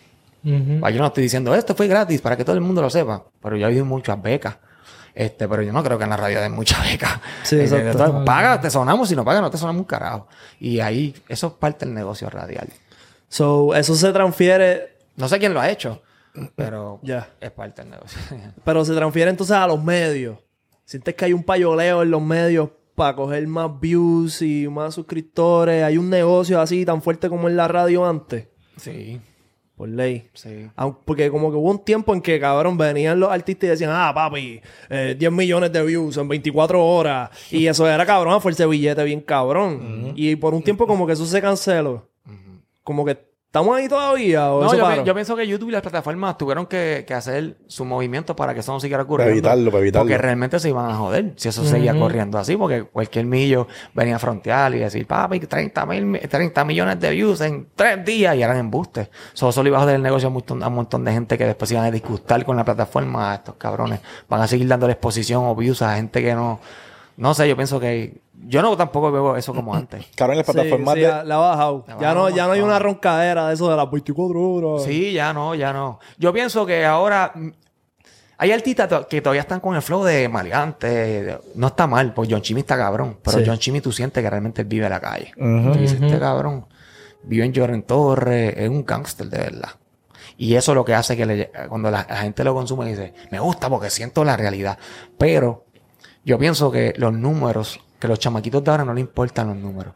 Ujú. 0.46 0.80
Ah, 0.82 0.90
Yo 0.90 1.00
no 1.00 1.08
estoy 1.08 1.24
diciendo 1.24 1.54
esto 1.56 1.74
fue 1.76 1.88
gratis 1.88 2.20
para 2.22 2.36
que 2.38 2.44
todo 2.46 2.56
el 2.56 2.62
mundo 2.62 2.82
lo 2.82 2.90
sepa, 2.90 3.24
pero 3.42 3.56
yo 3.58 3.64
he 3.64 3.70
habido 3.70 3.86
muchas 3.86 4.22
becas. 4.22 4.58
Este, 5.16 5.48
pero 5.48 5.62
yo 5.62 5.72
no 5.72 5.84
creo 5.84 5.98
que 6.00 6.06
en 6.06 6.10
la 6.10 6.18
radio 6.18 6.42
den 6.42 6.54
muchas 6.54 6.82
becas. 6.84 7.20
Sí, 7.44 7.58
Eh, 7.58 7.68
entonces, 7.92 8.26
paga, 8.26 8.60
te 8.60 8.70
sonamos, 8.72 9.08
si 9.10 9.16
no 9.16 9.24
paga, 9.24 9.42
no 9.42 9.52
te 9.52 9.58
sonamos 9.58 9.82
un 9.82 9.86
carajo. 9.86 10.28
Y 10.60 10.80
ahí, 10.80 11.14
eso 11.28 11.48
es 11.48 11.54
parte 11.54 11.86
del 11.86 11.94
negocio 11.94 12.30
radial. 12.30 12.68
So, 13.34 13.74
eso 13.74 13.96
se 13.96 14.14
transfiere, 14.14 14.96
No 15.16 15.28
sé 15.28 15.40
quién 15.40 15.56
lo 15.56 15.60
ha 15.60 15.68
hecho, 15.72 16.02
pero 16.56 17.00
Ya. 17.04 17.30
es 17.42 17.50
parte 17.50 17.82
del 17.82 17.90
negocio. 17.90 18.20
pero 18.64 18.86
se 18.86 18.94
transfiere 18.94 19.32
entonces 19.32 19.56
a 19.56 19.66
los 19.66 19.84
medios. 19.84 20.38
Sientes 20.86 21.16
que 21.16 21.26
hay 21.26 21.34
un 21.34 21.44
payoleo 21.44 22.04
en 22.04 22.12
los 22.12 22.22
medios 22.22 22.70
para 22.94 23.16
coger 23.16 23.48
más 23.48 23.80
views 23.80 24.44
y 24.44 24.68
más 24.68 24.94
suscriptores. 24.94 25.84
Hay 25.84 25.98
un 25.98 26.12
negocio 26.12 26.62
así 26.62 26.86
tan 26.86 27.02
fuerte 27.02 27.28
como 27.28 27.48
en 27.50 27.58
la 27.58 27.68
radio 27.68 28.06
antes. 28.06 28.50
sí, 28.78 29.20
Por 29.76 29.90
ley. 29.90 30.30
sí. 30.36 30.70
Porque 31.04 31.32
como 31.32 31.50
que 31.50 31.58
hubo 31.58 31.72
un 31.72 31.84
tiempo 31.84 32.14
en 32.14 32.22
que, 32.22 32.40
cabrón, 32.40 32.78
venían 32.78 33.20
los 33.20 33.32
artistas 33.32 33.64
y 33.66 33.70
decían, 33.72 33.90
ah, 33.92 34.12
papi, 34.14 34.62
eh, 34.92 35.16
10 35.18 35.32
millones 35.32 35.72
de 35.72 35.84
views 35.84 36.18
en 36.18 36.28
24 36.28 36.86
horas. 36.86 37.32
Y 37.50 37.66
eso 37.66 37.88
era 37.88 38.06
cabrón, 38.06 38.40
fue 38.42 38.52
ese 38.52 38.68
billete 38.68 39.04
bien 39.04 39.22
cabrón. 39.22 40.14
Y 40.16 40.36
por 40.36 40.54
un 40.54 40.62
tiempo 40.62 40.86
como 40.86 41.08
que 41.08 41.14
eso 41.14 41.26
se 41.26 41.42
canceló. 41.42 42.08
Como 42.84 43.06
que 43.06 43.32
¿Estamos 43.54 43.78
ahí 43.78 43.88
todavía 43.88 44.52
o 44.52 44.62
No, 44.62 44.66
eso 44.66 44.78
yo, 44.78 44.82
paró? 44.82 45.04
pi- 45.04 45.08
yo 45.08 45.14
pienso 45.14 45.36
que 45.36 45.46
YouTube 45.48 45.70
y 45.70 45.74
las 45.74 45.84
plataformas 45.84 46.40
tuvieron 46.40 46.66
que, 46.66 47.04
que 47.08 47.14
hacer 47.14 47.58
su 47.68 47.86
movimiento 47.86 48.36
para 48.36 48.52
que 48.56 48.62
eso 48.62 48.74
no 48.74 48.80
siguiera 48.80 49.04
Para 49.04 49.06
ocurriendo. 49.06 49.32
evitarlo, 49.32 49.70
para 49.70 49.82
evitarlo. 49.84 50.06
Porque 50.06 50.18
realmente 50.18 50.60
se 50.60 50.70
iban 50.70 50.90
a 50.90 50.96
joder 50.96 51.34
si 51.36 51.50
eso 51.50 51.64
seguía 51.64 51.94
corriendo 51.96 52.40
así, 52.40 52.58
porque 52.58 52.82
cualquier 52.82 53.28
millo 53.28 53.68
venía 53.94 54.16
a 54.16 54.20
frontear 54.20 54.74
y 54.74 54.80
decir, 54.80 55.06
papi, 55.06 55.40
30, 55.40 55.86
mil, 55.86 56.20
30 56.28 56.66
millones 56.66 57.00
de 57.00 57.12
views 57.12 57.42
en 57.42 57.68
tres 57.76 58.04
días 58.04 58.36
y 58.36 58.42
eran 58.42 58.58
embustes. 58.58 59.10
So, 59.34 59.50
eso 59.50 59.62
le 59.62 59.70
iba 59.70 59.78
a 59.78 59.82
joder 59.82 59.98
el 59.98 60.02
negocio 60.02 60.26
a 60.26 60.30
un, 60.30 60.34
montón, 60.34 60.64
a 60.64 60.68
un 60.70 60.74
montón 60.74 61.06
de 61.06 61.12
gente 61.14 61.38
que 61.38 61.46
después 61.46 61.70
se 61.70 61.76
iban 61.76 61.86
a 61.86 61.92
disgustar 61.92 62.44
con 62.44 62.58
la 62.58 62.66
plataforma. 62.66 63.34
A 63.34 63.36
estos 63.36 63.54
cabrones 63.58 64.00
van 64.28 64.42
a 64.42 64.48
seguir 64.48 64.68
dándole 64.68 64.94
exposición 64.94 65.44
o 65.46 65.56
views 65.56 65.84
a 65.84 65.96
gente 65.96 66.24
que 66.24 66.34
no. 66.34 66.60
No 67.18 67.36
sé, 67.36 67.48
yo 67.48 67.56
pienso 67.56 67.80
que. 67.80 68.23
Yo 68.46 68.62
no 68.62 68.76
tampoco 68.78 69.12
veo 69.12 69.36
eso 69.38 69.54
como 69.54 69.74
antes. 69.76 70.06
Cabrón, 70.16 70.34
en 70.38 70.46
las 70.46 70.54
plataformas 70.54 70.94
sí, 70.96 71.02
de... 71.02 71.08
la, 71.08 71.24
la 71.24 71.36
ha 71.36 71.40
bajado. 71.40 71.86
La 71.88 72.00
ya, 72.00 72.14
no, 72.14 72.30
ya 72.30 72.46
no 72.48 72.52
hay 72.54 72.62
una 72.62 72.80
roncadera 72.80 73.48
de 73.48 73.54
eso 73.54 73.70
de 73.70 73.76
las 73.78 73.90
24 73.90 74.42
horas. 74.42 74.84
Sí, 74.84 75.14
ya 75.14 75.34
no, 75.34 75.56
ya 75.56 75.72
no. 75.74 76.00
Yo 76.18 76.34
pienso 76.34 76.66
que 76.66 76.86
ahora 76.86 77.32
mm, 77.36 77.50
hay 78.38 78.52
artistas 78.52 79.06
que 79.10 79.22
todavía 79.22 79.42
están 79.42 79.60
con 79.60 79.76
el 79.76 79.82
flow 79.82 80.04
de 80.04 80.28
maleante. 80.30 81.38
No 81.56 81.68
está 81.68 81.88
mal, 81.88 82.14
pues 82.14 82.28
John 82.30 82.42
Chimmy 82.42 82.62
está 82.62 82.78
cabrón. 82.78 83.18
Pero 83.24 83.38
Sí. 83.40 83.44
John 83.46 83.58
Chimmy 83.58 83.82
tú 83.82 83.92
sientes 83.92 84.22
que 84.24 84.30
realmente 84.30 84.64
vive 84.64 84.90
la 84.90 85.00
calle. 85.00 85.32
Ujú. 85.38 85.72
Tú 85.74 85.80
dices, 85.80 86.02
este 86.02 86.20
cabrón 86.20 86.66
vive 87.24 87.46
en 87.46 87.54
Lloren 87.54 87.84
Torres, 87.84 88.54
es 88.58 88.70
un 88.70 88.86
gángster 88.86 89.28
de 89.28 89.38
verdad. 89.38 89.70
Y 90.36 90.56
eso 90.56 90.72
es 90.72 90.76
lo 90.76 90.84
que 90.84 90.94
hace 90.96 91.16
que 91.16 91.26
le- 91.26 91.52
cuando 91.70 91.90
la, 91.92 92.06
la 92.10 92.18
gente 92.18 92.44
lo 92.44 92.54
consume 92.56 92.88
dice, 92.90 93.14
me 93.32 93.40
gusta 93.40 93.70
porque 93.70 93.90
siento 93.90 94.26
la 94.26 94.36
realidad. 94.36 94.78
Pero 95.18 95.66
yo 96.26 96.38
pienso 96.40 96.72
que 96.72 96.94
los 96.98 97.14
números, 97.14 97.80
que 98.04 98.08
los 98.10 98.20
chamaquitos 98.20 98.62
de 98.62 98.70
ahora 98.70 98.84
no 98.84 98.94
le 98.94 99.00
importan 99.00 99.48
los 99.48 99.56
números. 99.56 99.94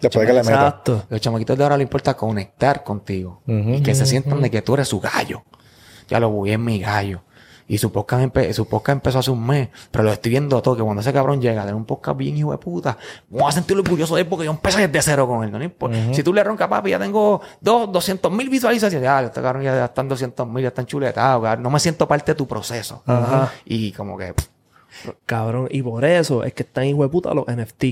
Después 0.00 0.24
de 0.24 0.32
que 0.32 0.38
le 0.38 0.44
meta. 0.44 0.66
Exacto. 0.68 1.02
Los 1.10 1.20
chamaquitos 1.20 1.58
de 1.58 1.64
ahora 1.64 1.76
le 1.76 1.82
importa 1.82 2.14
conectar 2.16 2.84
contigo. 2.84 3.42
Y 3.46 3.82
que 3.82 3.96
se 3.96 4.06
sientan 4.06 4.40
de 4.40 4.48
que 4.48 4.62
tú 4.62 4.74
eres 4.74 4.86
su 4.86 5.00
gallo. 5.00 5.42
Ya 6.08 6.20
lo 6.20 6.30
voy 6.30 6.52
en 6.52 6.64
mi 6.64 6.78
gallo. 6.78 7.22
Y 7.66 7.78
su 7.78 7.90
podcast, 7.92 8.22
empe- 8.22 8.52
su 8.54 8.66
podcast 8.68 8.94
empezó 8.96 9.18
hace 9.18 9.30
un 9.32 9.44
mes, 9.44 9.68
pero 9.90 10.04
lo 10.04 10.12
estoy 10.12 10.30
viendo 10.30 10.62
todo, 10.62 10.74
que 10.76 10.82
cuando 10.82 11.00
ese 11.02 11.12
cabrón 11.12 11.38
llega 11.42 11.60
a 11.60 11.64
tener 11.64 11.74
un 11.74 11.84
podcast 11.84 12.16
bien 12.16 12.34
hijo 12.36 12.52
de 12.52 12.56
puta, 12.58 12.96
voy 13.28 13.42
a 13.46 13.52
sentir 13.52 13.76
orgulloso 13.76 14.14
de 14.14 14.22
él 14.22 14.26
porque 14.28 14.46
yo 14.46 14.52
empecé 14.52 14.86
desde 14.88 15.02
cero 15.10 15.26
con 15.26 15.44
él. 15.44 15.50
¿no? 15.52 15.62
importa. 15.62 15.98
Si 16.14 16.22
tú 16.22 16.32
le 16.32 16.42
roncas, 16.44 16.68
papi, 16.68 16.90
ya 16.90 16.98
tengo 17.00 17.42
dos, 17.60 17.92
200 17.92 18.32
mil 18.32 18.48
visualizaciones, 18.48 19.04
ya, 19.04 19.20
este 19.20 19.42
cabrón 19.42 19.64
ya 19.64 19.84
están 19.84 20.08
200 20.08 20.46
mil, 20.48 20.62
ya 20.62 20.68
están 20.68 20.86
chuletados, 20.86 21.58
no 21.58 21.68
me 21.70 21.78
siento 21.80 22.06
parte 22.08 22.32
de 22.32 22.36
tu 22.36 22.46
proceso. 22.46 23.02
Ajá. 23.04 23.52
Y 23.66 23.92
como 23.92 24.16
que, 24.16 24.32
pff, 24.32 24.46
Cabrón. 25.26 25.68
Y 25.70 25.82
por 25.82 26.04
eso 26.04 26.44
es 26.44 26.52
que 26.54 26.62
están 26.62 26.84
hijo 26.84 27.02
de 27.02 27.08
puta 27.08 27.34
los 27.34 27.46
NFT. 27.46 27.84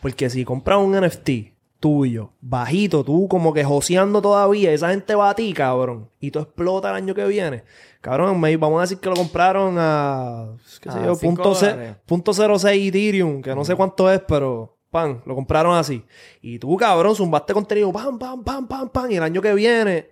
Porque 0.00 0.28
si 0.30 0.44
compras 0.44 0.78
un 0.78 0.92
NFT 1.00 1.52
tuyo, 1.78 2.30
bajito, 2.40 3.02
tú 3.04 3.26
como 3.28 3.52
que 3.52 3.64
joseando 3.64 4.22
todavía, 4.22 4.72
esa 4.72 4.90
gente 4.90 5.14
va 5.14 5.30
a 5.30 5.34
ti, 5.34 5.52
cabrón. 5.52 6.08
Y 6.20 6.30
tú 6.30 6.38
explota 6.40 6.90
el 6.90 6.96
año 6.96 7.14
que 7.14 7.24
viene. 7.26 7.64
Cabrón, 8.00 8.40
me- 8.40 8.56
vamos 8.56 8.78
a 8.78 8.82
decir 8.82 8.98
que 8.98 9.08
lo 9.08 9.16
compraron 9.16 9.76
a, 9.78 10.48
qué 10.80 10.90
sé 10.90 10.98
yo, 11.04 11.16
punto, 11.16 11.54
ce- 11.54 11.66
punto 12.06 12.32
06 12.32 12.88
Ethereum, 12.88 13.42
que 13.42 13.54
no 13.54 13.64
sé 13.64 13.74
cuánto 13.74 14.10
es, 14.10 14.20
pero 14.26 14.76
pan, 14.90 15.22
lo 15.24 15.34
compraron 15.34 15.74
así. 15.76 16.04
Y 16.40 16.58
tú, 16.58 16.76
cabrón, 16.76 17.14
zumbaste 17.16 17.52
contenido, 17.52 17.92
pam, 17.92 18.18
pam, 18.18 18.42
pam, 18.44 18.66
pam, 18.66 18.88
pam, 18.88 19.10
y 19.10 19.16
el 19.16 19.22
año 19.22 19.40
que 19.40 19.54
viene 19.54 20.08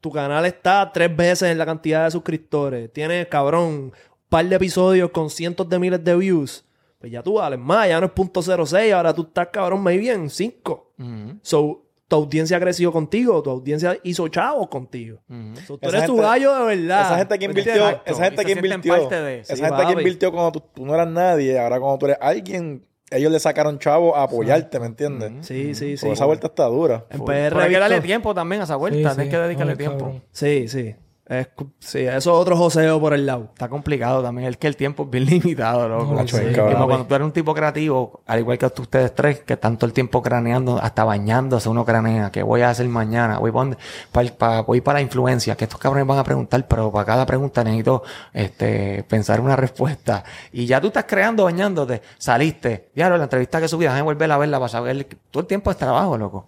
tu 0.00 0.10
canal 0.10 0.44
está 0.46 0.90
tres 0.92 1.14
veces 1.14 1.50
en 1.50 1.58
la 1.58 1.66
cantidad 1.66 2.04
de 2.04 2.10
suscriptores. 2.10 2.92
Tienes, 2.92 3.26
cabrón, 3.28 3.92
par 4.28 4.44
de 4.46 4.56
episodios 4.56 5.10
con 5.10 5.30
cientos 5.30 5.68
de 5.68 5.78
miles 5.78 6.02
de 6.04 6.16
views. 6.16 6.64
Pues 6.98 7.12
ya 7.12 7.22
tú 7.22 7.34
vales 7.34 7.58
más, 7.58 7.88
ya 7.88 8.00
no 8.00 8.06
es 8.06 8.12
punto 8.12 8.42
.06, 8.42 8.92
ahora 8.92 9.14
tú 9.14 9.22
estás, 9.22 9.48
cabrón, 9.52 9.82
muy 9.82 9.98
bien, 9.98 10.28
5. 10.30 10.92
ujú, 10.98 11.38
So, 11.42 11.84
tu 12.08 12.16
audiencia 12.16 12.58
creció 12.58 12.90
contigo, 12.90 13.42
tu 13.42 13.50
audiencia 13.50 13.98
hizo 14.02 14.26
chavos 14.28 14.68
contigo. 14.68 15.20
ujú. 15.28 15.56
So, 15.66 15.78
tú 15.78 15.86
Esa 15.88 15.98
eres 15.98 16.06
tu 16.08 16.14
gente- 16.14 16.28
gallo 16.28 16.54
de 16.56 16.76
verdad. 16.76 17.00
Esa 17.06 17.18
gente 17.18 17.38
que 17.38 17.48
¿Me 17.48 17.52
invirtió? 17.52 17.74
Exacto. 17.88 18.10
esa 18.12 18.24
gente 18.24 18.44
que 18.44 18.52
invirtió, 18.52 18.92
parte 18.98 19.14
de- 19.20 19.38
esa 19.40 19.56
sí, 19.56 19.62
gente 19.62 19.86
que 19.86 19.92
invirtió 19.92 20.32
cuando 20.32 20.52
tú, 20.52 20.60
tú 20.74 20.86
no 20.86 20.94
eras 20.94 21.08
nadie, 21.08 21.58
ahora 21.58 21.78
cuando 21.78 21.98
tú 21.98 22.06
eres 22.06 22.18
alguien, 22.20 22.84
ellos 23.10 23.30
le 23.30 23.38
sacaron 23.40 23.78
chavo 23.78 24.16
a 24.16 24.24
apoyarte, 24.24 24.80
¿me 24.80 24.86
entiendes? 24.86 25.46
Sí, 25.46 25.74
sí, 25.74 25.96
sí. 25.96 26.00
Porque 26.00 26.14
esa 26.14 26.24
vuelta 26.26 26.48
está 26.48 26.64
dura. 26.64 27.06
En 27.10 27.24
Pero 27.24 27.56
PR 27.56 27.60
hay 27.62 27.70
que 27.70 27.76
he 27.76 27.78
darle 27.80 27.96
visto- 27.96 28.06
tiempo 28.06 28.34
también 28.34 28.60
a 28.62 28.64
esa 28.64 28.74
Sí, 28.74 28.78
vuelta, 28.80 29.10
sí. 29.10 29.14
tienes 29.16 29.34
que 29.34 29.38
dedicarle 29.40 29.72
Ay, 29.72 29.78
tiempo. 29.78 29.98
cabrón. 29.98 30.22
Sí, 30.32 30.66
sí. 30.68 30.94
Es, 31.28 31.48
sí, 31.78 32.00
eso 32.00 32.16
es 32.16 32.26
otro 32.26 32.56
joseo 32.56 32.98
por 32.98 33.12
el 33.12 33.26
lado. 33.26 33.50
Está 33.52 33.68
complicado 33.68 34.22
también. 34.22 34.48
Es 34.48 34.56
que 34.56 34.66
el 34.66 34.76
tiempo 34.76 35.02
es 35.02 35.10
bien 35.10 35.26
limitado, 35.26 35.86
loco. 35.86 36.24
Y 36.24 36.52
cabrón. 36.54 36.72
como 36.72 36.86
cuando 36.86 37.06
tú 37.06 37.14
eres 37.14 37.24
un 37.26 37.32
tipo 37.32 37.52
creativo, 37.52 38.22
al 38.26 38.38
igual 38.40 38.56
que 38.56 38.66
ustedes 38.66 39.14
tres, 39.14 39.40
que 39.40 39.52
están 39.52 39.76
todo 39.76 39.86
el 39.86 39.92
tiempo 39.92 40.22
craneando, 40.22 40.78
hasta 40.82 41.04
bañándose 41.04 41.68
uno 41.68 41.84
cranea, 41.84 42.30
¿qué 42.30 42.42
voy 42.42 42.62
a 42.62 42.70
hacer 42.70 42.88
mañana? 42.88 43.38
Voy 43.38 43.52
para, 43.52 44.30
para, 44.30 44.62
voy 44.62 44.80
para 44.80 45.00
la 45.00 45.02
influencia, 45.02 45.54
que 45.54 45.64
estos 45.64 45.78
cabrones 45.78 46.06
van 46.06 46.18
a 46.18 46.24
preguntar, 46.24 46.66
pero 46.66 46.90
para 46.90 47.04
cada 47.04 47.26
pregunta 47.26 47.62
necesito 47.62 48.02
este, 48.32 49.04
pensar 49.06 49.40
una 49.40 49.54
respuesta. 49.56 50.24
Y 50.50 50.64
ya 50.64 50.80
tú 50.80 50.86
estás 50.86 51.04
creando, 51.06 51.44
bañándote, 51.44 52.00
saliste, 52.16 52.88
ya 52.94 53.10
la 53.10 53.22
entrevista 53.22 53.60
que 53.60 53.68
subí, 53.68 53.84
déjame 53.84 54.02
volver 54.02 54.32
a 54.32 54.38
verla 54.38 54.58
para 54.58 54.68
saber, 54.70 55.06
todo 55.30 55.42
el 55.42 55.46
tiempo 55.46 55.70
es 55.70 55.76
trabajo, 55.76 56.16
loco. 56.16 56.46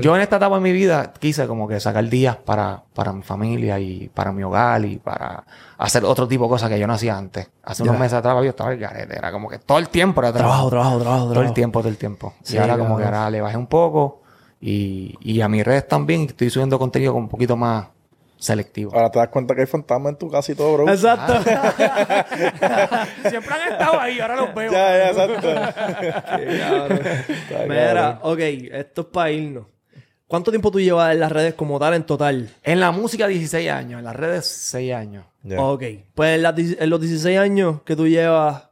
Yo 0.00 0.16
en 0.16 0.22
esta 0.22 0.36
etapa 0.36 0.54
de 0.54 0.62
mi 0.62 0.72
vida 0.72 1.12
quise 1.18 1.46
como 1.46 1.68
que 1.68 1.78
sacar 1.78 2.08
días 2.08 2.36
para, 2.36 2.84
para 2.94 3.12
mi 3.12 3.22
familia 3.22 3.78
y 3.78 4.10
para 4.14 4.32
mi 4.32 4.42
hogar 4.44 4.84
y 4.84 4.98
para 4.98 5.44
hacer 5.76 6.04
otro 6.04 6.26
tipo 6.28 6.44
de 6.44 6.50
cosas 6.50 6.70
que 6.70 6.78
yo 6.78 6.86
no 6.86 6.94
hacía 6.94 7.18
antes. 7.18 7.50
Hace 7.64 7.82
unos 7.82 7.98
meses 7.98 8.14
atrás 8.14 8.36
yo 8.42 8.50
estaba 8.50 8.72
el 8.72 8.78
garete. 8.78 9.18
Era 9.18 9.32
como 9.32 9.48
que 9.48 9.58
todo 9.58 9.78
el 9.78 9.88
tiempo 9.88 10.20
era 10.22 10.32
Trabajo, 10.32 10.70
trabajo. 10.70 10.98
trabajo, 10.98 11.00
trabajo, 11.00 11.32
Todo 11.34 11.42
el 11.42 11.52
tiempo, 11.52 11.80
todo 11.80 11.88
el 11.88 11.96
tiempo. 11.98 12.34
Sí, 12.42 12.54
y 12.54 12.58
ahora 12.58 12.78
como 12.78 12.96
que 12.96 13.04
ahora 13.04 13.28
le 13.30 13.40
bajé 13.40 13.56
un 13.56 13.66
poco 13.66 14.22
y, 14.60 15.16
y 15.20 15.40
a 15.40 15.48
mis 15.48 15.64
redes 15.64 15.86
también 15.88 16.22
estoy 16.22 16.48
subiendo 16.48 16.78
contenido 16.78 17.12
con 17.12 17.24
un 17.24 17.28
poquito 17.28 17.56
más 17.56 17.86
selectivo. 18.38 18.94
Ahora 18.94 19.10
te 19.10 19.18
das 19.18 19.28
cuenta 19.28 19.54
que 19.54 19.62
hay 19.62 19.66
fantasmas 19.66 20.12
en 20.12 20.18
tu 20.18 20.30
casa 20.30 20.52
y 20.52 20.54
todo, 20.54 20.74
bro. 20.74 20.88
Exacto. 20.88 21.32
Siempre 23.28 23.54
han 23.54 23.72
estado 23.72 24.00
ahí, 24.00 24.20
ahora 24.20 24.36
los 24.36 24.54
veo. 24.54 24.70
Ya, 24.70 24.98
ya, 24.98 25.10
exacto. 25.10 25.48
Qué 27.48 27.66
Mira, 27.68 28.18
ok, 28.22 28.38
esto 28.38 29.00
es 29.02 29.06
para 29.08 29.30
irnos. 29.30 29.64
¿Cuánto 30.34 30.50
tiempo 30.50 30.72
tú 30.72 30.80
llevas 30.80 31.12
en 31.12 31.20
las 31.20 31.30
redes 31.30 31.54
como 31.54 31.78
tal 31.78 31.94
en 31.94 32.02
total? 32.02 32.50
En 32.64 32.80
la 32.80 32.90
música 32.90 33.28
16 33.28 33.70
años, 33.70 34.00
en 34.00 34.04
las 34.04 34.16
redes 34.16 34.44
6 34.44 34.92
años. 34.92 35.24
Ya. 35.44 35.62
Ok. 35.62 35.84
Pues 36.12 36.42
en, 36.44 36.90
los 36.90 37.00
16 37.00 37.38
años 37.38 37.82
que 37.82 37.94
tú 37.94 38.08
llevas 38.08 38.64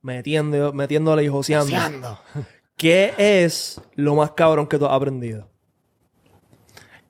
metiendo, 0.00 0.72
metiéndole 0.72 1.22
y 1.22 1.28
joseando, 1.28 1.76
Joseando. 1.76 2.18
¿qué 2.78 3.12
es 3.18 3.82
lo 3.96 4.14
más 4.14 4.30
cabrón 4.30 4.66
que 4.66 4.78
tú 4.78 4.86
has 4.86 4.92
aprendido? 4.92 5.46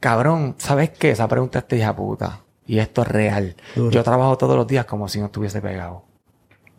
Cabrón, 0.00 0.56
¿sabes 0.58 0.90
qué? 0.90 1.12
Esa 1.12 1.28
pregunta 1.28 1.64
es 1.68 1.78
hija 1.78 1.94
puta. 1.94 2.40
Y 2.66 2.80
esto 2.80 3.02
es 3.02 3.08
real. 3.08 3.54
Duro. 3.76 3.92
Yo 3.92 4.02
trabajo 4.02 4.36
todos 4.36 4.56
los 4.56 4.66
días 4.66 4.86
como 4.86 5.06
si 5.06 5.20
no 5.20 5.26
estuviese 5.26 5.60
pegado. 5.60 6.02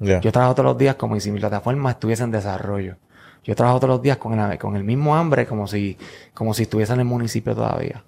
Yo 0.01 0.33
trabajo 0.33 0.53
todos 0.53 0.65
los 0.65 0.77
días 0.77 0.95
como 0.95 1.17
si 1.17 1.31
mi 1.31 1.39
plataforma 1.39 1.91
estuviese 1.91 2.23
en 2.23 2.31
desarrollo. 2.31 2.97
Yo 3.43 3.55
trabajo 3.55 3.79
todos 3.79 3.95
los 3.95 4.01
días 4.01 4.17
con 4.17 4.39
el, 4.39 4.57
con 4.59 4.75
el 4.75 4.83
mismo 4.83 5.15
hambre 5.15 5.45
como 5.47 5.67
si, 5.67 5.97
como 6.33 6.53
si 6.53 6.63
estuviese 6.63 6.93
en 6.93 6.99
el 6.99 7.05
municipio 7.05 7.55
todavía. 7.55 8.03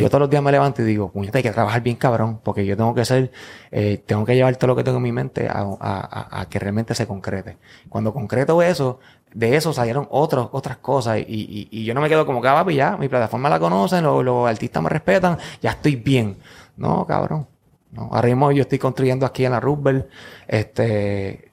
Yo 0.00 0.08
todos 0.08 0.20
los 0.20 0.30
días 0.30 0.40
me 0.42 0.52
levanto 0.52 0.82
y 0.82 0.84
digo, 0.84 1.10
puñeta, 1.10 1.38
hay 1.38 1.42
que 1.42 1.50
trabajar 1.50 1.82
bien 1.82 1.96
cabrón, 1.96 2.38
porque 2.44 2.64
yo 2.64 2.76
tengo 2.76 2.94
que 2.94 3.04
ser, 3.04 3.32
eh, 3.72 4.00
tengo 4.06 4.24
que 4.24 4.36
llevar 4.36 4.54
todo 4.54 4.68
lo 4.68 4.76
que 4.76 4.84
tengo 4.84 4.98
en 4.98 5.02
mi 5.02 5.10
mente 5.10 5.48
a, 5.48 5.62
a- 5.62 5.68
a- 5.80 6.40
a 6.42 6.48
que 6.48 6.60
realmente 6.60 6.94
se 6.94 7.08
concrete. 7.08 7.56
Cuando 7.88 8.12
concreto 8.12 8.62
eso, 8.62 9.00
de 9.32 9.56
eso 9.56 9.72
salieron 9.72 10.06
otros, 10.10 10.48
otras 10.52 10.76
cosas 10.76 11.18
y, 11.18 11.22
y- 11.26 11.68
y 11.72 11.84
yo 11.84 11.92
no 11.92 12.00
me 12.00 12.08
quedo 12.08 12.24
como 12.24 12.40
que, 12.40 12.46
ah, 12.46 12.54
papi, 12.54 12.76
ya, 12.76 12.96
mi 12.96 13.08
plataforma 13.08 13.48
la 13.48 13.58
conocen, 13.58 14.04
los, 14.04 14.24
los 14.24 14.48
artistas 14.48 14.80
me 14.80 14.90
respetan, 14.90 15.38
ya 15.60 15.70
estoy 15.70 15.96
bien. 15.96 16.36
No, 16.76 17.04
cabrón. 17.04 17.48
No. 17.90 18.10
Ahora 18.12 18.28
mismo 18.28 18.52
yo 18.52 18.62
estoy 18.62 18.78
construyendo 18.78 19.26
aquí 19.26 19.44
en 19.44 19.50
la 19.52 19.60
Roosevelt, 19.60 20.06
este, 20.46 21.50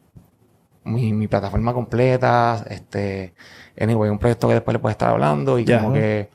mi, 0.84 1.14
mi 1.14 1.28
plataforma 1.28 1.74
completa, 1.74 2.66
este, 2.70 3.34
anyway, 3.80 4.10
un 4.10 4.18
proyecto 4.20 4.48
que 4.48 4.56
después 4.56 4.74
le 4.74 4.80
puedo 4.80 4.92
estar 4.92 5.10
hablando 5.10 5.60
y 5.60 5.66
Ya. 5.66 5.80
como 5.80 5.94
que, 5.94 6.30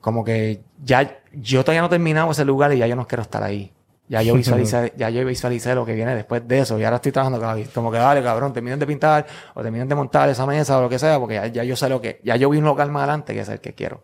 como 0.00 0.24
que 0.24 0.60
ya, 0.82 1.18
yo 1.32 1.62
todavía 1.62 1.80
no 1.82 1.86
he 1.86 1.90
terminado 1.90 2.30
ese 2.30 2.44
lugar 2.44 2.72
y 2.72 2.78
ya 2.78 2.86
yo 2.86 2.96
no 2.96 3.06
quiero 3.06 3.22
estar 3.22 3.42
ahí. 3.42 3.72
Ya 4.08 4.22
yo 4.22 4.34
visualicé, 4.36 4.92
ya 4.96 5.10
yo 5.10 5.24
visualicé 5.24 5.74
lo 5.74 5.84
que 5.84 5.94
viene 5.94 6.14
después 6.14 6.46
de 6.46 6.60
eso 6.60 6.78
y 6.78 6.84
ahora 6.84 6.96
estoy 6.96 7.10
trabajando 7.12 7.38
con 7.44 7.58
la- 7.60 7.66
como 7.74 7.90
que 7.90 7.98
dale 7.98 8.22
cabrón, 8.22 8.52
terminen 8.52 8.78
de 8.78 8.86
pintar 8.86 9.26
o 9.54 9.62
terminen 9.62 9.88
de 9.88 9.94
montar 9.96 10.28
esa 10.28 10.46
mesa 10.46 10.78
o 10.78 10.82
lo 10.82 10.88
que 10.88 10.98
sea 10.98 11.18
porque 11.18 11.34
ya, 11.34 11.46
ya 11.48 11.64
yo 11.64 11.74
sé 11.76 11.88
lo 11.88 12.00
que, 12.00 12.20
ya 12.24 12.36
yo 12.36 12.48
vi 12.50 12.58
un 12.58 12.64
local 12.64 12.90
más 12.90 13.02
adelante 13.02 13.34
que 13.34 13.40
es 13.40 13.48
el 13.48 13.60
que 13.60 13.74
quiero. 13.74 14.02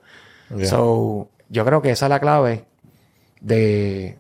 Ya. 0.50 0.66
So, 0.66 1.28
yo 1.48 1.64
creo 1.64 1.80
que 1.82 1.90
esa 1.90 2.06
es 2.06 2.10
la 2.10 2.18
clave 2.20 2.64
de, 3.40 4.18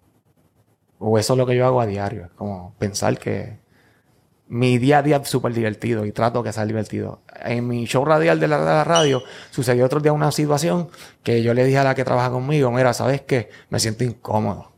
o 0.98 1.18
eso 1.18 1.32
es 1.34 1.38
lo 1.38 1.46
que 1.46 1.56
yo 1.56 1.66
hago 1.66 1.80
a 1.80 1.86
diario, 1.86 2.26
es 2.26 2.30
como 2.32 2.74
pensar 2.78 3.18
que 3.18 3.58
mi 4.52 4.76
día 4.76 4.98
a 4.98 5.02
día 5.02 5.16
es 5.16 5.28
súper 5.28 5.54
divertido 5.54 6.04
y 6.04 6.12
trato 6.12 6.42
que 6.42 6.52
sea 6.52 6.66
divertido. 6.66 7.22
En 7.42 7.66
mi 7.66 7.86
show 7.86 8.04
radial 8.04 8.38
de 8.38 8.48
la, 8.48 8.58
de 8.58 8.66
la 8.66 8.84
radio 8.84 9.22
sucedió 9.50 9.86
otro 9.86 9.98
día 9.98 10.12
una 10.12 10.30
situación 10.30 10.90
que 11.22 11.42
yo 11.42 11.54
le 11.54 11.64
dije 11.64 11.78
a 11.78 11.84
la 11.84 11.94
que 11.94 12.04
trabaja 12.04 12.28
conmigo, 12.30 12.70
mira, 12.70 12.92
¿sabes 12.92 13.22
qué? 13.22 13.48
Me 13.70 13.80
siento 13.80 14.04
incómodo. 14.04 14.70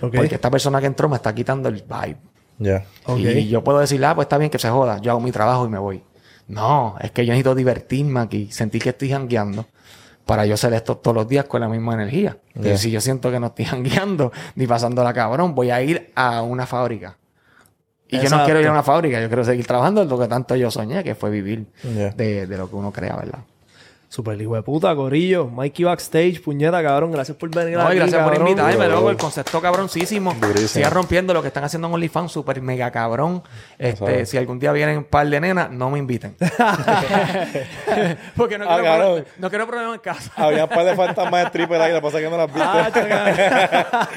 Porque 0.00 0.34
esta 0.34 0.50
persona 0.50 0.80
que 0.80 0.86
entró 0.86 1.06
me 1.10 1.16
está 1.16 1.34
quitando 1.34 1.68
el 1.68 1.84
vibe. 1.86 2.16
Ya. 2.60 2.86
Ok. 3.04 3.18
Y 3.18 3.48
yo 3.48 3.62
puedo 3.62 3.80
decirle, 3.80 4.06
ah, 4.06 4.14
pues 4.14 4.24
está 4.24 4.38
bien 4.38 4.50
que 4.50 4.58
se 4.58 4.70
joda, 4.70 4.98
yo 5.02 5.10
hago 5.10 5.20
mi 5.20 5.32
trabajo 5.32 5.66
y 5.66 5.68
me 5.68 5.78
voy. 5.78 6.02
No, 6.48 6.96
es 6.98 7.10
que 7.10 7.26
yo 7.26 7.32
necesito 7.32 7.54
divertirme 7.54 8.20
aquí, 8.20 8.50
sentir 8.50 8.82
que 8.82 8.88
estoy 8.88 9.10
jangueando 9.10 9.66
para 10.24 10.46
yo 10.46 10.54
hacer 10.54 10.72
esto 10.72 10.96
todos 10.96 11.14
los 11.14 11.28
días 11.28 11.44
con 11.44 11.60
la 11.60 11.68
misma 11.68 11.92
energía. 11.92 12.38
Yeah. 12.54 12.78
Si 12.78 12.90
yo 12.90 13.02
siento 13.02 13.30
que 13.30 13.38
no 13.38 13.48
estoy 13.48 13.66
guiando 13.82 14.32
ni 14.54 14.66
pasando 14.66 15.04
la 15.04 15.12
cabrón, 15.12 15.54
voy 15.54 15.70
a 15.70 15.82
ir 15.82 16.10
a 16.14 16.40
una 16.40 16.66
fábrica. 16.66 17.18
Y 18.10 18.18
yo 18.20 18.28
no 18.30 18.44
quiero 18.44 18.60
ir 18.60 18.66
a 18.66 18.72
una 18.72 18.82
fábrica, 18.82 19.20
yo 19.20 19.28
quiero 19.28 19.44
seguir 19.44 19.66
trabajando 19.66 20.02
en 20.02 20.08
lo 20.08 20.18
que 20.18 20.26
tanto 20.28 20.56
yo 20.56 20.70
soñé, 20.70 21.02
que 21.04 21.14
fue 21.14 21.30
vivir 21.30 21.66
Yeah. 21.82 22.10
de, 22.10 22.46
de 22.46 22.56
lo 22.58 22.68
que 22.68 22.76
uno 22.76 22.92
crea, 22.92 23.16
¿verdad? 23.16 23.40
Super 24.12 24.42
hijo 24.42 24.56
de 24.56 24.62
puta, 24.62 24.92
Corillo. 24.96 25.46
Mikey 25.46 25.84
Backstage, 25.84 26.42
puñeta, 26.42 26.82
cabrón. 26.82 27.12
Gracias 27.12 27.36
por 27.36 27.48
venir 27.48 27.78
No, 27.78 27.86
aquí, 27.86 27.94
gracias 27.94 28.20
por 28.28 28.36
invitarme, 28.40 28.88
loco. 28.88 29.08
El 29.08 29.16
concepto 29.16 29.60
cabroncísimo. 29.62 30.34
Durísimo. 30.34 30.66
Siga 30.66 30.90
rompiendo 30.90 31.32
lo 31.32 31.40
que 31.42 31.46
están 31.46 31.62
haciendo 31.62 31.86
en 31.86 31.94
OnlyFans, 31.94 32.32
super 32.32 32.60
mega 32.60 32.90
cabrón. 32.90 33.40
Este, 33.78 33.96
sabes. 33.98 34.28
si 34.28 34.36
algún 34.36 34.58
día 34.58 34.72
vienen 34.72 34.98
un 34.98 35.04
par 35.04 35.28
de 35.28 35.40
nenas, 35.40 35.70
no 35.70 35.90
me 35.90 36.00
inviten. 36.00 36.34
Porque 38.36 38.58
no 38.58 38.64
Ah, 38.68 38.78
quiero, 38.80 38.84
cabrón. 38.84 39.22
pro- 39.22 39.32
no 39.38 39.48
quiero 39.50 39.66
problemas 39.68 39.94
en 39.94 40.00
casa. 40.00 40.32
Había 40.36 40.64
un 40.64 40.70
par 40.70 40.84
de 40.84 40.96
fantasmas 40.96 41.40
de 41.42 41.46
stripper 41.46 41.80
ahí, 41.80 41.92
lo 41.92 41.98
que 41.98 42.02
pasa 42.02 42.18
es 42.18 42.24
que 42.24 42.30
no 42.30 42.36
las 42.36 42.46
viste. 42.52 42.68
Ah, 42.68 44.08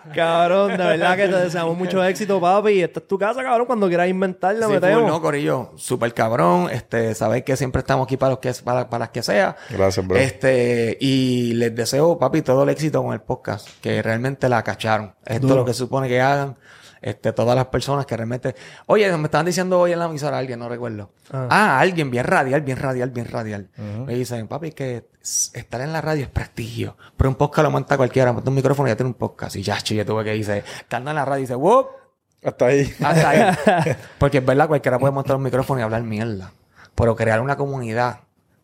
cabrón, 0.14 0.70
de 0.76 0.84
verdad 0.84 1.16
que 1.16 1.28
te 1.28 1.36
deseamos 1.36 1.76
mucho 1.78 2.04
éxito, 2.04 2.40
papi. 2.40 2.82
Esta 2.82 3.00
es 3.00 3.08
tu 3.08 3.18
casa, 3.18 3.42
cabrón. 3.42 3.66
Cuando 3.66 3.88
quieras 3.88 4.08
inventar, 4.08 4.54
la 4.54 4.66
Sí, 4.66 4.72
metemos. 4.74 5.06
no, 5.08 5.20
Corillo, 5.22 5.70
super 5.76 6.12
cabrón. 6.12 6.68
Este, 6.70 7.14
sabéis 7.14 7.44
que 7.44 7.56
siempre 7.56 7.80
estamos 7.80 8.04
aquí 8.04 8.16
para 8.16 8.30
los 8.30 8.38
que 8.38 8.52
para, 8.64 8.88
para 8.90 9.00
las 9.00 9.08
que 9.10 9.22
sea. 9.30 9.56
Gracias, 9.70 10.06
bro. 10.06 10.18
Este, 10.18 10.96
y 11.00 11.54
les 11.54 11.74
deseo, 11.74 12.18
papi, 12.18 12.42
todo 12.42 12.64
el 12.64 12.68
éxito 12.68 13.02
con 13.02 13.12
el 13.12 13.20
podcast, 13.20 13.68
que 13.80 14.02
realmente 14.02 14.48
la 14.48 14.62
cacharon. 14.62 15.14
Esto 15.24 15.46
es 15.46 15.54
lo 15.54 15.64
que 15.64 15.72
se 15.72 15.78
supone 15.78 16.08
que 16.08 16.20
hagan. 16.20 16.56
Este, 17.02 17.32
todas 17.32 17.56
las 17.56 17.66
personas 17.66 18.04
que 18.04 18.14
realmente. 18.16 18.54
Oye, 18.86 19.10
me 19.16 19.24
estaban 19.24 19.46
diciendo 19.46 19.80
hoy 19.80 19.92
en 19.92 19.98
la 19.98 20.04
emisora 20.04 20.36
alguien, 20.36 20.58
no 20.58 20.68
recuerdo. 20.68 21.12
Ah. 21.32 21.48
Ah, 21.50 21.80
alguien 21.80 22.10
bien 22.10 22.24
radial, 22.24 22.60
bien 22.60 22.76
radial, 22.76 23.10
bien 23.10 23.26
radial. 23.26 23.70
Me 24.06 24.14
dicen, 24.14 24.48
papi, 24.48 24.72
que 24.72 25.08
estar 25.22 25.80
en 25.80 25.92
la 25.92 26.00
radio 26.00 26.24
es 26.24 26.30
prestigio. 26.30 26.96
Pero 27.16 27.30
un 27.30 27.36
podcast 27.36 27.64
lo 27.64 27.70
monta 27.70 27.96
cualquiera, 27.96 28.32
monta 28.32 28.50
un 28.50 28.56
micrófono 28.56 28.88
y 28.88 28.92
ya 28.92 28.96
tiene 28.96 29.08
un 29.08 29.14
podcast. 29.14 29.56
Y 29.56 29.62
ya, 29.62 29.78
yo 29.78 30.04
tuve 30.04 30.24
que 30.24 30.32
dice, 30.32 30.62
estando 30.78 31.10
en 31.10 31.16
la 31.16 31.24
radio 31.24 31.38
y 31.38 31.42
dice, 31.42 31.54
¡Wop! 31.54 31.88
Hasta 32.42 32.66
ahí. 32.66 32.94
Hasta 33.02 33.28
ahí. 33.28 33.96
Porque 34.18 34.38
es 34.38 34.44
verdad, 34.44 34.68
cualquiera 34.68 34.98
puede 34.98 35.12
montar 35.12 35.36
un 35.36 35.42
micrófono 35.42 35.80
y 35.80 35.82
hablar 35.82 36.02
mierda. 36.02 36.52
Pero 36.94 37.16
crear 37.16 37.40
una 37.40 37.56
comunidad, 37.56 38.20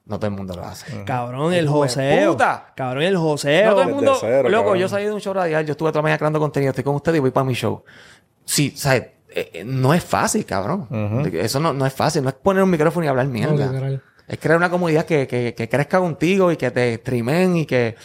no 0.06 0.16
todo 0.18 0.28
el 0.28 0.36
mundo 0.36 0.54
lo 0.54 0.64
hace. 0.64 1.04
Cabrón, 1.04 1.52
el 1.52 1.68
joseo. 1.68 2.32
puta. 2.32 2.72
Cabrón, 2.74 3.02
el 3.02 3.16
joseo. 3.16 3.66
No 3.66 3.70
todo 3.72 3.80
el 3.82 3.86
Desde 3.88 3.96
mundo, 3.96 4.16
cero, 4.20 4.48
loco, 4.48 4.62
cabrón. 4.64 4.78
yo 4.80 4.88
salí 4.88 5.04
de 5.04 5.12
un 5.12 5.20
show 5.20 5.34
radial, 5.34 5.66
yo 5.66 5.72
estuve 5.72 5.90
toda 5.90 5.98
la 5.98 6.02
mañana 6.04 6.18
creando 6.18 6.38
contenido, 6.40 6.70
estoy 6.70 6.84
con 6.84 6.94
ustedes 6.94 7.18
y 7.18 7.20
voy 7.20 7.30
para 7.32 7.44
mi 7.44 7.54
show. 7.54 7.82
Sí, 8.44 8.72
¿sabes? 8.76 9.02
Eh, 9.28 9.50
eh, 9.52 9.64
no 9.66 9.92
es 9.92 10.02
fácil, 10.04 10.46
cabrón. 10.46 10.88
Eso 11.34 11.60
no, 11.60 11.72
no 11.74 11.84
es 11.84 11.92
fácil, 11.92 12.22
no 12.22 12.28
es 12.30 12.34
poner 12.36 12.62
un 12.62 12.70
micrófono 12.70 13.04
y 13.04 13.08
hablar 13.08 13.26
mierda. 13.26 14.00
es 14.28 14.38
crear 14.38 14.56
una 14.56 14.70
comunidad 14.70 15.04
que, 15.04 15.26
que, 15.26 15.54
que 15.54 15.68
crezca 15.68 15.98
contigo 15.98 16.50
y 16.52 16.56
que 16.56 16.70
te 16.70 16.94
streamen 16.96 17.56
y 17.56 17.66
que 17.66 17.96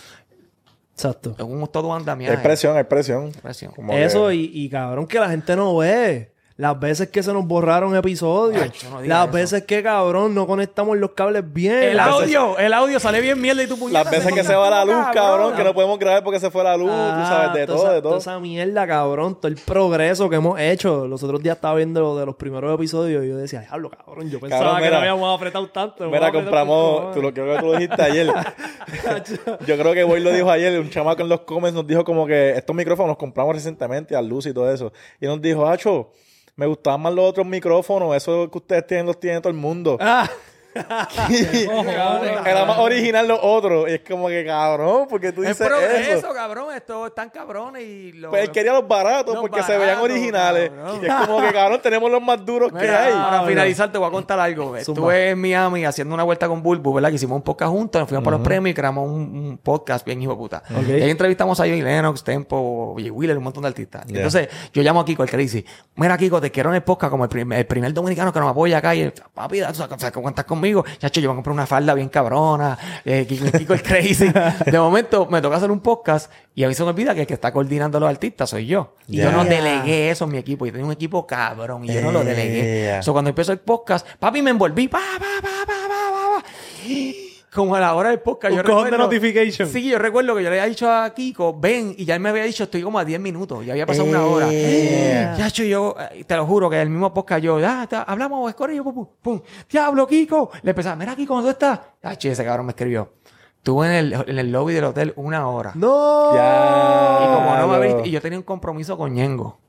Exacto. 0.93 1.35
es 1.37 1.43
un 1.43 1.67
todo 1.67 1.93
andamiaje. 1.93 2.35
Hay 2.37 2.43
presión, 2.43 2.75
hay 2.77 2.83
presión. 2.83 3.31
Presión. 3.41 3.71
Como 3.73 3.93
que- 3.93 4.03
Eso 4.03 4.31
y, 4.31 4.51
y 4.53 4.69
cabrón 4.69 5.07
que 5.07 5.19
la 5.19 5.29
gente 5.29 5.55
no 5.55 5.75
ve. 5.77 6.31
Las 6.61 6.79
veces 6.79 7.09
que 7.09 7.23
se 7.23 7.33
nos 7.33 7.43
borraron 7.47 7.95
episodios. 7.95 8.61
Ay, 8.61 8.71
no 8.91 9.01
las 9.01 9.23
eso. 9.25 9.33
veces 9.33 9.63
que 9.63 9.81
cabrón 9.81 10.35
no 10.35 10.45
conectamos 10.45 10.95
los 10.95 11.09
cables 11.13 11.43
bien. 11.51 11.73
El 11.73 11.97
veces- 11.97 12.03
audio, 12.13 12.57
el 12.59 12.71
audio 12.73 12.99
sale 12.99 13.19
bien 13.19 13.41
mierda 13.41 13.63
y 13.63 13.67
tu 13.67 13.79
puñeta 13.79 14.03
Las 14.03 14.11
veces 14.11 14.27
se 14.27 14.33
que 14.35 14.43
se 14.43 14.53
va 14.53 14.69
la 14.69 14.85
luz, 14.85 15.03
cabrón, 15.11 15.55
que 15.55 15.63
no 15.63 15.73
podemos 15.73 15.97
grabar 15.97 16.23
porque 16.23 16.39
se 16.39 16.51
fue 16.51 16.63
la 16.63 16.77
luz, 16.77 16.91
tú 16.91 16.93
Ah, 16.95 17.25
sabes, 17.27 17.53
de 17.61 17.65
toda 17.65 17.77
todo, 17.77 17.85
esa- 17.87 17.93
de 17.95 18.01
Toda 18.03 18.11
todo. 18.11 18.19
esa 18.19 18.39
mierda, 18.39 18.85
cabrón. 18.85 19.35
Todo 19.41 19.47
el 19.47 19.55
progreso 19.55 20.29
que 20.29 20.35
hemos 20.35 20.59
hecho. 20.59 21.07
Los 21.07 21.23
otros 21.23 21.41
días 21.41 21.55
estaba 21.55 21.73
viendo 21.73 21.99
lo 21.99 22.15
de 22.15 22.27
los 22.27 22.35
primeros 22.35 22.71
episodios 22.75 23.25
y 23.25 23.29
yo 23.29 23.37
decía, 23.37 23.61
diablo, 23.61 23.89
cabrón. 23.89 24.29
Yo 24.29 24.39
pensaba 24.39 24.61
Cabrón, 24.63 24.77
que 24.77 24.83
mira. 24.85 24.95
no 24.97 25.01
habíamos 25.01 25.35
apretado 25.35 25.67
tanto. 25.69 26.09
Mira, 26.11 26.31
compramos, 26.31 27.11
tú 27.15 27.23
lo 27.23 27.33
creo 27.33 27.55
que 27.55 27.59
tú 27.59 27.65
lo 27.65 27.71
dijiste 27.73 28.03
ayer. 28.03 28.27
Yo 29.65 29.77
creo 29.77 29.93
que 29.93 30.03
Boy 30.03 30.19
lo 30.19 30.31
dijo 30.31 30.49
ayer, 30.51 30.79
un 30.79 30.89
chamaco 30.89 31.21
en 31.21 31.29
los 31.29 31.41
comments 31.41 31.73
nos 31.75 31.87
dijo 31.87 32.03
como 32.03 32.25
que 32.27 32.51
estos 32.51 32.75
micrófonos 32.75 33.09
los 33.09 33.17
compramos 33.17 33.55
recientemente 33.55 34.15
a 34.15 34.21
luz 34.21 34.45
y 34.45 34.53
todo 34.53 34.71
eso. 34.71 34.91
Y 35.19 35.25
nos 35.25 35.41
dijo, 35.41 35.67
Hacho, 35.67 36.11
me 36.55 36.65
gustaban 36.65 37.01
más 37.01 37.13
los 37.13 37.29
otros 37.29 37.45
micrófonos, 37.45 38.15
esos 38.15 38.49
que 38.49 38.57
ustedes 38.57 38.87
tienen 38.87 39.05
los 39.05 39.19
tiene 39.19 39.39
todo 39.39 39.49
el 39.49 39.57
mundo. 39.57 39.97
Ah, 39.99 40.29
Era 42.45 42.65
más 42.65 42.77
original 42.79 43.27
los 43.27 43.39
otros. 43.41 43.89
Y 43.89 43.93
es 43.93 44.01
como 44.07 44.27
que 44.27 44.45
cabrón, 44.45 45.07
porque 45.09 45.31
tú 45.31 45.43
Es 45.43 45.49
dices 45.49 45.67
progreso, 45.67 46.11
eso. 46.27 46.33
cabrón. 46.33 46.73
Estos 46.75 47.07
están 47.07 47.29
cabrones 47.29 47.83
y 47.83 48.13
lo... 48.13 48.29
Pues 48.29 48.43
él 48.43 48.51
quería 48.51 48.73
los 48.73 48.87
baratos 48.87 49.33
Los 49.35 49.41
porque 49.41 49.63
se 49.63 49.77
veían 49.77 49.99
originales. 49.99 50.69
cabrón. 50.69 50.99
Y 51.01 51.05
es 51.05 51.13
como 51.13 51.41
que 51.41 51.53
cabrón, 51.53 51.79
tenemos 51.81 52.11
los 52.11 52.21
más 52.21 52.45
duros 52.45 52.71
que 52.71 52.89
hay. 52.89 53.13
para 53.13 53.43
finalizar 53.43 53.91
te 53.91 53.97
voy 53.97 54.07
a 54.07 54.11
contar 54.11 54.39
algo. 54.39 54.75
Estuve 54.75 55.29
en 55.31 55.41
Miami 55.41 55.85
haciendo 55.85 56.13
una 56.13 56.23
vuelta 56.23 56.47
con 56.47 56.61
Bulbu, 56.61 56.93
¿verdad? 56.93 57.09
Que 57.09 57.15
hicimos 57.15 57.35
un 57.35 57.41
podcast 57.43 57.71
juntos, 57.71 57.99
nos 57.99 58.09
fuimos 58.09 58.23
para 58.23 58.37
los 58.37 58.45
premios 58.45 58.71
y 58.71 58.73
creamos 58.73 59.07
un, 59.09 59.21
un 59.21 59.57
podcast 59.57 60.05
bien 60.05 60.21
hijo 60.21 60.31
de 60.31 60.37
puta. 60.37 60.63
Y 60.87 60.91
ahí 60.91 61.09
entrevistamos 61.09 61.59
a 61.59 61.63
Joey 61.63 61.81
Lennox, 61.81 62.23
Tempo, 62.23 62.95
J. 62.97 63.11
Wheeler, 63.11 63.37
un 63.37 63.43
montón 63.43 63.63
de 63.63 63.69
artistas. 63.69 64.05
Yeah. 64.05 64.17
Entonces, 64.17 64.49
yo 64.73 64.81
llamo 64.81 64.99
a 65.01 65.05
Kiko, 65.05 65.23
el 65.23 65.29
que 65.29 65.37
dice, 65.37 65.65
mira 65.95 66.17
Kiko, 66.17 66.39
te 66.41 66.51
quiero 66.51 66.69
en 66.69 66.75
el 66.75 66.83
podcast 66.83 67.11
como 67.11 67.23
el 67.23 67.29
primer, 67.29 67.59
el 67.59 67.65
primer 67.65 67.93
dominicano 67.93 68.31
que 68.31 68.39
nos 68.39 68.49
apoya 68.49 68.77
acá 68.77 68.95
y 68.95 69.01
el, 69.01 69.13
papi, 69.33 69.59
sabes 69.59 70.11
que 70.11 70.21
cuentas 70.21 70.45
conmigo. 70.61 70.85
Chacho, 70.99 71.19
yo 71.19 71.29
voy 71.29 71.33
a 71.33 71.37
comprar 71.37 71.53
una 71.53 71.65
falda 71.65 71.93
bien 71.95 72.09
cabrona, 72.09 72.77
eh, 73.03 73.25
Kiko, 73.25 73.73
el 73.73 73.81
crazy. 73.81 74.31
De 74.65 74.79
momento, 74.79 75.25
me 75.25 75.41
toca 75.41 75.57
hacer 75.57 75.71
un 75.71 75.79
podcast 75.79 76.31
y 76.53 76.63
a 76.63 76.67
mí 76.67 76.75
se 76.75 76.83
me 76.83 76.89
olvida 76.89 77.15
que 77.15 77.21
el 77.21 77.27
que 77.27 77.33
está 77.33 77.51
coordinando 77.51 77.97
a 77.97 78.01
los 78.01 78.09
artistas 78.09 78.49
soy 78.49 78.67
yo. 78.67 78.95
Y 79.07 79.17
yo 79.17 79.31
no 79.31 79.43
delegué 79.43 80.11
eso 80.11 80.25
en 80.25 80.31
mi 80.31 80.37
equipo. 80.37 80.65
Yo 80.65 80.71
tenía 80.71 80.85
un 80.85 80.93
equipo 80.93 81.25
cabrón 81.25 81.83
y 81.85 81.93
yo 81.93 82.01
no 82.01 82.11
lo 82.11 82.23
delegué. 82.23 82.81
Yeah. 82.81 83.01
So, 83.01 83.13
cuando 83.13 83.29
empezó 83.29 83.51
el 83.51 83.59
podcast, 83.59 84.07
papi, 84.19 84.41
me 84.41 84.51
envolví. 84.51 84.87
Pa, 84.87 84.99
pa, 85.19 85.25
pa, 85.41 85.65
pa, 85.65 85.65
pa, 85.65 85.87
pa, 85.87 86.43
pa. 86.43 87.20
Como 87.53 87.75
a 87.75 87.81
la 87.81 87.93
hora 87.95 88.09
del 88.09 88.19
podcast. 88.21 88.53
Un 88.53 88.57
yo 88.59 88.63
cojón 88.63 88.85
de 88.85 88.91
recuerdo- 88.91 89.03
notification. 89.05 89.67
Sí, 89.67 89.89
yo 89.89 89.99
recuerdo 89.99 90.35
que 90.35 90.43
yo 90.43 90.49
le 90.49 90.59
había 90.59 90.69
dicho 90.69 90.89
a 90.89 91.13
Kiko, 91.13 91.59
ven, 91.59 91.93
y 91.97 92.05
ya 92.05 92.15
él 92.15 92.21
me 92.21 92.29
había 92.29 92.43
dicho, 92.43 92.63
estoy 92.63 92.81
como 92.81 92.97
a 92.97 93.03
10 93.03 93.19
minutos. 93.19 93.65
Ya 93.65 93.73
había 93.73 93.85
pasado 93.85 94.07
una 94.07 94.23
hora. 94.25 94.49
Yeah. 94.49 95.35
Ya, 95.37 95.47
yo, 95.49 95.95
eh, 96.13 96.23
te 96.23 96.35
lo 96.37 96.45
juro, 96.45 96.69
que 96.69 96.81
el 96.81 96.89
mismo 96.89 97.13
podcast 97.13 97.43
yo, 97.43 97.57
ah, 97.67 97.85
te- 97.89 97.97
hablamos, 98.07 98.49
escorrillo, 98.49 98.85
pum, 98.85 98.93
pum, 98.93 99.07
pum. 99.21 99.41
Diablo, 99.69 100.07
Kiko. 100.07 100.49
Le 100.61 100.69
empezaba, 100.71 100.95
mira, 100.95 101.13
Kiko, 101.13 101.35
¿dónde 101.35 101.51
estás? 101.51 101.79
Ah, 102.01 102.15
che, 102.15 102.31
ese 102.31 102.45
cabrón 102.45 102.67
me 102.67 102.71
escribió. 102.71 103.11
Estuve 103.57 103.87
en 103.87 103.93
el, 103.93 104.13
en 104.29 104.39
el 104.39 104.51
lobby 104.51 104.73
del 104.73 104.85
hotel 104.85 105.13
una 105.17 105.47
hora. 105.47 105.73
no. 105.75 106.33
Ya. 106.33 107.19
Y 107.21 107.35
como 107.35 107.55
no 107.57 107.67
me 107.67 107.75
abriste, 107.75 108.07
y 108.07 108.11
yo 108.11 108.21
tenía 108.21 108.39
un 108.39 108.43
compromiso 108.43 108.97
con 108.97 109.13
Ñengo. 109.13 109.59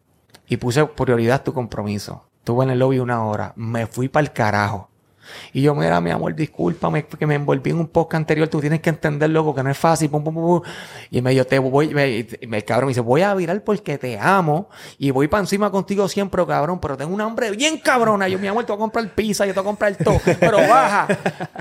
Y 0.47 0.57
puse 0.57 0.85
prioridad 0.87 1.43
tu 1.43 1.53
compromiso. 1.53 2.26
Estuve 2.39 2.64
en 2.64 2.70
el 2.70 2.78
lobby 2.78 3.01
una 3.01 3.24
hora. 3.24 3.53
Me 3.57 3.87
fui 3.87 4.09
para 4.09 4.24
el 4.24 4.33
carajo. 4.33 4.89
Y 5.53 5.62
yo, 5.62 5.75
mira, 5.75 6.01
mi 6.01 6.11
amor, 6.11 6.35
discúlpame 6.35 7.05
que 7.07 7.27
me 7.27 7.35
envolví 7.37 7.70
en 7.70 7.79
un 7.79 7.89
podcast 7.89 8.16
anterior. 8.20 8.49
Tú 8.49 8.61
tienes 8.61 8.81
que 8.81 8.91
entender, 8.91 9.31
loco, 9.31 9.55
que 9.55 9.62
no 9.62 9.70
es 9.70 9.79
fácil. 9.79 10.11
Pum, 10.11 10.23
pum, 10.25 10.35
pum, 10.35 10.45
pum. 10.45 10.62
Y 11.11 11.23
me 11.23 11.31
dijo, 11.31 11.45
te 11.45 11.59
voy, 11.59 11.89
me, 11.95 12.27
me- 12.49 12.57
el 12.59 12.64
cabrón 12.64 12.87
me 12.87 12.91
dice, 12.91 13.01
voy 13.01 13.23
a 13.23 13.35
virar 13.35 13.62
porque 13.62 13.99
te 13.99 14.18
amo. 14.18 14.68
Y 14.99 15.11
voy 15.11 15.29
para 15.29 15.43
encima 15.43 15.70
contigo 15.70 16.09
siempre, 16.09 16.45
cabrón. 16.47 16.81
Pero 16.81 16.97
tengo 16.97 17.14
una 17.14 17.25
hambre 17.25 17.51
bien 17.53 17.79
cabrona. 17.79 18.29
Yo, 18.29 18.39
mi 18.39 18.47
amor, 18.49 18.64
te 18.64 18.73
voy 18.73 18.79
a 18.79 18.81
comprar 18.81 19.09
pizza, 19.14 19.47
yo 19.47 19.55
te 19.55 19.61
voy 19.61 19.66
a 19.66 19.70
comprar 19.70 19.97
todo. 19.97 20.20
Pero 20.41 20.59
baja. 20.59 21.07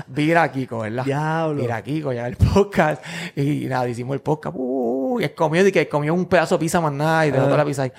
Vira 0.06 0.42
a 0.44 0.52
Kiko, 0.52 0.80
¿verdad? 0.80 1.04
Diablo. 1.04 1.62
Mira, 1.62 1.82
Kiko, 1.82 2.12
ya 2.12 2.26
el 2.26 2.36
podcast. 2.36 3.02
Y 3.36 3.66
nada, 3.66 3.88
hicimos 3.88 4.14
el 4.14 4.20
podcast. 4.20 4.54
Uh, 4.58 5.20
y 5.20 5.24
él 5.24 5.34
comió, 5.34 5.66
y 5.66 5.72
que 5.72 5.88
comió 5.88 6.14
un 6.14 6.26
pedazo 6.26 6.56
de 6.56 6.60
pizza 6.60 6.80
más 6.80 6.92
nada 6.92 7.26
y 7.26 7.30
dejó 7.30 7.44
toda 7.44 7.58
la 7.58 7.64
pizza 7.64 7.82
ahí. 7.82 7.92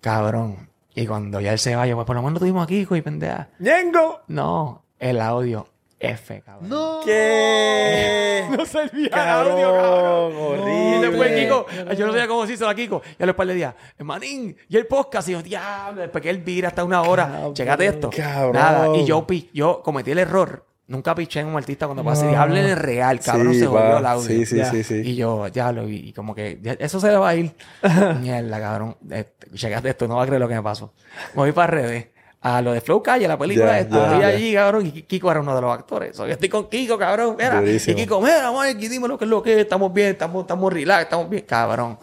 Cabrón. 0.00 0.68
Y 0.94 1.06
cuando 1.06 1.40
ya 1.40 1.52
él 1.52 1.58
se 1.58 1.74
va, 1.74 1.86
yo, 1.86 1.96
pues 1.96 2.06
por 2.06 2.14
lo 2.14 2.22
menos 2.22 2.38
tuvimos 2.38 2.62
a 2.62 2.66
Kiko 2.68 2.94
y 2.94 3.02
pendeja. 3.02 3.48
¡Ñengo! 3.58 4.20
No, 4.28 4.83
el 5.04 5.20
audio 5.20 5.68
F, 6.00 6.42
cabrón. 6.44 6.68
No. 6.68 7.00
¿Qué? 7.04 8.44
No 8.54 8.66
servía 8.66 9.06
el 9.08 9.14
audio, 9.14 9.72
cabrón. 9.72 10.32
horrible. 10.36 10.96
Y 10.98 11.00
después 11.00 11.40
Kiko, 11.40 11.66
yo 11.96 12.06
no 12.06 12.12
sabía 12.12 12.28
cómo 12.28 12.46
se 12.46 12.52
hizo 12.52 12.68
a 12.68 12.74
Kiko. 12.74 13.00
Y 13.18 13.22
a 13.22 13.26
los 13.26 13.34
par 13.34 13.46
de 13.46 13.54
días, 13.54 13.74
manín, 14.00 14.56
y 14.68 14.76
el 14.76 14.86
podcast. 14.86 15.28
Y 15.28 15.32
yo, 15.32 15.42
diablo, 15.42 16.02
después 16.02 16.22
que 16.22 16.30
él 16.30 16.38
vira 16.38 16.68
hasta 16.68 16.84
una 16.84 17.02
hora. 17.02 17.26
Cabrón. 17.28 17.54
Chécate 17.54 17.86
esto. 17.86 18.10
Cabrón. 18.14 18.52
Nada. 18.52 18.96
Y 18.96 19.04
yo, 19.06 19.26
yo 19.52 19.82
cometí 19.82 20.10
el 20.10 20.18
error. 20.18 20.66
Nunca 20.86 21.14
piché 21.14 21.40
en 21.40 21.46
un 21.46 21.56
artista 21.56 21.86
cuando 21.86 22.04
pasa 22.04 22.30
y 22.30 22.34
hablen 22.34 22.66
en 22.66 22.76
real, 22.76 23.18
cabrón, 23.18 23.54
Sí, 23.54 23.60
se 23.60 23.66
jodió 23.66 23.80
va. 23.92 23.98
el 24.00 24.06
audio. 24.06 24.26
Sí, 24.28 24.44
sí, 24.44 24.56
Ya. 24.58 24.66
sí, 24.70 24.84
sí. 24.84 24.96
Y 25.02 25.16
yo, 25.16 25.48
ya 25.48 25.72
lo 25.72 25.86
vi, 25.86 26.08
y 26.08 26.12
como 26.12 26.34
que, 26.34 26.58
ya- 26.60 26.74
eso 26.78 27.00
se 27.00 27.08
le 27.10 27.16
va 27.16 27.30
a 27.30 27.34
ir. 27.34 27.54
Mierda, 28.20 28.60
cabrón. 28.60 28.96
Este, 29.10 29.50
Chequate 29.54 29.88
esto, 29.88 30.06
no 30.06 30.16
va 30.16 30.24
a 30.24 30.26
creer 30.26 30.40
lo 30.42 30.48
que 30.48 30.54
me 30.54 30.62
pasó. 30.62 30.92
Me 31.32 31.40
voy 31.40 31.52
para 31.52 31.68
redes. 31.68 32.08
A 32.46 32.60
lo 32.60 32.74
de 32.74 32.82
Flow 32.82 33.02
Calle, 33.02 33.26
la 33.26 33.38
película 33.38 33.80
Estoy 33.80 34.20
ya. 34.20 34.26
allí, 34.26 34.52
cabrón. 34.52 34.86
Y 34.86 35.02
Kiko 35.02 35.30
era 35.30 35.40
uno 35.40 35.54
de 35.54 35.62
los 35.62 35.72
actores. 35.72 36.14
So, 36.14 36.26
yo 36.26 36.34
estoy 36.34 36.50
con 36.50 36.68
Kiko, 36.68 36.98
cabrón. 36.98 37.36
Mira. 37.38 37.58
Durísimo. 37.58 37.98
Y 37.98 38.02
Kiko, 38.02 38.20
mira, 38.20 38.52
Mikey, 38.52 38.88
dime 38.88 39.08
lo 39.08 39.16
que 39.16 39.24
es 39.24 39.30
lo 39.30 39.42
que 39.42 39.54
es. 39.54 39.58
Estamos 39.60 39.90
bien, 39.94 40.08
estamos, 40.08 40.42
estamos 40.42 40.70
relax, 40.70 41.04
estamos 41.04 41.30
bien, 41.30 41.42
cabrón. 41.46 41.98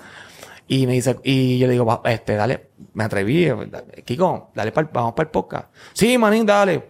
Y 0.67 0.87
me 0.87 0.93
dice, 0.93 1.19
y 1.23 1.59
yo 1.59 1.67
le 1.67 1.73
digo, 1.73 2.01
este, 2.05 2.33
dale, 2.35 2.69
me 2.95 3.03
atreví, 3.03 3.45
eh, 3.45 3.55
dale, 3.69 4.01
Kiko, 4.03 4.49
dale 4.55 4.71
vamos 4.91 5.13
para 5.13 5.27
el 5.27 5.31
podcast. 5.31 5.67
Sí, 5.93 6.17
manín, 6.17 6.43
dale. 6.43 6.87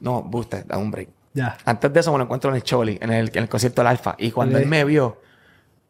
No, 0.00 0.22
buste, 0.22 0.64
da 0.64 0.78
un 0.78 0.90
break. 0.90 1.10
Ya. 1.34 1.58
Antes 1.66 1.92
de 1.92 2.00
eso 2.00 2.12
me 2.12 2.18
lo 2.18 2.24
encuentro 2.24 2.48
en 2.48 2.56
el 2.56 2.62
Choli, 2.62 2.98
en 2.98 3.12
el, 3.12 3.28
en 3.28 3.42
el 3.42 3.48
concierto 3.50 3.82
del 3.82 3.88
Alfa. 3.88 4.14
Y 4.16 4.30
cuando 4.30 4.56
él 4.56 4.64
me 4.64 4.86
vio, 4.86 5.20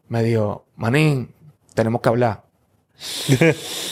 me 0.09 0.23
dijo, 0.23 0.65
Manín, 0.75 1.33
tenemos 1.73 2.01
que 2.01 2.09
hablar. 2.09 2.43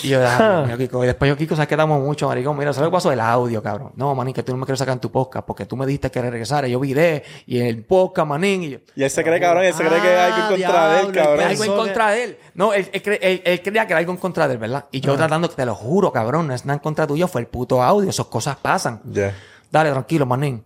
Y 0.03 0.07
yo, 0.09 0.19
ah, 0.25 0.63
Dios 0.65 0.67
mío, 0.67 0.77
Kiko. 0.77 1.03
Y 1.03 1.07
después 1.07 1.29
yo, 1.29 1.37
Kiko, 1.37 1.55
¿sabes 1.55 1.67
que 1.67 1.75
damos 1.75 2.01
mucho, 2.01 2.27
maricón? 2.27 2.57
Mira, 2.57 2.73
¿sabes 2.73 2.87
que 2.89 2.91
pasó? 2.91 3.11
El 3.11 3.19
audio, 3.19 3.61
cabrón. 3.61 3.91
No, 3.95 4.13
manín, 4.15 4.33
que 4.33 4.41
tú 4.43 4.51
no 4.51 4.57
me 4.57 4.65
quieres 4.65 4.79
sacar 4.79 4.93
en 4.93 4.99
tu 4.99 5.11
podcast 5.11 5.45
porque 5.45 5.65
tú 5.65 5.75
me 5.77 5.85
dijiste 5.85 6.09
que 6.09 6.21
regresara. 6.21 6.67
Yo 6.67 6.79
viré 6.79 7.23
y 7.45 7.59
en 7.59 7.67
el 7.67 7.83
podcast, 7.83 8.27
manín. 8.27 8.63
Y 8.63 8.69
yo, 8.71 8.77
Y 8.95 9.03
él 9.03 9.09
se 9.09 9.23
cree, 9.23 9.39
cabrón, 9.39 9.63
él 9.65 9.73
se 9.73 9.83
cree 9.85 10.01
que 10.01 10.07
hay 10.07 10.31
algo 10.31 10.55
en 10.55 10.61
contra 10.61 10.89
de 10.89 10.99
él, 11.01 11.11
cabrón. 11.11 11.39
algo 11.39 11.51
en 11.51 11.57
Pensó 11.59 11.75
contra 11.77 12.09
de 12.11 12.23
él. 12.23 12.37
No, 12.55 12.73
él, 12.73 12.89
él, 12.91 13.19
él- 13.21 13.41
él 13.45 13.61
creía 13.61 13.85
que 13.85 13.93
era 13.93 13.99
algo 13.99 14.11
en 14.11 14.17
contra 14.17 14.47
de 14.47 14.53
él, 14.55 14.59
¿verdad? 14.59 14.85
Y 14.91 15.01
yo 15.01 15.15
tratando, 15.15 15.49
te 15.49 15.65
lo 15.65 15.75
juro, 15.75 16.11
cabrón, 16.11 16.47
no 16.47 16.53
es 16.53 16.65
nada 16.65 16.75
en 16.75 16.79
contra 16.81 17.05
tuyo, 17.05 17.27
fue 17.27 17.41
el 17.41 17.47
puto 17.47 17.83
audio. 17.83 18.09
Esas 18.09 18.25
cosas 18.27 18.55
pasan. 18.57 19.01
Ya. 19.05 19.33
Dale, 19.71 19.91
tranquilo, 19.91 20.25
manín. 20.25 20.63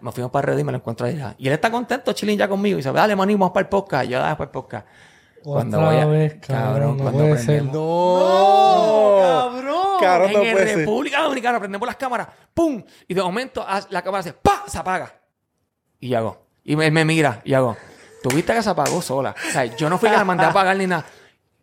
Me 0.00 0.12
fuimos 0.12 0.30
para 0.30 0.46
Red 0.46 0.58
y 0.58 0.64
me 0.64 0.70
lo 0.72 0.78
encuentro 0.78 1.06
allá. 1.06 1.34
Y 1.38 1.48
él 1.48 1.54
está 1.54 1.70
contento, 1.70 2.12
chilling 2.12 2.38
ya 2.38 2.48
conmigo. 2.48 2.74
Y 2.74 2.78
dice, 2.78 2.92
dale, 2.92 3.16
manín, 3.16 3.38
vamos 3.38 3.52
para 3.52 3.64
el 3.64 3.68
podcast. 3.68 4.04
Y 4.06 4.08
yo, 4.10 4.18
dale, 4.20 4.36
para 4.36 4.44
el 4.44 4.50
podcast. 4.50 4.86
Cuando 5.42 5.78
Otra 5.78 5.90
voy 5.90 6.00
a- 6.00 6.06
vez, 6.06 6.34
cabrón, 6.46 6.96
no 6.96 7.02
cuando 7.02 7.18
puede 7.20 7.38
ser. 7.38 7.46
prendemos- 7.62 7.72
¡No! 7.74 9.18
¡Cabrón! 9.20 9.86
Cabrón, 10.00 10.32
no 10.32 10.42
en 10.42 10.52
puede 10.52 10.66
ser. 10.68 10.78
República 10.78 11.22
Dominicana 11.22 11.58
prendemos 11.58 11.86
las 11.86 11.96
cámaras, 11.96 12.28
¡pum! 12.54 12.82
Y 13.08 13.14
de 13.14 13.22
momento 13.22 13.64
la 13.90 14.02
cámara 14.02 14.20
hace 14.20 14.32
¡pa! 14.32 14.64
Se 14.66 14.78
apaga. 14.78 15.12
Y 16.00 16.08
yo 16.08 16.18
hago. 16.18 16.46
Y 16.64 16.76
me, 16.76 16.90
me 16.90 17.04
mira 17.04 17.40
y 17.44 17.54
hago. 17.54 17.76
Tuviste 18.22 18.54
que 18.54 18.62
se 18.62 18.70
apagó 18.70 19.02
sola. 19.02 19.34
O 19.48 19.52
sea, 19.52 19.64
yo 19.64 19.90
no 19.90 19.98
fui 19.98 20.08
que 20.08 20.16
la 20.16 20.24
mandé 20.24 20.44
a 20.44 20.48
apagar 20.50 20.76
ni 20.76 20.86
nada. 20.86 21.04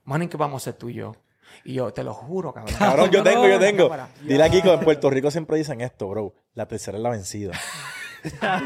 Manín, 0.04 0.28
¿qué 0.30 0.38
vamos 0.38 0.62
a 0.62 0.64
hacer 0.64 0.74
tú 0.80 0.90
y 0.90 0.96
yo? 0.96 1.16
Y 1.64 1.74
yo, 1.74 1.92
te 1.94 2.04
lo 2.04 2.14
juro, 2.14 2.54
cabrón. 2.54 2.76
Cabrón, 2.78 3.10
yo 3.12 3.22
tengo, 3.24 3.48
yo 3.48 3.60
tengo. 3.60 3.90
Dile 4.22 4.44
aquí 4.44 4.62
que 4.62 4.74
en 4.74 4.80
Puerto 4.82 5.10
Rico 5.10 5.30
siempre 5.32 5.58
dicen 5.58 5.82
esto, 5.82 6.08
bro. 6.08 6.34
La 6.54 6.66
tercera 6.68 6.98
es 6.98 7.04
la 7.04 7.10
vencida. 7.10 7.54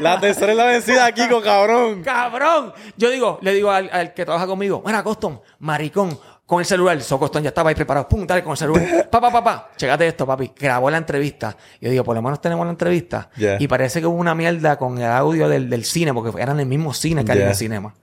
La 0.00 0.20
tercera 0.20 0.52
es 0.52 0.58
la 0.58 0.64
vencida, 0.66 1.12
Kiko, 1.12 1.40
cabrón. 1.42 2.02
¡Cabrón! 2.02 2.72
Yo 2.96 3.10
digo, 3.10 3.38
le 3.42 3.52
digo 3.54 3.70
al, 3.70 3.88
al 3.92 4.14
que 4.14 4.24
trabaja 4.24 4.46
conmigo, 4.46 4.82
mira, 4.84 5.02
Coston, 5.02 5.40
maricón, 5.60 6.18
con 6.46 6.60
el 6.60 6.66
celular. 6.66 7.00
So 7.00 7.18
Coston 7.18 7.42
ya 7.42 7.48
estaba 7.48 7.70
ahí 7.70 7.74
preparado. 7.74 8.06
¡Pum! 8.08 8.26
Dale 8.26 8.42
con 8.42 8.52
el 8.52 8.56
celular. 8.58 9.08
Pa, 9.10 9.20
pa, 9.20 9.30
pa, 9.30 9.42
pa. 9.42 9.70
Chécate 9.76 10.06
esto, 10.08 10.26
papi. 10.26 10.52
Grabó 10.58 10.90
la 10.90 10.98
entrevista. 10.98 11.56
Yo 11.80 11.90
digo, 11.90 12.04
por 12.04 12.14
lo 12.14 12.20
menos 12.22 12.40
tenemos 12.40 12.66
la 12.66 12.70
entrevista. 12.72 13.30
Yeah. 13.36 13.56
Y 13.60 13.66
parece 13.68 14.00
que 14.00 14.06
hubo 14.06 14.16
una 14.18 14.34
mierda 14.34 14.76
con 14.76 14.98
el 14.98 15.10
audio 15.10 15.48
del, 15.48 15.70
del 15.70 15.84
cine, 15.84 16.12
porque 16.12 16.40
eran 16.42 16.60
el 16.60 16.66
mismo 16.66 16.92
cine 16.92 17.24
que 17.24 17.32
Yeah. 17.34 17.48
el 17.48 17.54
Cinema. 17.54 17.94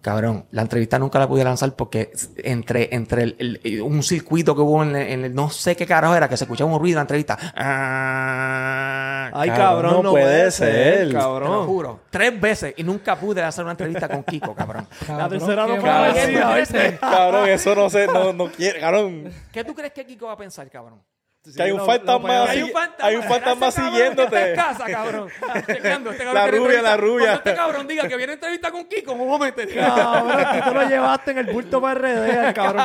Cabrón, 0.00 0.46
la 0.52 0.62
entrevista 0.62 0.96
nunca 0.98 1.18
la 1.18 1.26
pude 1.26 1.42
lanzar 1.42 1.74
porque 1.74 2.12
entre, 2.36 2.94
entre 2.94 3.22
el- 3.24 3.60
el- 3.64 3.82
un 3.82 4.02
circuito 4.04 4.54
que 4.54 4.60
hubo 4.62 4.82
en 4.84 4.94
el, 4.94 5.08
en 5.08 5.24
el- 5.24 5.34
no 5.34 5.50
sé 5.50 5.74
qué 5.74 5.86
carajo 5.86 6.14
era, 6.14 6.28
que 6.28 6.36
se 6.36 6.44
escuchaba 6.44 6.70
un 6.72 6.78
ruido 6.78 6.94
en 6.94 6.98
la 6.98 7.00
entrevista. 7.02 7.36
Ah, 7.56 9.30
Ay, 9.34 9.50
Cabrón, 9.50 9.66
cabrón, 9.66 9.92
no 9.94 10.02
no, 10.04 10.10
puede 10.12 10.24
puede 10.24 10.50
ser. 10.52 10.72
ser, 10.72 10.98
te 11.08 11.12
lo 11.14 11.18
cabrón. 11.20 11.66
juro. 11.66 12.00
Tres 12.10 12.40
veces 12.40 12.74
y 12.76 12.82
nunca 12.84 13.16
pude 13.16 13.42
hacer 13.42 13.64
una 13.64 13.72
entrevista 13.72 14.08
con 14.08 14.22
Kiko, 14.22 14.54
cabrón. 14.54 14.86
La 15.08 15.28
tercera 15.28 15.66
no 15.66 15.76
fue. 15.80 16.98
Cabrón, 17.00 17.48
eso 17.48 17.74
no 17.74 17.90
sé, 17.90 18.06
no, 18.06 18.32
no 18.32 18.46
quiere, 18.50 18.80
cabrón. 18.80 19.32
¿Qué 19.52 19.64
tú 19.64 19.74
crees 19.74 19.92
que 19.92 20.06
Kiko 20.06 20.26
va 20.26 20.32
a 20.34 20.36
pensar, 20.36 20.70
cabrón? 20.70 21.00
Que 21.56 21.62
hay 21.62 21.70
un 21.72 21.78
lo- 21.78 21.86
fantasma 21.86 22.28
lo-. 22.28 22.44
Hay 22.48 22.62
un 22.62 22.70
fantasma, 22.70 23.66
hay 23.66 23.74
un 23.76 23.92
siguiéndote. 23.92 24.50
en 24.50 24.56
casa, 24.56 24.84
cabrón. 24.86 25.28
Este 25.56 25.80
cabrón 25.80 26.34
La 26.34 26.46
rubia, 26.46 26.82
la 26.82 26.96
rubia. 26.96 27.24
Cuando 27.26 27.38
este 27.38 27.54
cabrón 27.54 27.88
diga 27.88 28.08
que 28.08 28.16
viene 28.16 28.32
a 28.32 28.34
entrevista 28.34 28.70
con 28.70 28.84
Kiko, 28.86 29.12
un 29.12 29.28
momento. 29.28 29.62
Cabrón, 29.74 30.46
que 30.52 30.62
tú 30.62 30.74
lo 30.74 30.88
llevaste 30.88 31.30
en 31.32 31.38
el 31.38 31.46
bulto 31.46 31.80
para 31.80 32.00
RD, 32.00 32.48
el 32.48 32.54
cabrón, 32.54 32.76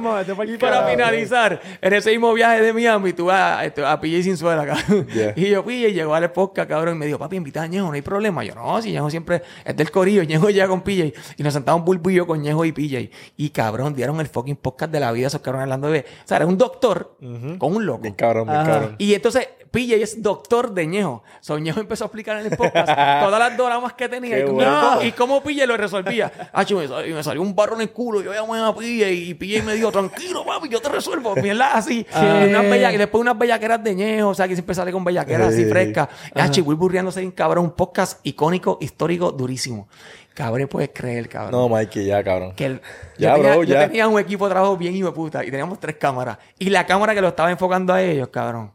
fantasma. 0.00 0.36
pa'l 0.36 0.50
y 0.54 0.58
para 0.58 0.86
finalizar, 0.86 1.60
en 1.80 1.92
ese 1.92 2.10
mismo 2.10 2.32
viaje 2.32 2.60
de 2.60 2.72
Miami, 2.72 3.12
tú 3.12 3.26
vas 3.26 3.58
a, 3.58 3.64
este, 3.64 3.84
a 3.84 4.00
PJ 4.00 4.22
sin 4.22 4.36
suela, 4.36 4.64
cabrón. 4.66 5.06
Yeah. 5.08 5.32
Y 5.36 5.50
yo 5.50 5.64
PJ 5.64 5.92
llegó 5.92 6.14
al 6.14 6.30
podcast, 6.32 6.68
cabrón, 6.68 6.96
y 6.96 6.98
me 6.98 7.06
dijo, 7.06 7.18
papi, 7.18 7.36
invita 7.36 7.62
a 7.62 7.66
Ñejo, 7.66 7.86
no 7.88 7.92
hay 7.92 8.02
problema. 8.02 8.44
Yo, 8.44 8.54
no, 8.54 8.80
si 8.82 8.92
Ñejo 8.92 9.10
siempre 9.10 9.42
es 9.64 9.76
del 9.76 9.90
corillo, 9.90 10.22
Ñejo 10.22 10.50
llega 10.50 10.68
con 10.68 10.82
PJ. 10.82 11.12
Y 11.36 11.42
nos 11.42 11.52
sentamos 11.52 11.84
Bulbo 11.84 12.10
y 12.10 12.14
yo 12.14 12.26
con 12.26 12.40
Ñejo 12.40 12.64
y 12.64 12.72
PJ. 12.72 13.10
Y 13.36 13.50
cabrón, 13.50 13.94
dieron 13.94 14.20
el 14.20 14.26
fucking 14.28 14.56
podcast 14.56 14.92
de 14.92 15.00
la 15.00 15.12
vida, 15.12 15.26
esos 15.28 15.40
cabrones 15.40 15.64
hablando 15.64 15.90
de... 15.90 16.00
O 16.00 16.28
sea, 16.28 16.36
era 16.38 16.46
un 16.46 16.58
doctor 16.58 17.16
con 17.58 17.74
un 17.76 17.86
loco. 17.86 18.09
Bien 18.10 18.16
cabrón, 18.16 18.46
bien 18.46 18.58
Ajá. 18.60 18.70
cabrón. 18.70 18.94
Y 18.98 19.14
entonces 19.14 19.48
PJ 19.70 19.94
es 20.02 20.20
doctor 20.20 20.72
de 20.74 20.84
Ñejo. 20.84 21.22
So, 21.40 21.56
Ñejo 21.56 21.78
empezó 21.78 22.02
a 22.02 22.06
explicar 22.06 22.38
en 22.40 22.46
el 22.50 22.56
podcast 22.58 22.88
todas 23.24 23.38
las 23.38 23.56
dramas 23.56 23.92
que 23.92 24.08
tenía 24.08 24.34
Qué 24.34 24.42
y, 24.42 24.44
cómo, 24.46 24.56
bueno. 24.56 25.02
y 25.04 25.12
cómo 25.12 25.40
PJ 25.44 25.64
lo 25.66 25.76
resolvía. 25.76 26.50
Ah, 26.52 26.64
me, 26.68 26.88
sal- 26.88 27.08
me 27.14 27.22
salió 27.22 27.40
un 27.40 27.54
barro 27.54 27.76
en 27.76 27.82
el 27.82 27.90
culo. 27.92 28.20
Yo 28.20 28.32
llamé 28.34 28.58
a 28.58 28.74
PJ 28.74 29.08
y 29.12 29.34
PJ 29.34 29.62
me 29.62 29.74
dijo, 29.74 29.92
tranquilo, 29.92 30.44
papi, 30.44 30.68
yo 30.68 30.80
te 30.80 30.88
resuelvo. 30.88 31.36
Mierda, 31.36 31.74
así. 31.74 32.04
Unas 32.12 32.64
bella- 32.68 32.92
y 32.92 32.96
después 32.96 33.20
unas 33.20 33.38
bellaqueras 33.38 33.84
de 33.84 33.94
Ñejo. 33.94 34.30
O 34.30 34.34
sea, 34.34 34.48
que 34.48 34.54
siempre 34.56 34.74
sale 34.74 34.90
con 34.90 35.04
bellaqueras 35.04 35.48
así 35.52 35.62
Sí. 35.62 35.70
frescas. 35.70 36.08
Hachi, 36.34 36.62
voy 36.62 36.74
burriándose 36.74 37.20
bien 37.20 37.30
cabrón. 37.30 37.66
Un 37.66 37.70
podcast 37.72 38.18
icónico, 38.26 38.76
histórico, 38.80 39.30
durísimo. 39.30 39.86
Cabrón, 40.34 40.68
puedes 40.68 40.90
creer, 40.94 41.28
cabrón. 41.28 41.52
No, 41.52 41.68
Mikey, 41.68 42.06
ya, 42.06 42.22
cabrón. 42.22 42.52
Que 42.54 42.66
el- 42.66 42.80
Ya, 43.18 43.30
yo, 43.30 43.34
tenía, 43.36 43.52
bro, 43.52 43.64
yo 43.64 43.74
ya. 43.74 43.86
tenía 43.86 44.08
un 44.08 44.18
equipo 44.18 44.46
de 44.46 44.52
trabajo 44.52 44.76
bien 44.76 44.94
hijo 44.94 45.08
de 45.08 45.12
puta 45.12 45.44
y 45.44 45.50
teníamos 45.50 45.78
tres 45.80 45.96
cámaras. 45.96 46.38
Y 46.58 46.70
la 46.70 46.86
cámara 46.86 47.14
que 47.14 47.20
lo 47.20 47.28
estaba 47.28 47.50
enfocando 47.50 47.92
a 47.92 48.00
ellos, 48.02 48.28
cabrón. 48.28 48.72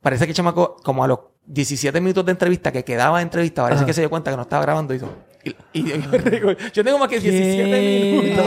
Parece 0.00 0.24
que 0.26 0.32
el 0.32 0.36
chamaco, 0.36 0.76
como 0.84 1.02
a 1.04 1.08
los 1.08 1.18
17 1.46 2.00
minutos 2.00 2.24
de 2.26 2.32
entrevista 2.32 2.70
que 2.70 2.84
quedaba 2.84 3.18
de 3.18 3.22
entrevista, 3.22 3.62
parece 3.62 3.84
que 3.86 3.92
se 3.92 4.00
dio 4.02 4.10
cuenta 4.10 4.30
que 4.30 4.36
no 4.36 4.42
estaba 4.42 4.62
grabando 4.62 4.92
y 4.94 4.98
todo. 4.98 5.12
Y, 5.44 5.50
y- 5.72 5.92
y- 5.92 6.70
yo 6.72 6.84
tengo 6.84 6.98
más 6.98 7.08
que 7.08 7.20
17 7.20 7.70
¿Qué? 7.70 8.20
minutos. 8.22 8.44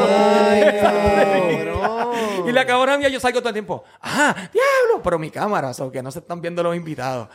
cabrón. 0.82 2.12
Y 2.48 2.52
la 2.52 2.66
cámara 2.66 2.98
mía 2.98 3.08
yo 3.08 3.20
salgo 3.20 3.39
todo 3.39 3.50
el 3.50 3.54
tiempo. 3.54 3.84
¡Ajá! 4.00 4.34
¡Diablo! 4.52 5.02
Pero 5.04 5.20
mi 5.20 5.30
cámara, 5.30 5.72
o 5.78 5.92
que 5.92 6.02
no 6.02 6.12
se 6.12 6.20
están 6.20 6.42
viendo 6.42 6.62
los 6.64 6.76
invitados. 6.76 7.28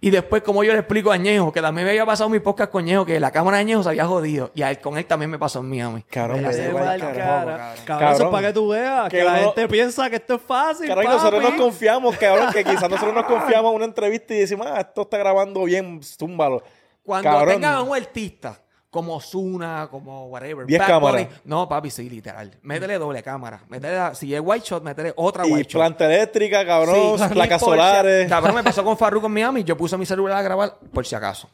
Y 0.00 0.10
después, 0.10 0.42
como 0.42 0.64
yo 0.64 0.72
le 0.72 0.78
explico 0.80 1.12
a 1.12 1.16
Ñejo, 1.16 1.52
que 1.52 1.60
también 1.60 1.84
me 1.84 1.90
había 1.90 2.06
pasado 2.06 2.28
mi 2.30 2.40
podcast 2.40 2.70
con 2.72 2.84
Ñejo, 2.84 3.04
que 3.04 3.20
la 3.20 3.30
cámara 3.30 3.58
de 3.58 3.64
Ñejo 3.66 3.82
se 3.82 3.90
había 3.90 4.06
jodido. 4.06 4.50
Y 4.54 4.62
a 4.62 4.70
él, 4.70 4.80
con 4.80 4.96
él 4.96 5.04
también 5.06 5.30
me 5.30 5.38
pasó 5.38 5.60
en 5.60 5.68
Miami. 5.68 6.02
Cabrón, 6.04 6.42
Me 6.42 6.52
igual, 6.66 6.84
mal 6.84 7.00
carajo, 7.00 7.18
cara. 7.18 7.44
cabrón. 7.44 7.56
Cabrón, 7.56 7.68
eso 7.76 8.12
es 8.12 8.18
Cabrón. 8.18 8.32
para 8.32 8.46
que 8.48 8.52
tú 8.54 8.68
veas 8.68 9.08
que, 9.10 9.16
Que 9.18 9.24
la 9.24 9.32
uno- 9.34 9.42
gente 9.42 9.68
piensa 9.68 10.10
que 10.10 10.16
esto 10.16 10.34
es 10.34 10.42
fácil. 10.42 10.88
Cabrón, 10.88 11.04
y 11.04 11.08
nosotros 11.08 11.42
nos 11.42 11.52
confiamos, 11.54 12.16
cabrón, 12.16 12.46
que 12.52 12.64
quizás 12.64 12.88
nosotros 12.90 13.14
nos 13.14 13.24
confiamos 13.26 13.70
en 13.70 13.76
una 13.76 13.84
entrevista 13.84 14.34
y 14.34 14.38
decimos, 14.38 14.66
ah, 14.70 14.80
esto 14.80 15.02
está 15.02 15.18
grabando 15.18 15.62
bien, 15.64 16.00
zúmbalo. 16.02 16.62
Cuando 17.04 17.30
Cabrón. 17.30 17.54
tengan 17.54 17.74
a 17.74 17.82
un 17.82 17.94
artista 17.94 18.58
como 18.94 19.20
Zuna, 19.20 19.88
como 19.90 20.26
whatever. 20.28 20.64
Diez 20.66 20.78
Bad 20.78 20.86
cámaras. 20.86 21.26
Bunny, 21.26 21.40
No, 21.46 21.68
papi, 21.68 21.90
sí, 21.90 22.08
literal. 22.08 22.52
Métele 22.62 22.96
doble 22.96 23.24
cámara. 23.24 23.60
Métele, 23.68 23.96
la- 23.96 24.14
si 24.14 24.32
es 24.32 24.40
white 24.40 24.64
shot, 24.64 24.84
métele 24.84 25.12
otra 25.16 25.44
Y 25.46 25.50
white 25.52 25.68
shot. 25.68 25.80
planta 25.80 26.04
eléctrica, 26.06 26.64
cabrón, 26.64 27.18
Sí, 27.18 27.24
placas 27.32 27.60
si- 27.60 27.64
solares. 27.66 28.28
Cabrón, 28.28 28.54
me 28.54 28.62
pasó 28.62 28.84
con 28.84 28.96
Farruko 28.98 29.26
en 29.26 29.32
Miami. 29.32 29.64
Yo 29.64 29.76
puse 29.76 29.98
mi 29.98 30.06
celular 30.06 30.38
a 30.38 30.42
grabar 30.42 30.78
por 30.92 31.04
si 31.04 31.16
acaso. 31.16 31.50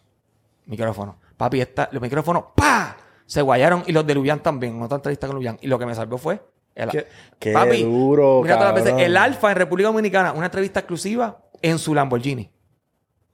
Micrófono. 0.66 1.16
Papi, 1.36 1.62
esta, 1.62 1.88
los 1.92 2.02
micrófonos, 2.02 2.44
¡pa! 2.54 2.96
Se 3.24 3.40
guayaron 3.40 3.84
y 3.86 3.92
los 3.92 4.06
de 4.06 4.14
Luyan 4.14 4.40
también. 4.40 4.76
En 4.76 4.82
otra 4.82 4.96
entrevista 4.96 5.26
con 5.26 5.36
Luyan. 5.36 5.56
Y 5.62 5.66
lo 5.66 5.78
que 5.78 5.86
me 5.86 5.94
salvó 5.94 6.18
fue... 6.18 6.42
El, 6.74 6.88
Qué- 6.90 7.06
qué 7.38 7.52
duro, 7.82 8.42
mira 8.42 8.56
todas 8.58 8.74
las 8.74 8.84
veces. 8.84 9.00
El 9.02 9.16
Alfa 9.16 9.50
en 9.50 9.56
República 9.56 9.88
Dominicana, 9.88 10.32
una 10.32 10.46
entrevista 10.46 10.80
exclusiva 10.80 11.38
en 11.62 11.78
su 11.78 11.94
Lamborghini. 11.94 12.48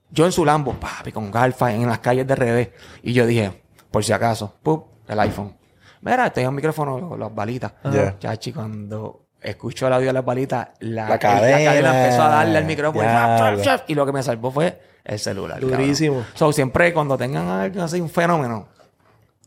Yo 0.09 0.25
en 0.25 0.31
su 0.31 0.43
Lambo, 0.45 0.73
papi, 0.73 1.11
con 1.11 1.29
Alfa 1.35 1.73
en 1.73 1.85
las 1.85 1.99
calles 1.99 2.25
de 2.25 2.33
revés. 2.35 2.69
Y 3.03 3.11
yo 3.13 3.25
dije, 3.25 3.61
por 3.91 4.03
si 4.03 4.11
acaso, 4.13 4.53
¡pup! 4.63 4.85
el 5.07 5.19
iPhone. 5.19 5.55
Mira, 6.01 6.29
tenía 6.31 6.49
un 6.49 6.55
micrófono, 6.55 7.17
las 7.17 7.33
balitas. 7.33 7.73
Ya. 7.91 8.17
Chachi, 8.19 8.53
cuando 8.53 9.25
escuchó 9.41 9.87
el 9.87 9.93
audio 9.93 10.07
de 10.07 10.13
las 10.13 10.25
balitas, 10.25 10.69
la, 10.79 11.09
La 11.09 11.19
cadena. 11.19 11.73
empezó 12.03 12.23
a 12.23 12.29
darle 12.29 12.57
al 12.57 12.65
micrófono. 12.65 13.03
y 13.03 13.07
Ya, 13.07 13.13
¡fap, 13.13 13.39
fap, 13.39 13.57
lo- 13.57 13.63
fap! 13.63 13.89
Y 13.89 13.95
lo 13.95 14.05
que 14.05 14.11
me 14.11 14.23
salvó 14.23 14.51
fue 14.51 14.79
el 15.03 15.19
celular. 15.19 15.59
cabrón. 15.59 15.79
Durísimo. 15.79 16.23
So, 16.33 16.51
siempre 16.53 16.93
cuando 16.93 17.17
tengan 17.17 17.47
a 17.47 17.63
alguien 17.63 17.83
así, 17.83 17.99
un 18.01 18.09
fenómeno. 18.09 18.67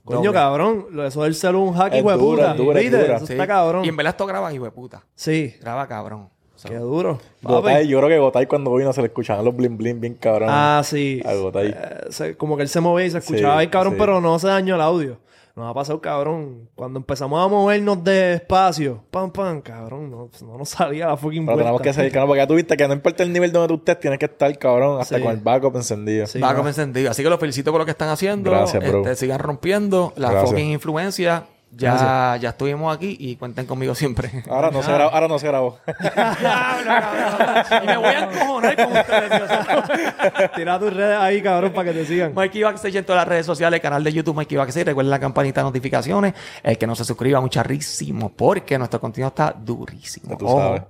Coño, 0.05 0.19
doble. 0.21 0.33
cabrón. 0.33 0.87
lo- 0.91 1.07
Eso 1.07 1.23
del 1.23 1.35
celu 1.35 1.61
un 1.63 1.75
hack 1.75 1.93
Es 1.93 2.03
y 2.03 2.07
de 2.07 2.13
dura, 2.15 2.19
puta. 2.19 2.51
es 2.53 2.57
dura, 2.57 2.79
es 2.81 2.85
¿Viste? 2.91 3.03
dura. 3.03 3.17
Eso 3.17 3.27
Sí. 3.27 3.33
está 3.35 3.47
cabrón. 3.47 3.85
Y 3.85 3.89
en 3.89 3.97
verdad 3.97 4.11
esto 4.11 4.27
graba, 4.27 4.53
hijo 4.53 4.65
de 4.65 4.71
puta. 4.71 5.03
Sí. 5.15 5.55
Graba 5.61 5.87
cabrón. 5.87 6.31
So, 6.61 6.69
Qué 6.69 6.77
duro. 6.77 7.19
Gotay, 7.41 7.89
yo 7.89 7.97
creo 7.99 8.09
que 8.11 8.19
Gotay 8.19 8.45
cuando 8.47 8.75
vino 8.75 8.93
se 8.93 9.01
le 9.01 9.07
escuchaban 9.07 9.43
los 9.47 9.57
blin 9.57 9.79
blin 9.79 9.99
bien 9.99 10.13
cabrón. 10.15 10.51
Ah, 10.53 10.83
sí. 10.85 11.23
A 11.25 11.33
Gotay. 11.33 11.75
Eh, 11.75 12.35
como 12.37 12.55
que 12.59 12.63
él 12.65 12.69
se 12.69 12.81
movía 12.81 13.07
y 13.07 13.11
se 13.11 13.17
escuchaba 13.19 13.55
Sí, 13.55 13.61
ahí, 13.61 13.69
cabrón, 13.69 13.95
sí. 13.95 13.99
pero 13.99 14.21
no 14.21 14.39
se 14.39 14.49
dañó 14.49 14.75
el 14.75 14.83
audio. 14.83 15.19
Nos 15.57 15.71
ha 15.71 15.73
pasado, 15.75 16.01
cabrón. 16.03 16.69
Cuando 16.75 16.99
empezamos 16.99 17.43
a 17.43 17.49
movernos 17.49 18.05
despacio, 18.05 19.03
pam, 19.11 19.31
pam, 19.33 19.63
cabrón, 19.63 20.11
no, 20.11 20.29
no 20.47 20.59
nos 20.59 20.69
salía 20.69 21.07
la 21.07 21.17
fucking 21.17 21.47
Pero 21.47 21.59
tenemos 21.59 21.81
que 21.81 21.93
seguir, 21.95 22.13
cabrón, 22.13 22.29
porque 22.29 22.41
ya 22.43 22.47
tuviste 22.47 22.77
que 22.77 22.87
no 22.87 22.93
importa 22.95 23.23
el 23.23 23.33
nivel 23.33 23.51
donde 23.53 23.69
tú 23.69 23.75
estés, 23.77 23.99
tienes 23.99 24.19
que 24.19 24.27
estar, 24.27 24.57
cabrón, 24.59 25.01
hasta 25.01 25.17
Sí. 25.17 25.23
con 25.23 25.33
el 25.33 25.39
backup 25.41 25.75
encendido. 25.77 26.27
Sí, 26.27 26.41
como 26.41 26.69
encendido. 26.69 27.11
Así 27.11 27.23
que 27.23 27.31
los 27.31 27.41
felicito 27.41 27.73
por 27.73 27.81
lo 27.81 27.85
que 27.87 27.91
están 27.93 28.11
haciendo. 28.11 28.51
Gracias, 28.51 28.87
bro. 28.87 28.99
Este, 29.01 29.17
sigan 29.17 29.39
rompiendo 29.39 30.13
la 30.17 30.31
Gracias. 30.31 30.51
fucking 30.51 30.71
influencia. 30.73 31.45
Ya, 31.73 32.37
ya 32.41 32.49
estuvimos 32.49 32.95
aquí 32.95 33.17
y 33.19 33.37
cuenten 33.37 33.65
conmigo 33.65 33.95
siempre. 33.95 34.43
Ahora 34.51 34.73
no 34.73 34.83
se 34.83 34.93
grabó. 34.93 35.11
Ahora 35.13 35.29
no 35.29 35.39
se 35.39 35.47
grabó. 35.47 35.79
y 37.83 37.87
me 37.87 37.97
voy 37.97 38.07
a 38.07 38.25
encojonar 38.25 38.77
con 38.77 38.97
ustedes. 38.97 40.51
Tira 40.57 40.79
tus 40.81 40.93
redes 40.93 41.17
ahí, 41.19 41.41
cabrón, 41.41 41.73
para 41.73 41.93
que 41.93 42.01
te 42.01 42.07
sigan. 42.07 42.35
Mikey 42.35 42.65
Backstage 42.65 42.97
en 42.97 43.05
todas 43.05 43.21
las 43.21 43.29
redes 43.29 43.47
sociales, 43.47 43.81
canal 43.81 44.03
de 44.03 44.13
YouTube 44.13 44.35
Mikey 44.35 44.59
Backstage. 44.59 44.87
Recuerden 44.87 45.11
la 45.11 45.21
campanita 45.21 45.61
de 45.61 45.65
notificaciones. 45.65 46.35
El 46.63 46.77
que 46.77 46.87
no 46.89 46.97
se 46.97 47.05
suscriba, 47.05 47.41
mucharísimo, 47.41 48.31
porque 48.31 48.77
nuestro 48.77 49.01
contenido 49.01 49.29
está 49.29 49.55
durísimo. 49.57 50.31
Ya 50.31 50.37
tú 50.37 50.49
sabes. 50.49 50.83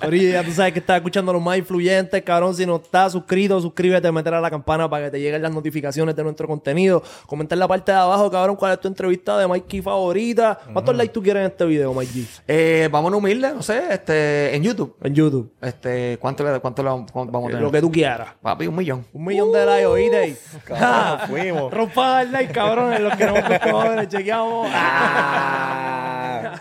Corillo, 0.00 0.30
ya 0.32 0.42
tú 0.42 0.52
sabes 0.52 0.72
que 0.72 0.78
estás 0.78 0.96
escuchando 0.96 1.34
los 1.34 1.42
más 1.42 1.58
influyentes, 1.58 2.22
cabrón. 2.22 2.54
Si 2.54 2.64
no 2.64 2.76
estás 2.76 3.12
suscrito, 3.12 3.60
suscríbete, 3.60 4.10
meter 4.10 4.32
a 4.32 4.40
la 4.40 4.50
campana 4.50 4.88
para 4.88 5.06
que 5.06 5.10
te 5.12 5.20
lleguen 5.20 5.42
las 5.42 5.52
notificaciones 5.52 6.16
de 6.16 6.24
nuestro 6.24 6.48
contenido. 6.48 7.02
Comenta 7.26 7.54
en 7.54 7.58
la 7.58 7.68
parte 7.68 7.92
de 7.92 7.98
abajo, 7.98 8.30
cabrón, 8.30 8.56
cuál 8.56 8.72
es 8.72 8.80
tu 8.80 8.88
entrevista 8.88 9.33
de 9.38 9.46
Mikey 9.46 9.82
favorita. 9.82 10.58
¿Cuántos 10.72 10.96
likes 10.96 11.12
tú 11.12 11.22
quieres 11.22 11.40
en 11.40 11.46
este 11.50 11.64
video, 11.64 11.92
Mikey? 11.94 12.26
Eh, 12.46 12.88
vamos 12.90 13.12
a 13.12 13.16
humilde, 13.16 13.52
no 13.54 13.62
sé, 13.62 13.82
este, 13.90 14.54
en 14.54 14.62
YouTube. 14.62 14.96
En 15.02 15.14
YouTube. 15.14 15.52
Este, 15.60 16.18
¿cuánto, 16.20 16.44
le, 16.44 16.60
cuánto 16.60 16.82
le 16.82 16.88
vamos 16.88 17.10
a 17.12 17.46
tener? 17.46 17.62
Lo 17.62 17.70
que 17.70 17.80
tú 17.80 17.90
quieras. 17.90 18.34
Papi, 18.40 18.66
un 18.66 18.76
millón. 18.76 19.06
Un 19.12 19.24
millón 19.24 19.52
de 19.52 19.66
likes, 19.66 19.86
oíste. 19.86 20.36
Cabrón, 20.64 21.18
nos 21.18 21.28
fuimos. 21.28 21.72
Rompa 21.72 22.22
el 22.22 22.32
like, 22.32 22.52
cabrones. 22.52 23.00
Los 23.00 23.16
que 23.16 23.26
no 23.26 23.94
nos 23.94 24.08
chequeamos. 24.08 24.68
Ah. 24.72 26.54